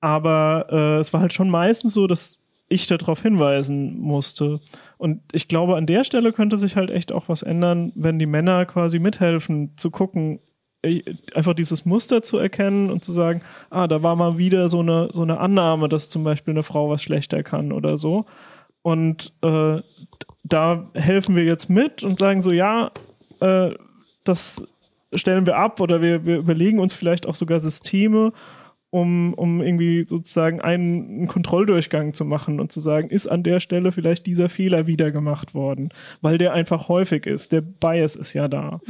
Aber 0.00 0.66
äh, 0.70 1.00
es 1.00 1.14
war 1.14 1.22
halt 1.22 1.32
schon 1.32 1.48
meistens 1.48 1.94
so, 1.94 2.06
dass 2.06 2.43
ich 2.74 2.86
darauf 2.86 3.22
hinweisen 3.22 3.98
musste. 4.00 4.60
Und 4.98 5.20
ich 5.32 5.48
glaube, 5.48 5.76
an 5.76 5.86
der 5.86 6.04
Stelle 6.04 6.32
könnte 6.32 6.58
sich 6.58 6.76
halt 6.76 6.90
echt 6.90 7.12
auch 7.12 7.28
was 7.28 7.42
ändern, 7.42 7.92
wenn 7.94 8.18
die 8.18 8.26
Männer 8.26 8.66
quasi 8.66 8.98
mithelfen, 8.98 9.76
zu 9.76 9.90
gucken, 9.90 10.40
einfach 11.34 11.54
dieses 11.54 11.86
Muster 11.86 12.22
zu 12.22 12.38
erkennen 12.38 12.90
und 12.90 13.04
zu 13.04 13.12
sagen, 13.12 13.42
ah, 13.70 13.86
da 13.86 14.02
war 14.02 14.16
mal 14.16 14.38
wieder 14.38 14.68
so 14.68 14.80
eine, 14.80 15.08
so 15.12 15.22
eine 15.22 15.38
Annahme, 15.38 15.88
dass 15.88 16.08
zum 16.08 16.24
Beispiel 16.24 16.52
eine 16.52 16.62
Frau 16.62 16.90
was 16.90 17.02
schlechter 17.02 17.42
kann 17.42 17.72
oder 17.72 17.96
so. 17.96 18.26
Und 18.82 19.32
äh, 19.42 19.80
da 20.42 20.90
helfen 20.94 21.36
wir 21.36 21.44
jetzt 21.44 21.70
mit 21.70 22.02
und 22.02 22.18
sagen 22.18 22.42
so, 22.42 22.52
ja, 22.52 22.90
äh, 23.40 23.70
das 24.24 24.66
stellen 25.14 25.46
wir 25.46 25.56
ab 25.56 25.80
oder 25.80 26.02
wir, 26.02 26.26
wir 26.26 26.38
überlegen 26.38 26.80
uns 26.80 26.92
vielleicht 26.92 27.26
auch 27.26 27.34
sogar 27.34 27.60
Systeme, 27.60 28.32
um, 28.94 29.34
um 29.34 29.60
irgendwie 29.60 30.04
sozusagen 30.06 30.60
einen, 30.60 31.08
einen 31.08 31.26
Kontrolldurchgang 31.26 32.14
zu 32.14 32.24
machen 32.24 32.60
und 32.60 32.70
zu 32.70 32.78
sagen, 32.78 33.08
ist 33.08 33.26
an 33.26 33.42
der 33.42 33.58
Stelle 33.58 33.90
vielleicht 33.90 34.24
dieser 34.24 34.48
Fehler 34.48 34.86
wieder 34.86 35.10
gemacht 35.10 35.52
worden, 35.52 35.88
weil 36.20 36.38
der 36.38 36.52
einfach 36.52 36.88
häufig 36.88 37.26
ist. 37.26 37.50
Der 37.50 37.60
Bias 37.60 38.14
ist 38.14 38.34
ja 38.34 38.46
da. 38.46 38.80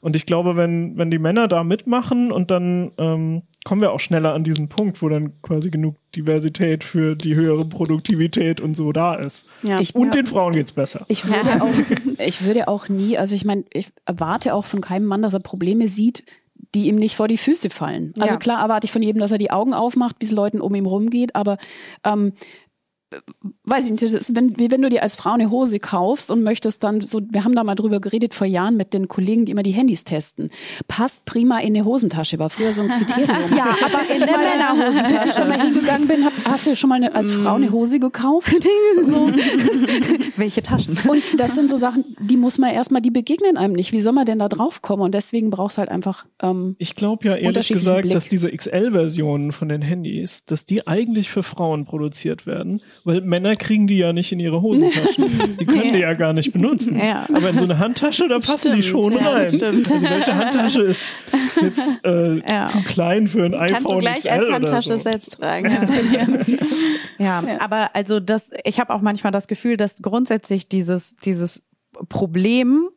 Und 0.00 0.16
ich 0.16 0.26
glaube, 0.26 0.56
wenn, 0.56 0.98
wenn 0.98 1.12
die 1.12 1.20
Männer 1.20 1.46
da 1.46 1.62
mitmachen 1.62 2.32
und 2.32 2.50
dann 2.50 2.90
ähm, 2.98 3.42
kommen 3.64 3.80
wir 3.80 3.92
auch 3.92 4.00
schneller 4.00 4.34
an 4.34 4.42
diesen 4.42 4.68
Punkt, 4.68 5.00
wo 5.00 5.08
dann 5.08 5.40
quasi 5.42 5.70
genug 5.70 5.94
Diversität 6.16 6.82
für 6.82 7.14
die 7.14 7.36
höhere 7.36 7.64
Produktivität 7.64 8.60
und 8.60 8.74
so 8.74 8.90
da 8.90 9.14
ist. 9.14 9.46
Ja. 9.62 9.78
Ich- 9.78 9.94
und 9.94 10.12
den 10.14 10.26
Frauen 10.26 10.54
geht's 10.54 10.72
besser. 10.72 11.04
Ich 11.06 11.24
würde 11.26 11.50
auch, 11.62 12.18
ich 12.18 12.44
würde 12.44 12.66
auch 12.66 12.88
nie, 12.88 13.16
also 13.16 13.36
ich 13.36 13.44
meine, 13.44 13.62
ich 13.72 13.92
erwarte 14.06 14.54
auch 14.54 14.64
von 14.64 14.80
keinem 14.80 15.06
Mann, 15.06 15.22
dass 15.22 15.34
er 15.34 15.40
Probleme 15.40 15.86
sieht, 15.86 16.24
die 16.74 16.88
ihm 16.88 16.96
nicht 16.96 17.16
vor 17.16 17.28
die 17.28 17.36
Füße 17.36 17.70
fallen. 17.70 18.12
Also 18.18 18.34
Ja. 18.34 18.38
klar 18.38 18.60
erwarte 18.62 18.86
ich 18.86 18.92
von 18.92 19.02
jedem, 19.02 19.20
dass 19.20 19.32
er 19.32 19.38
die 19.38 19.50
Augen 19.50 19.74
aufmacht, 19.74 20.16
es 20.20 20.30
Leuten 20.32 20.60
um 20.60 20.74
ihn 20.74 20.86
rumgeht, 20.86 21.34
aber 21.36 21.58
ähm, 22.04 22.32
weiß 23.64 23.86
ich 23.86 23.90
nicht, 23.92 24.02
das 24.02 24.12
ist, 24.12 24.36
wenn, 24.36 24.58
wie 24.58 24.70
wenn 24.70 24.82
du 24.82 24.88
dir 24.88 25.02
als 25.02 25.14
Frau 25.14 25.32
eine 25.32 25.50
Hose 25.50 25.78
kaufst 25.78 26.30
und 26.30 26.42
möchtest 26.42 26.82
dann 26.82 27.00
so, 27.00 27.20
wir 27.30 27.44
haben 27.44 27.54
da 27.54 27.64
mal 27.64 27.74
drüber 27.74 28.00
geredet 28.00 28.34
vor 28.34 28.46
Jahren 28.46 28.76
mit 28.76 28.92
den 28.92 29.08
Kollegen, 29.08 29.44
die 29.44 29.52
immer 29.52 29.62
die 29.62 29.70
Handys 29.70 30.04
testen. 30.04 30.50
Passt 30.88 31.24
prima 31.24 31.58
in 31.60 31.76
eine 31.76 31.84
Hosentasche, 31.84 32.38
war 32.38 32.50
früher 32.50 32.72
so 32.72 32.82
ein 32.82 32.88
Kriterium. 33.06 33.56
Ja, 33.56 33.76
aber 33.84 34.00
in 34.10 34.16
ich 34.16 34.24
der 34.24 34.38
Männerhosentasche. 34.38 35.14
Bis 35.14 35.26
ich 35.26 35.34
da 35.34 35.44
mal 35.44 35.60
hingegangen 35.60 36.08
bin, 36.08 36.24
hab, 36.24 36.32
hast 36.44 36.66
du 36.66 36.76
schon 36.76 36.88
mal 36.90 36.96
eine, 36.96 37.14
als 37.14 37.30
Frau 37.30 37.54
eine 37.54 37.70
Hose 37.70 38.00
gekauft? 38.00 38.52
so. 39.06 39.26
Welche 40.36 40.62
Taschen? 40.62 40.98
Und 41.08 41.22
das 41.38 41.54
sind 41.54 41.68
so 41.68 41.76
Sachen, 41.76 42.04
die 42.20 42.36
muss 42.36 42.58
man 42.58 42.70
erstmal, 42.70 43.00
die 43.00 43.10
begegnen 43.10 43.56
einem 43.56 43.74
nicht. 43.74 43.92
Wie 43.92 44.00
soll 44.00 44.12
man 44.12 44.26
denn 44.26 44.38
da 44.38 44.48
drauf 44.48 44.82
kommen? 44.82 45.02
Und 45.02 45.14
deswegen 45.14 45.50
brauchst 45.50 45.78
halt 45.78 45.88
einfach, 45.88 46.26
ähm, 46.42 46.74
Ich 46.78 46.94
glaube 46.94 47.28
ja 47.28 47.36
ehrlich 47.36 47.68
gesagt, 47.68 48.02
Blick. 48.02 48.12
dass 48.14 48.26
diese 48.26 48.50
XL-Versionen 48.50 49.52
von 49.52 49.68
den 49.68 49.82
Handys, 49.82 50.44
dass 50.44 50.64
die 50.64 50.86
eigentlich 50.86 51.30
für 51.30 51.42
Frauen 51.42 51.84
produziert 51.84 52.46
werden, 52.46 52.80
weil 53.04 53.20
Männer 53.20 53.56
kriegen 53.56 53.86
die 53.86 53.98
ja 53.98 54.12
nicht 54.12 54.32
in 54.32 54.40
ihre 54.40 54.62
Hosentaschen. 54.62 55.56
Die 55.60 55.66
können 55.66 55.92
die 55.92 55.98
ja 56.00 56.14
gar 56.14 56.32
nicht 56.32 56.52
benutzen. 56.52 56.98
Ja. 56.98 57.26
Aber 57.32 57.50
in 57.50 57.58
so 57.58 57.64
eine 57.64 57.78
Handtasche, 57.78 58.28
da 58.28 58.38
passen 58.38 58.72
die 58.74 58.82
Stimmt, 58.82 59.04
schon 59.04 59.12
ja, 59.14 59.28
rein. 59.30 59.48
stimmt. 59.48 59.90
Also 59.92 60.08
welche 60.08 60.36
Handtasche 60.36 60.82
ist 60.82 61.02
jetzt 61.60 61.80
äh, 62.04 62.38
Ja. 62.48 62.66
zu 62.68 62.82
klein 62.82 63.28
für 63.28 63.44
ein 63.44 63.52
Kannst 63.52 63.74
iPhone 63.76 63.94
du 63.96 64.00
gleich 64.00 64.18
XL 64.20 64.28
als 64.28 64.50
Handtasche 64.52 64.92
so? 64.92 64.98
selbst 64.98 65.36
tragen. 65.38 65.70
Ja, 67.18 67.42
aber 67.60 67.94
also 67.94 68.20
das, 68.20 68.50
ich 68.64 68.80
habe 68.80 68.92
auch 68.94 69.00
manchmal 69.00 69.32
das 69.32 69.46
Gefühl, 69.46 69.76
dass 69.76 70.02
grundsätzlich 70.02 70.68
dieses, 70.68 71.16
dieses 71.16 71.66
Problem, 72.08 72.88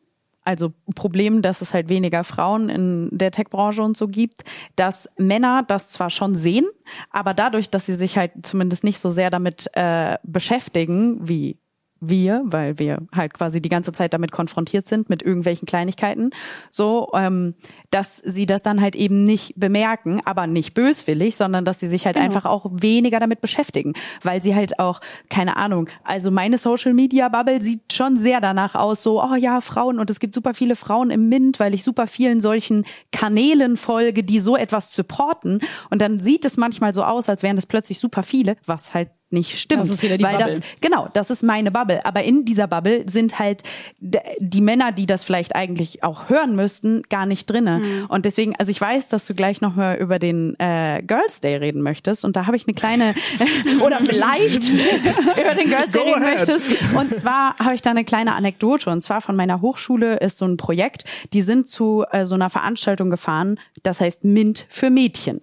also 0.46 0.72
Problem, 0.94 1.42
dass 1.42 1.60
es 1.60 1.74
halt 1.74 1.88
weniger 1.88 2.24
Frauen 2.24 2.68
in 2.68 3.08
der 3.10 3.32
Tech-Branche 3.32 3.82
und 3.82 3.96
so 3.96 4.06
gibt, 4.06 4.44
dass 4.76 5.10
Männer 5.18 5.64
das 5.66 5.90
zwar 5.90 6.08
schon 6.08 6.34
sehen, 6.34 6.66
aber 7.10 7.34
dadurch, 7.34 7.68
dass 7.68 7.86
sie 7.86 7.94
sich 7.94 8.16
halt 8.16 8.32
zumindest 8.42 8.84
nicht 8.84 9.00
so 9.00 9.10
sehr 9.10 9.30
damit 9.30 9.68
äh, 9.74 10.16
beschäftigen, 10.22 11.28
wie 11.28 11.58
wir, 12.00 12.42
weil 12.44 12.78
wir 12.78 12.98
halt 13.14 13.34
quasi 13.34 13.60
die 13.60 13.68
ganze 13.68 13.92
Zeit 13.92 14.12
damit 14.12 14.30
konfrontiert 14.30 14.86
sind 14.86 15.08
mit 15.08 15.22
irgendwelchen 15.22 15.66
Kleinigkeiten, 15.66 16.30
so, 16.70 17.10
ähm, 17.14 17.54
dass 17.96 18.18
sie 18.18 18.44
das 18.44 18.60
dann 18.60 18.82
halt 18.82 18.94
eben 18.94 19.24
nicht 19.24 19.54
bemerken, 19.56 20.20
aber 20.26 20.46
nicht 20.46 20.74
böswillig, 20.74 21.34
sondern 21.34 21.64
dass 21.64 21.80
sie 21.80 21.88
sich 21.88 22.04
halt 22.04 22.18
einfach 22.18 22.44
auch 22.44 22.66
weniger 22.70 23.20
damit 23.20 23.40
beschäftigen, 23.40 23.94
weil 24.22 24.42
sie 24.42 24.54
halt 24.54 24.78
auch, 24.78 25.00
keine 25.30 25.56
Ahnung, 25.56 25.88
also 26.04 26.30
meine 26.30 26.58
Social 26.58 26.92
Media 26.92 27.30
Bubble 27.30 27.62
sieht 27.62 27.94
schon 27.94 28.18
sehr 28.18 28.42
danach 28.42 28.74
aus, 28.74 29.02
so, 29.02 29.22
oh 29.22 29.34
ja, 29.34 29.62
Frauen 29.62 29.98
und 29.98 30.10
es 30.10 30.20
gibt 30.20 30.34
super 30.34 30.52
viele 30.52 30.76
Frauen 30.76 31.08
im 31.08 31.30
Mint, 31.30 31.58
weil 31.58 31.72
ich 31.72 31.82
super 31.82 32.06
vielen 32.06 32.42
solchen 32.42 32.84
Kanälen 33.12 33.78
folge, 33.78 34.22
die 34.22 34.40
so 34.40 34.58
etwas 34.58 34.92
supporten 34.94 35.60
und 35.88 36.02
dann 36.02 36.20
sieht 36.20 36.44
es 36.44 36.58
manchmal 36.58 36.92
so 36.92 37.02
aus, 37.02 37.30
als 37.30 37.42
wären 37.42 37.56
es 37.56 37.64
plötzlich 37.64 37.98
super 37.98 38.22
viele, 38.22 38.58
was 38.66 38.92
halt 38.92 39.08
nicht 39.30 39.58
stimmt. 39.58 39.82
Das 39.82 39.90
ist 39.90 40.02
wieder 40.02 40.18
die 40.18 40.24
weil 40.24 40.38
Bubble. 40.38 40.60
das 40.60 40.80
Genau, 40.80 41.08
das 41.12 41.30
ist 41.30 41.42
meine 41.42 41.70
Bubble. 41.72 42.04
Aber 42.04 42.22
in 42.22 42.44
dieser 42.44 42.68
Bubble 42.68 43.04
sind 43.08 43.38
halt 43.38 43.62
die 43.98 44.60
Männer, 44.60 44.92
die 44.92 45.06
das 45.06 45.24
vielleicht 45.24 45.56
eigentlich 45.56 46.04
auch 46.04 46.28
hören 46.28 46.54
müssten, 46.54 47.02
gar 47.08 47.26
nicht 47.26 47.50
drinne. 47.50 47.78
Mhm. 47.78 47.85
Und 48.08 48.24
deswegen, 48.24 48.54
also 48.56 48.70
ich 48.70 48.80
weiß, 48.80 49.08
dass 49.08 49.26
du 49.26 49.34
gleich 49.34 49.60
noch 49.60 49.74
mal 49.74 49.96
über 49.96 50.18
den 50.18 50.58
äh, 50.58 51.02
Girls 51.06 51.40
Day 51.40 51.56
reden 51.56 51.82
möchtest. 51.82 52.24
Und 52.24 52.36
da 52.36 52.46
habe 52.46 52.56
ich 52.56 52.66
eine 52.66 52.74
kleine, 52.74 53.14
oder 53.84 53.98
vielleicht 54.00 54.68
über 54.70 55.54
den 55.54 55.68
Girls 55.68 55.92
Day 55.92 56.02
Go 56.02 56.12
reden 56.12 56.22
ahead. 56.22 56.48
möchtest. 56.48 56.94
Und 56.94 57.14
zwar 57.14 57.56
habe 57.58 57.74
ich 57.74 57.82
da 57.82 57.90
eine 57.90 58.04
kleine 58.04 58.34
Anekdote. 58.34 58.90
Und 58.90 59.00
zwar 59.00 59.20
von 59.20 59.36
meiner 59.36 59.60
Hochschule 59.60 60.16
ist 60.16 60.38
so 60.38 60.46
ein 60.46 60.56
Projekt, 60.56 61.04
die 61.32 61.42
sind 61.42 61.68
zu 61.68 62.04
äh, 62.10 62.24
so 62.24 62.34
einer 62.34 62.50
Veranstaltung 62.50 63.10
gefahren, 63.10 63.58
das 63.82 64.00
heißt 64.00 64.24
MINT 64.24 64.66
für 64.68 64.90
Mädchen. 64.90 65.40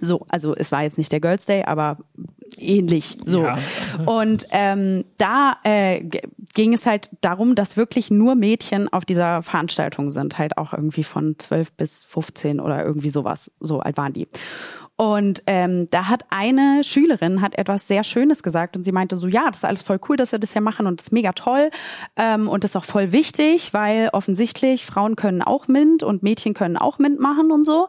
So, 0.00 0.26
also 0.28 0.54
es 0.54 0.72
war 0.72 0.82
jetzt 0.82 0.98
nicht 0.98 1.12
der 1.12 1.20
Girls 1.20 1.46
Day, 1.46 1.64
aber 1.64 1.98
ähnlich 2.58 3.18
so. 3.24 3.44
Ja. 3.44 3.56
Und 4.06 4.46
ähm, 4.50 5.04
da 5.16 5.56
äh, 5.64 6.04
ging 6.54 6.74
es 6.74 6.86
halt 6.86 7.10
darum, 7.20 7.54
dass 7.54 7.76
wirklich 7.76 8.10
nur 8.10 8.34
Mädchen 8.34 8.92
auf 8.92 9.04
dieser 9.04 9.42
Veranstaltung 9.42 10.10
sind, 10.10 10.38
halt 10.38 10.58
auch 10.58 10.72
irgendwie 10.72 11.04
von 11.04 11.36
12 11.38 11.72
bis 11.72 12.04
15 12.04 12.60
oder 12.60 12.84
irgendwie 12.84 13.10
sowas. 13.10 13.50
So 13.60 13.80
alt 13.80 13.96
waren 13.96 14.12
die. 14.12 14.28
Und 14.96 15.42
ähm, 15.48 15.88
da 15.90 16.08
hat 16.08 16.24
eine 16.30 16.82
Schülerin 16.84 17.40
hat 17.40 17.58
etwas 17.58 17.88
sehr 17.88 18.04
Schönes 18.04 18.44
gesagt 18.44 18.76
und 18.76 18.84
sie 18.84 18.92
meinte 18.92 19.16
so, 19.16 19.26
ja, 19.26 19.46
das 19.48 19.58
ist 19.58 19.64
alles 19.64 19.82
voll 19.82 19.98
cool, 20.08 20.16
dass 20.16 20.30
wir 20.30 20.38
das 20.38 20.52
hier 20.52 20.62
machen 20.62 20.86
und 20.86 21.00
das 21.00 21.08
ist 21.08 21.12
mega 21.12 21.32
toll 21.32 21.70
ähm, 22.14 22.48
und 22.48 22.62
das 22.62 22.72
ist 22.72 22.76
auch 22.76 22.84
voll 22.84 23.10
wichtig, 23.10 23.74
weil 23.74 24.10
offensichtlich 24.12 24.86
Frauen 24.86 25.16
können 25.16 25.42
auch 25.42 25.66
MINT 25.66 26.04
und 26.04 26.22
Mädchen 26.22 26.54
können 26.54 26.76
auch 26.76 27.00
MINT 27.00 27.18
machen 27.18 27.50
und 27.50 27.66
so. 27.66 27.88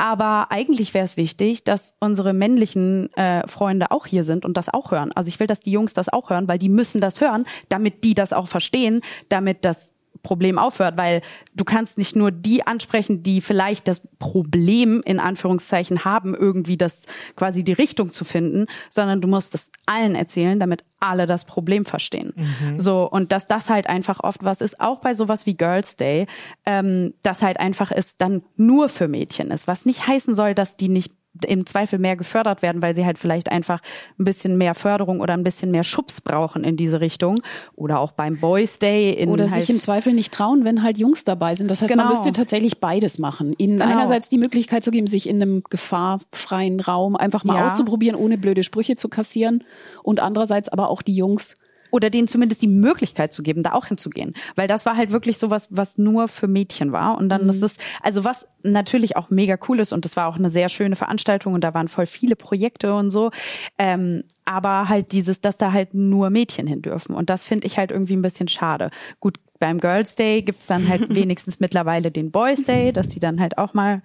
Aber 0.00 0.46
eigentlich 0.50 0.94
wäre 0.94 1.04
es 1.04 1.18
wichtig, 1.18 1.62
dass 1.62 1.94
unsere 2.00 2.32
männlichen 2.32 3.12
äh, 3.16 3.46
Freunde 3.46 3.90
auch 3.90 4.06
hier 4.06 4.24
sind 4.24 4.46
und 4.46 4.56
das 4.56 4.72
auch 4.72 4.92
hören. 4.92 5.12
Also 5.12 5.28
ich 5.28 5.38
will, 5.38 5.46
dass 5.46 5.60
die 5.60 5.72
Jungs 5.72 5.92
das 5.92 6.08
auch 6.08 6.30
hören, 6.30 6.48
weil 6.48 6.58
die 6.58 6.70
müssen 6.70 7.02
das 7.02 7.20
hören, 7.20 7.44
damit 7.68 8.02
die 8.02 8.14
das 8.14 8.32
auch 8.32 8.48
verstehen, 8.48 9.02
damit 9.28 9.66
das 9.66 9.96
Problem 10.22 10.58
aufhört, 10.58 10.96
weil 10.96 11.22
du 11.54 11.64
kannst 11.64 11.98
nicht 11.98 12.16
nur 12.16 12.30
die 12.30 12.66
ansprechen, 12.66 13.22
die 13.22 13.40
vielleicht 13.40 13.88
das 13.88 14.02
Problem 14.18 15.02
in 15.04 15.20
Anführungszeichen 15.20 16.04
haben, 16.04 16.34
irgendwie 16.34 16.76
das 16.76 17.06
quasi 17.36 17.64
die 17.64 17.72
Richtung 17.72 18.12
zu 18.12 18.24
finden, 18.24 18.66
sondern 18.88 19.20
du 19.20 19.28
musst 19.28 19.54
es 19.54 19.72
allen 19.86 20.14
erzählen, 20.14 20.60
damit 20.60 20.84
alle 21.00 21.26
das 21.26 21.44
Problem 21.44 21.84
verstehen. 21.86 22.32
So 22.78 23.08
und 23.10 23.32
dass 23.32 23.48
das 23.48 23.70
halt 23.70 23.86
einfach 23.86 24.20
oft 24.20 24.44
was 24.44 24.60
ist, 24.60 24.80
auch 24.80 25.00
bei 25.00 25.14
sowas 25.14 25.46
wie 25.46 25.56
Girls 25.56 25.96
Day, 25.96 26.26
ähm, 26.66 27.14
das 27.22 27.42
halt 27.42 27.58
einfach 27.58 27.90
ist 27.90 28.20
dann 28.20 28.42
nur 28.56 28.88
für 28.88 29.08
Mädchen 29.08 29.50
ist, 29.50 29.66
was 29.66 29.86
nicht 29.86 30.06
heißen 30.06 30.34
soll, 30.34 30.54
dass 30.54 30.76
die 30.76 30.88
nicht 30.88 31.12
im 31.46 31.64
Zweifel 31.64 31.98
mehr 31.98 32.16
gefördert 32.16 32.60
werden, 32.60 32.82
weil 32.82 32.94
sie 32.94 33.06
halt 33.06 33.18
vielleicht 33.18 33.52
einfach 33.52 33.80
ein 34.18 34.24
bisschen 34.24 34.58
mehr 34.58 34.74
Förderung 34.74 35.20
oder 35.20 35.34
ein 35.34 35.44
bisschen 35.44 35.70
mehr 35.70 35.84
Schubs 35.84 36.20
brauchen 36.20 36.64
in 36.64 36.76
diese 36.76 37.00
Richtung. 37.00 37.36
Oder 37.76 38.00
auch 38.00 38.12
beim 38.12 38.38
Boys 38.40 38.78
Day. 38.80 39.12
In 39.12 39.28
Oder 39.30 39.48
halt 39.48 39.60
sich 39.62 39.70
im 39.70 39.80
Zweifel 39.80 40.12
nicht 40.12 40.32
trauen, 40.34 40.64
wenn 40.64 40.82
halt 40.82 40.98
Jungs 40.98 41.24
dabei 41.24 41.54
sind. 41.54 41.70
Das 41.70 41.82
heißt, 41.82 41.90
man 41.94 41.98
Genau. 42.06 42.10
müsste 42.10 42.32
tatsächlich 42.32 42.78
beides 42.80 43.18
machen. 43.18 43.54
Ihnen 43.58 43.78
Genau. 43.78 43.90
einerseits 43.90 44.28
die 44.28 44.38
Möglichkeit 44.38 44.82
zu 44.82 44.90
geben, 44.90 45.06
sich 45.06 45.28
in 45.28 45.40
einem 45.40 45.62
gefahrfreien 45.70 46.80
Raum 46.80 47.14
einfach 47.16 47.44
mal 47.44 47.56
Ja. 47.56 47.64
auszuprobieren, 47.66 48.16
ohne 48.18 48.36
blöde 48.36 48.62
Sprüche 48.62 48.96
zu 48.96 49.08
kassieren. 49.08 49.64
Und 50.02 50.20
andererseits 50.20 50.68
aber 50.68 50.90
auch 50.90 51.02
die 51.02 51.14
Jungs 51.14 51.54
oder 51.90 52.10
denen 52.10 52.28
zumindest 52.28 52.62
die 52.62 52.68
Möglichkeit 52.68 53.32
zu 53.32 53.42
geben, 53.42 53.62
da 53.62 53.72
auch 53.72 53.86
hinzugehen. 53.86 54.34
Weil 54.56 54.68
das 54.68 54.86
war 54.86 54.96
halt 54.96 55.10
wirklich 55.10 55.38
sowas, 55.38 55.68
was 55.70 55.98
nur 55.98 56.28
für 56.28 56.46
Mädchen 56.46 56.92
war. 56.92 57.18
Und 57.18 57.28
dann 57.28 57.48
ist 57.48 57.62
es, 57.62 57.78
also 58.02 58.24
was 58.24 58.48
natürlich 58.62 59.16
auch 59.16 59.30
mega 59.30 59.58
cool 59.68 59.80
ist 59.80 59.92
und 59.92 60.04
das 60.04 60.16
war 60.16 60.26
auch 60.26 60.36
eine 60.36 60.50
sehr 60.50 60.68
schöne 60.68 60.96
Veranstaltung 60.96 61.54
und 61.54 61.62
da 61.62 61.74
waren 61.74 61.88
voll 61.88 62.06
viele 62.06 62.36
Projekte 62.36 62.94
und 62.94 63.10
so. 63.10 63.30
Ähm, 63.78 64.24
aber 64.44 64.88
halt 64.88 65.12
dieses, 65.12 65.40
dass 65.40 65.56
da 65.56 65.72
halt 65.72 65.94
nur 65.94 66.30
Mädchen 66.30 66.66
hin 66.66 66.82
dürfen. 66.82 67.14
Und 67.14 67.30
das 67.30 67.44
finde 67.44 67.66
ich 67.66 67.78
halt 67.78 67.90
irgendwie 67.90 68.16
ein 68.16 68.22
bisschen 68.22 68.48
schade. 68.48 68.90
Gut, 69.20 69.38
beim 69.60 69.78
Girls 69.78 70.16
Day 70.16 70.42
gibt's 70.42 70.66
dann 70.66 70.88
halt 70.88 71.14
wenigstens 71.14 71.60
mittlerweile 71.60 72.10
den 72.10 72.32
Boys 72.32 72.64
Day, 72.64 72.92
dass 72.92 73.08
die 73.08 73.20
dann 73.20 73.40
halt 73.40 73.58
auch 73.58 73.74
mal 73.74 74.02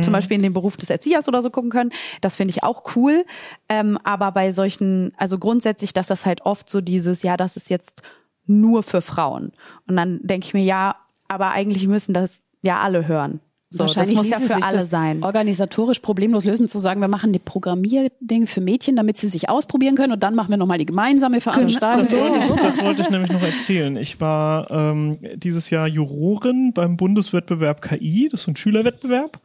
zum 0.00 0.12
Beispiel 0.12 0.36
in 0.36 0.42
den 0.42 0.52
Beruf 0.52 0.76
des 0.76 0.90
Erziehers 0.90 1.26
oder 1.26 1.42
so 1.42 1.50
gucken 1.50 1.70
können. 1.70 1.90
Das 2.20 2.36
finde 2.36 2.52
ich 2.52 2.62
auch 2.62 2.94
cool. 2.94 3.24
Ähm, 3.68 3.98
aber 4.04 4.30
bei 4.30 4.52
solchen, 4.52 5.12
also 5.16 5.38
grundsätzlich, 5.38 5.92
dass 5.92 6.06
das 6.06 6.24
halt 6.24 6.42
oft 6.42 6.70
so 6.70 6.80
dieses, 6.80 7.24
ja, 7.24 7.36
das 7.36 7.56
ist 7.56 7.68
jetzt 7.68 8.02
nur 8.46 8.84
für 8.84 9.02
Frauen. 9.02 9.52
Und 9.88 9.96
dann 9.96 10.20
denke 10.22 10.46
ich 10.46 10.54
mir, 10.54 10.62
ja, 10.62 10.96
aber 11.26 11.50
eigentlich 11.50 11.88
müssen 11.88 12.14
das 12.14 12.42
ja 12.62 12.78
alle 12.78 13.08
hören. 13.08 13.40
So, 13.70 13.80
Wahrscheinlich 13.80 14.16
das 14.16 14.24
muss 14.24 14.30
ja 14.30 14.38
für 14.38 14.54
sich 14.54 14.64
alle 14.64 14.80
sein. 14.80 15.22
organisatorisch 15.22 15.98
problemlos 15.98 16.46
lösen, 16.46 16.68
zu 16.68 16.78
sagen, 16.78 17.02
wir 17.02 17.08
machen 17.08 17.30
eine 17.30 17.38
Programmierding 17.38 18.46
für 18.46 18.62
Mädchen, 18.62 18.96
damit 18.96 19.18
sie 19.18 19.28
sich 19.28 19.50
ausprobieren 19.50 19.94
können 19.94 20.14
und 20.14 20.22
dann 20.22 20.34
machen 20.34 20.48
wir 20.48 20.56
nochmal 20.56 20.78
die 20.78 20.86
gemeinsame 20.86 21.42
Veranstaltung. 21.42 22.02
Das 22.02 22.18
wollte, 22.18 22.38
ich, 22.38 22.60
das 22.62 22.82
wollte 22.82 23.02
ich 23.02 23.10
nämlich 23.10 23.30
noch 23.30 23.42
erzählen. 23.42 23.94
Ich 23.98 24.22
war 24.22 24.70
ähm, 24.70 25.18
dieses 25.34 25.68
Jahr 25.68 25.86
Jurorin 25.86 26.72
beim 26.72 26.96
Bundeswettbewerb 26.96 27.82
KI, 27.82 28.28
das 28.30 28.40
ist 28.40 28.44
so 28.46 28.52
ein 28.52 28.56
Schülerwettbewerb. 28.56 29.38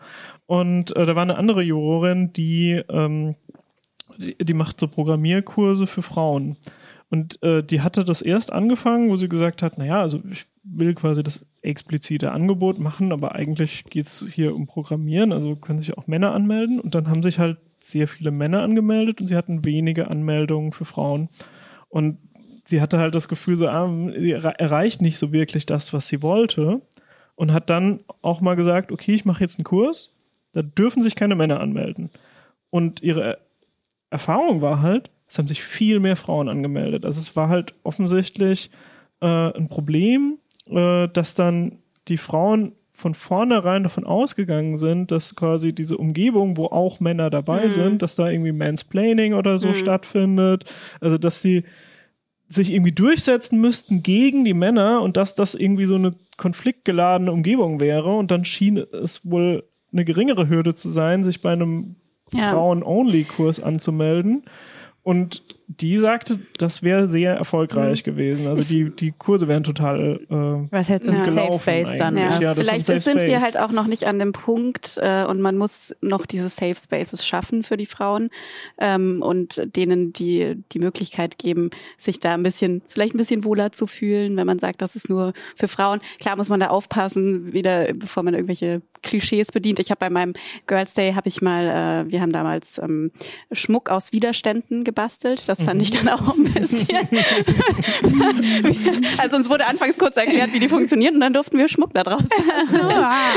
Und 0.45 0.95
äh, 0.95 1.05
da 1.05 1.15
war 1.15 1.24
eine 1.24 1.38
andere 1.38 1.61
Jurorin, 1.61 2.32
die, 2.32 2.82
ähm, 2.89 3.36
die, 4.17 4.38
die 4.38 4.53
macht 4.53 4.80
so 4.80 4.88
Programmierkurse 4.88 5.86
für 5.86 6.01
Frauen. 6.01 6.55
Und 7.09 7.43
äh, 7.43 7.61
die 7.61 7.82
hatte 7.82 8.05
das 8.05 8.21
erst 8.21 8.53
angefangen, 8.53 9.09
wo 9.09 9.17
sie 9.17 9.28
gesagt 9.28 9.61
hat, 9.61 9.78
naja, 9.78 10.01
also 10.01 10.21
ich 10.32 10.45
will 10.63 10.95
quasi 10.95 11.24
das 11.24 11.45
explizite 11.64 12.32
Angebot 12.32 12.80
machen, 12.80 13.11
aber 13.11 13.36
eigentlich 13.36 13.86
geht's 13.86 14.26
hier 14.30 14.53
um 14.55 14.68
Programmieren, 14.68 15.32
also 15.32 15.55
können 15.55 15.80
sich 15.80 15.97
auch 15.97 16.07
Männer 16.07 16.34
anmelden. 16.34 16.80
Und 16.80 16.93
dann 16.93 17.07
haben 17.09 17.24
sich 17.24 17.39
halt 17.39 17.57
sehr 17.80 18.07
viele 18.07 18.32
Männer 18.32 18.61
angemeldet 18.61 19.22
und 19.22 19.28
sie 19.28 19.36
hatten 19.36 19.66
wenige 19.66 20.07
Anmeldungen 20.09 20.72
für 20.72 20.86
Frauen. 20.86 21.30
Und 21.89 22.18
sie 22.66 22.82
hatte 22.82 22.99
halt 22.99 23.16
das 23.16 23.28
Gefühl, 23.28 23.57
so, 23.57 23.68
ah, 23.68 23.89
sie 24.18 24.36
erre- 24.36 24.59
erreicht 24.59 25.01
nicht 25.01 25.18
so 25.18 25.32
wirklich 25.32 25.66
das, 25.66 25.93
was 25.93 26.07
sie 26.07 26.22
wollte. 26.22 26.82
Und 27.36 27.51
hat 27.51 27.70
dann 27.72 28.01
auch 28.22 28.41
mal 28.41 28.55
gesagt, 28.55 28.91
okay, 28.91 29.14
ich 29.14 29.26
mache 29.26 29.43
jetzt 29.43 29.57
einen 29.57 29.66
Kurs, 29.66 30.14
da 30.51 30.61
dürfen 30.61 31.01
sich 31.01 31.16
keine 31.16 31.36
Männer 31.36 31.59
anmelden. 31.61 32.11
Und 32.70 33.01
ihre 33.01 33.39
Erfahrung 34.11 34.61
war 34.61 34.84
halt, 34.84 35.09
es 35.28 35.39
haben 35.39 35.47
sich 35.47 35.64
viel 35.64 35.99
mehr 35.99 36.16
Frauen 36.16 36.47
angemeldet. 36.47 37.05
Also 37.05 37.20
es 37.20 37.36
war 37.36 37.49
halt 37.49 37.74
offensichtlich 37.82 38.70
äh, 39.20 39.26
ein 39.57 39.68
Problem, 39.68 40.38
äh, 40.68 41.07
dass 41.07 41.36
dann 41.36 41.80
die 42.07 42.18
Frauen 42.18 42.74
von 42.91 43.16
vornherein 43.16 43.84
davon 43.84 44.05
ausgegangen 44.05 44.78
sind, 44.78 45.11
dass 45.11 45.36
quasi 45.36 45.74
diese 45.74 45.97
Umgebung, 45.97 46.57
wo 46.57 46.66
auch 46.68 46.99
Männer 46.99 47.30
dabei 47.30 47.70
sind, 47.70 48.01
dass 48.01 48.16
da 48.16 48.30
irgendwie 48.30 48.51
Mansplaining 48.51 49.34
oder 49.34 49.57
so 49.57 49.74
stattfindet. 49.74 50.72
Also 51.01 51.18
dass 51.18 51.41
sie 51.41 51.64
sich 52.49 52.72
irgendwie 52.72 52.91
durchsetzen 52.91 53.59
müssten 53.59 54.03
gegen 54.03 54.45
die 54.45 54.53
Männer 54.53 55.01
und 55.01 55.18
dass 55.18 55.34
das 55.34 55.55
irgendwie 55.55 55.86
so 55.86 55.95
eine 55.95 56.14
konfliktgeladene 56.38 57.32
Umgebung 57.32 57.80
wäre. 57.80 58.16
Und 58.16 58.30
dann 58.30 58.45
schien 58.45 58.78
es 58.78 59.22
wohl 59.24 59.64
eine 59.91 60.05
geringere 60.05 60.47
Hürde 60.47 60.74
zu 60.76 60.89
sein, 60.89 61.24
sich 61.24 61.41
bei 61.41 61.51
einem 61.51 61.95
Ja. 62.32 62.51
Frauen-Only-Kurs 62.51 63.59
anzumelden. 63.61 64.43
Und 65.01 65.43
die 65.68 65.97
sagte, 65.97 66.39
das 66.57 66.84
wäre 66.84 67.07
sehr 67.07 67.34
erfolgreich 67.36 68.03
gewesen. 68.03 68.47
Also 68.47 68.64
die, 68.64 68.89
die 68.89 69.11
Kurse 69.11 69.47
wären 69.47 69.64
total 69.64 70.20
äh, 70.30 70.84
halt 70.84 71.03
so 71.03 71.11
ein 71.11 71.18
Ja. 71.18 71.24
Safe 71.24 71.36
gelaufen 71.36 71.59
Space 71.59 71.95
dann. 71.95 72.18
Ja. 72.18 72.39
Ja, 72.39 72.53
vielleicht 72.53 72.86
sind 72.86 73.05
wir 73.05 73.39
Space. 73.39 73.43
halt 73.43 73.57
auch 73.57 73.72
noch 73.72 73.88
nicht 73.88 74.05
an 74.05 74.20
dem 74.20 74.34
Punkt 74.34 74.97
äh, 75.01 75.24
und 75.26 75.41
man 75.41 75.57
muss 75.57 75.95
noch 76.01 76.26
diese 76.26 76.49
Safe 76.49 76.76
Spaces 76.76 77.26
schaffen 77.26 77.64
für 77.64 77.78
die 77.78 77.86
Frauen 77.86 78.30
ähm, 78.78 79.22
und 79.22 79.61
denen 79.76 80.14
die 80.14 80.61
die 80.72 80.80
Möglichkeit 80.80 81.38
geben, 81.38 81.70
sich 81.97 82.20
da 82.20 82.34
ein 82.34 82.43
bisschen, 82.43 82.82
vielleicht 82.89 83.16
ein 83.16 83.18
bisschen 83.18 83.43
wohler 83.43 83.72
zu 83.72 83.88
fühlen, 83.88 84.36
wenn 84.38 84.47
man 84.47 84.59
sagt, 84.59 84.82
das 84.82 84.95
ist 84.95 85.09
nur 85.09 85.34
für 85.55 85.68
Frauen. 85.68 86.01
Klar 86.20 86.36
muss 86.36 86.49
man 86.49 86.59
da 86.59 86.68
aufpassen, 86.68 87.53
wieder 87.53 87.93
bevor 87.93 88.24
man 88.24 88.34
irgendwelche 88.34 88.82
Klischees 89.03 89.51
bedient. 89.51 89.80
Ich 89.80 89.91
habe 89.91 89.99
bei 89.99 90.09
meinem 90.09 90.34
Girls 90.66 90.93
Day 90.93 91.14
habe 91.14 91.28
ich 91.28 91.41
mal, 91.41 92.05
äh, 92.07 92.11
wir 92.11 92.22
haben 92.22 92.32
damals 92.32 92.78
ähm, 92.80 93.11
Schmuck 93.51 93.89
aus 93.89 94.14
Widerständen 94.14 94.84
gebastelt. 94.84 95.47
Das 95.47 95.53
fand 95.62 95.82
ich 95.82 95.91
dann 95.91 96.08
auch 96.10 96.36
ein 96.38 96.43
bisschen. 96.45 96.88
also 99.20 99.36
uns 99.38 99.49
wurde 99.49 99.66
anfangs 99.68 99.97
kurz 99.97 100.16
erklärt, 100.18 100.54
wie 100.54 100.60
die 100.60 100.70
funktionieren 100.70 101.16
und 101.16 101.22
dann 101.22 101.34
durften 101.34 101.58
wir 101.58 101.68
Schmuck 101.68 101.93
da 101.93 102.04
draus 102.04 102.24
basteln. 102.24 102.82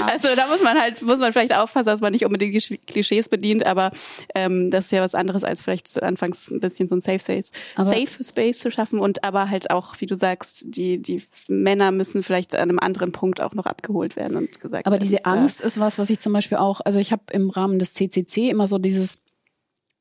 Also 0.07 0.29
da 0.37 0.47
muss 0.49 0.63
man 0.63 0.79
halt, 0.79 1.03
muss 1.03 1.19
man 1.19 1.33
vielleicht 1.33 1.55
aufpassen, 1.55 1.87
dass 1.87 2.01
man 2.01 2.13
nicht 2.13 2.25
unbedingt 2.25 2.55
die 2.55 2.61
Sch- 2.61 2.79
Klischees 2.87 3.29
bedient, 3.29 3.65
aber 3.67 3.93
ähm, 4.35 4.71
das 4.71 4.87
ist 4.87 4.93
ja 4.93 5.03
was 5.03 5.15
anderes, 5.15 5.45
als 5.45 5.63
vielleicht 5.63 6.03
anfangs 6.03 6.51
ein 6.51 6.61
bisschen 6.61 6.89
so 6.89 6.97
ein 6.97 7.01
Safe 7.01 7.19
Space, 7.21 7.53
Aber- 7.75 7.91
Safe 7.91 8.25
Space 8.25 8.59
zu 8.59 8.71
schaffen 8.71 8.99
und 8.99 9.25
aber 9.25 9.51
halt 9.51 9.71
auch, 9.71 9.95
wie 10.01 10.07
du 10.07 10.15
sagst, 10.15 10.65
die, 10.67 10.99
die 10.99 11.23
Männer 11.49 11.91
müssen 11.93 12.23
vielleicht 12.23 12.55
an 12.55 12.69
einem 12.69 12.79
anderen 12.79 13.13
Punkt 13.13 13.41
auch 13.41 13.55
noch 13.55 13.67
abgeholt 13.67 14.17
werden 14.17 14.37
und 14.37 14.61
gesagt 14.61 14.87
Aber 14.87 14.99
diese 14.99 15.25
Angst 15.25 15.61
ist 15.61 15.81
was, 15.81 15.99
was 15.99 16.11
ich 16.11 16.21
zum 16.21 16.33
Beispiel 16.33 16.59
auch, 16.59 16.81
also 16.85 16.99
ich 16.99 17.13
habe 17.13 17.23
im 17.33 17.51
Rahmen 17.51 17.79
des 17.79 17.93
CCC 17.95 18.51
immer 18.51 18.67
so 18.67 18.79
dieses, 18.79 19.21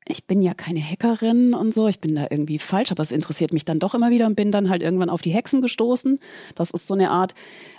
ich 0.08 0.26
bin 0.26 0.42
ja 0.42 0.54
keine 0.54 0.82
Hackerin 0.82 1.54
und 1.54 1.74
so, 1.74 1.88
ich 1.88 2.00
bin 2.00 2.16
da 2.16 2.28
irgendwie 2.30 2.60
falsch, 2.60 2.92
aber 2.92 3.02
es 3.02 3.12
interessiert 3.12 3.54
mich 3.54 3.66
dann 3.66 3.80
doch 3.80 3.96
immer 3.96 4.12
wieder 4.12 4.28
und 4.28 4.36
bin 4.36 4.52
dann 4.52 4.70
halt 4.70 4.82
irgendwann 4.82 5.10
auf 5.10 5.22
die 5.22 5.32
Hexen 5.32 5.62
gestoßen. 5.62 6.20
Das 6.56 6.72
ist 6.72 6.88
so 6.88 6.94
eine 6.94 7.10
Art, 7.10 7.34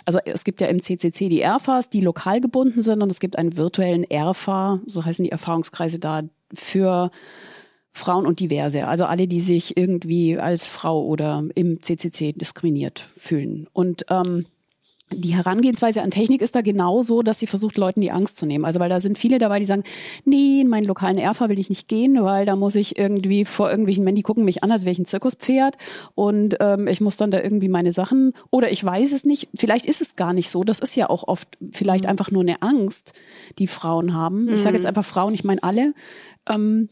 also 0.05 0.19
es 0.25 0.43
gibt 0.43 0.59
ja 0.59 0.67
im 0.67 0.81
CCC 0.81 1.29
die 1.29 1.41
ERFAs, 1.41 1.89
die 1.89 2.01
lokal 2.01 2.41
gebunden 2.41 2.81
sind 2.81 3.01
und 3.01 3.11
es 3.11 3.19
gibt 3.19 3.37
einen 3.37 3.55
virtuellen 3.55 4.03
ERFA, 4.03 4.81
so 4.85 5.05
heißen 5.05 5.23
die 5.23 5.31
Erfahrungskreise 5.31 5.99
da, 5.99 6.23
für 6.53 7.11
Frauen 7.91 8.25
und 8.25 8.39
diverse, 8.39 8.87
also 8.87 9.05
alle, 9.05 9.27
die 9.27 9.41
sich 9.41 9.75
irgendwie 9.75 10.37
als 10.37 10.67
Frau 10.67 11.03
oder 11.03 11.43
im 11.55 11.81
CCC 11.81 12.33
diskriminiert 12.33 13.05
fühlen. 13.17 13.67
Und 13.73 14.05
ähm, 14.09 14.45
die 15.13 15.35
Herangehensweise 15.35 16.01
an 16.01 16.11
Technik 16.11 16.41
ist 16.41 16.55
da 16.55 16.61
genauso, 16.61 17.21
dass 17.21 17.39
sie 17.39 17.47
versucht, 17.47 17.77
Leuten 17.77 18.01
die 18.01 18.11
Angst 18.11 18.37
zu 18.37 18.45
nehmen. 18.45 18.65
Also 18.65 18.79
weil 18.79 18.89
da 18.89 18.99
sind 18.99 19.17
viele 19.17 19.37
dabei, 19.37 19.59
die 19.59 19.65
sagen, 19.65 19.83
nee, 20.25 20.61
in 20.61 20.67
meinen 20.67 20.83
lokalen 20.83 21.17
ERFA 21.17 21.47
will 21.47 21.59
ich 21.59 21.69
nicht 21.69 21.87
gehen, 21.87 22.21
weil 22.21 22.45
da 22.45 22.57
muss 22.57 22.75
ich 22.75 22.97
irgendwie 22.97 23.45
vor 23.45 23.69
irgendwelchen 23.69 24.03
Männern, 24.03 24.15
die 24.15 24.23
gucken 24.23 24.43
mich 24.43 24.63
an, 24.63 24.71
als 24.71 24.83
wäre 24.83 24.91
ich 24.91 24.99
ein 24.99 25.05
Zirkuspferd 25.05 25.77
und 26.13 26.57
ähm, 26.59 26.87
ich 26.87 26.99
muss 26.99 27.15
dann 27.15 27.31
da 27.31 27.41
irgendwie 27.41 27.69
meine 27.69 27.91
Sachen 27.91 28.33
oder 28.51 28.69
ich 28.69 28.83
weiß 28.83 29.13
es 29.13 29.23
nicht. 29.23 29.47
Vielleicht 29.55 29.85
ist 29.85 30.01
es 30.01 30.17
gar 30.17 30.33
nicht 30.33 30.49
so. 30.49 30.65
Das 30.65 30.79
ist 30.79 30.95
ja 30.95 31.09
auch 31.09 31.25
oft 31.27 31.57
vielleicht 31.71 32.05
einfach 32.05 32.29
nur 32.29 32.41
eine 32.41 32.61
Angst, 32.61 33.13
die 33.59 33.67
Frauen 33.67 34.13
haben. 34.13 34.49
Ich 34.49 34.61
sage 34.61 34.75
jetzt 34.75 34.85
einfach 34.85 35.05
Frauen, 35.05 35.33
ich 35.33 35.45
meine 35.45 35.63
alle. 35.63 35.93
Ähm, 36.49 36.89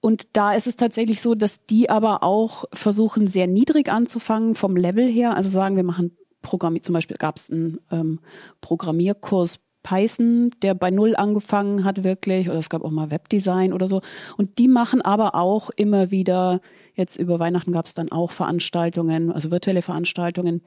und 0.00 0.28
da 0.32 0.54
ist 0.54 0.66
es 0.66 0.76
tatsächlich 0.76 1.20
so, 1.20 1.34
dass 1.34 1.66
die 1.66 1.90
aber 1.90 2.22
auch 2.22 2.64
versuchen, 2.72 3.26
sehr 3.26 3.46
niedrig 3.46 3.90
anzufangen 3.90 4.54
vom 4.54 4.76
Level 4.76 5.08
her. 5.08 5.34
Also 5.36 5.48
sagen, 5.50 5.76
wir 5.76 5.84
machen 5.84 6.16
Programmier, 6.42 6.82
zum 6.82 6.92
Beispiel 6.92 7.16
gab 7.16 7.36
es 7.36 7.50
einen 7.50 7.78
ähm, 7.90 8.20
Programmierkurs 8.60 9.60
Python, 9.82 10.50
der 10.62 10.74
bei 10.74 10.90
Null 10.90 11.16
angefangen 11.16 11.84
hat 11.84 12.04
wirklich, 12.04 12.48
oder 12.48 12.58
es 12.58 12.70
gab 12.70 12.84
auch 12.84 12.90
mal 12.90 13.10
Webdesign 13.10 13.72
oder 13.72 13.88
so. 13.88 14.00
Und 14.36 14.58
die 14.58 14.68
machen 14.68 15.02
aber 15.02 15.34
auch 15.34 15.70
immer 15.70 16.10
wieder, 16.10 16.60
jetzt 16.94 17.16
über 17.16 17.38
Weihnachten 17.38 17.72
gab 17.72 17.86
es 17.86 17.94
dann 17.94 18.12
auch 18.12 18.30
Veranstaltungen, 18.30 19.32
also 19.32 19.50
virtuelle 19.50 19.82
Veranstaltungen, 19.82 20.62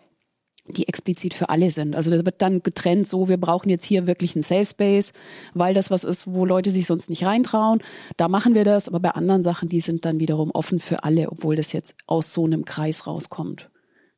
die 0.68 0.88
explizit 0.88 1.34
für 1.34 1.50
alle 1.50 1.70
sind. 1.70 1.96
Also 1.96 2.12
da 2.12 2.26
wird 2.26 2.42
dann 2.42 2.64
getrennt, 2.64 3.08
so 3.08 3.30
wir 3.30 3.38
brauchen 3.38 3.70
jetzt 3.70 3.86
hier 3.86 4.08
wirklich 4.08 4.36
einen 4.36 4.42
Safe 4.42 4.66
Space, 4.66 5.14
weil 5.54 5.74
das 5.74 5.92
was 5.92 6.04
ist, 6.04 6.28
wo 6.28 6.44
Leute 6.44 6.72
sich 6.72 6.88
sonst 6.88 7.10
nicht 7.10 7.26
reintrauen. 7.26 7.84
Da 8.18 8.28
machen 8.28 8.56
wir 8.56 8.64
das, 8.64 8.88
aber 8.88 9.00
bei 9.00 9.12
anderen 9.12 9.44
Sachen, 9.44 9.70
die 9.70 9.80
sind 9.80 10.06
dann 10.06 10.20
wiederum 10.20 10.50
offen 10.52 10.80
für 10.80 11.04
alle, 11.04 11.30
obwohl 11.32 11.56
das 11.56 11.72
jetzt 11.72 11.96
aus 12.08 12.34
so 12.34 12.46
einem 12.46 12.66
Kreis 12.66 13.06
rauskommt. 13.06 13.70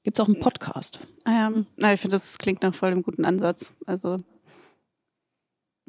Gibt's 0.07 0.21
auch 0.21 0.27
einen 0.29 0.39
Podcast. 0.39 1.01
Ah 1.25 1.31
ja, 1.31 1.51
na, 1.75 1.93
ich 1.93 1.99
finde, 1.99 2.15
das 2.15 2.37
klingt 2.37 2.63
nach 2.63 2.73
voll 2.73 2.91
dem 2.91 3.03
guten 3.03 3.25
Ansatz. 3.25 3.73
Also 3.85 4.15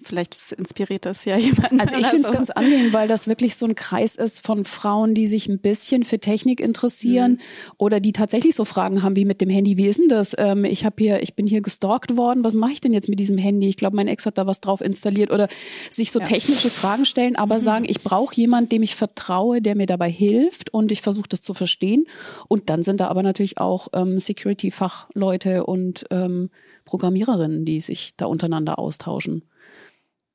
vielleicht 0.03 0.53
inspiriert 0.53 1.05
das 1.07 1.25
ja 1.25 1.37
jemanden. 1.39 1.81
Also 1.81 1.97
ich 1.97 2.07
finde 2.07 2.21
es 2.23 2.27
so. 2.29 2.33
ganz 2.33 2.51
angenehm, 2.51 2.93
weil 2.93 3.09
das 3.09 3.27
wirklich 3.29 3.57
so 3.57 3.67
ein 3.67 3.75
Kreis 3.75 4.15
ist 4.17 4.47
von 4.47 4.65
Frauen, 4.65 5.15
die 5.15 5.27
sich 5.27 5.49
ein 5.49 5.59
bisschen 5.59 6.05
für 6.05 6.19
Technik 6.19 6.61
interessieren 6.61 7.33
Mhm. 7.33 7.39
oder 7.79 8.01
die 8.01 8.13
tatsächlich 8.13 8.55
so 8.55 8.65
Fragen 8.65 9.03
haben 9.03 9.17
wie 9.17 9.25
mit 9.25 9.41
dem 9.41 9.51
Handy. 9.51 9.77
Wie 9.77 9.87
ist 9.89 10.01
denn 10.01 10.09
das? 10.09 10.35
Ähm, 10.39 10.65
ich 10.65 10.85
habe 10.85 10.97
hier, 10.99 11.23
ich 11.23 11.35
bin 11.35 11.47
hier 11.47 11.61
gestalkt 11.61 12.17
worden. 12.17 12.45
Was 12.45 12.55
mache 12.55 12.73
ich 12.73 12.81
denn 12.81 12.93
jetzt 12.93 13.09
mit 13.09 13.19
diesem 13.21 13.39
Handy? 13.39 13.69
Ich 13.69 13.77
glaube, 13.77 13.97
mein 13.97 14.09
Ex 14.09 14.25
hat 14.27 14.39
da 14.39 14.47
was 14.47 14.61
drauf 14.61 14.81
installiert 14.81 15.31
oder 15.33 15.49
sich 15.91 16.13
so 16.13 16.21
technische 16.21 16.71
Fragen 16.71 17.05
stellen, 17.07 17.37
aber 17.37 17.57
Mhm. 17.57 17.61
sagen, 17.61 17.85
ich 17.89 18.03
brauche 18.03 18.35
jemanden, 18.35 18.69
dem 18.71 18.83
ich 18.83 18.95
vertraue, 18.95 19.61
der 19.61 19.75
mir 19.77 19.87
dabei 19.87 20.11
hilft 20.11 20.73
und 20.73 20.93
ich 20.93 21.03
versuche 21.03 21.29
das 21.29 21.43
zu 21.43 21.55
verstehen. 21.55 22.07
Und 22.49 22.71
dann 22.71 22.83
sind 22.83 23.01
da 23.01 23.09
aber 23.09 23.23
natürlich 23.23 23.59
auch 23.59 23.89
ähm, 23.95 24.19
Security-Fachleute 24.19 25.65
und 25.67 26.05
ähm, 26.11 26.51
Programmiererinnen, 26.85 27.65
die 27.65 27.81
sich 27.81 28.15
da 28.17 28.27
untereinander 28.27 28.79
austauschen. 28.79 29.43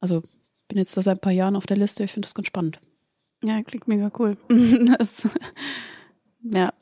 Also 0.03 0.21
bin 0.67 0.77
jetzt 0.77 0.97
da 0.97 1.01
seit 1.01 1.19
ein 1.19 1.21
paar 1.21 1.31
Jahren 1.31 1.55
auf 1.55 1.65
der 1.65 1.77
Liste. 1.77 2.03
Ich 2.03 2.11
finde 2.11 2.25
das 2.25 2.35
ganz 2.35 2.47
spannend. 2.47 2.81
Ja, 3.41 3.63
klingt 3.63 3.87
mega 3.87 4.11
cool. 4.19 4.35
Das, 4.97 5.29
ja, 6.41 6.73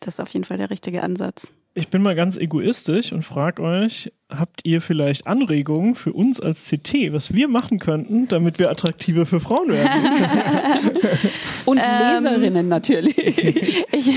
das 0.00 0.14
ist 0.16 0.20
auf 0.20 0.28
jeden 0.34 0.44
Fall 0.44 0.58
der 0.58 0.68
richtige 0.68 1.02
Ansatz. 1.02 1.50
Ich 1.72 1.88
bin 1.88 2.02
mal 2.02 2.14
ganz 2.14 2.36
egoistisch 2.36 3.14
und 3.14 3.22
frage 3.22 3.62
euch, 3.62 4.12
habt 4.30 4.60
ihr 4.64 4.80
vielleicht 4.82 5.26
Anregungen 5.26 5.94
für 5.94 6.12
uns 6.12 6.38
als 6.40 6.68
CT, 6.68 7.12
was 7.12 7.32
wir 7.32 7.48
machen 7.48 7.78
könnten, 7.78 8.28
damit 8.28 8.58
wir 8.58 8.70
attraktiver 8.70 9.24
für 9.24 9.40
Frauen 9.40 9.68
werden? 9.70 9.90
Und 11.64 11.78
Ähm, 11.78 12.14
Leserinnen 12.14 12.68
natürlich. 12.68 13.84
Ich, 13.98 14.12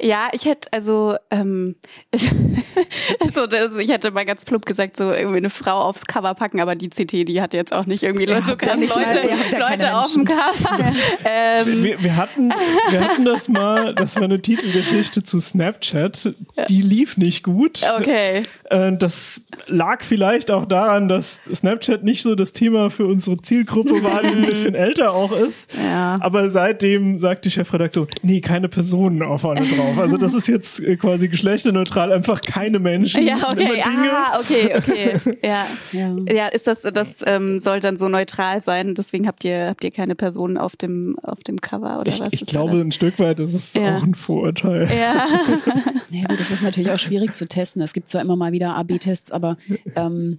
ja, 0.00 0.28
ich 0.32 0.44
hätte 0.44 0.72
also, 0.72 1.16
ähm, 1.30 1.76
also 3.20 3.46
das, 3.46 3.76
ich 3.78 3.90
hätte 3.90 4.10
mal 4.10 4.24
ganz 4.24 4.44
plump 4.44 4.66
gesagt, 4.66 4.96
so 4.96 5.12
irgendwie 5.12 5.36
eine 5.36 5.50
Frau 5.50 5.78
aufs 5.82 6.06
Cover 6.06 6.34
packen, 6.34 6.60
aber 6.60 6.74
die 6.74 6.88
CT, 6.88 7.28
die 7.28 7.40
hat 7.40 7.54
jetzt 7.54 7.72
auch 7.72 7.86
nicht 7.86 8.02
irgendwie 8.02 8.26
so 8.26 8.56
krass 8.56 8.74
Leute, 8.80 8.88
mal- 8.98 9.28
ja 9.28 9.68
Leute 9.70 9.96
auf 9.96 10.12
dem 10.12 10.24
Cover. 10.24 10.92
ähm, 11.24 11.82
wir, 11.84 12.02
wir, 12.02 12.16
hatten, 12.16 12.52
wir 12.90 13.00
hatten 13.08 13.24
das 13.24 13.48
mal, 13.48 13.94
das 13.94 14.16
war 14.16 14.24
eine 14.24 14.40
Titelgeschichte 14.42 15.22
zu 15.22 15.38
Snapchat, 15.38 16.34
die 16.68 16.82
lief 16.82 17.16
nicht 17.16 17.44
gut. 17.44 17.80
okay. 17.98 18.46
Äh, 18.70 18.96
Das 19.34 19.68
lag 19.68 20.02
vielleicht 20.04 20.50
auch 20.50 20.66
daran, 20.66 21.08
dass 21.08 21.40
Snapchat 21.52 22.02
nicht 22.04 22.22
so 22.22 22.34
das 22.34 22.52
Thema 22.52 22.90
für 22.90 23.06
unsere 23.06 23.36
Zielgruppe 23.38 24.02
war, 24.02 24.22
die 24.22 24.28
ein 24.28 24.46
bisschen 24.46 24.74
älter 24.74 25.12
auch 25.12 25.32
ist. 25.32 25.68
Ja. 25.80 26.16
Aber 26.20 26.50
seitdem 26.50 27.18
sagt 27.18 27.44
die 27.44 27.50
Chefredaktion, 27.50 28.08
nee, 28.22 28.40
keine 28.40 28.68
Personen 28.68 29.22
auf 29.22 29.44
vorne 29.44 29.66
drauf. 29.66 29.98
Also 29.98 30.16
das 30.16 30.32
ist 30.32 30.48
jetzt 30.48 30.80
äh, 30.80 30.96
quasi 30.96 31.28
geschlechterneutral, 31.28 32.12
einfach 32.12 32.40
keine 32.40 32.78
Menschen. 32.78 33.26
Ja, 33.26 33.36
okay. 33.50 33.62
immer 33.64 33.74
Dinge. 33.74 34.10
Ah, 34.12 34.40
okay, 34.40 34.72
okay. 34.76 35.38
Ja. 35.42 35.66
Ja. 35.92 36.16
Ja, 36.32 36.46
ist 36.48 36.66
das, 36.66 36.82
das 36.82 37.08
ähm, 37.26 37.60
soll 37.60 37.80
dann 37.80 37.98
so 37.98 38.08
neutral 38.08 38.62
sein, 38.62 38.94
deswegen 38.94 39.26
habt 39.26 39.44
ihr, 39.44 39.66
habt 39.68 39.84
ihr 39.84 39.90
keine 39.90 40.14
Personen 40.14 40.56
auf 40.56 40.76
dem, 40.76 41.16
auf 41.22 41.42
dem 41.44 41.60
Cover 41.60 41.98
oder 42.00 42.08
Ich, 42.08 42.20
was? 42.20 42.28
ich 42.32 42.46
glaube, 42.46 42.72
das? 42.78 42.80
ein 42.86 42.92
Stück 42.92 43.18
weit 43.18 43.38
ist 43.40 43.52
es 43.54 43.74
Ja. 43.74 43.98
auch 43.98 44.02
ein 44.02 44.14
Vorurteil. 44.14 44.88
Ja. 44.90 45.26
Ja, 46.10 46.26
gut, 46.28 46.38
das 46.38 46.52
ist 46.52 46.62
natürlich 46.62 46.92
auch 46.92 46.98
schwierig 46.98 47.34
zu 47.34 47.48
testen. 47.48 47.82
Es 47.82 47.92
gibt 47.92 48.08
zwar 48.08 48.20
immer 48.20 48.36
mal 48.36 48.52
wieder 48.52 48.76
AB-Tests, 48.76 49.23
aber 49.32 49.56
ähm, 49.96 50.38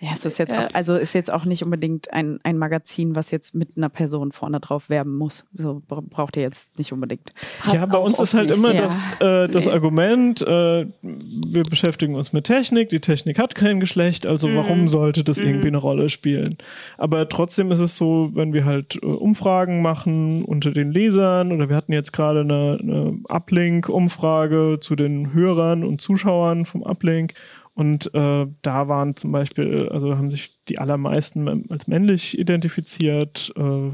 Ja, 0.00 0.10
es 0.12 0.24
ist 0.26 0.38
jetzt 0.38 0.52
Ja. 0.52 0.66
auch, 0.66 0.74
also 0.74 0.96
ist 0.96 1.14
jetzt 1.14 1.32
auch 1.32 1.44
nicht 1.44 1.62
unbedingt 1.62 2.12
ein, 2.12 2.40
ein 2.42 2.58
Magazin, 2.58 3.14
was 3.14 3.30
jetzt 3.30 3.54
mit 3.54 3.76
einer 3.76 3.88
Person 3.88 4.32
vorne 4.32 4.58
drauf 4.58 4.90
werben 4.90 5.16
muss. 5.16 5.46
So 5.54 5.80
bra- 5.86 6.02
braucht 6.02 6.36
ihr 6.36 6.42
jetzt 6.42 6.76
nicht 6.76 6.92
unbedingt. 6.92 7.32
passt 7.62 7.76
Ja, 7.76 7.86
bei 7.86 7.96
uns 7.98 8.18
ist 8.18 8.34
halt 8.34 8.50
nicht. 8.50 8.58
immer 8.58 8.74
Ja. 8.74 8.82
das, 8.82 9.20
äh, 9.20 9.48
das 9.48 9.68
Argument, 9.68 10.42
äh, 10.42 10.86
wir 11.02 11.62
beschäftigen 11.62 12.16
uns 12.16 12.32
mit 12.32 12.44
Technik, 12.46 12.88
die 12.88 12.98
Technik 13.00 13.38
hat 13.38 13.54
kein 13.54 13.78
Geschlecht, 13.78 14.26
also 14.26 14.52
warum 14.56 14.88
sollte 14.88 15.22
das 15.22 15.38
irgendwie 15.38 15.68
eine 15.68 15.78
Rolle 15.78 16.10
spielen? 16.10 16.56
Aber 16.98 17.28
trotzdem 17.28 17.70
ist 17.70 17.78
es 17.80 17.94
so, 17.94 18.30
wenn 18.34 18.52
wir 18.52 18.64
halt 18.64 18.96
äh, 19.00 19.06
Umfragen 19.06 19.82
machen 19.82 20.44
unter 20.44 20.72
den 20.72 20.90
Lesern 20.90 21.52
oder 21.52 21.68
wir 21.68 21.76
hatten 21.76 21.92
jetzt 21.92 22.12
gerade 22.12 22.40
eine, 22.40 22.76
eine 22.82 23.18
Uplink-Umfrage 23.28 24.78
zu 24.80 24.96
den 24.96 25.32
Hörern 25.32 25.84
und 25.84 26.00
Zuschauern 26.00 26.64
vom 26.64 26.82
Uplink 26.82 27.34
und 27.76 28.12
äh, 28.12 28.46
da 28.62 28.88
waren 28.88 29.14
zum 29.14 29.30
Beispiel, 29.30 29.88
also 29.90 30.16
haben 30.16 30.32
sich 30.32 30.58
die 30.68 30.78
allermeisten 30.80 31.70
als 31.70 31.86
männlich 31.86 32.36
identifiziert, 32.36 33.52
äh, 33.56 33.90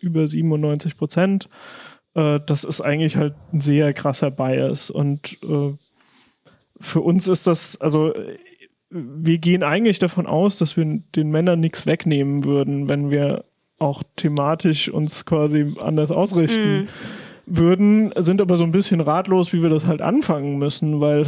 über 0.00 0.28
97 0.28 0.96
Prozent 0.96 1.48
äh, 2.16 2.40
das 2.44 2.64
ist 2.64 2.80
eigentlich 2.80 3.16
halt 3.16 3.34
ein 3.52 3.60
sehr 3.60 3.92
krasser 3.92 4.30
Bias. 4.30 4.90
Und 4.90 5.38
äh, 5.42 5.74
für 6.80 7.00
uns 7.02 7.28
ist 7.28 7.46
das, 7.46 7.80
also 7.80 8.12
wir 8.90 9.38
gehen 9.38 9.62
eigentlich 9.62 9.98
davon 9.98 10.26
aus, 10.26 10.58
dass 10.58 10.76
wir 10.76 10.84
den 11.14 11.30
Männern 11.30 11.60
nichts 11.60 11.86
wegnehmen 11.86 12.44
würden, 12.44 12.88
wenn 12.88 13.10
wir 13.10 13.44
auch 13.78 14.02
thematisch 14.16 14.88
uns 14.88 15.26
quasi 15.26 15.74
anders 15.78 16.10
ausrichten 16.10 16.88
würden, 17.44 18.12
sind 18.16 18.40
aber 18.40 18.56
so 18.56 18.64
ein 18.64 18.72
bisschen 18.72 19.00
ratlos, 19.00 19.52
wie 19.52 19.60
wir 19.62 19.68
das 19.68 19.86
halt 19.86 20.00
anfangen 20.00 20.58
müssen, 20.58 21.00
weil 21.00 21.26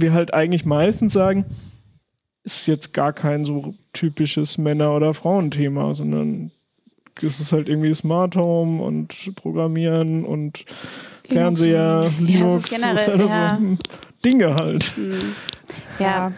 wir 0.00 0.12
halt 0.12 0.34
eigentlich 0.34 0.64
meistens 0.64 1.12
sagen, 1.12 1.44
ist 2.44 2.66
jetzt 2.66 2.94
gar 2.94 3.12
kein 3.12 3.44
so 3.44 3.74
typisches 3.92 4.58
Männer- 4.58 4.94
oder 4.94 5.14
Frauenthema, 5.14 5.94
sondern 5.94 6.50
es 7.20 7.40
ist 7.40 7.52
halt 7.52 7.68
irgendwie 7.68 7.92
Smart 7.94 8.36
Home 8.36 8.82
und 8.82 9.34
Programmieren 9.34 10.24
und 10.24 10.64
Fernseher, 11.28 12.10
Linux, 12.20 12.70
generell, 12.70 12.94
das 12.94 13.02
ist 13.02 13.08
alles 13.08 13.30
ja. 13.30 13.58
so 13.60 13.76
Dinge 14.24 14.54
halt. 14.54 14.92
Ja. 15.98 16.32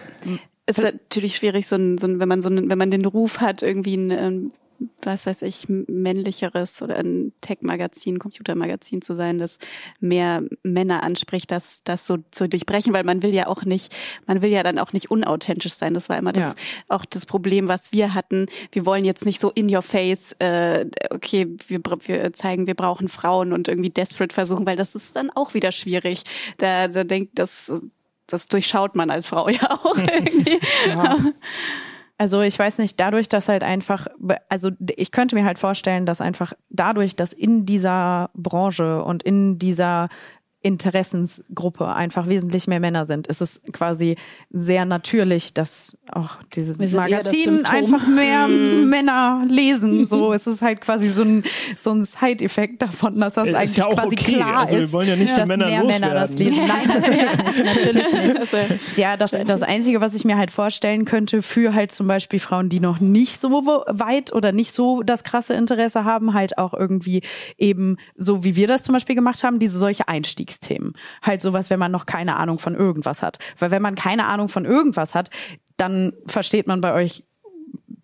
Ist 0.66 0.82
natürlich 0.82 1.36
schwierig, 1.36 1.66
so 1.66 1.76
ein, 1.76 1.98
so 1.98 2.06
ein, 2.06 2.18
wenn 2.18 2.28
man 2.28 2.42
so 2.42 2.48
einen, 2.48 2.70
wenn 2.70 2.78
man 2.78 2.90
den 2.90 3.04
Ruf 3.04 3.40
hat, 3.40 3.62
irgendwie 3.62 3.96
ein, 3.96 4.10
ähm, 4.10 4.52
was 5.02 5.26
weiß 5.26 5.42
ich, 5.42 5.66
männlicheres 5.68 6.80
oder 6.82 6.96
ein 6.96 7.32
Tech-Magazin, 7.40 8.18
Computermagazin 8.18 9.02
zu 9.02 9.14
sein, 9.14 9.38
das 9.38 9.58
mehr 10.00 10.42
Männer 10.62 11.02
anspricht, 11.02 11.50
das, 11.50 11.82
das 11.84 12.06
so 12.06 12.18
zu 12.30 12.48
durchbrechen, 12.48 12.92
weil 12.92 13.04
man 13.04 13.22
will 13.22 13.34
ja 13.34 13.46
auch 13.46 13.64
nicht, 13.64 13.94
man 14.26 14.42
will 14.42 14.50
ja 14.50 14.62
dann 14.62 14.78
auch 14.78 14.92
nicht 14.92 15.10
unauthentisch 15.10 15.74
sein. 15.74 15.94
Das 15.94 16.08
war 16.08 16.18
immer 16.18 16.32
das, 16.32 16.44
Ja. 16.44 16.54
auch 16.88 17.04
das 17.04 17.26
Problem, 17.26 17.68
was 17.68 17.92
wir 17.92 18.14
hatten. 18.14 18.46
Wir 18.72 18.86
wollen 18.86 19.04
jetzt 19.04 19.24
nicht 19.26 19.40
so 19.40 19.50
in 19.50 19.74
your 19.74 19.82
face, 19.82 20.32
äh, 20.38 20.86
okay, 21.10 21.46
wir, 21.68 21.80
wir 22.06 22.32
zeigen, 22.32 22.66
wir 22.66 22.74
brauchen 22.74 23.08
Frauen 23.08 23.52
und 23.52 23.68
irgendwie 23.68 23.90
desperate 23.90 24.34
versuchen, 24.34 24.66
weil 24.66 24.76
das 24.76 24.94
ist 24.94 25.16
dann 25.16 25.30
auch 25.30 25.54
wieder 25.54 25.72
schwierig. 25.72 26.24
Da, 26.58 26.88
da 26.88 27.04
denkt 27.04 27.38
das, 27.38 27.72
das 28.26 28.46
durchschaut 28.46 28.94
man 28.94 29.10
als 29.10 29.26
Frau 29.26 29.48
ja 29.48 29.70
auch 29.82 29.96
irgendwie. 30.14 30.58
Also 32.20 32.42
ich 32.42 32.58
weiß 32.58 32.80
nicht, 32.80 33.00
dadurch, 33.00 33.30
dass 33.30 33.48
halt 33.48 33.62
einfach, 33.62 34.06
also 34.50 34.72
ich 34.94 35.10
könnte 35.10 35.36
mir 35.36 35.46
halt 35.46 35.58
vorstellen, 35.58 36.04
dass 36.04 36.20
einfach 36.20 36.52
dadurch, 36.68 37.16
dass 37.16 37.32
in 37.32 37.64
dieser 37.64 38.28
Branche 38.34 39.02
und 39.02 39.22
in 39.22 39.58
dieser 39.58 40.10
Interessensgruppe 40.62 41.88
einfach 41.88 42.26
wesentlich 42.26 42.66
mehr 42.66 42.80
Männer 42.80 43.06
sind, 43.06 43.26
ist 43.26 43.40
es 43.40 43.62
quasi 43.72 44.16
sehr 44.50 44.84
natürlich, 44.84 45.54
dass 45.54 45.96
auch 46.12 46.36
dieses 46.54 46.78
Wir 46.78 47.00
Magazin 47.00 47.64
einfach 47.64 48.06
mehr 48.06 48.46
Männer 48.48 49.42
lesen. 49.48 50.06
So 50.10 50.32
es 50.32 50.46
ist 50.46 50.60
halt 50.62 50.80
quasi 50.80 51.08
so 51.08 51.22
ein 51.22 51.44
so 51.76 51.92
ein 51.92 52.04
Side-Effekt 52.04 52.82
davon, 52.82 53.18
dass 53.18 53.34
das 53.34 53.48
Ist 53.48 53.54
eigentlich 53.54 53.76
ja 53.76 53.86
auch 53.86 53.94
quasi 53.94 54.16
okay. 54.16 54.32
klar 54.32 54.60
Also 54.60 54.76
wir 54.76 54.84
ist, 54.84 54.92
wollen 54.92 55.08
ja 55.08 55.16
nicht 55.16 55.32
die 55.32 55.36
dass 55.36 55.48
Männer 55.48 55.66
mehr 55.66 55.84
Männer 55.84 56.14
das 56.14 56.38
loswerden. 56.38 56.56
lesen. 56.56 56.68
Nein, 56.68 56.88
natürlich 56.88 57.36
nicht, 57.38 57.64
natürlich 57.64 58.12
nicht. 58.12 58.80
Ja, 58.96 59.16
das, 59.16 59.30
das 59.46 59.62
Einzige, 59.62 60.00
was 60.00 60.14
ich 60.14 60.24
mir 60.24 60.36
halt 60.36 60.50
vorstellen 60.50 61.04
könnte 61.04 61.42
für 61.42 61.74
halt 61.74 61.92
zum 61.92 62.06
Beispiel 62.08 62.40
Frauen, 62.40 62.68
die 62.68 62.80
noch 62.80 62.98
nicht 63.00 63.38
so 63.38 63.50
weit 63.50 64.32
oder 64.32 64.52
nicht 64.52 64.72
so 64.72 65.02
das 65.02 65.22
krasse 65.22 65.54
Interesse 65.54 66.04
haben, 66.04 66.34
halt 66.34 66.58
auch 66.58 66.74
irgendwie 66.74 67.22
eben 67.56 67.96
so 68.16 68.42
wie 68.42 68.56
wir 68.56 68.66
das 68.66 68.82
zum 68.82 68.94
Beispiel 68.94 69.14
gemacht 69.14 69.44
haben, 69.44 69.58
diese 69.58 69.78
solche 69.78 70.08
Einstiegsthemen. 70.50 70.92
Halt 71.22 71.42
sowas, 71.42 71.70
wenn 71.70 71.78
man 71.78 71.92
noch 71.92 72.06
keine 72.06 72.36
Ahnung 72.36 72.58
von 72.58 72.74
irgendwas 72.74 73.22
hat. 73.22 73.38
Weil 73.58 73.70
wenn 73.70 73.82
man 73.82 73.94
keine 73.94 74.26
Ahnung 74.26 74.48
von 74.48 74.64
irgendwas 74.64 75.14
hat, 75.14 75.30
dann 75.76 76.12
versteht 76.26 76.66
man 76.66 76.80
bei 76.80 76.92
euch 76.92 77.24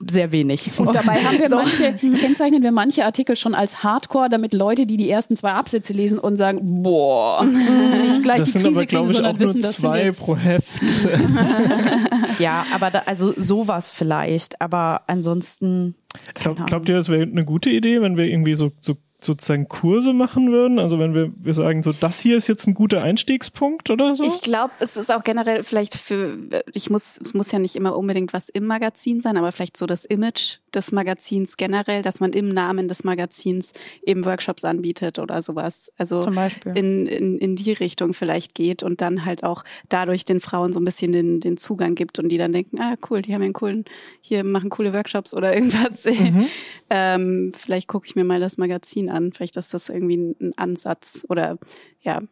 sehr 0.08 0.30
wenig. 0.30 0.70
Und 0.78 0.94
dabei 0.94 1.16
haben 1.24 1.38
wir 1.38 1.48
So. 1.50 1.56
manche, 1.56 1.94
kennzeichnen 1.94 2.62
wir 2.62 2.70
manche 2.70 3.04
Artikel 3.04 3.34
schon 3.34 3.54
als 3.54 3.82
Hardcore, 3.82 4.28
damit 4.28 4.52
Leute, 4.52 4.86
die 4.86 4.96
die 4.96 5.10
ersten 5.10 5.36
zwei 5.36 5.52
Absätze 5.52 5.92
lesen 5.92 6.18
und 6.18 6.36
sagen, 6.36 6.82
boah, 6.82 7.44
nicht 7.44 8.22
gleich 8.22 8.40
Das 8.40 8.52
die 8.52 8.58
sind 8.58 8.66
aber, 8.66 8.74
Krise 8.74 8.86
kriegen, 8.86 9.04
ich, 9.04 9.10
auch 9.10 9.14
sondern 9.14 9.36
nur 9.36 9.40
wissen, 9.40 9.62
dass 9.62 9.78
zwei 9.78 10.04
jetzt, 10.04 10.20
pro 10.20 10.36
Heft. 10.36 10.80
Ja, 12.38 12.66
aber 12.70 12.90
da, 12.90 13.02
also 13.06 13.32
sowas 13.38 13.90
vielleicht, 13.90 14.60
aber 14.60 15.02
ansonsten. 15.06 15.94
keine 16.34 16.54
Glaub, 16.54 16.66
glaubt 16.66 16.88
ihr, 16.90 16.96
das 16.96 17.08
wäre 17.08 17.22
eine 17.22 17.46
gute 17.46 17.70
Idee, 17.70 18.02
wenn 18.02 18.18
wir 18.18 18.26
irgendwie 18.26 18.54
so, 18.54 18.72
so 18.78 18.96
sozusagen 19.26 19.68
Kurse 19.68 20.12
machen 20.12 20.50
würden? 20.50 20.78
Also 20.78 20.98
wenn 20.98 21.14
wir, 21.14 21.32
wir 21.36 21.54
sagen, 21.54 21.82
so 21.82 21.92
das 21.92 22.20
hier 22.20 22.36
ist 22.36 22.46
jetzt 22.46 22.66
ein 22.66 22.74
guter 22.74 23.02
Einstiegspunkt 23.02 23.90
oder 23.90 24.14
so? 24.14 24.24
Ich 24.24 24.40
glaube, 24.40 24.72
es 24.80 24.96
ist 24.96 25.12
auch 25.12 25.24
generell 25.24 25.64
vielleicht 25.64 25.96
für, 25.96 26.38
ich 26.72 26.90
muss, 26.90 27.18
es 27.22 27.34
muss 27.34 27.52
ja 27.52 27.58
nicht 27.58 27.76
immer 27.76 27.96
unbedingt 27.96 28.32
was 28.32 28.48
im 28.48 28.66
Magazin 28.66 29.20
sein, 29.20 29.36
aber 29.36 29.52
vielleicht 29.52 29.76
so 29.76 29.86
das 29.86 30.04
Image 30.04 30.58
des 30.74 30.92
Magazins 30.92 31.56
generell, 31.56 32.02
dass 32.02 32.20
man 32.20 32.32
im 32.32 32.48
Namen 32.48 32.86
des 32.86 33.02
Magazins 33.02 33.72
eben 34.04 34.24
Workshops 34.24 34.64
anbietet 34.64 35.18
oder 35.18 35.42
sowas. 35.42 35.90
Also 35.96 36.20
Zum 36.20 36.34
Beispiel. 36.34 36.76
in, 36.76 37.06
in, 37.06 37.38
in 37.38 37.56
die 37.56 37.72
Richtung 37.72 38.12
vielleicht 38.12 38.54
geht 38.54 38.82
und 38.82 39.00
dann 39.00 39.24
halt 39.24 39.42
auch 39.42 39.64
dadurch 39.88 40.24
den 40.24 40.40
Frauen 40.40 40.72
so 40.72 40.80
ein 40.80 40.84
bisschen 40.84 41.12
den, 41.12 41.40
den 41.40 41.56
Zugang 41.56 41.94
gibt 41.94 42.18
und 42.18 42.28
die 42.28 42.38
dann 42.38 42.52
denken, 42.52 42.78
ah 42.78 42.96
cool, 43.10 43.22
die 43.22 43.34
haben 43.34 43.40
ja 43.40 43.46
einen 43.46 43.54
coolen, 43.54 43.84
hier 44.20 44.44
machen 44.44 44.70
coole 44.70 44.92
Workshops 44.92 45.34
oder 45.34 45.54
irgendwas. 45.54 46.06
ähm, 46.90 47.52
vielleicht 47.56 47.88
gucke 47.88 48.06
ich 48.06 48.14
mir 48.14 48.24
mal 48.24 48.40
das 48.40 48.58
Magazin 48.58 49.08
an. 49.08 49.15
Vielleicht 49.32 49.56
ist 49.56 49.74
das 49.74 49.88
irgendwie 49.88 50.16
ein, 50.16 50.52
Ansatz 50.56 51.24
oder 51.28 51.58
ja, 52.00 52.22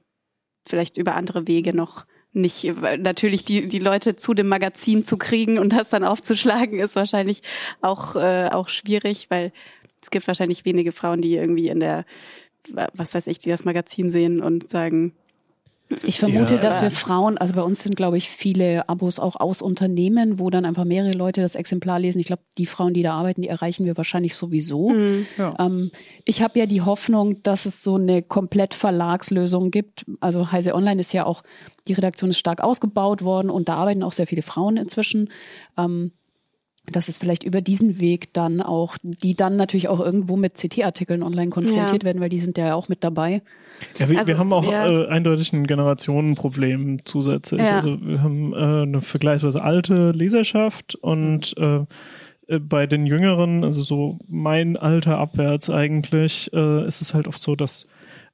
vielleicht 0.66 0.97
über 0.97 1.15
andere 1.15 1.47
Wege 1.47 1.74
noch 1.74 2.06
nicht, 2.32 2.65
natürlich 2.98 3.44
die, 3.44 3.69
die 3.69 3.78
Leute 3.78 4.16
zu 4.16 4.35
dem 4.35 4.48
Magazin 4.48 5.05
zu 5.05 5.16
kriegen 5.19 5.59
und 5.59 5.73
das 5.73 5.90
dann 5.90 6.05
aufzuschlagen, 6.05 6.78
ist 6.81 6.97
wahrscheinlich 6.97 7.43
auch, 7.81 8.16
äh, 8.16 8.48
auch 8.51 8.69
schwierig, 8.69 9.27
weil 9.31 9.52
es 10.02 10.11
gibt 10.11 10.27
wahrscheinlich 10.27 10.65
wenige 10.65 10.93
Frauen, 10.93 11.23
die 11.23 11.35
irgendwie 11.35 11.69
in 11.69 11.81
der, 11.81 12.05
was 12.69 13.15
weiß 13.15 13.27
ich, 13.28 13.39
die 13.39 13.51
das 13.51 13.65
Magazin 13.65 14.11
sehen 14.11 14.43
und 14.43 14.69
sagen, 14.69 15.15
Ich 16.02 16.19
vermute, 16.19 16.55
Ja. 16.55 16.61
dass 16.61 16.81
wir 16.81 16.90
Frauen, 16.90 17.36
also 17.36 17.52
bei 17.55 17.62
uns 17.62 17.82
sind, 17.82 17.94
glaube 17.94 18.16
ich, 18.16 18.31
viele 18.31 18.89
Abos 18.89 19.19
auch 19.19 19.36
aus 19.36 19.61
Unternehmen, 19.61 20.39
wo 20.39 20.48
dann 20.48 20.65
einfach 20.65 20.85
mehrere 20.85 21.12
Leute 21.12 21.43
das 21.43 21.55
Exemplar 21.56 21.98
lesen. 21.98 22.20
Ich 22.20 22.27
glaube, 22.27 22.43
die 22.56 22.65
Frauen, 22.66 22.94
die 22.94 23.02
da 23.02 23.12
arbeiten, 23.15 23.43
die 23.43 23.48
erreichen 23.48 23.85
wir 23.85 23.97
wahrscheinlich 23.97 24.35
sowieso. 24.35 24.93
Ja. 25.36 25.55
Ähm, 25.59 25.90
ich 26.24 26.43
habe 26.43 26.59
ja 26.59 26.66
die 26.66 26.81
Hoffnung, 26.81 27.43
dass 27.43 27.66
es 27.66 27.82
so 27.82 27.97
eine 27.97 28.23
komplett 28.23 28.73
Verlagslösung 28.74 29.70
gibt. 29.70 30.06
Also 30.20 30.51
Heise 30.52 30.74
Online 30.74 31.01
ist 31.01 31.12
ja 31.12 31.27
auch, 31.27 31.43
die 31.86 31.93
Redaktion 31.93 32.31
ist 32.31 32.39
stark 32.39 32.62
ausgebaut 32.62 33.23
worden 33.23 33.51
und 33.51 33.69
da 33.69 33.74
arbeiten 33.77 34.02
auch 34.02 34.12
sehr 34.12 34.27
viele 34.27 34.43
Frauen 34.43 34.78
inzwischen. 34.78 35.31
Ähm, 35.77 36.12
dass 36.90 37.09
es 37.09 37.19
vielleicht 37.19 37.44
über 37.44 37.61
diesen 37.61 37.98
Weg 37.98 38.32
dann 38.35 38.61
auch, 38.61 38.97
die 39.02 39.35
dann 39.35 39.56
natürlich 39.56 39.89
auch 39.89 40.01
irgendwo 40.01 40.36
mit 40.36 40.55
CT-Artikeln 40.55 41.23
online 41.23 41.51
konfrontiert 41.51 42.02
Ja. 42.02 42.06
werden, 42.06 42.20
weil 42.20 42.28
die 42.28 42.39
sind 42.39 42.59
ja 42.59 42.74
auch 42.74 42.89
mit 42.89 43.02
dabei. 43.02 43.43
Ja, 43.98 44.09
wir, 44.11 44.19
Also, 44.19 44.28
wir 44.28 44.39
haben 44.39 44.52
auch 44.52 44.70
ja. 44.70 44.89
äh, 44.89 45.09
eindeutig 45.09 45.52
ein 45.52 45.66
Generationenproblem 45.66 47.05
zusätzlich. 47.05 47.61
Ja. 47.62 47.77
Also 47.77 47.98
wir 48.01 48.23
haben 48.23 48.52
äh, 48.52 48.56
eine 48.82 49.01
vergleichsweise 49.01 49.62
alte 49.62 50.11
Leserschaft 50.12 50.94
und 50.97 51.55
äh, 51.56 51.85
äh, 52.48 52.59
bei 52.59 52.86
den 52.86 53.06
Jüngeren, 53.06 53.65
also 53.65 53.82
so 53.82 54.19
mein 54.28 54.77
Alter 54.77 55.19
abwärts 55.19 55.70
eigentlich, 55.70 56.52
äh, 56.52 56.86
ist 56.86 57.01
es 57.01 57.15
halt 57.15 57.27
oft 57.28 57.40
so, 57.43 57.56
dass 57.56 57.86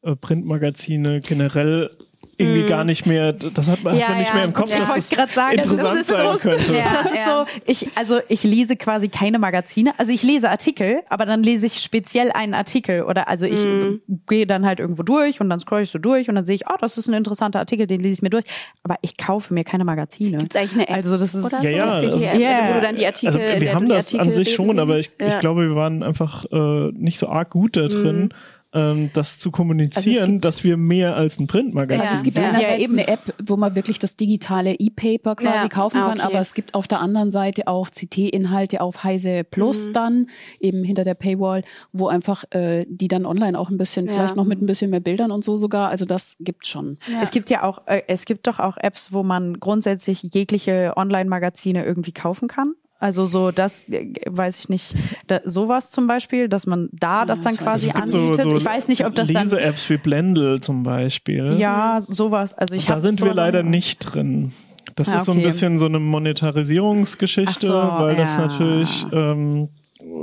äh, 0.02 0.16
Printmagazine 0.16 1.20
generell 1.20 1.88
irgendwie 2.36 2.66
gar 2.68 2.84
nicht 2.84 3.06
mehr, 3.06 3.32
das 3.32 3.66
hat 3.66 3.82
man. 3.82 3.96
Ja, 3.96 4.02
hat 4.02 4.08
man 4.10 4.18
nicht 4.18 4.28
ja, 4.28 4.34
mehr 4.34 4.44
im 4.44 4.52
Kopf, 4.54 4.70
ja. 4.70 4.78
dass 4.78 4.90
Ich 4.90 4.96
es 4.96 5.10
wollte 5.10 5.16
gerade 5.16 5.32
sagen, 5.32 5.56
interessant 5.58 5.92
das 5.94 6.00
ist 6.00 6.08
sein 6.08 6.36
so, 6.36 6.48
könnte. 6.48 6.74
Ja, 6.74 7.02
das 7.02 7.12
ist 7.12 7.24
so, 7.26 7.44
ich, 7.86 7.98
also 7.98 8.20
ich 8.28 8.42
lese 8.44 8.76
quasi 8.76 9.08
keine 9.08 9.38
Magazine. 9.38 9.92
Also 9.98 10.12
ich 10.12 10.22
lese 10.22 10.48
Artikel, 10.50 11.00
aber 11.08 11.26
dann 11.26 11.42
lese 11.42 11.66
ich 11.66 11.80
speziell 11.80 12.30
einen 12.32 12.54
Artikel 12.54 13.02
oder 13.02 13.28
also 13.28 13.46
ich 13.46 13.62
Mhm. 13.64 14.00
gehe 14.26 14.46
dann 14.46 14.64
halt 14.66 14.80
irgendwo 14.80 15.02
durch 15.02 15.40
und 15.40 15.50
dann 15.50 15.60
scroll 15.60 15.82
ich 15.82 15.90
so 15.90 15.98
durch 15.98 16.28
und 16.28 16.34
dann 16.34 16.46
sehe 16.46 16.56
ich, 16.56 16.62
oh, 16.68 16.74
das 16.80 16.96
ist 16.98 17.08
ein 17.08 17.14
interessanter 17.14 17.58
Artikel, 17.58 17.86
den 17.86 18.00
lese 18.00 18.14
ich 18.14 18.22
mir 18.22 18.30
durch. 18.30 18.44
Aber 18.82 18.96
ich 19.02 19.16
kaufe 19.18 19.52
mir 19.52 19.64
keine 19.64 19.84
Magazine. 19.84 20.38
Gibt's 20.38 20.56
eigentlich 20.56 20.72
eine 20.74 20.88
App 20.88 20.96
Also 20.96 21.16
das 21.18 21.34
ist 21.34 21.44
oder 21.44 21.62
Ja, 21.70 21.98
so, 21.98 22.06
das- 22.10 22.22
CT-App, 22.22 22.40
Ja. 22.40 22.68
wo 22.68 22.74
du 22.74 22.80
dann 22.80 22.96
die 22.96 23.06
Artikel, 23.06 23.26
Also 23.28 23.38
wir 23.40 23.74
haben 23.74 23.86
die 23.86 23.92
das 23.94 24.12
an 24.14 24.20
Artikel 24.20 24.44
sich 24.44 24.54
schon, 24.54 24.78
aber 24.78 24.98
ich, 24.98 25.10
Ja. 25.20 25.28
Ich 25.28 25.40
glaube, 25.40 25.68
wir 25.68 25.74
waren 25.76 26.02
einfach 26.02 26.44
äh, 26.52 26.90
nicht 26.94 27.18
so 27.18 27.28
arg 27.28 27.50
gut 27.50 27.76
da 27.76 27.86
drin, 27.88 28.32
ähm, 28.72 29.10
das 29.14 29.38
zu 29.38 29.50
kommunizieren, 29.50 30.32
gibt- 30.32 30.44
dass 30.44 30.62
wir 30.64 30.76
mehr 30.76 31.16
als 31.16 31.38
ein 31.40 31.46
Printmagazin 31.46 32.00
Also 32.02 32.14
es 32.14 32.22
gibt 32.22 32.36
Ja. 32.36 32.48
einerseits 32.48 32.68
Ja, 32.68 32.76
eben. 32.84 32.92
eine 32.98 33.08
App, 33.08 33.34
wo 33.44 33.56
man 33.56 33.74
wirklich 33.74 33.98
das 33.98 34.16
digitale 34.16 34.74
E-Paper 34.74 35.34
quasi 35.36 35.64
Ja. 35.64 35.68
kaufen 35.68 35.96
Ah, 35.98 36.08
kann, 36.10 36.18
okay. 36.18 36.26
aber 36.28 36.38
es 36.40 36.54
gibt 36.54 36.74
auf 36.74 36.86
der 36.86 37.00
anderen 37.00 37.30
Seite 37.30 37.66
auch 37.66 37.88
CT-Inhalte 37.90 38.80
auf 38.80 39.02
Heise 39.04 39.44
Plus 39.44 39.88
Mhm. 39.88 39.92
dann, 39.92 40.26
eben 40.60 40.84
hinter 40.84 41.04
der 41.04 41.14
Paywall, 41.14 41.62
wo 41.92 42.08
einfach 42.08 42.44
äh, 42.52 42.86
die 42.88 43.08
dann 43.08 43.26
online 43.26 43.58
auch 43.58 43.70
ein 43.70 43.76
bisschen, 43.78 44.06
Ja. 44.06 44.12
vielleicht 44.14 44.36
noch 44.36 44.44
mit 44.44 44.62
ein 44.62 44.66
bisschen 44.66 44.90
mehr 44.90 45.00
Bildern 45.00 45.30
und 45.32 45.42
so 45.44 45.56
sogar, 45.56 45.88
also 45.88 46.04
das 46.04 46.36
gibt 46.40 46.66
schon. 46.66 46.98
Es 47.22 47.30
gibt 47.32 47.50
ja 47.50 47.64
auch, 47.64 47.86
äh, 47.86 48.02
es 48.06 48.24
gibt 48.24 48.46
doch 48.46 48.58
auch 48.60 48.76
Apps, 48.76 49.12
wo 49.12 49.22
man 49.22 49.58
grundsätzlich 49.60 50.22
jegliche 50.32 50.92
Online-Magazine 50.96 51.84
irgendwie 51.84 52.12
kaufen 52.12 52.48
kann. 52.48 52.74
Also 53.00 53.24
so 53.24 53.50
das, 53.50 53.88
äh, 53.88 54.12
weiß 54.28 54.60
ich 54.60 54.68
nicht, 54.68 54.94
da, 55.26 55.40
sowas 55.44 55.90
zum 55.90 56.06
Beispiel, 56.06 56.48
dass 56.48 56.66
man 56.66 56.90
da 56.92 57.24
das 57.24 57.40
dann 57.40 57.56
quasi 57.56 57.88
gibt 57.88 58.10
so, 58.10 58.18
anbietet. 58.18 58.42
so 58.42 58.56
ich 58.56 58.64
weiß 58.64 58.88
nicht, 58.88 59.06
ob 59.06 59.14
das 59.14 59.32
dann 59.32 59.44
Lese-Apps 59.44 59.88
wie 59.88 59.96
Blendle 59.96 60.60
zum 60.60 60.82
Beispiel. 60.82 61.56
ja 61.58 61.98
sowas. 62.00 62.52
Also 62.54 62.74
ich 62.74 62.86
da 62.86 63.00
sind 63.00 63.20
wir 63.22 63.32
leider 63.34 63.62
nicht 63.62 63.98
drin. 64.00 64.52
Das 64.96 65.08
Ah, 65.08 65.16
ist 65.16 65.24
so 65.24 65.32
ein 65.32 65.38
okay. 65.38 65.46
bisschen 65.46 65.78
so 65.78 65.86
eine 65.86 65.98
Monetarisierungsgeschichte, 65.98 67.66
so, 67.66 67.72
weil 67.72 68.16
das 68.16 68.36
ja. 68.36 68.42
natürlich 68.46 69.06
ähm, 69.12 69.70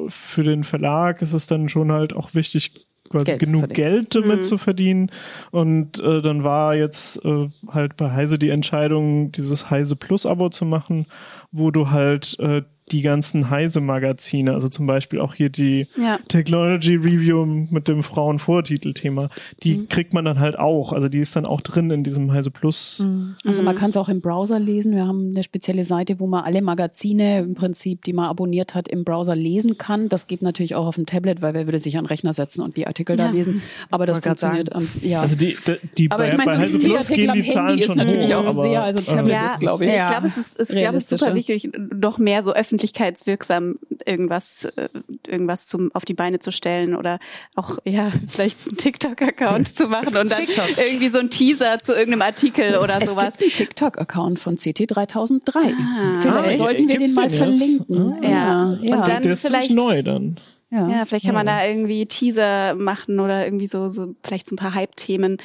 für 0.10 0.44
den 0.44 0.64
Verlag 0.64 1.22
ist 1.22 1.34
es 1.34 1.48
dann 1.48 1.70
schon 1.70 1.92
halt 1.92 2.14
auch 2.16 2.34
wichtig, 2.36 2.72
quasi 3.10 3.26
Geld 3.26 3.40
genug. 3.40 3.70
Geld 3.70 4.16
damit 4.16 4.46
zu 4.46 4.58
verdienen. 4.58 5.12
Und 5.52 6.00
äh, 6.00 6.22
dann 6.22 6.44
war 6.44 6.76
jetzt 6.76 7.24
äh, 7.26 7.50
halt 7.70 7.98
bei 7.98 8.12
Heise 8.12 8.38
die 8.40 8.50
Entscheidung, 8.50 9.32
dieses 9.32 9.70
Heise 9.70 9.96
Plus 9.96 10.26
Abo 10.26 10.50
zu 10.50 10.66
machen, 10.66 11.06
wo 11.52 11.72
du 11.72 11.92
halt 11.92 12.38
äh, 12.40 12.64
die 12.92 13.02
ganzen 13.02 13.50
Heise-Magazine, 13.50 14.54
also 14.54 14.70
zum 14.70 14.88
Beispiel 14.88 15.20
auch 15.20 15.34
hier 15.34 15.50
die 15.50 15.88
Ja. 16.02 16.20
Technology 16.28 16.96
Review 16.96 17.46
mit 17.46 17.88
dem 17.88 18.02
Frauenvortitelthema, 18.04 19.30
die 19.64 19.86
kriegt 19.88 20.14
man 20.14 20.26
dann 20.26 20.40
halt 20.40 20.58
auch. 20.58 20.94
Also 20.94 21.10
die 21.10 21.20
ist 21.20 21.36
dann 21.36 21.46
auch 21.46 21.62
drin 21.62 21.92
in 21.92 22.04
diesem 22.04 22.32
Heise 22.32 22.52
Plus. 22.52 23.04
Also 23.46 23.62
Mhm. 23.62 23.66
man 23.66 23.76
kann 23.76 23.90
es 23.90 23.98
auch 23.98 24.10
im 24.10 24.22
Browser 24.22 24.60
lesen. 24.60 24.96
Wir 24.96 25.06
haben 25.08 25.32
eine 25.32 25.44
spezielle 25.44 25.84
Seite, 25.84 26.20
wo 26.20 26.28
man 26.28 26.44
alle 26.44 26.62
Magazine 26.62 27.40
im 27.40 27.54
Prinzip, 27.56 28.04
die 28.06 28.14
man 28.14 28.26
abonniert 28.30 28.74
hat, 28.76 28.88
im 28.88 29.04
Browser 29.04 29.36
lesen 29.36 29.78
kann. 29.78 30.10
Das 30.10 30.28
geht 30.28 30.42
natürlich 30.42 30.76
auch 30.76 30.88
auf 30.88 30.96
dem 30.96 31.06
Tablet, 31.06 31.42
weil 31.42 31.54
wer 31.54 31.68
würde 31.68 31.80
sich 31.80 31.98
an 31.98 32.04
den 32.06 32.08
Rechner 32.08 32.34
setzen 32.34 32.62
und 32.62 32.78
die 32.78 32.88
Artikel 32.88 33.18
da 33.18 33.26
Ja. 33.28 33.32
lesen. 33.32 33.62
Aber 33.92 34.06
das 34.06 34.20
funktioniert. 34.20 34.74
am- 34.76 34.88
ja. 35.02 35.22
Also 35.22 35.36
die, 35.36 35.56
die, 35.68 35.76
die 35.98 36.12
aber 36.12 36.24
bei, 36.24 36.30
ich 36.30 36.38
meine, 36.38 36.52
bei 36.52 36.58
Heise 36.58 36.78
Plus 36.80 37.08
gehen 37.10 37.32
die 37.34 37.48
Zahlen 37.52 37.68
Handy 37.70 37.82
ist 37.82 37.88
schon 37.88 37.98
natürlich 37.98 38.34
hoch, 38.34 38.40
auch 38.40 38.46
aber, 38.46 38.62
sehr, 38.62 38.84
also 38.84 39.00
Tablet 39.02 39.28
Ja, 39.34 39.46
ist, 39.46 39.60
glaube 39.60 39.86
ich. 39.86 39.92
Ich 39.92 39.98
glaube, 39.98 40.28
es 40.28 40.38
ist, 40.38 40.58
ist 40.60 40.70
glaube 40.72 40.98
ich, 40.98 41.06
super 41.06 41.32
Realistischer. 41.32 41.36
wichtig, 41.36 41.72
noch 42.02 42.18
mehr 42.18 42.44
so 42.44 42.54
öffentlichkeitswirksam 42.78 43.76
irgendwas, 44.06 44.66
äh, 44.66 44.90
irgendwas 45.28 45.66
zum, 45.66 45.94
auf 45.94 46.06
die 46.06 46.14
Beine 46.14 46.40
zu 46.40 46.52
stellen 46.52 46.96
oder 46.96 47.20
auch, 47.56 47.78
ja, 47.86 48.12
vielleicht 48.30 48.68
einen 48.68 48.78
TikTok-Account 48.78 49.76
zu 49.76 49.88
machen 49.88 50.16
und 50.18 50.32
dann 50.32 50.42
irgendwie 50.78 51.10
so 51.10 51.18
ein 51.20 51.30
Teaser 51.30 51.78
zu 51.80 51.94
irgendeinem 51.94 52.22
Artikel 52.22 52.78
oder 52.78 53.02
Es 53.02 53.12
sowas. 53.12 53.34
gibt 53.38 53.44
einen 53.44 53.52
TikTok-Account 53.54 54.40
von 54.40 54.56
CT3003. 54.56 55.56
Ah. 55.56 56.22
Vielleicht 56.22 56.48
echt? 56.50 56.58
sollten 56.58 56.88
wir 56.88 56.98
Gibt's 56.98 57.16
den 57.16 57.24
mal 57.24 57.30
verlinken. 57.30 58.14
Ah. 58.24 58.28
Ja. 58.28 58.78
ja. 58.82 58.96
Und 58.98 59.08
dann 59.08 59.24
Der 59.24 59.34
ist 59.34 59.46
vielleicht- 59.48 59.72
neu 59.72 60.02
dann. 60.04 60.38
ja. 60.70 60.88
Ja, 60.90 61.06
vielleicht 61.06 61.26
kann 61.26 61.36
man 61.36 61.46
da 61.46 61.66
irgendwie 61.66 62.06
Teaser 62.06 62.76
machen 62.76 63.20
oder 63.20 63.46
irgendwie 63.46 63.68
so, 63.68 63.90
so 63.90 64.16
vielleicht 64.24 64.48
so 64.48 64.54
ein 64.56 64.58
paar 64.58 64.74
Hype-Themen 64.76 65.38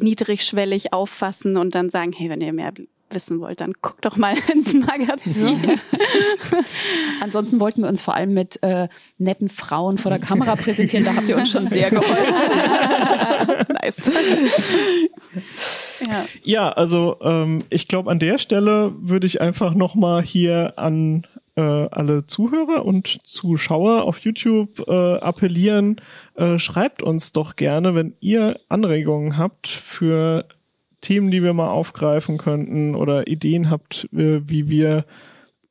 niedrigschwellig 0.00 0.92
auffassen 0.92 1.56
und 1.56 1.74
dann 1.74 1.90
sagen, 1.90 2.12
hey, 2.12 2.28
wenn 2.30 2.40
ihr 2.40 2.52
mehr 2.52 2.72
wissen 3.10 3.40
wollt, 3.40 3.60
dann 3.60 3.72
guckt 3.80 4.04
doch 4.04 4.16
mal 4.16 4.34
ins 4.52 4.72
Magazin. 4.72 5.78
Ansonsten 7.20 7.60
wollten 7.60 7.82
wir 7.82 7.88
uns 7.88 8.02
vor 8.02 8.14
allem 8.14 8.34
mit 8.34 8.62
äh, 8.62 8.88
netten 9.18 9.48
Frauen 9.48 9.98
vor 9.98 10.10
der 10.10 10.18
Kamera 10.18 10.56
präsentieren. 10.56 11.04
Da 11.04 11.14
habt 11.14 11.28
ihr 11.28 11.36
uns 11.36 11.50
schon 11.50 11.66
sehr 11.66 11.90
geholfen. 11.90 12.24
nice. 13.80 14.02
ja. 16.10 16.24
Ja, 16.42 16.68
also 16.70 17.16
ähm, 17.22 17.62
ich 17.70 17.88
glaube, 17.88 18.10
an 18.10 18.18
der 18.18 18.38
Stelle 18.38 18.92
würde 18.98 19.26
ich 19.26 19.40
einfach 19.40 19.74
nochmal 19.74 20.22
hier 20.22 20.74
an 20.76 21.26
äh, 21.56 21.60
alle 21.60 22.26
Zuhörer 22.26 22.84
und 22.84 23.26
Zuschauer 23.26 24.04
auf 24.04 24.20
YouTube 24.20 24.86
äh, 24.88 25.16
appellieren. 25.16 26.00
Äh, 26.34 26.58
schreibt 26.58 27.02
uns 27.02 27.32
doch 27.32 27.56
gerne, 27.56 27.94
wenn 27.94 28.14
ihr 28.20 28.60
Anregungen 28.68 29.38
habt 29.38 29.66
für 29.66 30.46
Themen, 31.06 31.30
die 31.30 31.44
wir 31.44 31.52
mal 31.52 31.68
aufgreifen 31.68 32.36
könnten 32.36 32.96
oder 32.96 33.28
Ideen 33.28 33.70
habt, 33.70 34.08
äh, 34.12 34.40
wie 34.48 34.68
wir 34.68 35.04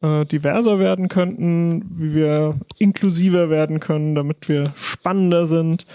äh, 0.02 0.26
diverser 0.26 0.80
werden 0.80 1.10
könnten, 1.10 1.84
wie 1.90 2.16
wir 2.16 2.57
inklusiver 2.78 3.49
werden 3.49 3.82
können, 3.82 4.16
damit 4.16 4.48
wir 4.48 4.72
spannender 4.76 5.45
sind. 5.45 5.86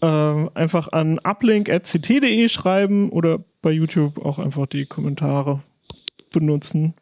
Ähm, 0.00 0.48
einfach 0.54 0.90
an 0.92 1.18
uplink.ct.de 1.22 2.48
schreiben 2.48 3.10
oder 3.10 3.44
bei 3.60 3.72
YouTube 3.72 4.24
auch 4.24 4.38
einfach 4.38 4.66
die 4.66 4.86
Kommentare 4.86 5.60
benutzen. 6.32 6.94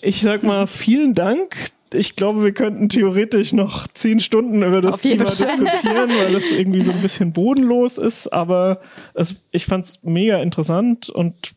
Ich 0.00 0.20
sag 0.20 0.44
mal 0.44 0.68
vielen 0.68 1.14
Dank. 1.14 1.72
Ich 1.94 2.16
glaube, 2.16 2.44
wir 2.44 2.52
könnten 2.52 2.88
theoretisch 2.88 3.52
noch 3.52 3.86
zehn 3.88 4.20
Stunden 4.20 4.62
über 4.62 4.80
das 4.80 5.00
Thema 5.00 5.26
Fall. 5.26 5.46
diskutieren, 5.46 6.10
weil 6.10 6.34
es 6.34 6.50
irgendwie 6.50 6.82
so 6.82 6.92
ein 6.92 7.02
bisschen 7.02 7.32
bodenlos 7.32 7.98
ist, 7.98 8.28
aber 8.28 8.80
es, 9.14 9.42
ich 9.50 9.66
fand 9.66 9.84
es 9.84 10.02
mega 10.02 10.38
interessant 10.40 11.10
und 11.10 11.54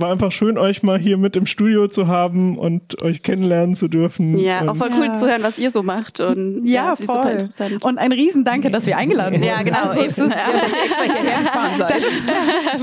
war 0.00 0.10
einfach 0.10 0.32
schön, 0.32 0.58
euch 0.58 0.82
mal 0.82 0.98
hier 0.98 1.16
mit 1.16 1.36
im 1.36 1.46
Studio 1.46 1.88
zu 1.88 2.06
haben 2.08 2.58
und 2.58 3.00
euch 3.02 3.22
kennenlernen 3.22 3.76
zu 3.76 3.88
dürfen. 3.88 4.38
Ja, 4.38 4.60
und 4.62 4.68
auch 4.70 4.76
voll 4.76 4.90
cool 4.98 5.12
zu 5.14 5.26
hören, 5.28 5.42
was 5.42 5.58
ihr 5.58 5.70
so 5.70 5.82
macht. 5.82 6.20
Und 6.20 6.66
Ja, 6.66 6.94
super 6.96 7.22
voll. 7.22 7.32
interessant. 7.32 7.82
Und 7.84 7.98
ein 7.98 8.12
Riesendanke, 8.12 8.70
dass 8.70 8.86
wir 8.86 8.96
eingeladen 8.96 9.34
wurden. 9.34 9.44
Ja, 9.44 9.62
genau, 9.62 9.78
Also, 9.90 10.00
es 10.00 10.18
ist, 10.18 10.30
Ja. 10.30 10.36
ihr 10.52 10.62
extra 10.62 11.70
seid. 11.78 11.90
das 11.90 11.98
ist, 12.02 12.28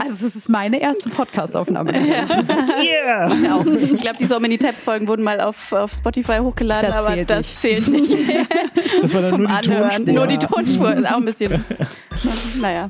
also 0.04 0.26
es 0.28 0.36
ist 0.36 0.50
meine 0.50 0.80
erste 0.82 1.10
Podcast-Aufnahme. 1.10 1.94
gewesen. 1.94 2.48
yeah! 2.82 3.28
Genau. 3.28 3.64
Ich 3.94 4.02
glaube, 4.02 4.18
die 4.20 4.26
So 4.26 4.40
Many 4.40 4.58
Tabs 4.58 4.84
Folgen 4.84 5.08
wurden 5.08 5.24
mal 5.24 5.40
auf, 5.42 5.72
auf 5.72 5.94
Spotify 5.94 6.38
hochgeladen, 6.40 6.88
Das 6.90 6.96
aber 6.98 7.08
zählt 7.16 7.30
das 7.30 7.64
nicht. 7.64 7.84
zählt 7.86 7.88
nicht 7.90 8.14
Das 9.02 9.14
war 9.14 9.22
dann 9.22 9.32
zum 9.32 9.42
nur 9.44 9.48
die 9.50 9.54
Anhören. 9.70 9.90
Tonspur. 9.90 10.14
Nur 10.14 10.28
die 10.28 10.38
Tonspur 10.38 10.94
ist 10.96 11.06
auch 11.12 11.18
ein 11.18 11.26
bisschen. 11.26 11.64
naja. 12.62 12.86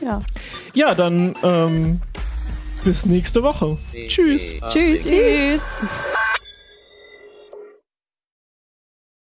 ja. 0.00 0.20
Ja, 0.74 0.94
dann 0.94 1.34
ähm, 1.42 2.00
bis 2.86 3.04
nächste 3.04 3.42
Woche. 3.42 3.76
Tschüss. 4.06 4.54
Tschüss. 4.70 5.04
Uplink. 5.04 5.60
Tschüss. 5.60 5.62